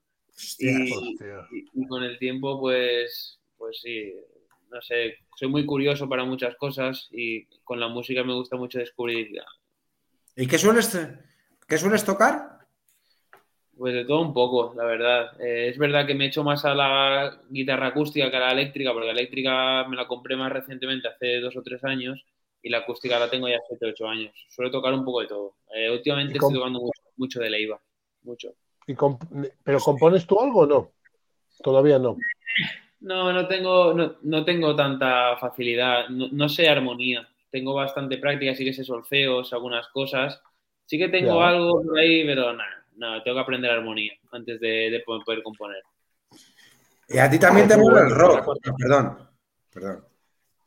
[0.58, 4.12] y, con el tiempo, pues, pues sí,
[4.70, 8.78] no sé, soy muy curioso para muchas cosas y con la música me gusta mucho
[8.78, 9.28] descubrir.
[10.36, 10.96] ¿Y qué sueles,
[11.66, 12.53] qué sueles tocar?
[13.76, 15.40] Pues de todo un poco, la verdad.
[15.40, 18.52] Eh, es verdad que me he hecho más a la guitarra acústica que a la
[18.52, 22.24] eléctrica, porque la eléctrica me la compré más recientemente, hace dos o tres años,
[22.62, 24.32] y la acústica la tengo ya hace 7 ocho años.
[24.48, 25.56] Suelo tocar un poco de todo.
[25.74, 26.80] Eh, últimamente estoy tocando
[27.16, 27.80] mucho, de Leiva,
[28.22, 28.54] mucho.
[29.64, 30.92] ¿Pero compones tú algo o no?
[31.62, 32.16] Todavía no.
[33.00, 33.92] No, no tengo,
[34.22, 36.08] no, tengo tanta facilidad.
[36.08, 37.28] No, sé armonía.
[37.50, 40.40] Tengo bastante práctica, sí que sé solfeos, algunas cosas.
[40.86, 45.02] Sí que tengo algo por ahí, pero nada no, tengo que aprender armonía antes de,
[45.04, 45.82] poder componer.
[47.08, 48.56] Y a ti también te mola el rock.
[48.78, 49.18] Perdón,
[49.72, 50.04] perdón.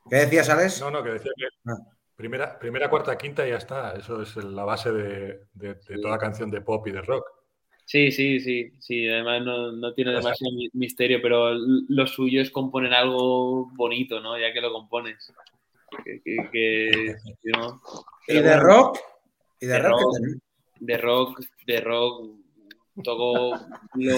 [0.10, 0.82] ¿Qué decías, Alex?
[0.82, 1.76] No, no, que decía que ah.
[2.16, 3.94] primera, primera, cuarta, quinta y ya está.
[3.94, 5.42] Eso es la base de,
[6.02, 7.26] toda canción de pop y de rock.
[7.86, 9.08] Sí, sí, sí, sí.
[9.10, 14.38] Además no, tiene demasiado misterio, pero lo suyo es componer algo bonito, ¿no?
[14.38, 15.34] Ya que lo compones.
[18.28, 19.00] ¿Y de rock?
[19.60, 20.02] ¿Y de, rock?
[20.80, 22.30] De rock, de rock,
[23.04, 23.60] todo
[23.96, 24.16] lo...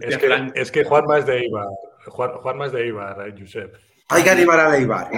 [0.00, 1.68] es, que, es que Juanma es de Eibar.
[2.06, 3.74] Juan, Juanma es de Eibar, eh, Josep.
[4.08, 5.10] Hay que animar a Eibar.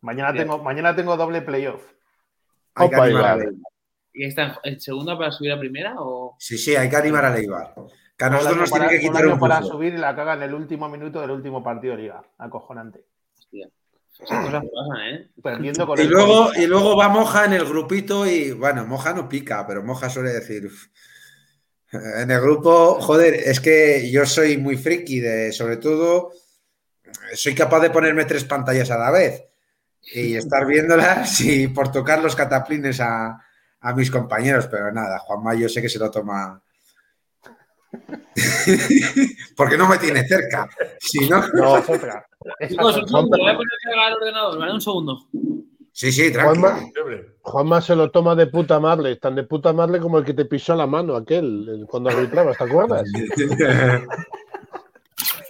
[0.00, 1.82] Mañana tengo, mañana tengo doble playoff.
[2.74, 3.54] Hay que animar a Eibar.
[4.12, 6.36] ¿Y está en segunda para subir a primera o...?
[6.38, 7.74] Sí, sí, hay que animar a Eibar.
[8.16, 10.14] Que a nosotros Un nos tiene que un quitar año un para subir y la
[10.14, 12.22] caga en el último minuto del último partido de liga.
[12.38, 13.04] Acojonante.
[13.36, 13.68] Hostia,
[14.22, 15.30] esas cosas pasan, ¿eh?
[15.42, 19.12] Perdiendo con Y el luego, y luego va Moja en el grupito y, bueno, Moja
[19.12, 20.66] no pica, pero Moja suele decir...
[20.66, 20.86] "Uf".
[21.92, 26.32] En el grupo, joder, es que yo soy muy friki de, sobre todo,
[27.34, 29.44] soy capaz de ponerme tres pantallas a la vez
[30.02, 33.40] y estar viéndolas y por tocar los cataplines a,
[33.80, 36.60] a mis compañeros, pero nada, Juanma yo sé que se lo toma...
[39.56, 40.68] Porque no me tiene cerca.
[40.98, 42.26] Si no, No, es otra.
[42.68, 43.06] Chicos, un otra.
[43.08, 44.72] segundo, voy a poner el ordenador, ¿vale?
[44.72, 45.18] Un segundo.
[45.92, 46.68] sí, sí, tranquilo.
[46.68, 46.88] Juanma,
[47.42, 50.44] Juanma se lo toma de puta madre, tan de puta madre como el que te
[50.44, 53.04] pisó la mano, aquel, el- cuando arbitrabas, ¿te acuerdas?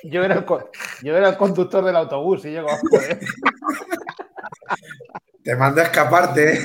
[0.05, 0.71] Yo era, el, co-
[1.03, 3.19] yo era el conductor del autobús y llego a joder.
[5.43, 6.59] Te mando a escaparte.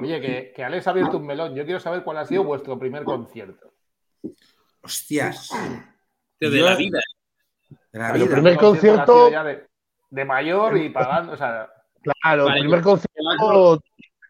[0.00, 1.56] Oye, que, que Alex ha abierto un melón.
[1.56, 3.72] Yo quiero saber cuál ha sido vuestro primer concierto.
[4.82, 5.50] Hostias.
[6.40, 7.00] De Yo- la vida.
[7.92, 8.26] De la vida.
[8.26, 9.66] primer concierto que de,
[10.10, 11.32] de mayor y pagando.
[11.32, 11.68] O sea,
[12.20, 13.80] Claro, Vale, el primer que- concierto,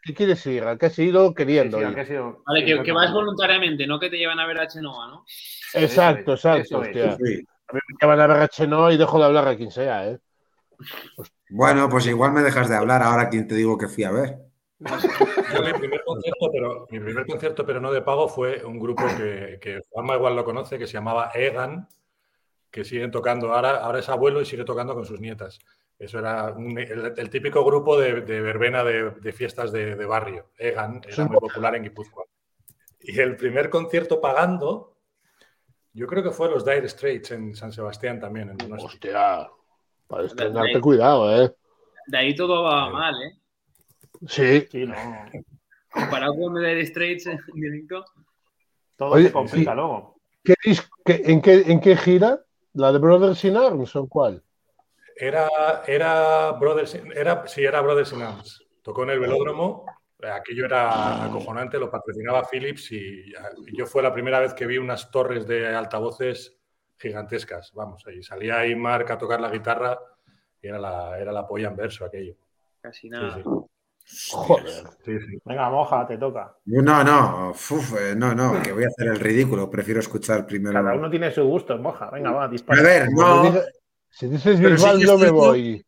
[0.02, 0.62] ¿qué quieres ir?
[0.64, 4.10] ¿A qué has ido queriendo sí, que sido- Vale, que, que vas voluntariamente, no que
[4.10, 5.24] te llevan a ver a Chenoa, ¿no?
[5.72, 6.88] Exacto, Eso es, exacto, eso es.
[6.88, 7.16] hostia.
[7.16, 7.46] Sí.
[7.68, 10.06] A mí me llaman a ver a Chenoa y dejo de hablar a quien sea,
[10.06, 10.18] ¿eh?
[11.48, 14.38] Bueno, pues igual me dejas de hablar ahora quien te digo que fui a ver.
[15.52, 19.04] Yo mi primer concierto, pero mi primer concierto, pero no de pago, fue un grupo
[19.16, 21.88] que, que Juanma igual lo conoce, que se llamaba Egan,
[22.70, 23.52] que siguen tocando.
[23.52, 25.58] Ahora, ahora es abuelo y sigue tocando con sus nietas.
[25.98, 30.06] Eso era un- el, el típico grupo de, de verbena de, de fiestas de, de
[30.06, 30.50] barrio.
[30.58, 32.24] Egan era muy popular en Guipúzcoa.
[33.00, 34.96] Y el primer concierto pagando,
[35.92, 38.50] yo creo que fue los Dire Straits en San Sebastián también.
[38.50, 38.72] En.
[38.72, 39.48] Hostia,
[40.08, 41.54] para estrenarte, cuidado, ¿eh?
[42.06, 43.38] De ahí todo va mal, ¿eh?
[44.26, 44.94] Sí, Sí, no.
[45.90, 48.04] Comparado con Dire Straits en directo.
[48.96, 49.76] Todo Oye, se complica sí.
[49.76, 50.16] luego.
[50.44, 50.54] ¿Qué
[51.06, 52.40] en, qué, ¿En qué gira?
[52.74, 54.42] ¿La de Brothers in Arms o cuál?
[55.16, 55.48] Era,
[55.86, 58.66] era Brothers, in- era, sí, era Brothers in Arms.
[58.82, 59.84] Tocó en el velódromo.
[60.22, 63.32] Aquello era acojonante, lo patrocinaba Philips y
[63.72, 66.56] yo fue la primera vez que vi unas torres de altavoces
[66.96, 67.72] gigantescas.
[67.74, 69.98] Vamos, ahí salía ahí Mark a tocar la guitarra
[70.60, 72.36] y era la, era la polla en verso aquello.
[72.80, 73.34] Casi Sí, nada.
[73.34, 73.42] sí,
[74.30, 74.84] Joder.
[75.04, 75.38] sí, sí.
[75.44, 76.54] Venga, moja, te toca.
[76.66, 79.70] No, no, uf, eh, no, no, que voy a hacer el ridículo.
[79.70, 80.74] Prefiero escuchar primero.
[80.74, 82.10] Cada uno tiene su gusto, moja.
[82.10, 82.82] Venga, va, A dispara.
[82.82, 83.60] ver, Como no.
[84.10, 85.86] Si dices Bisbal, yo es me voy.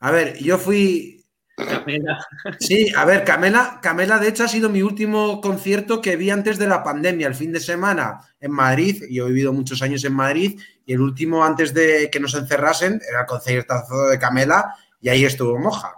[0.00, 1.18] A ver, yo fui.
[1.54, 2.18] Camela.
[2.58, 6.58] Sí, a ver, Camela, Camela, de hecho, ha sido mi último concierto que vi antes
[6.58, 9.04] de la pandemia, el fin de semana en Madrid.
[9.10, 13.00] Yo he vivido muchos años en Madrid y el último antes de que nos encerrasen
[13.08, 15.94] era el conciertazo de Camela y ahí estuvo Moja.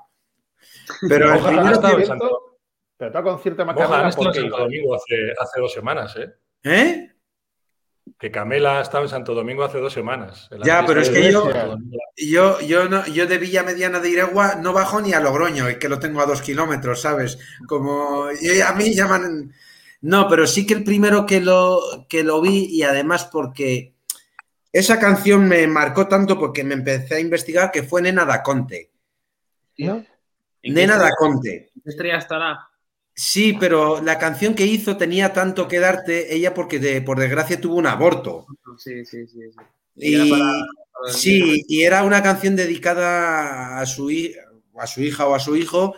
[1.09, 2.59] Pero el primero ha estado en que- Santo,
[2.97, 6.31] Pero tú a concierto más estado porque en Santo Domingo hace, hace dos semanas, ¿eh?
[6.65, 7.11] ¿Eh?
[8.19, 10.49] Que Camela ha estado en Santo Domingo hace dos semanas.
[10.63, 11.51] Ya, pero es que yo-.
[12.17, 15.79] Yo, yo, no, yo de Villa Mediana de Iregua no bajo ni a Logroño, es
[15.79, 17.39] que lo tengo a dos kilómetros, ¿sabes?
[17.67, 19.53] Como a mí llaman.
[20.03, 23.95] No, pero sí que el primero que lo, que lo vi, y además porque
[24.71, 28.91] esa canción me marcó tanto porque me empecé a investigar que fue Nena da Conte.
[29.79, 30.14] ¿En qué
[30.73, 31.71] Nena da Conte.
[31.85, 32.69] estrella estará?
[33.15, 37.61] Sí, pero la canción que hizo tenía tanto que darte ella porque de- por desgracia
[37.61, 38.47] tuvo un aborto.
[38.79, 39.39] Sí, sí, sí.
[39.53, 39.57] sí.
[39.97, 40.45] Y, era para-
[40.93, 44.35] para- Sí, y era una canción dedicada a su, hi-
[44.79, 45.95] a su hija o a su hijo.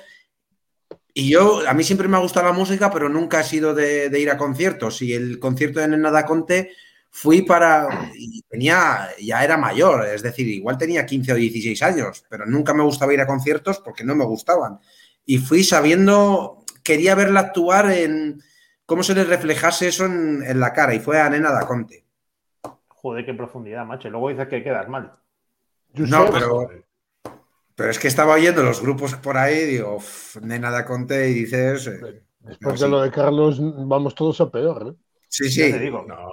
[1.14, 4.10] Y yo, a mí siempre me ha gustado la música, pero nunca he sido de,
[4.10, 5.00] de ir a conciertos.
[5.00, 6.72] Y el concierto de Nena da Conte
[7.16, 8.10] fui para.
[8.14, 12.74] Y tenía, ya era mayor, es decir, igual tenía 15 o 16 años, pero nunca
[12.74, 14.78] me gustaba ir a conciertos porque no me gustaban.
[15.24, 18.42] Y fui sabiendo, quería verla actuar en
[18.84, 22.04] cómo se le reflejase eso en, en la cara, y fue a Nena da Conte.
[22.88, 24.10] Joder, qué profundidad, macho.
[24.10, 25.12] Luego dices que quedas mal.
[25.94, 26.68] No, pero,
[27.74, 31.32] pero es que estaba oyendo los grupos por ahí, digo, "Uf, nena da Conte, y
[31.34, 31.86] dices.
[31.86, 32.84] eh, Después sí.
[32.84, 35.02] de lo de Carlos, vamos todos a peor, ¿eh?
[35.28, 35.78] sí, Ya te sí.
[35.78, 36.04] digo.
[36.06, 36.28] No,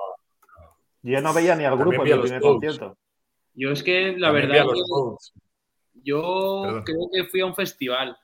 [1.04, 2.98] Yo no veía ni al grupo en el primer concierto.
[3.56, 4.66] Yo es que la también verdad
[6.04, 6.84] yo Perdón.
[6.84, 8.18] creo que fui a un festival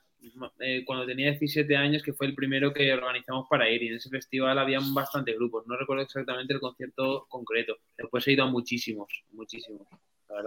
[0.60, 3.96] eh, cuando tenía 17 años que fue el primero que organizamos para ir y en
[3.96, 5.66] ese festival había bastante grupos.
[5.68, 7.76] No recuerdo exactamente el concierto concreto.
[7.98, 9.88] Después he ido a muchísimos, muchísimos.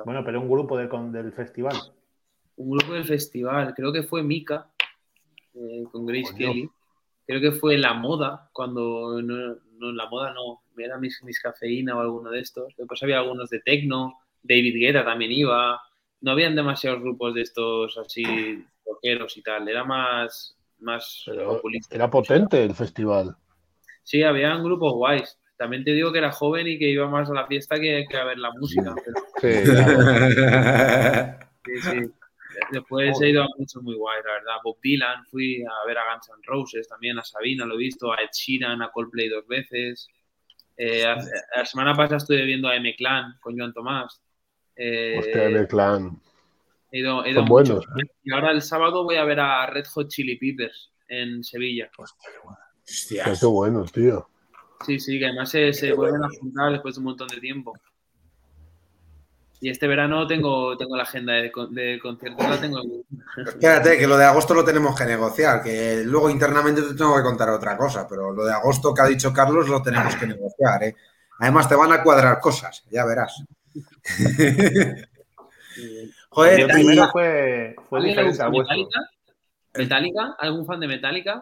[0.05, 1.77] Bueno, pero un grupo del, con- del festival.
[2.57, 4.71] Un grupo del festival, creo que fue Mika.
[5.55, 6.69] eh, con Grace Kelly.
[7.27, 11.97] Creo que fue La Moda, cuando no, no La Moda no, era mis, mis Cafeína
[11.97, 12.75] o alguno de estos.
[12.77, 15.81] Después había algunos de Tecno, David Guetta también iba.
[16.21, 19.69] No habían demasiados grupos de estos así rockeros y tal.
[19.69, 21.95] Era más, más Pero populista.
[21.95, 23.37] era potente el festival.
[24.03, 25.39] Sí, habían grupos guays.
[25.57, 28.17] También te digo que era joven y que iba más a la fiesta que, que
[28.17, 28.95] a ver la música.
[29.41, 31.39] pero Sí, claro.
[31.65, 32.11] sí, sí.
[32.71, 34.57] Después he ido a muchos muy guays, la verdad.
[34.63, 38.13] Bob Dylan, fui a ver a Guns N' Roses también, a Sabina, lo he visto,
[38.13, 40.09] a Ed Sheeran, a Coldplay dos veces.
[40.77, 41.17] Eh, a-
[41.57, 44.21] la semana pasada estuve viendo a M-Clan con Joan Tomás.
[44.77, 46.21] Eh, Hostia, el clan.
[46.91, 47.75] he ido, he ido Son mucho.
[47.75, 47.85] buenos.
[48.03, 48.11] ¿eh?
[48.25, 51.91] Y ahora el sábado voy a ver a Red Hot Chili Peppers en Sevilla.
[52.85, 53.25] Hostia.
[53.39, 54.29] Qué buenos, tío.
[54.87, 57.73] Sí, sí, que además se, se vuelven a juntar después de un montón de tiempo.
[59.63, 62.83] Y este verano tengo, tengo la agenda de, de conciertos, la tengo.
[63.47, 67.23] Espérate, que lo de agosto lo tenemos que negociar, que luego internamente te tengo que
[67.23, 70.83] contar otra cosa, pero lo de agosto que ha dicho Carlos lo tenemos que negociar,
[70.83, 70.97] ¿eh?
[71.39, 73.41] Además te van a cuadrar cosas, ya verás.
[76.31, 78.77] Joder, primero fue, fue ¿Alguien le diferente gusta al vuestro.
[78.77, 79.01] Metallica?
[79.75, 80.37] ¿Metallica?
[80.41, 81.35] ¿Algún fan de Metallica?
[81.35, 81.41] A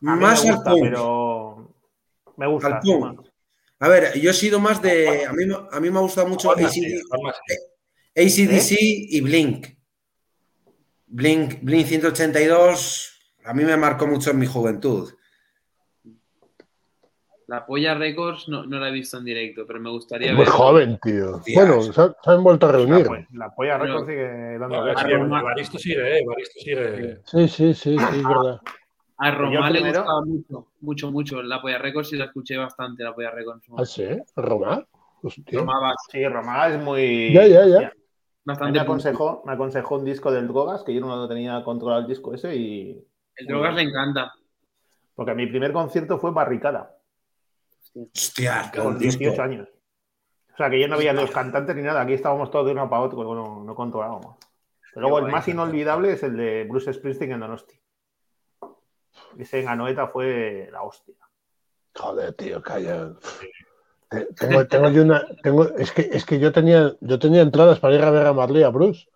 [0.00, 1.70] mí más me al gusta, pero
[2.36, 2.80] me gusta.
[3.78, 5.26] A ver, yo he sido más de.
[5.26, 6.50] A mí, me- a mí me ha gustado mucho.
[6.50, 6.76] ACDC
[8.14, 8.76] ¿Eh?
[9.10, 9.66] y Blink.
[11.06, 11.60] Blink.
[11.62, 13.12] Blink 182
[13.44, 15.12] a mí me marcó mucho en mi juventud.
[17.48, 20.48] La Polla Records no, no la he visto en directo, pero me gustaría Muy ver.
[20.48, 21.40] joven, tío.
[21.54, 23.06] Bueno, se, han- se han vuelto a La, reunir.
[23.06, 27.20] polla- la polla récord sigue dando Evaristo sigue, eh, Evaristo sigue.
[27.24, 28.58] Sí, sí, sí, sí, es verdad.
[29.18, 31.42] A Yo Román le primero- gustaba mucho, mucho, mucho.
[31.42, 33.66] La Polla Records sí la escuché bastante, la Polla Records.
[33.76, 34.04] ¿Ah, sí?
[35.22, 35.58] Hostia.
[35.58, 37.32] Tomaba Sí, Román es muy.
[37.32, 37.78] Ya, ya, ya.
[37.78, 37.88] A mí
[38.44, 38.72] bastante.
[38.72, 42.06] me aconsejó, me aconsejó un disco del Drogas, que yo no lo tenía controlado el
[42.06, 43.04] disco ese, y.
[43.36, 44.32] El Drogas le encanta.
[45.14, 46.94] Porque mi primer concierto fue Barricada,
[47.94, 49.20] Hostia, con el disco.
[49.20, 49.68] 18 años.
[50.52, 52.88] O sea, que yo no veía los cantantes ni nada, aquí estábamos todos de uno
[52.88, 54.36] para otro, no, no controlábamos.
[54.94, 57.78] Pero luego el más inolvidable es el de Bruce Springsteen en Donosti.
[59.38, 61.14] Ese en Anoeta fue la hostia.
[61.94, 63.12] Joder, tío, calla.
[64.08, 65.24] Te- Tengo, tengo yo una.
[65.42, 68.32] Tengo, es, que, es que yo tenía, yo tenía entradas para ir a ver a
[68.32, 69.08] Marley a Bruce.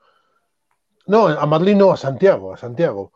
[1.06, 3.12] No, a Marley no, a Santiago, a Santiago.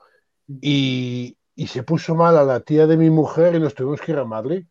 [0.60, 4.12] Y, y se puso mal a la tía de mi mujer y nos tuvimos que
[4.12, 4.66] ir a Marley.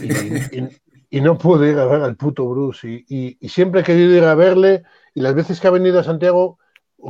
[0.00, 0.12] Y,
[0.58, 2.86] y- y no pude ir a ver al puto Bruce.
[2.88, 4.82] Y, y- y siempre he querido ir a verle.
[5.14, 6.58] Y las veces que ha venido a Santiago,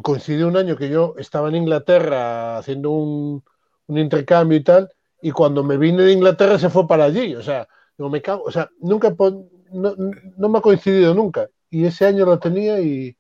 [0.03, 3.43] coincidió un año que yo estaba en Inglaterra haciendo un,
[3.89, 4.89] un intercambio y tal.
[5.23, 7.35] Y cuando me vine de Inglaterra se fue para allí.
[7.35, 7.67] O sea,
[7.99, 8.43] no me cago.
[8.45, 9.15] O sea, nunca
[9.73, 9.95] no,
[10.37, 11.49] no me ha coincidido nunca.
[11.71, 13.17] Y ese año lo tenía y,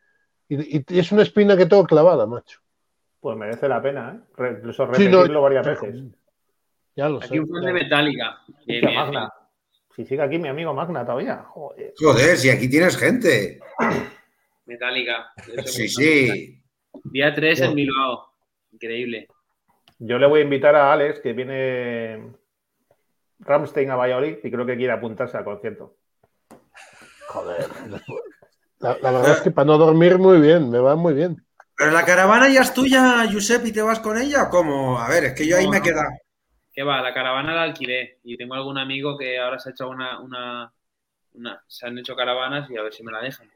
[0.48, 2.60] y- y es una espina que tengo clavada, macho.
[3.20, 4.30] Pues merece la pena, ¿eh?
[4.36, 5.94] Re- incluso Sí, no, repetirlo varias veces.
[6.94, 7.40] Ya lo Aquí sé.
[7.40, 7.66] un fan ya.
[7.68, 8.38] de Metallica.
[8.66, 9.32] me- Magna.
[9.94, 11.43] Si sigue aquí mi amigo Magna todavía.
[11.48, 11.94] Joder.
[11.98, 13.59] Joder, si aquí tienes gente.
[14.66, 15.32] Metallica.
[15.64, 16.62] Sí, sí.
[17.05, 18.30] Día 3 en Bilbao.
[18.72, 19.26] Increíble.
[19.98, 22.32] Yo le voy a invitar a Alex, que viene
[23.40, 25.97] Ramstein a Valladolid y creo que quiere apuntarse al concierto.
[27.28, 27.66] Joder.
[28.81, 31.43] La, la verdad es que para no dormir muy bien, me va muy bien.
[31.77, 34.98] ¿Pero la caravana ya es tuya, Josep, y te vas con ella o cómo?
[34.98, 36.09] A ver, es que yo ahí No, me he quedado.
[36.73, 37.01] ¿Qué va?
[37.02, 38.18] La caravana la alquilé.
[38.24, 40.73] Y tengo algún amigo que ahora se ha hecho una, una,
[41.32, 43.51] una- Se han hecho caravanas y a ver si me la dejan.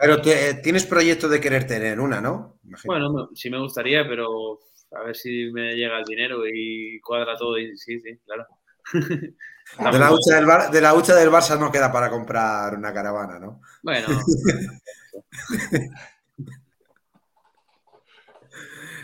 [0.00, 0.20] Pero
[0.62, 2.58] tienes proyecto de querer tener una, ¿no?
[2.84, 4.58] Bueno, sí me gustaría, pero
[4.96, 7.58] a ver si me llega el dinero y cuadra todo.
[7.58, 8.46] Y sí, sí, claro.
[8.92, 12.92] de, la hucha del Bar- de la hucha del Barça no queda para comprar una
[12.92, 13.60] caravana, ¿no?
[13.82, 14.06] Bueno,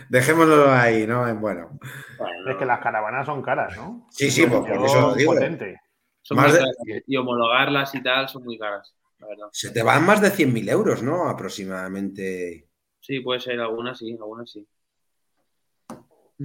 [0.09, 1.27] Dejémoslo ahí, ¿no?
[1.27, 1.79] En Bueno.
[2.17, 4.07] bueno, Es que las caravanas son caras, ¿no?
[4.11, 5.33] Sí, sí, pues por eso lo digo.
[5.33, 5.79] potente.
[6.21, 7.03] son más muy de- caras.
[7.07, 9.47] Y homologarlas y tal son muy caras, la verdad.
[9.51, 11.29] Se te van más de 100.000 euros, ¿no?
[11.29, 12.67] Aproximadamente.
[12.99, 14.67] Sí, puede ser, algunas sí, algunas sí.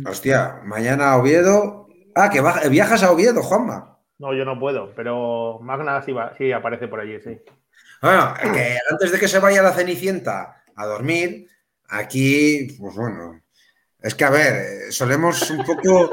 [0.04, 1.88] Hostia, mañana a Oviedo.
[2.14, 3.98] Ah, que baja- viajas a Oviedo, Juanma.
[4.18, 7.40] No, yo no puedo, pero Magna sí, va- sí aparece por allí, sí.
[8.02, 11.48] Bueno, que antes de que se vaya la Cenicienta a dormir,
[11.88, 13.42] aquí, pues bueno,
[14.00, 14.54] es que a ver,
[14.88, 16.10] eh, solemos un poco.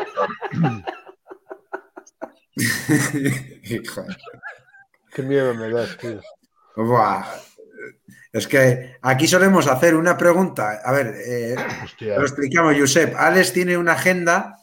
[5.14, 6.20] Qué miedo me das, tío.
[6.76, 7.26] buah.
[8.34, 10.82] Es que aquí solemos hacer una pregunta.
[10.84, 11.56] A ver, eh,
[12.00, 13.14] lo explicamos, Josep.
[13.16, 14.58] Alex tiene una agenda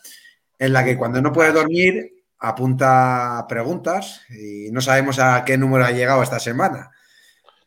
[0.58, 5.84] en la que cuando no puede dormir apunta preguntas y no sabemos a qué número
[5.84, 6.90] ha llegado esta semana.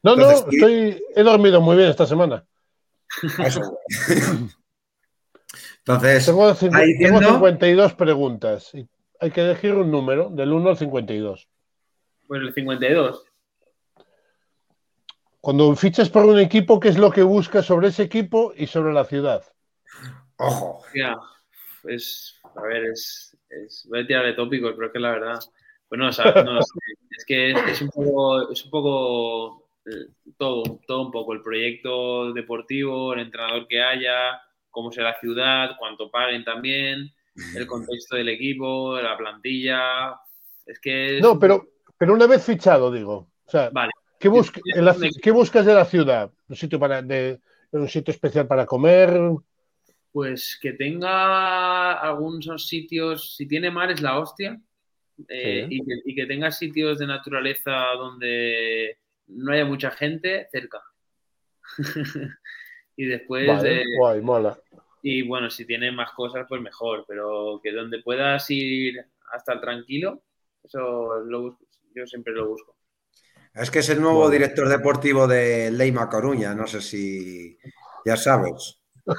[0.04, 0.56] No, no, Entonces, sí.
[0.58, 2.44] estoy, he dormido muy bien esta semana.
[3.40, 3.62] Eso.
[5.80, 8.72] Entonces, Tengo, cincu- diciendo- tengo 52 preguntas.
[8.74, 8.88] y
[9.20, 11.48] Hay que elegir un número, del 1 al 52.
[12.28, 13.24] Pues el 52.
[15.44, 18.94] Cuando fichas por un equipo, ¿qué es lo que buscas sobre ese equipo y sobre
[18.94, 19.44] la ciudad?
[20.38, 21.16] ojo, Ya,
[21.86, 25.40] es, a ver, es, es- voy a tirar de tópicos, pero es que la verdad,
[25.90, 26.74] pues no, o sea, no sé,
[27.12, 30.08] es que es, es un poco, es un poco eh,
[30.38, 35.72] todo, todo un poco, el proyecto deportivo, el entrenador que haya, cómo sea la ciudad,
[35.80, 37.12] cuánto paguen también,
[37.54, 40.16] el contexto del equipo, la plantilla,
[40.66, 43.30] es que es No, pero, pero una vez fichado, digo.
[43.46, 43.92] O sea, Vale.
[44.24, 46.32] ¿Qué, busc- en la ci- qué buscas de la ciudad?
[46.48, 47.40] ¿Un sitio, para, de,
[47.72, 49.20] un sitio especial para comer?
[50.12, 54.62] Pues que tenga algunos sitios, si tiene mar es la hostia,
[55.28, 55.76] eh, Sí.
[55.76, 58.98] y, que, y que tenga sitios de naturaleza donde
[59.28, 60.82] no haya mucha gente cerca.
[62.96, 64.58] y después, Vale, eh, guay, mola.
[65.02, 69.62] y bueno, si tiene más cosas, pues mejor, pero que donde puedas ir hasta el
[69.62, 70.24] tranquilo,
[70.64, 72.76] eso lo busco, yo siempre lo busco.
[73.56, 74.32] Es que es el nuevo Bueno.
[74.32, 77.58] director deportivo de Leima Coruña, no sé si
[78.06, 78.80] ya sabes.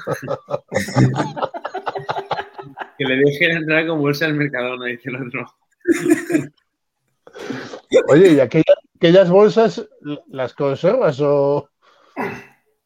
[2.97, 5.45] Que le dejen entrar con bolsa al Mercadona, dice el otro.
[8.07, 9.85] Oye, ¿y aquellas, aquellas bolsas
[10.27, 11.69] las conservas o...?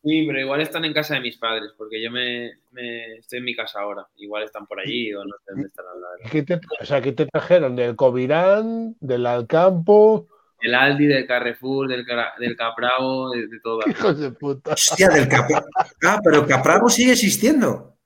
[0.02, 3.46] Sí, pero igual están en casa de mis padres, porque yo me, me- estoy en
[3.46, 4.08] mi casa ahora.
[4.16, 6.32] Igual están por allí o no sé dónde estarán, la verdad.
[6.32, 7.76] ¿Qué te, o sea, ¿qué te trajeron?
[7.76, 8.96] ¿Del Covirán?
[9.00, 10.26] ¿Del Alcampo?
[10.62, 12.06] El Aldi, del Carrefour, del,
[12.40, 13.88] del Capravo, de, de todas.
[13.90, 14.74] Hijos de puta.
[14.74, 15.64] Hostia, del Capra.
[16.04, 17.98] Ah, pero Capravo sigue existiendo.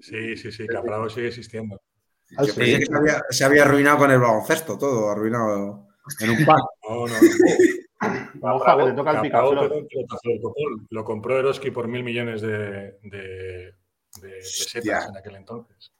[0.00, 1.80] Sí, sí, sí, Capravo sigue existiendo.
[2.36, 2.60] Ah, Yo sí.
[2.60, 5.88] pensé que se había, se había arruinado con el baloncesto, todo arruinado
[6.20, 6.58] en un pack.
[6.88, 7.14] No, no,
[8.34, 9.86] Moja, que te toca el Capravo
[10.90, 13.74] lo compró Eroski por mil millones de, de,
[14.20, 15.92] de pesetas en aquel entonces.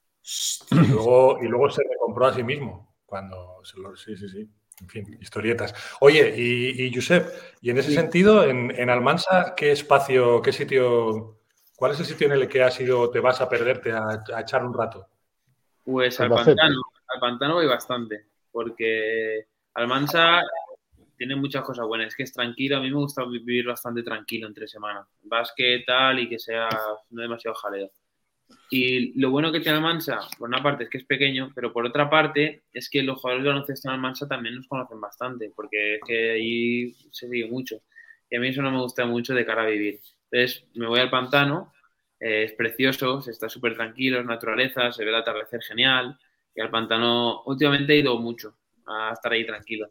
[0.70, 2.94] Y luego, y luego se recompró a sí mismo.
[3.06, 4.51] Cuando se lo, sí, sí, sí.
[4.81, 5.74] En fin, historietas.
[6.01, 7.28] Oye, y, y Josep,
[7.62, 11.39] y en ese sentido, en, en Almansa, ¿qué espacio, qué sitio,
[11.74, 14.40] cuál es el sitio en el que has ido, te vas a perderte a, a
[14.40, 15.09] echar un rato?
[15.82, 16.57] Pues al Albacete.
[16.57, 20.43] pantano, al pantano voy bastante, porque Almansa
[21.16, 24.47] tiene muchas cosas buenas, es que es tranquilo, a mí me gusta vivir bastante tranquilo
[24.47, 26.69] entre semana, básquet tal y que sea
[27.11, 27.90] no demasiado jaleo.
[28.70, 31.86] Y lo bueno que tiene Almansa, por una parte es que es pequeño, pero por
[31.86, 35.97] otra parte es que los jugadores de baloncesto en Almansa también nos conocen bastante, porque
[35.97, 37.81] es que ahí se sigue mucho.
[38.28, 40.01] Y a mí eso no me gusta mucho de cara a vivir.
[40.31, 41.73] Entonces me voy al pantano,
[42.18, 46.18] eh, es precioso, se está súper tranquilo, es naturaleza, se ve el atardecer genial.
[46.55, 48.56] Y al pantano últimamente he ido mucho
[48.86, 49.90] a estar ahí tranquilo.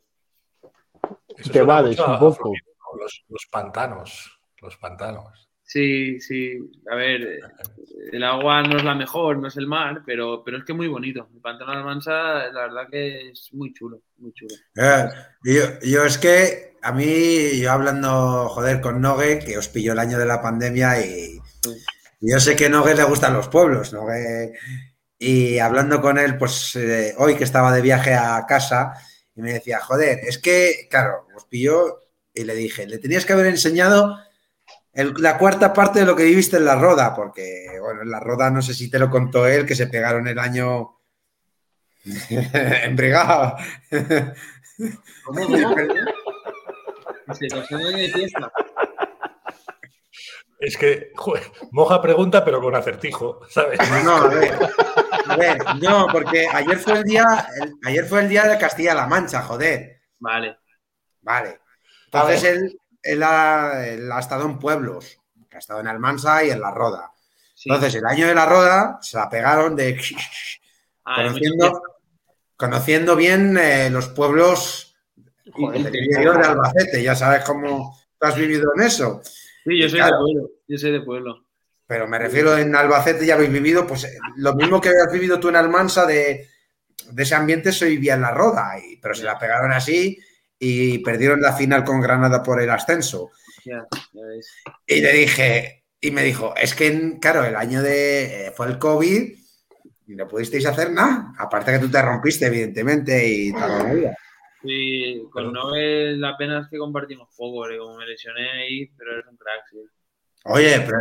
[1.38, 2.53] Eso Te mucho un poco.
[2.99, 5.44] Los, los pantanos, los pantanos.
[5.68, 6.60] Sí, sí,
[6.92, 7.40] a ver,
[8.12, 10.88] el agua no es la mejor, no es el mar, pero, pero es que muy
[10.88, 11.28] bonito.
[11.34, 12.12] El pantano de Almansa,
[12.52, 14.54] la verdad que es muy chulo, muy chulo.
[15.44, 20.00] Yo, yo es que a mí, yo hablando, joder, con Nogue, que os pilló el
[20.00, 21.40] año de la pandemia y,
[22.22, 24.54] y yo sé que Nogue le gustan los pueblos, Nogue,
[25.18, 28.94] y hablando con él, pues eh, hoy que estaba de viaje a casa,
[29.36, 32.02] y me decía, joder, es que, claro, os pilló
[32.34, 34.16] y le dije, le tenías que haber enseñado
[34.95, 38.19] el- la cuarta parte de lo que viviste en la Roda, porque, bueno, en la
[38.19, 40.99] Roda no sé si te lo contó él, que se pegaron el año
[42.30, 43.57] en brigada.
[45.26, 45.76] ¿Cómo, cómo?
[47.34, 48.51] Se año de fiesta.
[50.59, 53.77] Es que, joder, moja pregunta, pero con acertijo, ¿sabes?
[54.03, 54.53] No, a ver,
[55.27, 57.26] a ver, no, porque ayer fue el día,
[57.61, 60.01] el- ayer fue el día de Castilla-La Mancha, joder.
[60.19, 60.57] Vale,
[61.22, 61.59] Vale.
[62.05, 65.19] Entonces él, él ha, él ha estado en pueblos,
[65.52, 67.11] ha estado en Almansa y en La Roda.
[67.53, 67.69] sí.
[67.69, 69.98] Entonces, el año de La Roda se la pegaron de
[71.07, 71.82] Ah, conociendo,
[72.57, 74.95] conociendo bien eh, los pueblos
[75.52, 77.03] Joder, interior de Albacete.
[77.03, 79.22] Ya sabes cómo tú has vivido en eso.
[79.64, 80.15] Sí, yo soy Claro.
[80.18, 81.45] de pueblo, yo soy de pueblo.
[81.86, 85.40] Pero me refiero en Albacete, ya habéis vivido, pues eh, lo mismo que has vivido
[85.40, 86.49] tú en Almansa de,
[87.11, 90.18] de ese ambiente, se vivía en la Roda, y, pero se la pegaron así
[90.60, 93.32] y perdieron la final con Granada por el ascenso.
[94.86, 98.77] Y le dije, y me dijo, es que, claro, el año de, eh, fue el
[98.77, 99.34] COVID
[100.07, 101.34] y no pudisteis hacer nada.
[101.38, 103.95] Aparte que tú te rompiste, evidentemente, y tal.
[103.95, 104.18] vida.
[104.61, 109.27] Sí, con Nobel la pena es que compartimos poco, como me lesioné ahí, pero eres
[109.27, 109.77] un crack, sí.
[110.45, 110.99] Oye, pero,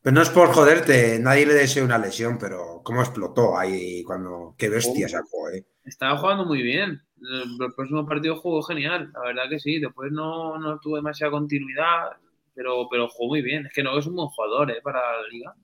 [0.00, 4.54] pero no es por joderte, nadie le desea una lesión, pero cómo explotó ahí cuando,
[4.56, 5.64] qué bestia sacó, eh.
[5.84, 7.02] Estaba jugando muy bien.
[7.22, 9.78] El, próximo partido jugó genial, la verdad que sí.
[9.78, 12.10] Después no, no tuvo demasiada continuidad,
[12.54, 13.66] pero, pero jugó muy bien.
[13.66, 14.80] Es que no es un buen jugador ¿eh?
[14.82, 15.54] para la liga.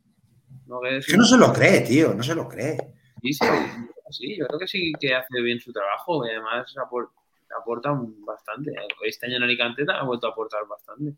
[0.67, 2.77] No, que Es que no se lo cree, tío, no se lo cree.
[3.23, 3.47] Sí, sí,
[4.11, 7.11] sí, yo creo que sí que hace bien su trabajo y además apor-
[7.61, 7.91] aporta
[8.27, 8.73] bastante.
[9.05, 11.15] Este año en Alicante ha vuelto a aportar bastante.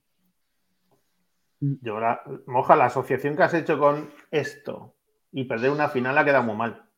[1.61, 4.95] Yo la- moja, la asociación que has hecho con esto
[5.33, 6.90] y perder una final ha quedado muy mal.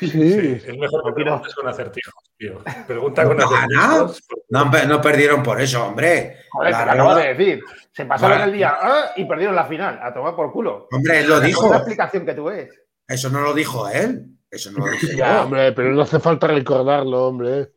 [0.00, 0.08] Sí.
[0.10, 2.62] Sí, es mejor que No preguntes con acertijos, tío.
[2.86, 4.22] Pregunta con No, acertijos.
[4.50, 6.40] No, no perdieron por eso, hombre.
[6.50, 7.60] Joder, La te acabo de decir.
[7.92, 8.50] Se pasaron Vale.
[8.52, 9.98] el día ah, y perdieron la final.
[10.02, 10.88] A tomar por culo.
[10.92, 11.70] Hombre, él lo Es dijo.
[11.70, 12.68] la explicación que tú ves.
[13.08, 14.26] Eso no lo dijo él.
[14.50, 15.42] Eso no lo dije Ya, yo.
[15.44, 17.70] hombre, pero no hace falta recordarlo, hombre.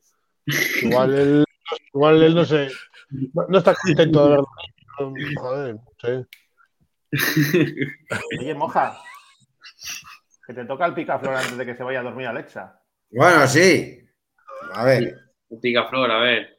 [0.82, 1.46] Igual él,
[1.94, 2.70] igual él no sé,
[3.34, 4.48] no, no está contento de verlo.
[5.38, 6.26] Joder, sí.
[8.42, 8.98] Oye, moja.
[10.50, 12.82] Que te toca el picaflor antes de que se vaya a dormir Alexa.
[13.12, 14.00] Bueno, sí.
[14.74, 15.16] A ver.
[15.62, 16.58] Picaflor, a ver.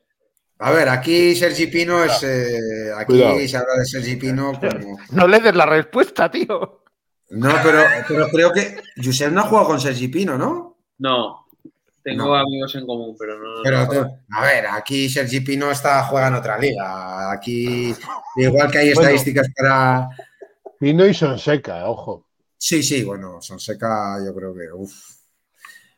[0.60, 2.22] A ver, aquí Sergi Pino es.
[2.22, 3.38] eh, aquí Cuidado.
[3.48, 4.96] se habla de Sergi Pino como.
[5.10, 6.84] No le des la respuesta, tío.
[7.30, 8.80] No, pero, pero creo que.
[9.02, 10.78] Josep no ha jugado con Sergi Pino, ¿no?
[10.98, 11.48] No,
[12.04, 12.34] tengo No.
[12.36, 13.62] amigos en común, pero no.
[13.64, 13.88] Pero, no.
[13.88, 14.06] tú-
[14.36, 17.32] a ver, aquí Sergi Pino está, juega en otra liga.
[17.32, 17.92] Aquí,
[18.36, 19.00] igual que hay Bueno.
[19.00, 20.08] estadísticas para.
[20.78, 22.28] Pino y Sonseca, ojo.
[22.62, 24.70] Sí, sí, bueno, Sonseca, yo creo que.
[24.70, 24.92] uf.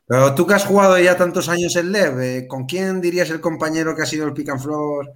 [0.07, 3.41] Pero tú que has jugado ya tantos años en LEV, eh, ¿con quién dirías el
[3.41, 5.13] compañero que ha sido el pick and floor?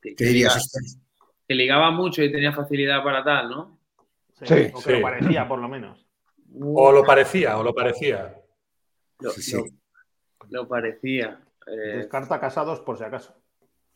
[0.00, 0.54] que, ¿Qué que dirías?
[0.56, 1.02] liga-
[1.46, 3.78] que ligaba mucho y tenía facilidad para tal, ¿no?
[4.42, 6.06] Sí, o que lo parecía, por lo menos.
[6.60, 8.34] O lo parecía, o lo parecía.
[9.18, 9.52] Lo, Sí, sí.
[9.56, 9.66] lo-
[10.48, 11.40] lo parecía.
[11.66, 13.34] Eh, Descarta casados por si acaso.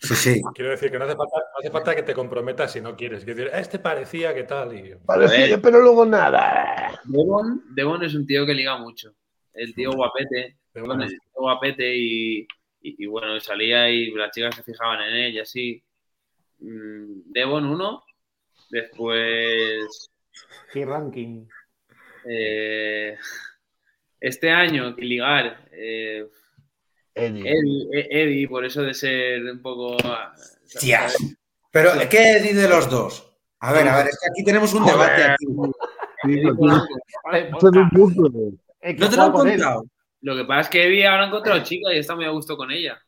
[0.02, 0.42] Sí, sí.
[0.54, 3.24] Quiero decir que no hace falta, no hace falta que te comprometas si no quieres.
[3.24, 4.76] Quiero decir, este parecía que tal.
[4.76, 4.94] Y...
[5.06, 7.00] Parecía, pero luego nada.
[7.04, 9.14] Devon, Devon es un tío que liga mucho.
[9.54, 12.46] El tío guapete, de Devon es un tío guapete y, y-
[13.04, 15.84] y bueno, salía y las chicas se fijaban en él y así.
[16.58, 18.02] Mm, Devon uno,
[18.70, 20.10] después
[20.72, 21.46] ¿Qué ranking?
[22.28, 23.16] eh,
[24.20, 26.26] este año que ligar eh,
[27.14, 27.42] Eddie.
[27.42, 30.34] Eddie, eh, Eddie, por eso de ser un poco ah,
[30.80, 31.16] Tías.
[31.70, 33.36] Pero, ¿qué di de los dos?
[33.60, 35.24] A ver, a ver, es que aquí tenemos un debate.
[35.24, 35.46] aquí.
[36.24, 36.42] Eddie
[38.98, 39.84] ¿No te lo han contado?
[40.20, 42.56] Lo que pasa es que Eddie ahora ha encontrado chica y está muy a gusto
[42.56, 43.00] con ella.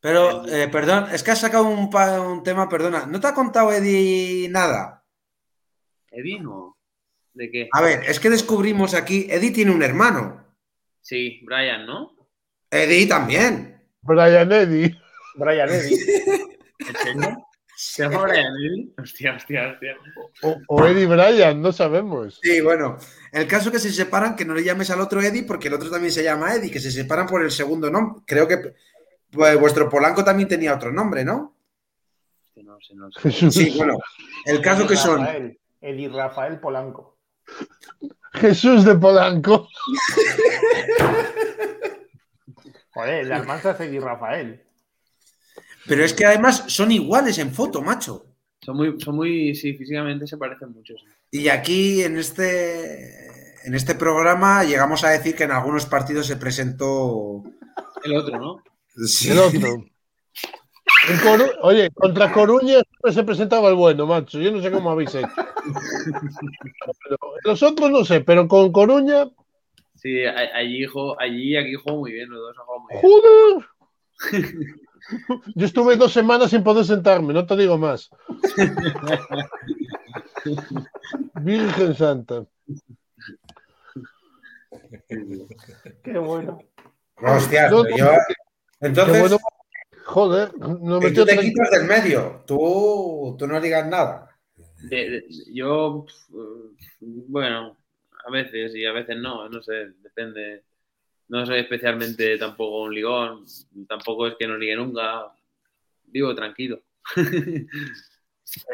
[0.00, 3.06] Pero, eh, perdón, es que has sacado un, un tema, perdona.
[3.06, 5.04] ¿No te ha contado Eddie nada?
[6.10, 6.76] Eddie no.
[7.34, 7.68] ¿De qué?
[7.72, 10.44] A ver, es que descubrimos aquí, Eddie tiene un hermano.
[11.00, 12.21] Sí, Brian, ¿no?
[12.72, 13.78] Eddie también.
[14.00, 14.98] Brian Eddie.
[15.36, 15.94] Brian Eddy.
[17.76, 18.94] ¿Se llama Brian Eddie?
[18.96, 19.94] Hostia, hostia, hostia.
[20.42, 22.40] O, o Eddie Brian, no sabemos.
[22.42, 22.96] Sí, bueno.
[23.30, 25.90] El caso que se separan, que no le llames al otro Eddie porque el otro
[25.90, 28.22] también se llama Eddie, que se separan por el segundo nombre.
[28.26, 28.74] Creo que
[29.30, 31.54] pues, vuestro Polanco también tenía otro nombre, ¿no?
[32.56, 33.20] No sé, no sé.
[33.20, 33.98] Jesús, Sí, bueno.
[34.46, 35.20] El caso que son.
[35.20, 37.18] Rafael, Eddie Rafael Polanco.
[38.32, 39.68] Jesús de Polanco.
[42.94, 44.62] Joder, la Almanza es Eddie Rafael.
[45.86, 48.26] Pero es que además son iguales en foto, macho.
[48.60, 50.94] Son muy, son muy, sí, físicamente se parecen mucho.
[50.96, 51.04] sí.
[51.40, 56.36] Y aquí en este, en este programa llegamos a decir que en algunos partidos se
[56.36, 57.42] presentó.
[58.04, 58.62] El otro, ¿no?
[59.06, 59.30] Sí.
[59.30, 59.68] El otro.
[61.24, 64.38] Coru- Oye, contra Coruña siempre se presentaba el bueno, macho.
[64.38, 65.26] Yo no sé cómo habéis hecho.
[67.04, 69.28] Pero los otros no sé, pero con Coruña,
[70.02, 73.02] Sí, allí, jo- allí y aquí juego muy bien, los dos han jugado muy bien.
[73.02, 73.64] ¡joder!
[75.54, 78.10] Yo estuve dos semanas sin poder sentarme, no te digo más.
[81.42, 82.44] Virgen Santa.
[86.02, 86.58] Qué bueno.
[87.16, 88.10] Hostia, No, yo.
[88.80, 89.38] Entonces, bueno.
[90.04, 92.42] Joder, no metió tú te quitas del medio.
[92.46, 94.28] Tú, tú no digas nada.
[94.82, 95.24] De- de-
[95.54, 96.26] yo, pf,
[97.28, 97.76] bueno,
[98.26, 100.64] a veces y a veces no, no sé, depende.
[101.28, 103.44] No soy especialmente tampoco un ligón,
[103.88, 105.32] tampoco es que no ligue nunca.
[106.04, 106.82] Vivo tranquilo.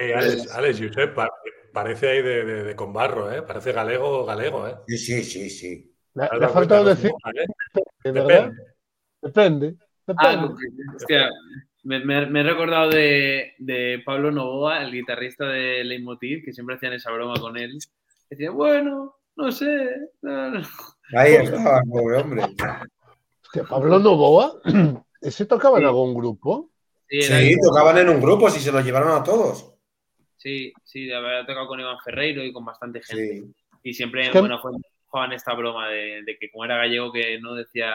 [0.01, 1.31] Eh, Alex, Alex, Josep, pa-
[1.73, 3.43] parece ahí de, de, de con barro, ¿eh?
[3.43, 4.75] Parece galego, galego, ¿eh?
[4.89, 5.95] Sí, sí, sí, sí.
[6.15, 7.31] Le, ¿Te has le ha faltado decir, no?
[7.41, 7.47] ¿Eh?
[8.03, 8.57] Depende.
[9.23, 9.77] Depende.
[10.17, 10.49] Ah, Depende.
[10.49, 10.67] porque,
[10.97, 11.31] hostia,
[11.85, 16.75] me, me- me he recordado de, de Pablo Novoa, el guitarrista de Leitmotiv, que siempre
[16.75, 17.79] hacían esa broma con él.
[18.29, 19.97] Decía, bueno, no sé.
[20.23, 20.63] no, no".
[21.17, 22.43] Ahí estaba, pobre hombre.
[23.43, 24.61] Hostia, Pablo Novoa,
[25.23, 26.71] ¿ese tocaba en algún grupo?
[27.09, 29.73] Sí, tocaban en un grupo, si se lo llevaron a todos.
[30.37, 33.39] sí, sí, de haber tocado con Iván Ferreiro y con bastante gente.
[33.41, 33.55] Sí.
[33.83, 34.73] Y siempre, Es que- bueno, fue-
[35.07, 37.95] jugaban esta broma de, de que como era gallego que no decía,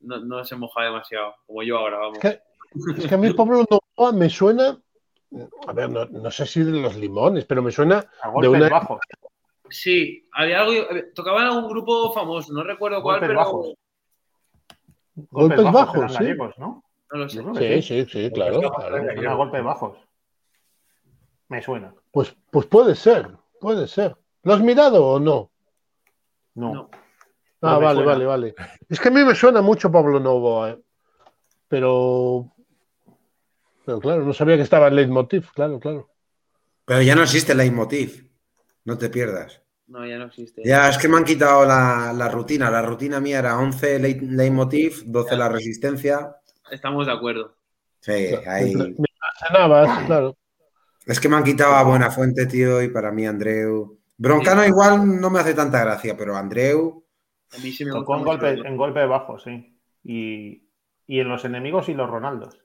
[0.00, 2.18] no, no se mojaba demasiado, como yo ahora, vamos.
[2.18, 2.40] Es que,
[3.02, 4.78] es que a mí Pablo Novoa me suena,
[5.66, 8.68] a ver, no, no sé si de los limones, pero me suena A de una,
[8.68, 9.00] bajos.
[9.70, 10.72] Sí, había algo.
[11.14, 13.38] Tocaban algún grupo famoso, no recuerdo cuál, Golpes pero.
[13.38, 13.74] bajos.
[15.30, 16.14] Golpes bajos, eran sí.
[16.18, 16.84] gallegos, ¿no?
[17.12, 17.82] No lo sé.
[17.82, 18.60] Sí, sí, sí, claro.
[18.60, 19.36] claro.
[19.36, 19.98] Golpes bajos.
[21.48, 21.94] Me suena.
[22.12, 23.28] Pues, pues puede ser,
[23.60, 24.16] puede ser.
[24.42, 25.50] ¿Lo has mirado o no?
[26.54, 26.74] No.
[26.74, 26.90] No.
[27.62, 28.12] Ah, No vale, suena.
[28.12, 28.54] vale, vale.
[28.88, 30.78] Es que a mí me suena mucho Pablo Novoa, ¿eh?
[31.68, 32.52] pero.
[33.84, 36.10] Pero claro, no sabía que estaba en Leitmotiv, claro, claro.
[36.84, 38.27] Pero ya no existe el leitmotiv.
[38.88, 39.60] No te pierdas.
[39.88, 40.62] No, ya no existe.
[40.64, 42.70] Ya, es que me han quitado la, la rutina.
[42.70, 46.36] La rutina mía era 11 leit- leitmotiv, 12 la resistencia.
[46.70, 47.54] Estamos de acuerdo.
[48.00, 48.72] Sí, ahí.
[49.46, 50.36] Cenabas, claro.
[51.04, 53.98] Es que me han quitado a Buena Fuente, tío, y para mí Andreu.
[54.16, 57.04] Broncano igual no me hace tanta gracia, pero Andreu.
[57.52, 59.78] A mí sí me Tocó en golpes, en golpes bajos, sí.
[60.02, 60.66] Y,
[61.06, 62.58] y en los enemigos y los Ronaldos.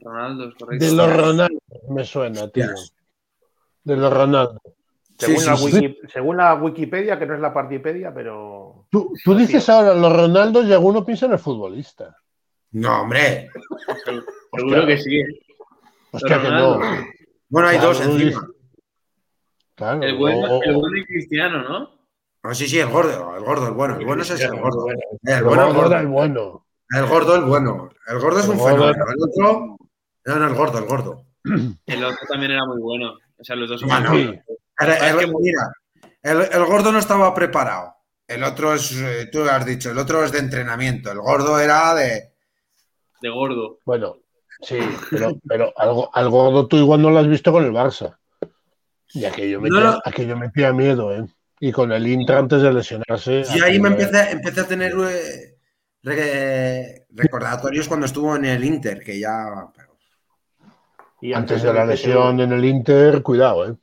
[0.00, 0.82] Ronaldo, es correcto.
[0.86, 1.58] De los Ronaldo
[1.90, 2.68] me suena, tío.
[3.84, 4.58] De los Ronaldo.
[5.26, 8.86] Según, Sí, la sí, wiki- según la Wikipedia, que no es la Partipedia, pero.
[8.90, 12.16] Tú, tú dices ahora los Ronaldos y alguno piensa en el futbolista.
[12.72, 13.48] No, hombre.
[14.56, 15.22] Seguro que sí.
[16.10, 16.78] Hostia, que no.
[17.48, 18.48] Bueno, hay Claro, dos no encima.
[19.74, 20.02] Claro.
[20.02, 21.90] El bueno, el bueno y Cristiano, ¿no?
[22.42, 23.96] Ah, sí, sí, el gordo, el gordo, el bueno.
[23.98, 24.86] El bueno es ese, el gordo.
[24.88, 26.66] El el bueno, el gordo el bueno.
[26.90, 27.88] El gordo, el bueno.
[28.08, 28.92] El gordo es un fenómeno.
[28.92, 29.76] El otro.
[30.24, 31.24] No, no, el gordo, el gordo.
[31.86, 33.12] El otro también era muy bueno.
[33.38, 34.26] O sea, los dos son Bueno, muy sí.
[34.26, 34.44] buenos.
[34.78, 35.72] El- el- Es que- mira,
[36.22, 37.94] el, el gordo no estaba preparado.
[38.26, 41.10] El otro es, eh, tú has dicho, el otro es de entrenamiento.
[41.12, 42.32] El gordo era de.
[43.20, 43.78] De gordo.
[43.84, 44.16] Bueno,
[44.62, 44.78] sí,
[45.10, 48.16] pero, pero algo, al gordo tú igual no lo has visto con el Barça.
[49.14, 49.98] Y aquello metía, No, no.
[50.04, 51.26] aquello metía miedo, ¿eh?
[51.60, 53.42] Y con el Inter antes de lesionarse.
[53.54, 55.56] Y ahí me empecé, empecé a tener eh,
[56.02, 59.70] re- recordatorios cuando estuvo en el Inter, que ya.
[59.76, 59.96] pero-
[61.20, 63.76] y Antes de la lesión en el Inter, cuidado, ¿eh?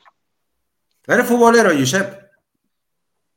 [1.10, 2.30] Eres futbolero, Josep.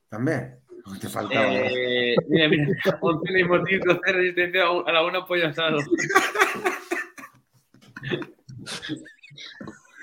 [0.09, 0.59] También.
[1.01, 1.47] Te faltaba.
[1.49, 2.67] Eh, mira, mira,
[3.01, 5.79] 11 leitmotiv, 12 resistencia a la una pollo asado.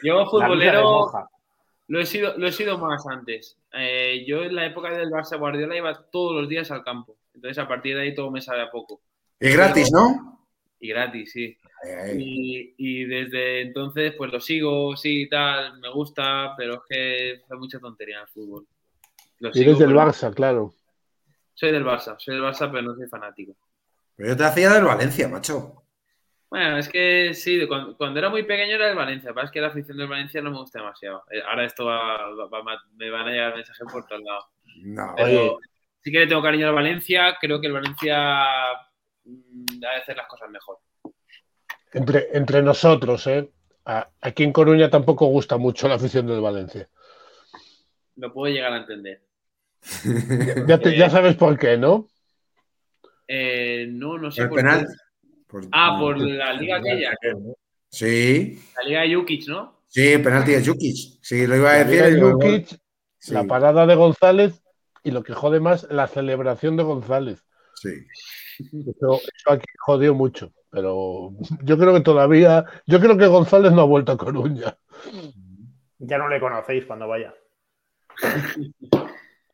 [0.04, 1.12] Yo futbolero
[1.90, 3.58] lo he sido, lo he sido más antes.
[3.74, 7.18] Eh, yo en la época del Barça Guardiola iba todos los días al campo.
[7.34, 9.02] Entonces a partir de ahí todo me sabe a poco.
[9.40, 10.48] Y gratis, ¿no?
[10.80, 11.58] Y gratis, sí.
[12.18, 17.57] Y, y desde entonces pues lo sigo, sí, tal, me gusta, pero es que hay
[17.57, 18.65] mucha tontería en el fútbol.
[19.39, 20.73] Lo Y sigo, eres del pero- Barça, claro.
[21.53, 23.53] Soy del Barça, soy del Barça, pero no soy fanático.
[24.15, 25.84] Pero yo te hacía del Valencia, macho.
[26.49, 29.61] Bueno, es que sí, cuando, cuando era muy pequeño era del Valencia, pero es que
[29.61, 31.23] la afición del Valencia no me gusta demasiado.
[31.31, 34.45] Eh, Ahora esto va, va- va- me van a llegar mensajes por todos lados.
[34.77, 35.14] No.
[35.15, 35.65] Pero Oye.
[36.01, 38.18] sí que le tengo cariño al Valencia, creo que el Valencia
[39.26, 40.77] mm, ha de hacer las cosas mejor.
[41.94, 43.49] Entre, entre nosotros, ¿eh?
[43.86, 46.88] A- aquí en Coruña tampoco gusta mucho la afición del Valencia.
[48.18, 49.24] Lo puedo llegar a entender.
[50.68, 52.07] Ya, te- ya sabes por qué, ¿no?
[53.28, 54.80] Eh, no, no sé El por penal.
[54.88, 54.94] qué.
[55.48, 57.11] Por- Ah, por la liga aquella,
[57.91, 59.82] Sí, la liga de Jukic, ¿no?
[59.88, 61.18] sí, penalti de Jukic.
[61.24, 61.94] Sí, lo iba a La decir.
[62.03, 62.80] Liga y luego- Jukic,
[63.18, 64.61] Sí, la parada de González
[65.03, 67.44] y lo que jode más, la celebración de González.
[67.76, 67.90] sí.
[68.60, 70.52] Eso, eso aquí jodió mucho.
[70.72, 71.32] Pero
[71.64, 74.78] yo creo que todavía, yo creo que González no ha vuelto a Coruña.
[75.98, 77.34] Ya no le conocéis cuando vaya.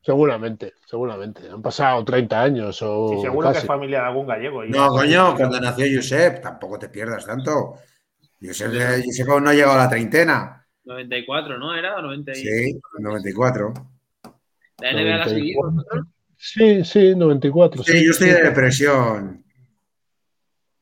[0.01, 1.49] Seguramente, seguramente.
[1.49, 4.63] Han pasado 30 años o Sí, seguro que es familia de algún gallego.
[4.63, 7.75] y- No, coño, cuando nació Josep, tampoco te pierdas tanto.
[8.41, 8.71] Josep,
[9.03, 10.63] Josep aún no ha llegado a la treintena.
[10.83, 11.73] 94, ¿no?
[11.73, 11.99] ¿Era?
[12.01, 13.73] 90 y- Sí, 94.
[14.79, 15.71] ¿La NBA la seguís 94.
[15.71, 16.05] vosotros?
[16.37, 17.83] Sí, sí, 94.
[17.83, 19.44] Sí, yo estoy de depresión.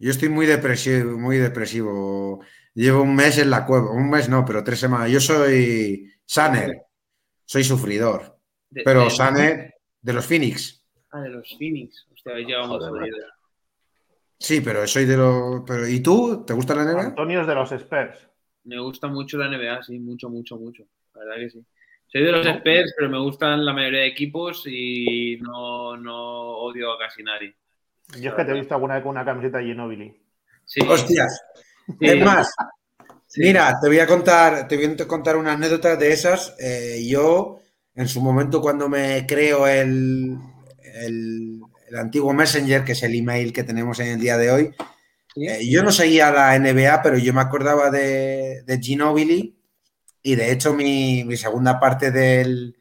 [0.04, 2.44] Yo estoy muy depresivo, muy depresivo.
[2.74, 3.92] Llevo un mes en la cueva.
[3.92, 5.10] Un mes no, pero tres semanas.
[5.10, 6.74] Yo soy Saner.
[7.46, 8.38] Soy sufridor.
[8.70, 10.86] De- Pero de- Saner de los Phoenix.
[11.12, 12.06] Ah, de los Phoenix.
[12.12, 13.20] Hostia, habéis jodidos.
[14.40, 15.62] Sí, pero soy de los.
[15.66, 16.44] Pero, ¿Y tú?
[16.46, 17.02] ¿Te gusta la NBA?
[17.02, 18.30] Antonio es de los Spurs.
[18.66, 20.84] Me gusta mucho la NBA, sí, mucho, mucho, mucho.
[21.14, 21.66] La verdad que sí.
[22.08, 26.92] Soy de los Spurs, pero me gustan la mayoría de equipos y no, no odio
[26.92, 27.56] a casi nadie.
[28.20, 30.22] Yo es que te he visto alguna vez con una camiseta de Ginobili.
[30.66, 31.42] Sí, Hostias.
[31.88, 32.54] sí, Es más,
[33.28, 33.42] sí.
[33.42, 36.56] Mira, te voy a contar, te voy a contar una anécdota de esas.
[36.60, 37.60] Eh, yo,
[37.96, 40.38] en su momento, cuando me creo el,
[40.96, 41.60] el,
[41.90, 44.72] el antiguo Messenger, que es el email que tenemos en el día de hoy,
[45.36, 45.48] Sí.
[45.48, 49.58] eh, yo no seguía la NBA, pero yo me acordaba de, de Ginobili
[50.22, 52.78] y de hecho mi, mi segunda parte del,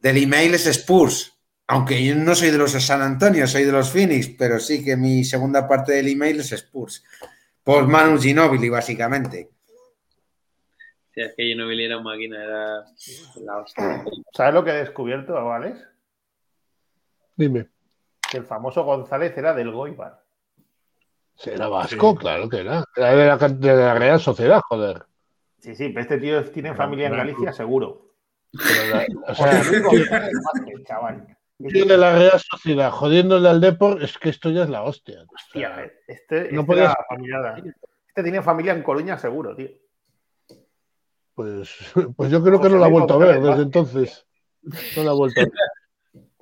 [0.00, 1.35] del email es Spurs.
[1.68, 4.96] Aunque yo no soy de los San Antonio, soy de los Phoenix, pero sí que
[4.96, 7.04] mi segunda parte del email es Spurs.
[7.64, 9.50] Por Manu Ginobili, básicamente.
[11.12, 12.84] Sí, es que Ginobili era máquina, era
[13.44, 14.04] la hostia.
[14.32, 15.80] ¿Sabes lo que he descubierto, Alex?
[17.34, 17.68] Dime.
[18.30, 20.22] Que el famoso González era del Goibar.
[21.44, 22.16] Era vasco, Sí.
[22.18, 22.84] claro que era.
[22.96, 25.04] Era de la, de la Real Sociedad, joder.
[25.58, 27.16] Sí, sí, pero este tío tiene familia en.
[27.16, 28.14] Galicia, seguro.
[28.52, 29.62] Pero la- o sea,
[30.86, 31.35] chaval.
[31.58, 35.22] Tío de la Real Sociedad jodiéndole al Depor, es que esto ya es la hostia.
[35.22, 37.62] O sea, Hostia, este, no este podías- era familiar.
[38.08, 39.68] Este tiene familia en Coruña, seguro, tío.
[41.34, 41.70] pues,
[42.16, 44.26] pues yo creo que no la ha vuelto a ver desde entonces.
[44.96, 45.52] No la ha vuelto a ver.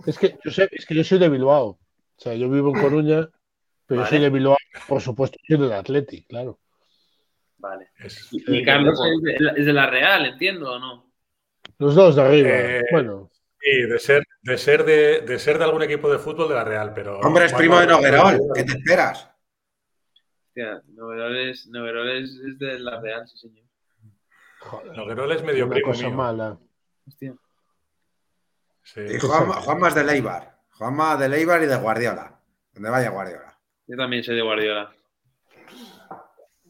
[0.06, 1.66] Es que yo, sé, es que yo soy de Bilbao.
[1.66, 1.78] O
[2.20, 3.28] sea, yo vivo en Coruña,
[3.86, 4.56] pero yo soy de Bilbao,
[4.88, 6.58] por supuesto, soy del Atleti, claro.
[7.58, 7.88] Vale.
[7.98, 11.12] Es- Y, y Carlos es de, es de la Real, entiendo, ¿o no?
[11.78, 12.48] Los dos de arriba.
[12.50, 13.30] Eh, Bueno,
[13.60, 16.64] Sí, de ser, de ser de, de ser de algún equipo de fútbol de la
[16.64, 17.18] Real, pero.
[17.20, 18.38] Hombre, es primo de Noguerol.
[18.54, 19.30] ¿Qué te esperas?
[20.48, 23.64] Hostia, Noveroles, Noveroles es de la Real, sí, señor.
[24.60, 26.16] joder, Noguerol es medio una primo cosa mío.
[26.16, 26.58] mala.
[27.08, 27.34] Hostia.
[28.82, 29.00] Sí.
[29.00, 30.60] Y Juanma, Juanma es de Leibar.
[30.72, 32.38] Juanma de Leibar y de Guardiola.
[32.74, 33.58] Donde vaya Guardiola.
[33.86, 34.92] Yo también soy de Guardiola.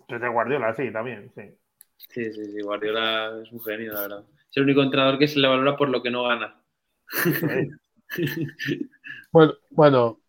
[0.08, 1.42] Es de Guardiola, sí, también, sí.
[1.96, 4.24] Sí, sí, sí, Guardiola es un genio, la verdad.
[4.50, 6.60] Es el único entrenador que se le valora por lo que no gana.
[9.32, 10.20] Bueno, bueno,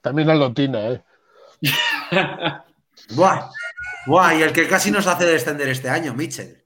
[0.00, 1.02] también a Lotina, ¿eh?
[3.14, 3.48] Buah.
[4.06, 6.64] Buah, y el que casi nos hace descender este año, Mitchell.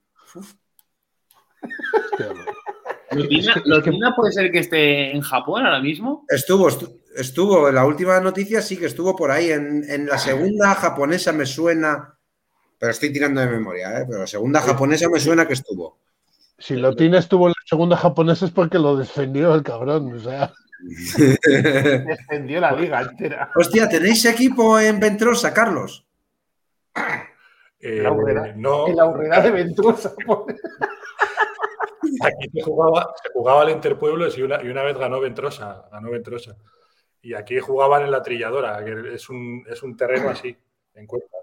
[3.11, 6.25] ¿Lotina, Lotina puede ser que esté en Japón ahora mismo?
[6.27, 9.51] Estuvo, estu- estuvo, en la última noticia sí que estuvo por ahí.
[9.51, 12.17] En, en la segunda japonesa me suena.
[12.79, 14.05] Pero estoy tirando de memoria, ¿eh?
[14.07, 15.99] Pero la segunda japonesa me suena que estuvo.
[16.59, 20.13] Si Lotina estuvo en la segunda japonesa es porque lo defendió el cabrón.
[20.13, 20.53] O sea,
[22.07, 23.51] Descendió la liga entera.
[23.55, 26.07] Hostia, ¿tenéis equipo en Ventrosa, Carlos?
[27.79, 28.53] Eh, La Urrera.
[28.55, 30.13] no, En la urrera de Ventosa.
[32.23, 36.09] aquí se jugaba, se jugaba al Interpueblos y una, y una vez ganó Ventrosa, ganó
[36.09, 36.55] Ventrosa.
[37.21, 40.55] Y aquí jugaban en la trilladora, que es un, es un terreno así,
[40.93, 41.35] en Cuenca.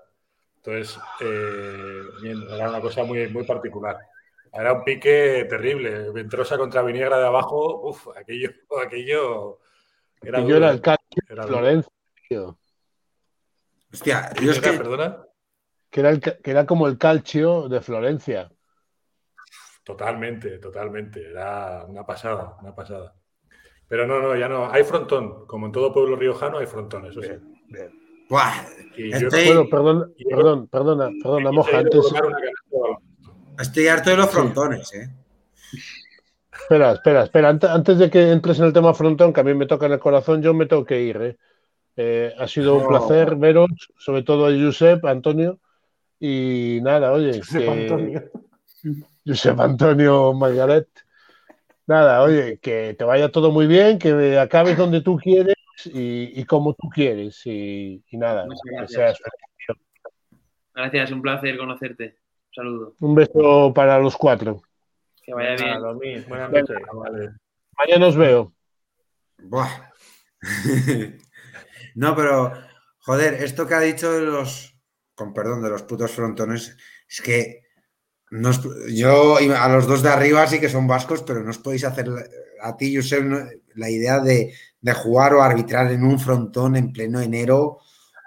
[0.56, 3.98] Entonces, eh, bien, era una cosa muy, muy particular.
[4.54, 6.10] Era un pique terrible.
[6.12, 8.50] Ventrosa contra Viniegra de abajo, uff, aquello,
[8.86, 9.58] aquello
[10.22, 11.48] era yo era el calcio era de.
[11.48, 11.92] Florencia,
[12.28, 12.58] tío.
[13.92, 14.72] Hostia, ¿Quién yo es que.
[14.72, 15.24] perdona?
[15.90, 18.50] Que era, el que era como el calcio de Florencia.
[19.84, 21.30] Totalmente, totalmente.
[21.30, 23.14] Era una pasada, una pasada.
[23.86, 24.70] Pero no, no, ya no.
[24.72, 25.46] Hay frontón.
[25.46, 27.32] Como en todo pueblo riojano hay frontón, eso sí.
[28.28, 28.64] Buah,
[28.96, 31.78] Y yo Estoy- Bueno, perdón, perdón, perdona, perdona, quise moja.
[31.78, 32.12] Antes,
[33.58, 35.08] estoy harto de los frontones, ¿eh?
[36.52, 37.48] espera, espera, espera.
[37.50, 39.92] Ante- Antes de que entres en el tema frontón, que a mí me toca en
[39.92, 41.16] el corazón, yo me tengo que ir.
[41.20, 41.36] ¿eh?
[41.96, 42.88] Eh, ha sido un No.
[42.88, 43.68] placer veros,
[43.98, 45.58] sobre todo a Josep, Antonio.
[46.20, 48.22] Y nada, oye, Josep que- Antonio.
[49.26, 50.88] Josep Antonio Margaret.
[51.86, 55.54] Nada, oye, que te vaya todo muy bien, que acabes donde tú quieres
[55.84, 57.44] y, y como tú quieres.
[57.44, 58.96] Y, y nada, Muchas que gracias.
[58.96, 59.82] seas feliz.
[60.74, 62.16] Gracias, un placer conocerte.
[62.56, 62.94] Un saludo.
[63.00, 64.62] Un beso para los cuatro.
[65.22, 66.24] Que vaya bien.
[66.28, 66.76] Buenas noches.
[66.92, 67.30] Vale.
[67.76, 68.52] Mañana os veo.
[69.38, 69.90] Buah.
[71.96, 72.52] no, pero,
[73.00, 74.76] joder, esto que ha dicho de los,
[75.14, 76.76] con perdón, de los putos frontones,
[77.08, 77.62] es que
[78.30, 78.62] no os-
[78.94, 82.06] yo a los dos de arriba sí que son vascos, pero no os podéis hacer
[82.62, 83.44] a ti, Josep, no-
[83.74, 87.78] la idea de, de jugar o arbitrar en un frontón en pleno enero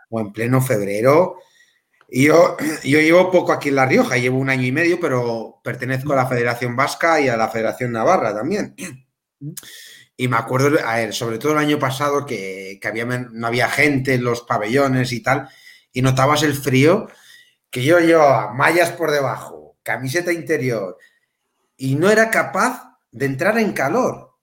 [0.09, 1.37] o en pleno febrero.
[2.07, 6.13] Yo, yo llevo poco aquí en La Rioja, llevo un año y medio, pero pertenezco
[6.13, 8.75] a la Federación Vasca y a la Federación Navarra también.
[10.15, 13.69] Y me acuerdo, a ver, sobre todo el año pasado, que, que había, no había
[13.69, 15.47] gente en los pabellones y tal,
[15.91, 17.07] y notabas el frío,
[17.69, 20.97] que yo llevaba mallas por debajo, camiseta interior,
[21.75, 24.34] y no era capaz de entrar en calor.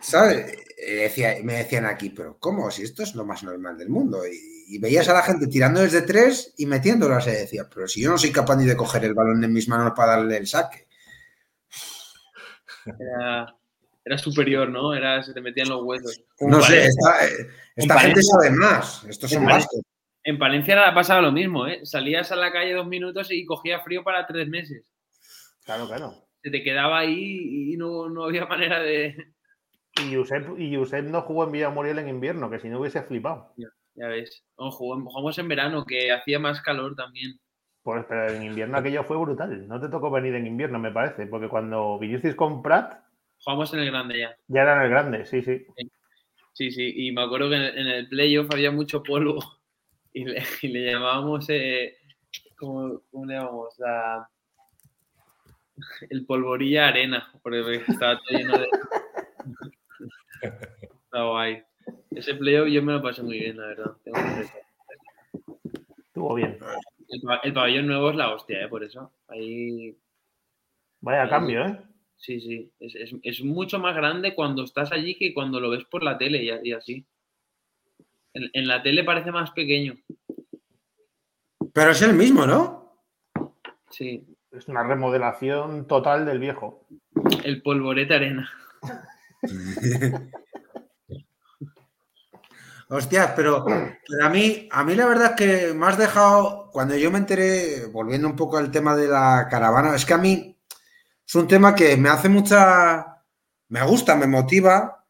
[0.00, 0.59] ¿Sabes?
[0.86, 2.70] Eh, Decía, me decían aquí, pero ¿cómo?
[2.70, 4.26] Si esto es lo más normal del mundo.
[4.26, 8.02] Y, y veías a la gente tirando desde tres y metiéndolas, y decía, pero si
[8.02, 10.46] yo no soy capaz ni de coger el balón en mis manos para darle el
[10.46, 10.86] saque.
[12.86, 13.54] Era,
[14.04, 14.94] era superior, ¿no?
[14.94, 16.22] Era, se te metían los huesos.
[16.40, 19.04] No sé, esta, eh, esta En gente Palencia- sabe más.
[19.04, 19.80] Estos son en vascos.
[20.22, 21.80] En Palencia era pasaba lo mismo, ¿eh?
[21.84, 24.84] Salías a la calle dos minutos y cogía frío para tres meses.
[25.64, 26.14] Claro, claro.
[26.42, 29.14] Se te quedaba ahí y no, no había manera de.
[29.96, 33.52] Y Josep, y Josep no jugó en Villamoriel en invierno, que si no hubiese flipado.
[33.94, 34.44] Ya ves.
[34.58, 37.38] No, jugamos, en verano, que hacía más calor también.
[37.82, 39.66] Pues, pero en invierno aquello fue brutal.
[39.66, 43.02] No te tocó venir en invierno, me parece, porque cuando vinisteis con Prat,
[43.42, 44.36] Jugamos en el grande ya.
[44.48, 45.64] ya era en el grande, sí, sí.
[46.52, 46.92] Sí, sí.
[46.94, 49.38] Y me acuerdo que en el, en el playoff había mucho polvo
[50.12, 51.48] y le, y le llamábamos.
[51.48, 51.96] eh,
[52.58, 53.74] ¿cómo, cómo le llamamos?
[53.78, 54.28] La,
[56.10, 58.66] el polvorilla arena, porque estaba todo lleno de.
[60.42, 61.62] Está guay.
[62.10, 63.96] Ese playoff yo me lo pasé muy bien, la verdad.
[66.06, 66.58] Estuvo bien.
[67.42, 68.68] El, pabellón nuevo es la hostia, ¿eh?
[68.68, 69.12] Por eso.
[69.28, 69.96] Ahí.
[71.00, 71.78] Vaya cambio, ¿eh?
[72.16, 72.70] Sí, sí.
[73.22, 76.72] Es, mucho más grande cuando estás allí que cuando lo ves por la tele y,
[76.72, 77.06] así.
[78.34, 79.96] En, la tele parece más pequeño.
[81.72, 82.94] Pero es el mismo, ¿no?
[83.90, 84.26] Sí.
[84.52, 86.86] Es una remodelación total del viejo.
[87.44, 88.50] El polvorete arena.
[92.92, 93.64] Hostias, pero,
[94.20, 97.86] a mí, a mí la verdad es que me has dejado, cuando yo me enteré,
[97.86, 100.58] volviendo un poco al tema de la caravana, es que a mí
[101.24, 103.22] es un tema que me hace mucha,
[103.68, 105.06] me gusta, me motiva,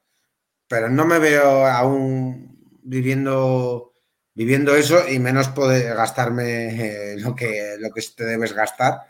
[0.69, 3.95] pero no me veo aún viviendo,
[4.35, 9.07] viviendo eso y menos poder gastarme eh, lo, que, lo que te debes gastar.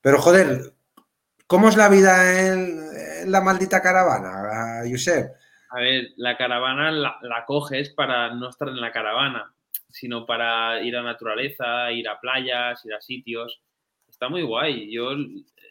[0.00, 0.74] Pero joder,
[1.46, 2.85] ¿cómo es la vida en,
[3.28, 5.30] la maldita caravana, Josep?
[5.70, 9.52] A ver, la caravana la, coges para no estar en la caravana,
[9.90, 13.60] sino para ir a naturaleza, ir a playas, ir a sitios.
[14.08, 14.90] Está muy guay.
[14.92, 15.10] Yo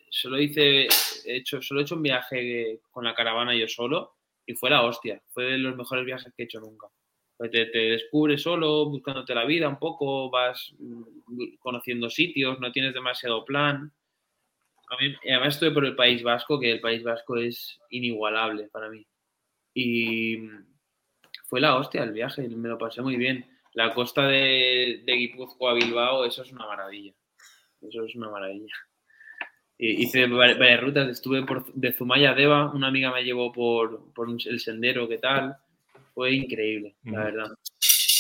[0.10, 0.88] solo hice,
[1.26, 4.16] he hecho, solo he hecho un viaje con la caravana yo solo
[4.46, 5.22] y fue la hostia.
[5.30, 6.88] Fue de los mejores viajes que he hecho nunca.
[7.38, 12.72] Pues te, te, descubres solo, buscándote la vida un poco, vas mm, conociendo sitios, no
[12.72, 13.92] tienes demasiado plan.
[14.96, 18.90] A mí, además estuve por el País Vasco, que el País Vasco es inigualable para
[18.90, 19.06] mí.
[19.74, 20.38] Y
[21.46, 23.46] fue la hostia el viaje, me lo pasé muy bien.
[23.74, 27.14] La costa de, de Guipúzcoa a Bilbao, eso es una maravilla.
[27.82, 28.74] Eso es una maravilla.
[29.78, 34.30] Hice varias rutas, estuve por, de Zumaya a Deva, una amiga me llevó por, por
[34.30, 35.58] el sendero, ¿qué tal?
[36.14, 37.52] Fue increíble, la verdad.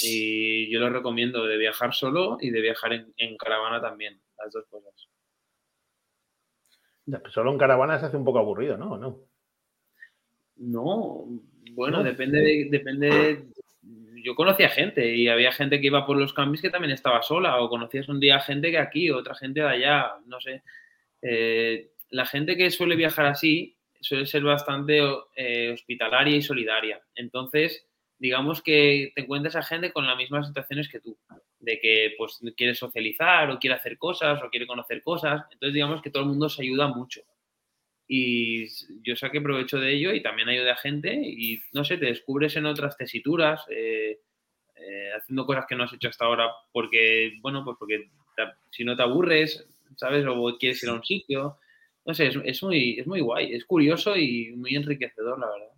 [0.04, 4.52] Y yo lo recomiendo de viajar solo y de viajar en, en caravana también, las
[4.52, 5.08] dos cosas.
[7.30, 8.98] Solo en caravana se hace un poco aburrido, ¿no?
[8.98, 9.19] ¿No?
[10.57, 11.25] No,
[11.74, 13.45] bueno, depende de, depende
[14.25, 17.61] yo conocía gente y había gente que iba por los cambios que también estaba sola
[17.61, 20.64] o conocías un día gente que aquí, otra gente de allá, no sé.
[21.22, 25.00] Eh, la gente que suele viajar así suele ser bastante
[25.35, 27.01] eh, hospitalaria y solidaria.
[27.14, 31.17] Entonces, digamos que te encuentras a gente con las mismas situaciones que tú,
[31.66, 35.44] de que pues quiere socializar o quiere hacer cosas o quiere conocer cosas.
[35.52, 37.22] Entonces, digamos que todo el mundo se ayuda mucho
[38.08, 38.68] y
[39.02, 42.56] yo saqué provecho de ello y también ayudé a gente y no sé, te descubres
[42.56, 44.19] en otras tesituras, eh,
[44.76, 48.10] eh, haciendo cosas que no has hecho hasta ahora porque, bueno, pues porque
[48.69, 50.26] si no te aburres, ¿sabes?
[50.27, 51.58] O quieres ir a un sitio.
[52.06, 55.72] No sé, es, muy, es muy guay, es curioso y muy enriquecedor, la verdad.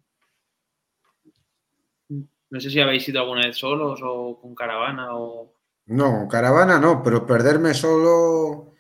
[2.50, 5.54] No sé si habéis ido alguna vez solos o con caravana o...
[5.88, 8.76] No, caravana no, pero perderme solo...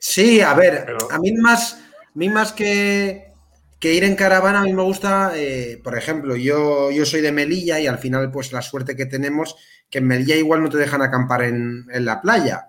[0.00, 1.78] Sí, a ver, a mí más
[2.18, 3.32] mí más que,
[3.80, 7.78] ir en caravana, a mí me gusta, eh, por ejemplo, yo, yo soy de Melilla
[7.78, 9.56] y al final, pues la suerte que tenemos,
[9.88, 12.68] que en Melilla igual no te dejan acampar en, la playa.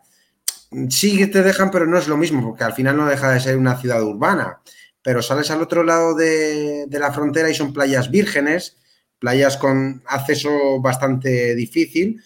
[0.89, 3.57] Sí te dejan, pero no es lo mismo, porque al final no deja de ser
[3.57, 4.59] una ciudad urbana.
[5.01, 8.77] Pero sales al otro lado de, de la frontera y son playas vírgenes,
[9.17, 12.21] playas con acceso bastante difícil.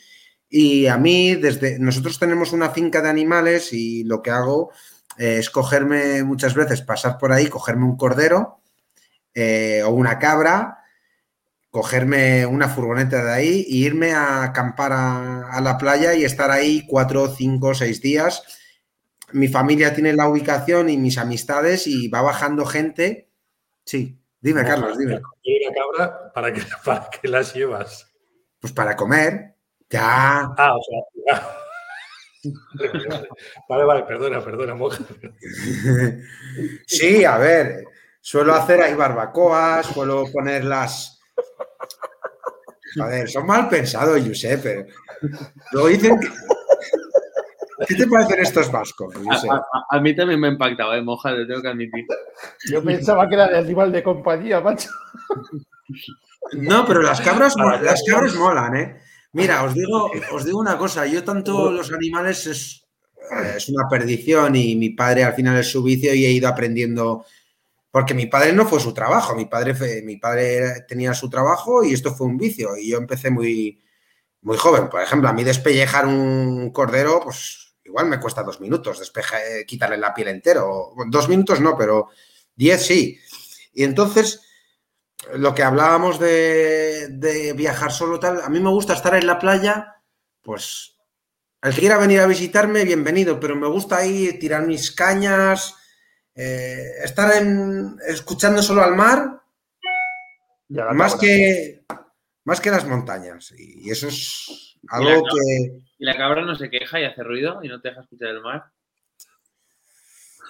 [0.56, 4.70] Y a mí, desde nosotros tenemos una finca de animales y lo que hago
[5.18, 8.60] eh, es cogerme muchas veces, pasar por ahí, cogerme un cordero
[9.34, 10.78] eh, o una cabra,
[11.72, 16.86] cogerme una furgoneta de ahí e irme a acampar a, la playa y estar ahí
[16.86, 18.44] cuatro, cinco, seis días.
[19.32, 23.28] Mi familia tiene la ubicación y mis amistades y va bajando gente.
[23.86, 25.20] Sí, dime, Carlos, dime.
[25.42, 28.14] ¿Y una cabra para qué, para qué las llevas?
[28.60, 29.53] Pues para comer.
[29.94, 30.50] Ya.
[30.58, 31.50] Ah, o sea.
[33.70, 35.02] Vale, vale, perdona, perdona, moja.
[36.86, 37.86] Sí, a ver,
[38.20, 41.22] suelo hacer ahí barbacoas, suelo ponerlas.
[43.02, 44.90] A ver, son mal pensados, Josep,
[45.72, 46.20] lo dicen
[47.88, 49.16] ¿Qué te parecen estos vascos?
[49.90, 51.02] A, mí también me ha impactado, ¿eh?
[51.02, 52.06] Moja, te tengo que admitir.
[52.70, 54.90] Yo pensaba que era de animal de compañía, macho.
[56.54, 59.02] No, pero las cabras, las cabras molan, ¿eh?
[59.34, 62.86] Mira, os digo, os digo una cosa, yo tanto los animales es,
[63.56, 67.26] es, una perdición y mi padre al final es su vicio y he ido aprendiendo,
[67.90, 71.94] porque mi padre no fue su trabajo, mi padre, mi padre tenía su trabajo y
[71.94, 73.82] esto fue un vicio y yo empecé muy,
[74.44, 74.88] muy joven.
[74.88, 79.98] Por ejemplo, a mí despellejar un cordero, pues igual me cuesta dos minutos, despeje, quitarle
[79.98, 80.94] la piel entero.
[81.08, 82.10] Dos minutos no, pero
[82.56, 83.18] diez sí.
[83.74, 84.42] Y entonces
[85.36, 89.96] lo que hablábamos de, viajar solo tal, a mí me gusta estar en la playa,
[90.42, 90.98] pues
[91.62, 95.76] el que quiera venir a visitarme, bienvenido, pero me gusta ahí tirar mis cañas,
[96.36, 99.44] eh, estar en, escuchando solo al mar
[100.94, 101.86] más que,
[102.44, 103.54] más que las montañas.
[103.58, 105.32] Y eso es algo cabra?
[105.34, 105.80] que...
[106.00, 108.42] Y la cabra no se queja y hace ruido y no te deja escuchar el
[108.42, 108.66] mar.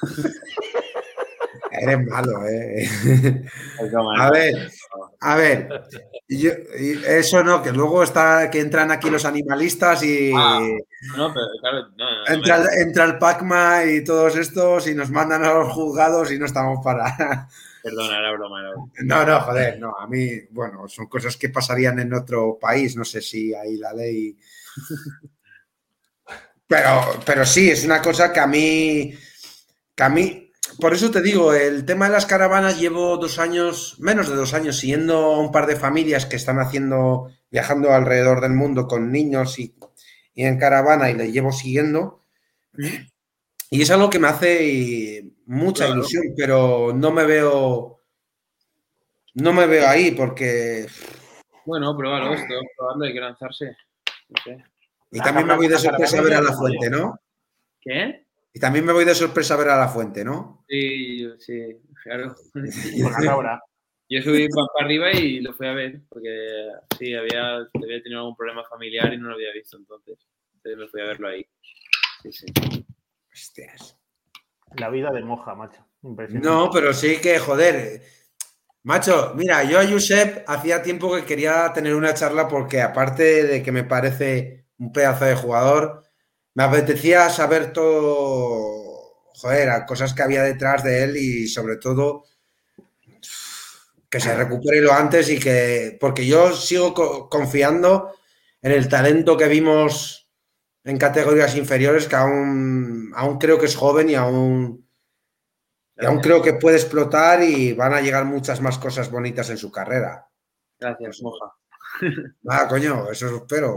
[1.72, 2.88] Eres malo, ¿eh?
[4.18, 4.72] A ver,
[5.20, 5.70] a ver.
[6.28, 6.52] yo-
[7.08, 10.60] eso no, que luego está que entran aquí los animalistas y Ah,
[11.18, 14.94] No, pero claro, no, no, no, entra, el- entra el Pacma y todos estos y
[14.96, 17.48] nos mandan a los juzgados y no estamos para.
[17.84, 18.92] Perdona, era broma, era broma.
[19.04, 19.94] No, no, joder, no.
[20.00, 22.96] A mí, bueno, son cosas que pasarían en otro país.
[22.96, 24.38] No sé si hay la ley.
[26.66, 29.14] Pero, pero sí, es una cosa que a mí.
[29.96, 30.43] Que a mí.
[30.80, 34.54] Por eso te digo, el tema de las caravanas llevo dos años, menos de dos
[34.54, 39.12] años, siguiendo a un par de familias que están haciendo, viajando alrededor del mundo con
[39.12, 39.76] niños y,
[40.34, 42.22] y en caravana y le llevo siguiendo.
[43.70, 46.00] Y es algo que me hace mucha Claro.
[46.00, 48.02] ilusión, pero no me veo.
[49.36, 50.88] No me veo ahí porque.
[51.66, 53.78] Bueno, pruébalo, esto, probando, hay que lanzarse.
[54.30, 54.64] No sé.
[55.12, 57.20] Y también me voy de sorpresa a ver a la fuente, ¿no?
[57.80, 58.23] ¿Qué?
[58.54, 60.64] Y también me voy de sorpresa a ver a la fuente, ¿no?
[60.68, 62.36] Sí, yo- sí, claro.
[62.54, 63.62] Con la cabra.
[64.10, 66.68] Yo subí para arriba y lo fui a ver, porque
[67.00, 70.20] sí, había, había tenido algún problema familiar y no lo había visto entonces.
[70.56, 71.46] Entonces me fui a verlo ahí.
[72.22, 72.46] Sí, sí.
[73.34, 73.98] Hostias.
[74.78, 75.84] La vida de moja, macho.
[76.04, 76.48] Impresionante.
[76.48, 78.02] No, pero sí que, joder.
[78.84, 83.64] Macho, mira, yo a Josep hacía tiempo que quería tener una charla porque aparte de
[83.64, 86.03] que me parece un pedazo de jugador,
[86.56, 92.26] me apetecía saber todo, joder, cosas que había detrás de él y sobre todo
[94.10, 98.14] que se recupere lo antes y que, porque yo sigo co- confiando
[98.62, 100.30] en el talento que vimos
[100.84, 104.88] en categorías inferiores, que aún, aún creo que es joven y aún,
[105.98, 109.58] y aún creo que puede explotar y van a llegar muchas más cosas bonitas en
[109.58, 110.28] su carrera.
[110.80, 111.54] Gracias, moja.
[112.48, 113.72] Ah, coño, eso espero.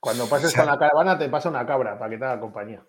[0.00, 2.82] Cuando pases con la caravana te pasa una cabra para que te haga compañía.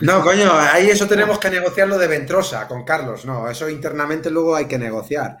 [0.00, 3.26] No, coño, ahí eso tenemos que negociarlo de Ventrosa con Carlos.
[3.26, 5.36] No, eso internamente luego hay que negociar.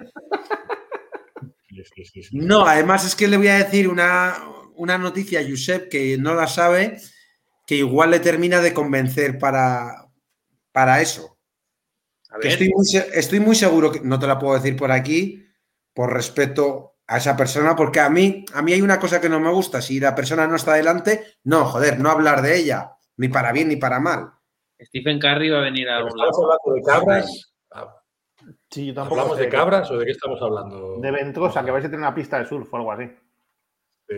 [2.32, 4.36] No, además es que le voy a decir una,
[4.76, 6.98] una noticia a Josep que no la sabe,
[7.66, 10.08] que igual le termina de convencer para,
[10.72, 11.38] para eso.
[12.30, 14.76] A Que ver, estoy, muy, se- estoy muy seguro que no te la puedo decir
[14.76, 15.46] por aquí,
[15.94, 19.38] por respeto a esa persona, porque a mí, a mí hay una cosa que no
[19.40, 19.82] me gusta.
[19.82, 23.68] Si la persona no está delante, no, joder, no hablar de ella, ni para bien
[23.68, 24.30] ni para mal.
[24.80, 26.52] Stephen Curry va a venir a algún ¿Estamos lado.
[26.52, 27.54] hablando de cabras?
[28.70, 29.44] Sí, yo tampoco ¿Hablamos sé.
[29.44, 30.98] de cabras o de qué estamos hablando?
[31.00, 33.04] De Ventrosa, que vais a tener una pista de surf o algo así.
[34.08, 34.14] Sí.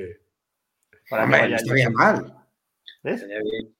[1.10, 1.94] Para que Hombre, no vaya estaría allí.
[1.94, 2.36] mal.
[3.02, 3.14] ¿Ves?
[3.22, 3.76] Estaría bien.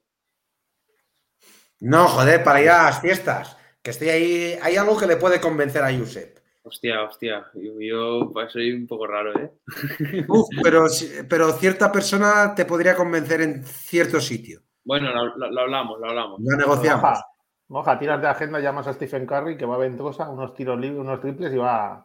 [1.81, 3.57] No, joder, para ir a las fiestas.
[3.83, 4.59] Que estoy ahí.
[4.63, 6.36] Hay algo que le puede convencer a Josep.
[6.67, 7.47] Hostia, hostia.
[7.55, 9.53] Yo, yo, soy un poco raro, ¿eh?
[10.29, 10.87] Uf, pero,
[11.29, 14.63] pero cierta persona te podría convencer en cierto sitio.
[14.85, 16.41] Bueno, lo, lo- lo hablamos, lo hablamos.
[16.43, 17.03] Lo negociamos.
[17.03, 17.25] Moja,
[17.69, 20.99] moja, tiras de agenda, llamas a Stephen Curry, que va a Ventrosa, unos tiros libres,
[21.01, 22.05] unos triples y va,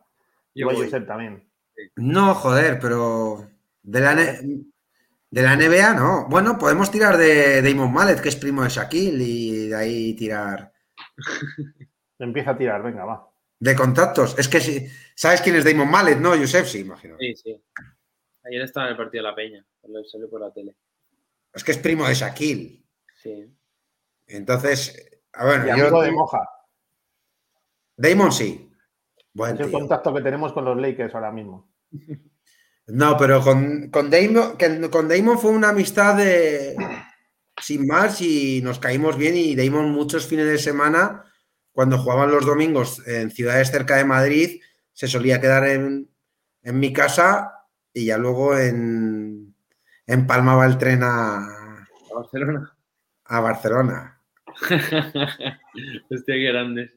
[0.53, 0.85] y va voy.
[0.85, 1.43] Josep también.
[1.95, 3.48] No, joder, pero.
[3.83, 6.27] De la, de la NBA no.
[6.30, 10.72] Bueno, podemos tirar de Damon Mallet, que es primo de Shaquille, y de ahí tirar.
[12.19, 13.30] Empieza a tirar, venga, va.
[13.61, 14.38] De contactos.
[14.40, 14.88] Es que si.
[15.15, 16.17] ¿Sabes quién es Damon Mallet?
[16.17, 17.15] No, Josep, sí, imagino.
[17.19, 17.64] Sí, sí.
[18.43, 19.65] Ayer estaba en el partido de la Peña,
[20.11, 20.75] salió por la tele.
[21.53, 22.83] Es que es primo de Shaquille.
[23.22, 23.56] Sí.
[24.27, 25.07] Entonces.
[25.33, 26.40] A ver, Y yo- amigo de Moja,
[27.95, 28.67] Damon sí.
[29.33, 29.80] Buen es el tío.
[29.80, 31.72] contacto que tenemos con los Lakers ahora mismo.
[32.88, 36.75] No, pero con, con, Damon, que- con Damon fue una amistad de
[37.61, 41.23] sin más y nos caímos bien y Damon muchos fines de semana,
[41.72, 44.61] cuando jugaban los domingos en ciudades cerca de Madrid,
[44.93, 46.09] se solía quedar en,
[46.64, 49.56] en mi casa y ya luego en,
[50.06, 52.77] empalmaba el tren a, A Barcelona.
[53.25, 54.22] a Barcelona.
[56.09, 56.91] Hostia, qué grandes.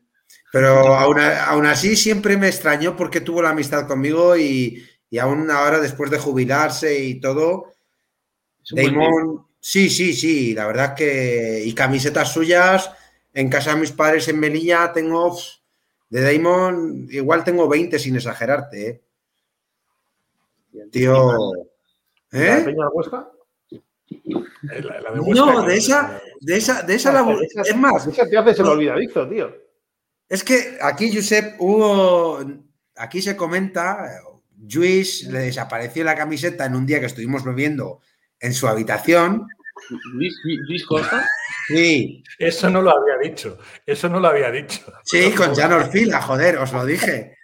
[0.53, 5.51] Pero aún, aún así siempre me extrañó porque tuvo la amistad conmigo y, y aún
[5.51, 7.75] ahora después de jubilarse y todo.
[8.71, 11.63] Damon, sí, sí, sí, la verdad que.
[11.65, 12.91] Y camisetas suyas.
[13.35, 15.37] En casa de mis padres en Melilla tengo.
[16.09, 19.01] De Damon, igual tengo 20 sin exagerarte, ¿eh?
[20.91, 21.53] Tío.
[22.31, 22.63] ¿La ¿Eh?
[22.65, 23.29] Peña Huesca?
[23.71, 23.79] Eh,
[24.83, 28.07] La, la de Huesca, No, de esa, de esa, de esa la- Esa- Es más,
[28.07, 29.55] Esa te hace el olvidadizo, tío.
[30.29, 32.41] es que aquí, Josep, hubo.
[32.97, 34.21] Aquí se comenta.
[34.73, 38.01] Luis le desapareció la camiseta en un día que estuvimos bebiendo
[38.41, 39.47] en su habitación.
[40.13, 41.27] Luis, Luis Costa.
[41.69, 42.23] Sí.
[42.39, 43.59] Eso no lo había dicho.
[43.87, 44.81] Eso no lo había dicho.
[45.05, 47.37] Sí, con Jan Orfila, joder, os lo dije.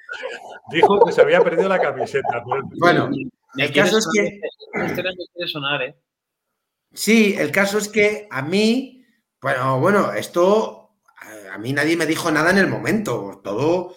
[0.70, 2.42] Dijo que se había perdido la camiseta.
[2.78, 3.10] Bueno,
[3.56, 5.46] el caso es que.
[5.46, 5.96] sonar, ¿eh?
[6.92, 9.04] Sí, el caso es que a mí,
[9.40, 10.96] bueno, bueno, esto,
[11.52, 13.40] a mí nadie me dijo nada en el momento.
[13.42, 13.96] Todo,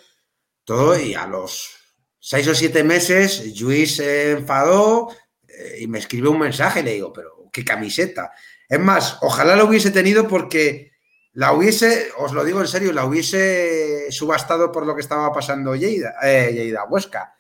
[0.63, 1.75] todo, y a los
[2.19, 5.09] seis o siete meses, Luis se enfadó
[5.47, 6.83] eh, y me escribió un mensaje.
[6.83, 8.31] Le digo, pero qué camiseta.
[8.69, 10.93] Es más, ojalá lo hubiese tenido porque
[11.33, 15.75] la hubiese, os lo digo en serio, la hubiese subastado por lo que estaba pasando
[15.75, 17.35] Lleida, eh, Huesca.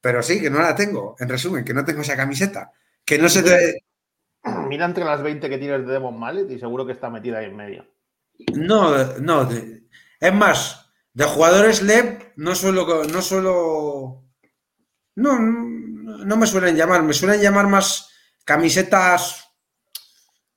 [0.00, 1.16] Pero sí, que no la tengo.
[1.18, 2.72] En resumen, que no tengo esa camiseta.
[3.04, 3.84] Que no se te...
[4.68, 7.46] Mira entre las 20 que tienes de Demon Mallet y seguro que está metida ahí
[7.46, 7.86] en medio.
[8.54, 9.48] No, no.
[10.18, 14.24] Es más, de jugadores LEP no suelo, no suelo.
[15.16, 17.02] No, no me suelen llamar.
[17.02, 18.10] Me suelen llamar más
[18.46, 19.49] camisetas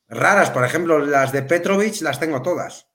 [0.08, 0.52] raras.
[0.52, 2.90] Por ejemplo, las de Petrovic las tengo todas.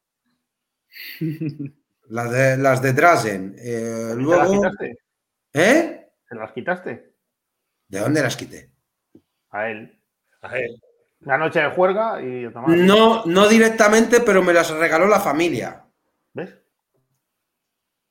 [2.08, 3.56] las de, las de Drazen.
[3.58, 4.36] Eh, luego...
[4.36, 4.98] las quitaste?
[5.52, 6.10] ¿Eh?
[6.28, 7.14] ¿Se las quitaste?
[7.88, 8.70] ¿De dónde las quité?
[9.50, 9.98] A él.
[10.42, 10.80] A él.
[11.20, 12.48] La noche de juerga y...
[12.66, 15.84] No, no directamente, pero me las regaló la familia.
[16.32, 16.54] ¿Ves?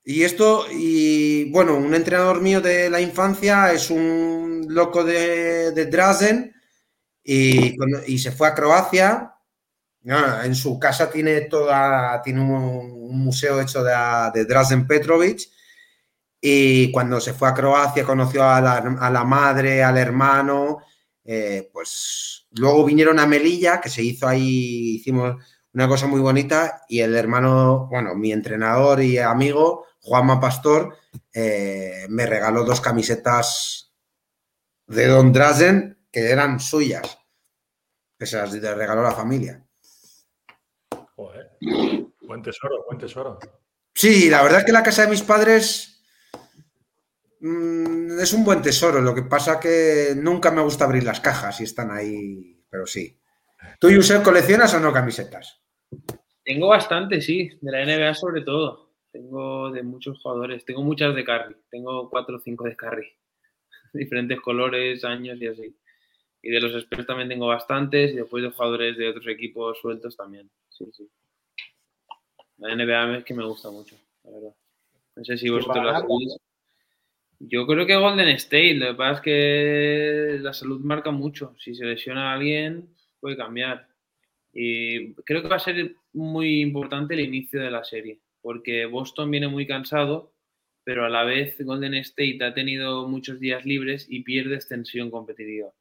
[0.04, 5.86] Y esto, y bueno, un entrenador mío de la infancia es un loco de, de
[5.86, 6.57] Drazen
[7.28, 9.34] y, se fue a Croacia.
[10.04, 13.94] en su casa tiene toda, tiene un, museo hecho de,
[14.34, 15.42] de, Drazen Petrovic.
[16.40, 20.80] Y cuando se fue a Croacia conoció a la, madre, al hermano.
[21.26, 25.36] Eh, pues luego vinieron a Melilla, que se hizo ahí, hicimos
[25.74, 26.84] una cosa muy bonita.
[26.88, 30.96] Y el hermano, bueno, mi entrenador y amigo, Juanma Pastor,
[31.34, 33.92] eh, me regaló dos camisetas
[34.86, 37.20] de Don Drazen que eran suyas,
[38.18, 39.64] que se las regaló la familia.
[41.16, 41.52] Joder.
[42.22, 43.40] Buen tesoro, buen tesoro.
[43.94, 46.04] Sí, la verdad es que la casa de mis padres
[47.40, 49.02] mm, es un buen tesoro.
[49.02, 53.20] Lo que pasa que nunca me gusta abrir las cajas y están ahí, pero sí.
[53.80, 55.62] ¿Tú, Yusef, coleccionas o no camisetas?
[56.44, 58.94] Tengo bastante, sí, de la NBA sobre todo.
[59.12, 63.08] Tengo de muchos jugadores, tengo muchas de carry, tengo cuatro o cinco de carry,
[63.94, 65.76] diferentes colores, años y así.
[66.42, 70.16] Y de los expertos también tengo bastantes y después de jugadores de otros equipos sueltos
[70.16, 70.50] también.
[70.70, 71.10] Sí, sí.
[72.58, 74.56] La NBA es que me gusta mucho, la verdad.
[75.16, 76.38] No sé si vosotros la sabéis.
[77.40, 81.56] Yo creo que Golden State, lo que pasa es que la salud marca mucho.
[81.60, 83.88] Si se lesiona a alguien, puede cambiar.
[84.54, 89.30] Y creo que va a ser muy importante el inicio de la serie, porque Boston
[89.30, 90.34] viene muy cansado,
[90.84, 95.72] pero a la vez Golden State ha tenido muchos días libres y pierde extensión competitiva.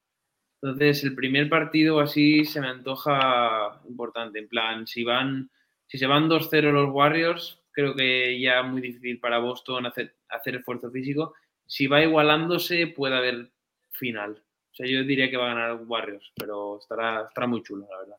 [0.66, 4.40] Entonces, el primer partido así se me antoja importante.
[4.40, 5.48] En plan, si van,
[5.86, 10.16] si se van 2-0 los Warriors, creo que ya es muy difícil para Boston hacer,
[10.28, 11.34] hacer esfuerzo físico.
[11.68, 13.52] Si va igualándose, puede haber
[13.92, 14.42] final.
[14.72, 17.98] O sea, yo diría que va a ganar Warriors, pero estará, estará muy chulo, la
[17.98, 18.16] verdad.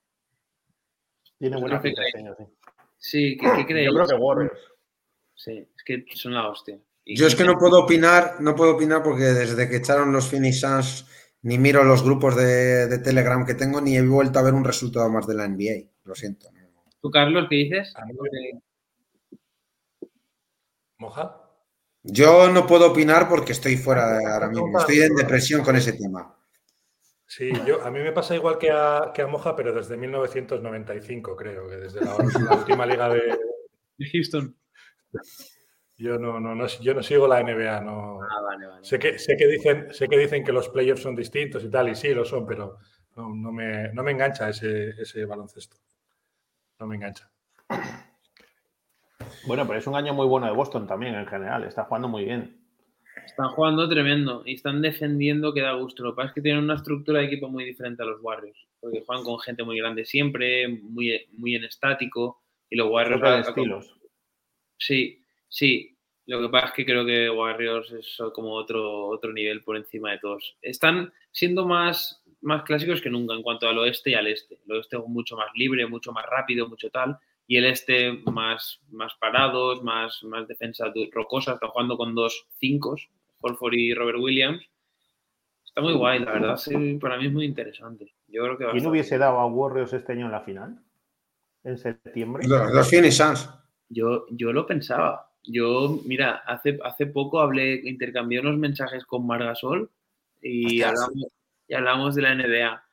[1.38, 2.02] Tiene buena pinta,
[2.98, 3.38] sí.
[3.38, 3.90] ¿qué, creéis?
[3.90, 4.60] Yo creo que Warriors.
[5.36, 6.80] Sí, es que son la hostia.
[7.06, 10.62] yo es que no puedo opinar, no puedo opinar porque desde que echaron los Phoenix
[10.62, 11.06] Suns
[11.42, 15.10] ni miro los grupos de, Telegram que tengo, ni he vuelto a ver un resultado
[15.10, 15.90] más de la NBA.
[16.04, 16.48] Lo siento.
[17.02, 17.94] ¿Tú, Carlos, qué dices?
[20.98, 21.44] ¿Moja?
[22.04, 24.80] Yo no puedo opinar porque estoy fuera de ahora mismo.
[24.80, 26.34] Estoy en depresión con ese tema.
[27.26, 31.36] Sí, yo, a mí me pasa igual que a, que a Moja, pero desde 1995,
[31.36, 32.16] creo, que desde la,
[32.56, 33.22] última liga de,
[33.98, 34.56] de Houston.
[35.98, 38.20] Yo no, no, no, yo no sigo la NBA, no.
[38.22, 38.86] Ah, vale, vale.
[38.86, 41.90] Sé que, sé que dicen, sé que dicen que los playoffs son distintos y tal,
[41.90, 42.78] y sí lo son, pero
[43.16, 45.78] no, no me, no me engancha ese, ese baloncesto.
[46.80, 47.32] No me engancha.
[49.48, 51.64] Bueno, pero es un año muy bueno de Boston también en general.
[51.64, 52.58] Está jugando muy bien.
[53.26, 56.04] Están jugando tremendo y están defendiendo que da gusto.
[56.04, 58.68] Lo que pasa es que tienen una estructura de equipo muy diferente a los Warriors,
[58.80, 63.48] porque juegan con gente muy grande siempre, muy, muy en estático, y los Warriors...
[63.48, 63.96] estilos.
[64.78, 69.64] Sí, Sí, lo que pasa es que creo que Warriors es como otro, otro nivel
[69.64, 70.58] por encima de todos.
[70.62, 74.60] Están siendo más, más clásicos que nunca en cuanto al oeste y al este.
[74.66, 77.18] El oeste es mucho más libre, mucho más rápido, mucho tal.
[77.48, 81.54] Y el este más, más parados, más, más defensa rocosa.
[81.54, 82.98] Está jugando con dos cinco,
[83.40, 84.62] Holford y Robert Williams.
[85.66, 86.60] Está muy guay, la verdad.
[87.00, 88.14] para mí es muy interesante.
[88.28, 90.78] Yo creo que ¿Quién hubiese dado a Warriors este año en la final?
[91.64, 92.46] ¿En septiembre?
[92.46, 93.50] Los, los Phoenix
[93.88, 99.90] Yo, yo lo pensaba yo, mira, hace, hace poco hablé, intercambié unos mensajes con Margasol
[100.42, 101.28] y hablamos,
[101.68, 102.84] y hablamos de la NBA.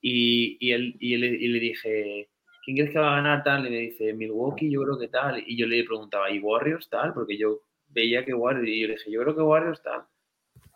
[0.00, 2.28] Y, y, él, y, le, dije,
[2.64, 3.66] ¿quién crees que va a ganar tal?
[3.66, 5.42] Y me dice, Milwaukee, yo creo que tal.
[5.46, 7.14] Y yo le preguntaba, ¿y Warriors tal?
[7.14, 10.02] Porque yo veía que Warriors, y yo le dije, yo creo que Warriors tal.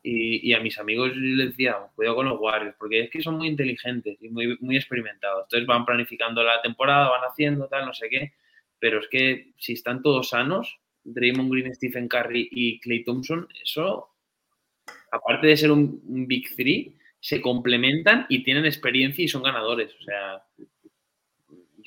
[0.03, 3.49] Y, a mis amigos les decía, cuidado con los Warriors, porque es que son muy
[3.49, 5.45] inteligentes y muy, muy experimentados.
[5.45, 8.33] Entonces van planificando la temporada, van haciendo tal, no sé qué.
[8.79, 14.11] Pero es que si están todos sanos, Draymond Green, Stephen Curry y Clay Thompson, eso,
[15.11, 19.95] aparte de ser un, un Big Three, se complementan y tienen experiencia y son ganadores.
[19.95, 20.43] O sea,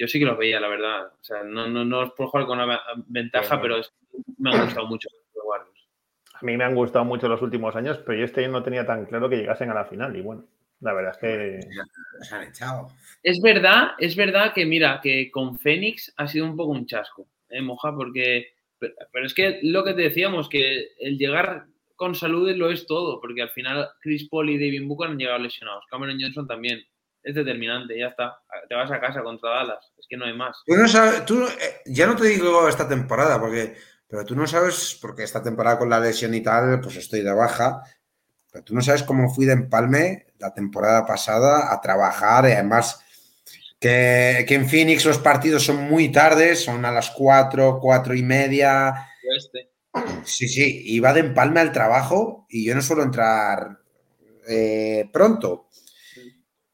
[0.02, 1.08] yo sí que los veía, la verdad.
[1.08, 3.82] O sea, no, no, no os puedo jugar con una ventaja, pero
[4.38, 5.88] me han gustado mucho los Warriors.
[6.34, 8.86] A mí me han gustado mucho los últimos años, pero yo este año no tenía
[8.86, 10.16] tan claro que llegasen a la final.
[10.16, 10.46] Y bueno,
[10.80, 11.60] la verdad es que.
[12.22, 12.90] Se han echado.
[13.22, 17.28] Es verdad, es verdad que mira, que con Fénix ha sido un poco un chasco,
[17.50, 17.96] ¿eh, Moja?
[17.96, 18.54] Porque.
[18.82, 23.22] Pero, es que lo que te decíamos, que el llegar con salud lo es todo,
[23.22, 25.85] porque al final Chris Paul y David Booker han llegado lesionados.
[25.90, 26.82] Cameron Johnson también
[27.22, 28.40] es determinante, ya está.
[28.68, 30.64] Te vas a casa contra Dallas, es que no hay más.
[30.88, 33.76] Sabes, tú, eh, ya no te digo esta temporada, porque,
[34.08, 37.34] pero tú no sabes, porque esta temporada con la lesión y tal, pues estoy de
[37.34, 37.84] baja,
[38.51, 43.06] pero tú no sabes cómo fui de empalme la temporada pasada a trabajar, y además
[43.82, 48.22] que, que en Phoenix los partidos son muy tardes, son a las 4, 4 y
[48.22, 49.08] media.
[49.35, 49.72] Este.
[50.24, 53.80] Sí, sí, iba de empalme al trabajo y yo no suelo entrar
[54.48, 55.68] eh, pronto.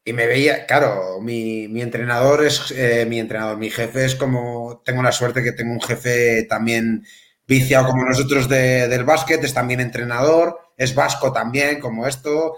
[0.04, 5.02] Y me veía, claro, mi, entrenador es eh, mi entrenador, mi jefe es como, tengo
[5.02, 7.04] la suerte que tengo un jefe también
[7.46, 12.56] viciado como nosotros del básquet, es también entrenador, es vasco también, como esto.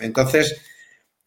[0.00, 0.60] Entonces,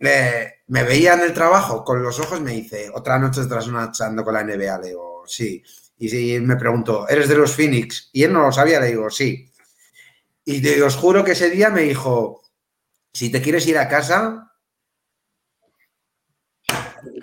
[0.01, 4.33] eh, me veía en el trabajo con los ojos, me dice, otra noche trasnochando con
[4.33, 5.63] la NBA, le digo, sí.
[5.99, 8.09] Y me preguntó, ¿eres de los Phoenix?
[8.11, 9.49] Y él no lo sabía, le digo, sí.
[10.45, 12.41] Y os juro que ese día me dijo,
[13.13, 14.51] si te quieres ir a casa,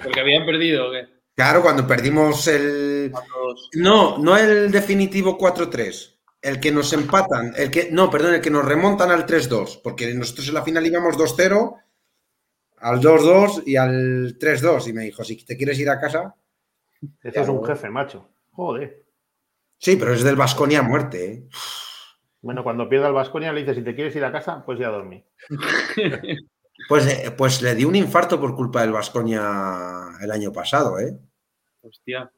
[0.03, 1.19] porque habían perdido, ¿o qué?
[1.35, 3.13] Claro, cuando perdimos el.
[3.75, 6.17] No, no el definitivo 4-3.
[6.43, 7.91] El que nos empatan, el que.
[7.93, 9.81] No, perdón, el que nos remontan al 3-2.
[9.83, 11.77] Porque nosotros en la final íbamos 2-0,
[12.81, 14.89] al 2-2 y al 3-2.
[14.89, 16.35] Y me dijo: si te quieres ir a casa.
[17.23, 18.29] Este es un jefe, macho.
[18.53, 19.05] Joder.
[19.79, 21.49] Sí, pero es del Vasconia a muerte, ¿eh?
[22.41, 24.89] Bueno, cuando pierda el Vasconia le dice: si te quieres ir a casa, pues ya
[24.89, 25.25] dormí.
[26.87, 31.19] Pues, eh, pues le dio un infarto por culpa del Vasconia el año pasado, ¿eh?
[31.83, 32.31] Hostia.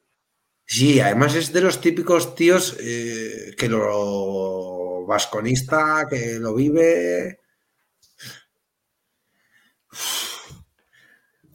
[0.65, 7.39] Sí, además es de los típicos tíos eh, que lo vasconista, que lo vive.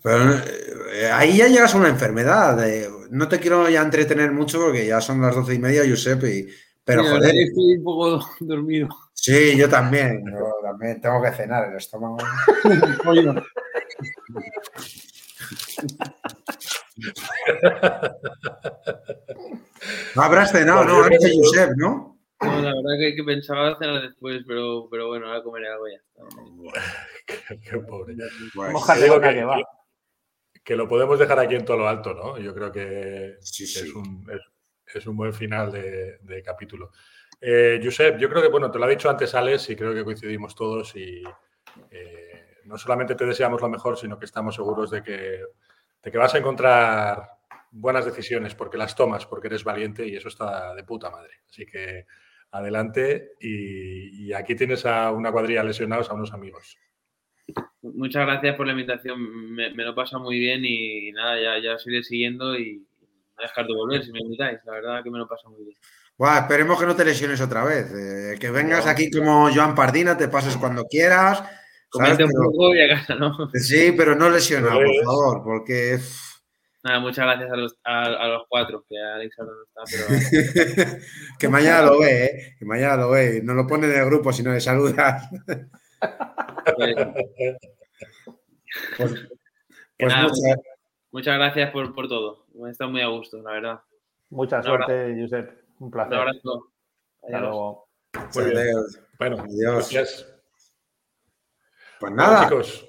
[0.07, 2.57] Pero eh, ahí ya llegas a una enfermedad.
[3.10, 6.47] no te quiero ya entretener mucho porque ya son las doce y media, Giuseppe.
[6.85, 7.35] pero joder.
[7.35, 8.89] Estoy un poco dormido.
[9.15, 10.23] Sí, yo también.
[10.62, 12.18] también tengo que cenar el estómago.
[20.15, 21.02] no habrás cenado, ¿no?
[21.02, 22.17] Antes de Josep, ¿no?
[22.43, 25.99] No, la verdad que, que pensaba cenar después, pero, pero bueno, ahora comeré algo ya.
[27.65, 28.15] qué, pobre.
[28.15, 29.65] que,
[30.67, 32.39] que, lo podemos dejar aquí en todo lo alto, ¿no?
[32.39, 34.27] Yo creo que Es, un,
[34.93, 36.91] es, un, buen final de, de capítulo.
[37.41, 40.05] Eh, Josep, yo creo que, bueno, te lo ha dicho antes Alex y creo que
[40.05, 41.23] coincidimos todos y
[41.91, 45.41] eh, no solamente te deseamos lo mejor, sino que estamos seguros de que,
[46.03, 47.31] de que vas a encontrar
[47.70, 51.43] buenas decisiones porque las tomas, porque eres valiente y eso está de puta madre.
[51.49, 52.07] Así que
[52.51, 56.78] adelante y, aquí tienes a una cuadrilla lesionados, a unos amigos.
[57.83, 61.86] Muchas gracias por la invitación, me, lo pasa muy bien y, nada, ya, ya os
[61.86, 62.84] iré siguiendo y
[63.36, 65.76] no dejar de volver si me invitáis, la verdad que me lo pasa muy bien
[66.39, 67.92] esperemos que no te lesiones otra vez.
[67.92, 71.42] Eh, que vengas aquí como Joan Pardina, te pases cuando quieras.
[71.89, 73.50] Comente un poco y a casa, ¿no?
[73.55, 75.99] Sí, pero no lesiona, por favor, porque.
[76.83, 81.00] Nada, muchas gracias a los, a, los cuatro, que Alex no está, pero.
[81.39, 82.57] que mañana lo ve, ¿eh?
[82.58, 83.41] Que mañana lo ve.
[83.42, 85.28] No lo pone en el grupo, sino le saluda.
[88.97, 89.15] pues,
[89.99, 90.15] pues
[91.11, 91.36] muchas...
[91.36, 92.47] gracias por, por todo.
[92.55, 93.81] Me está muy a gusto, la verdad.
[94.31, 95.67] Mucha suerte, Josep.
[95.78, 96.15] Un placer.
[96.15, 96.73] Un abrazo.
[97.23, 97.89] Hasta luego.
[99.19, 99.91] Bueno, adiós.
[99.93, 100.33] Gracias.
[102.01, 102.86] Pues nada, chicos.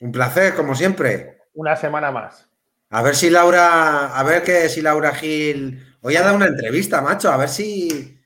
[0.00, 1.42] Un placer, como siempre.
[1.54, 2.48] Una semana más.
[2.90, 5.96] A ver si Laura, a ver que si Laura Gil.
[6.02, 8.21] Hoy ha dado una entrevista, macho, a ver si.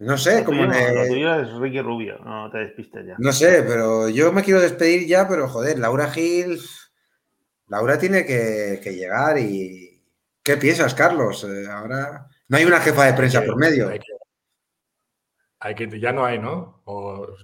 [0.00, 0.64] No sé, como.
[0.64, 3.16] Lo tuyo es Ricky Rubio, no te despistes ya.
[3.18, 6.58] No sé, pero yo me quiero despedir ya, pero joder, Laura Gil.
[7.68, 10.02] Laura tiene que, llegar y.
[10.42, 11.44] ¿Qué piensas, Carlos?
[11.44, 12.26] Eh, ahora.
[12.48, 13.90] No hay una jefa de prensa por medio.
[15.62, 16.82] Hay que, ya no hay, ¿no?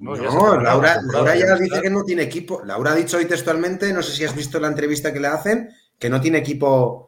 [0.01, 2.63] no, Laura, ya dice que no tiene equipo.
[2.65, 5.69] Laura ha dicho hoy textualmente, no sé si has visto la entrevista que le hacen,
[5.99, 7.06] que no tiene equipo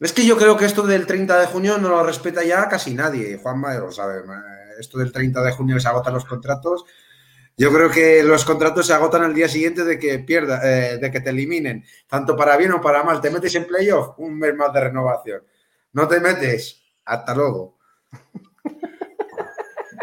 [0.00, 2.94] Es que yo creo que esto del 30 de junio no lo respeta ya casi
[2.94, 3.38] nadie.
[3.38, 4.22] Juan lo sabe.
[4.78, 6.84] Esto del 30 de junio se agotan los contratos.
[7.56, 11.10] Yo creo que los contratos se agotan al día siguiente de que pierda, eh, de
[11.10, 13.20] que te eliminen, tanto para bien o para mal.
[13.20, 15.42] Te metes en playoff, un mes más de renovación.
[15.92, 17.78] No te metes, hasta luego.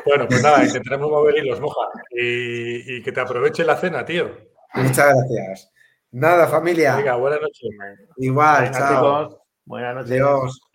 [0.06, 1.88] Bueno, pues nada, intentaremos mover hilos, moja.
[2.12, 4.32] Y, y que te aproveche la cena, tío.
[4.74, 5.72] Muchas gracias.
[6.12, 6.96] Nada, familia.
[6.96, 7.70] Venga, buenas noches.
[8.18, 9.41] Igual, chao.
[9.66, 10.12] Buenas noches.
[10.12, 10.71] Adiós.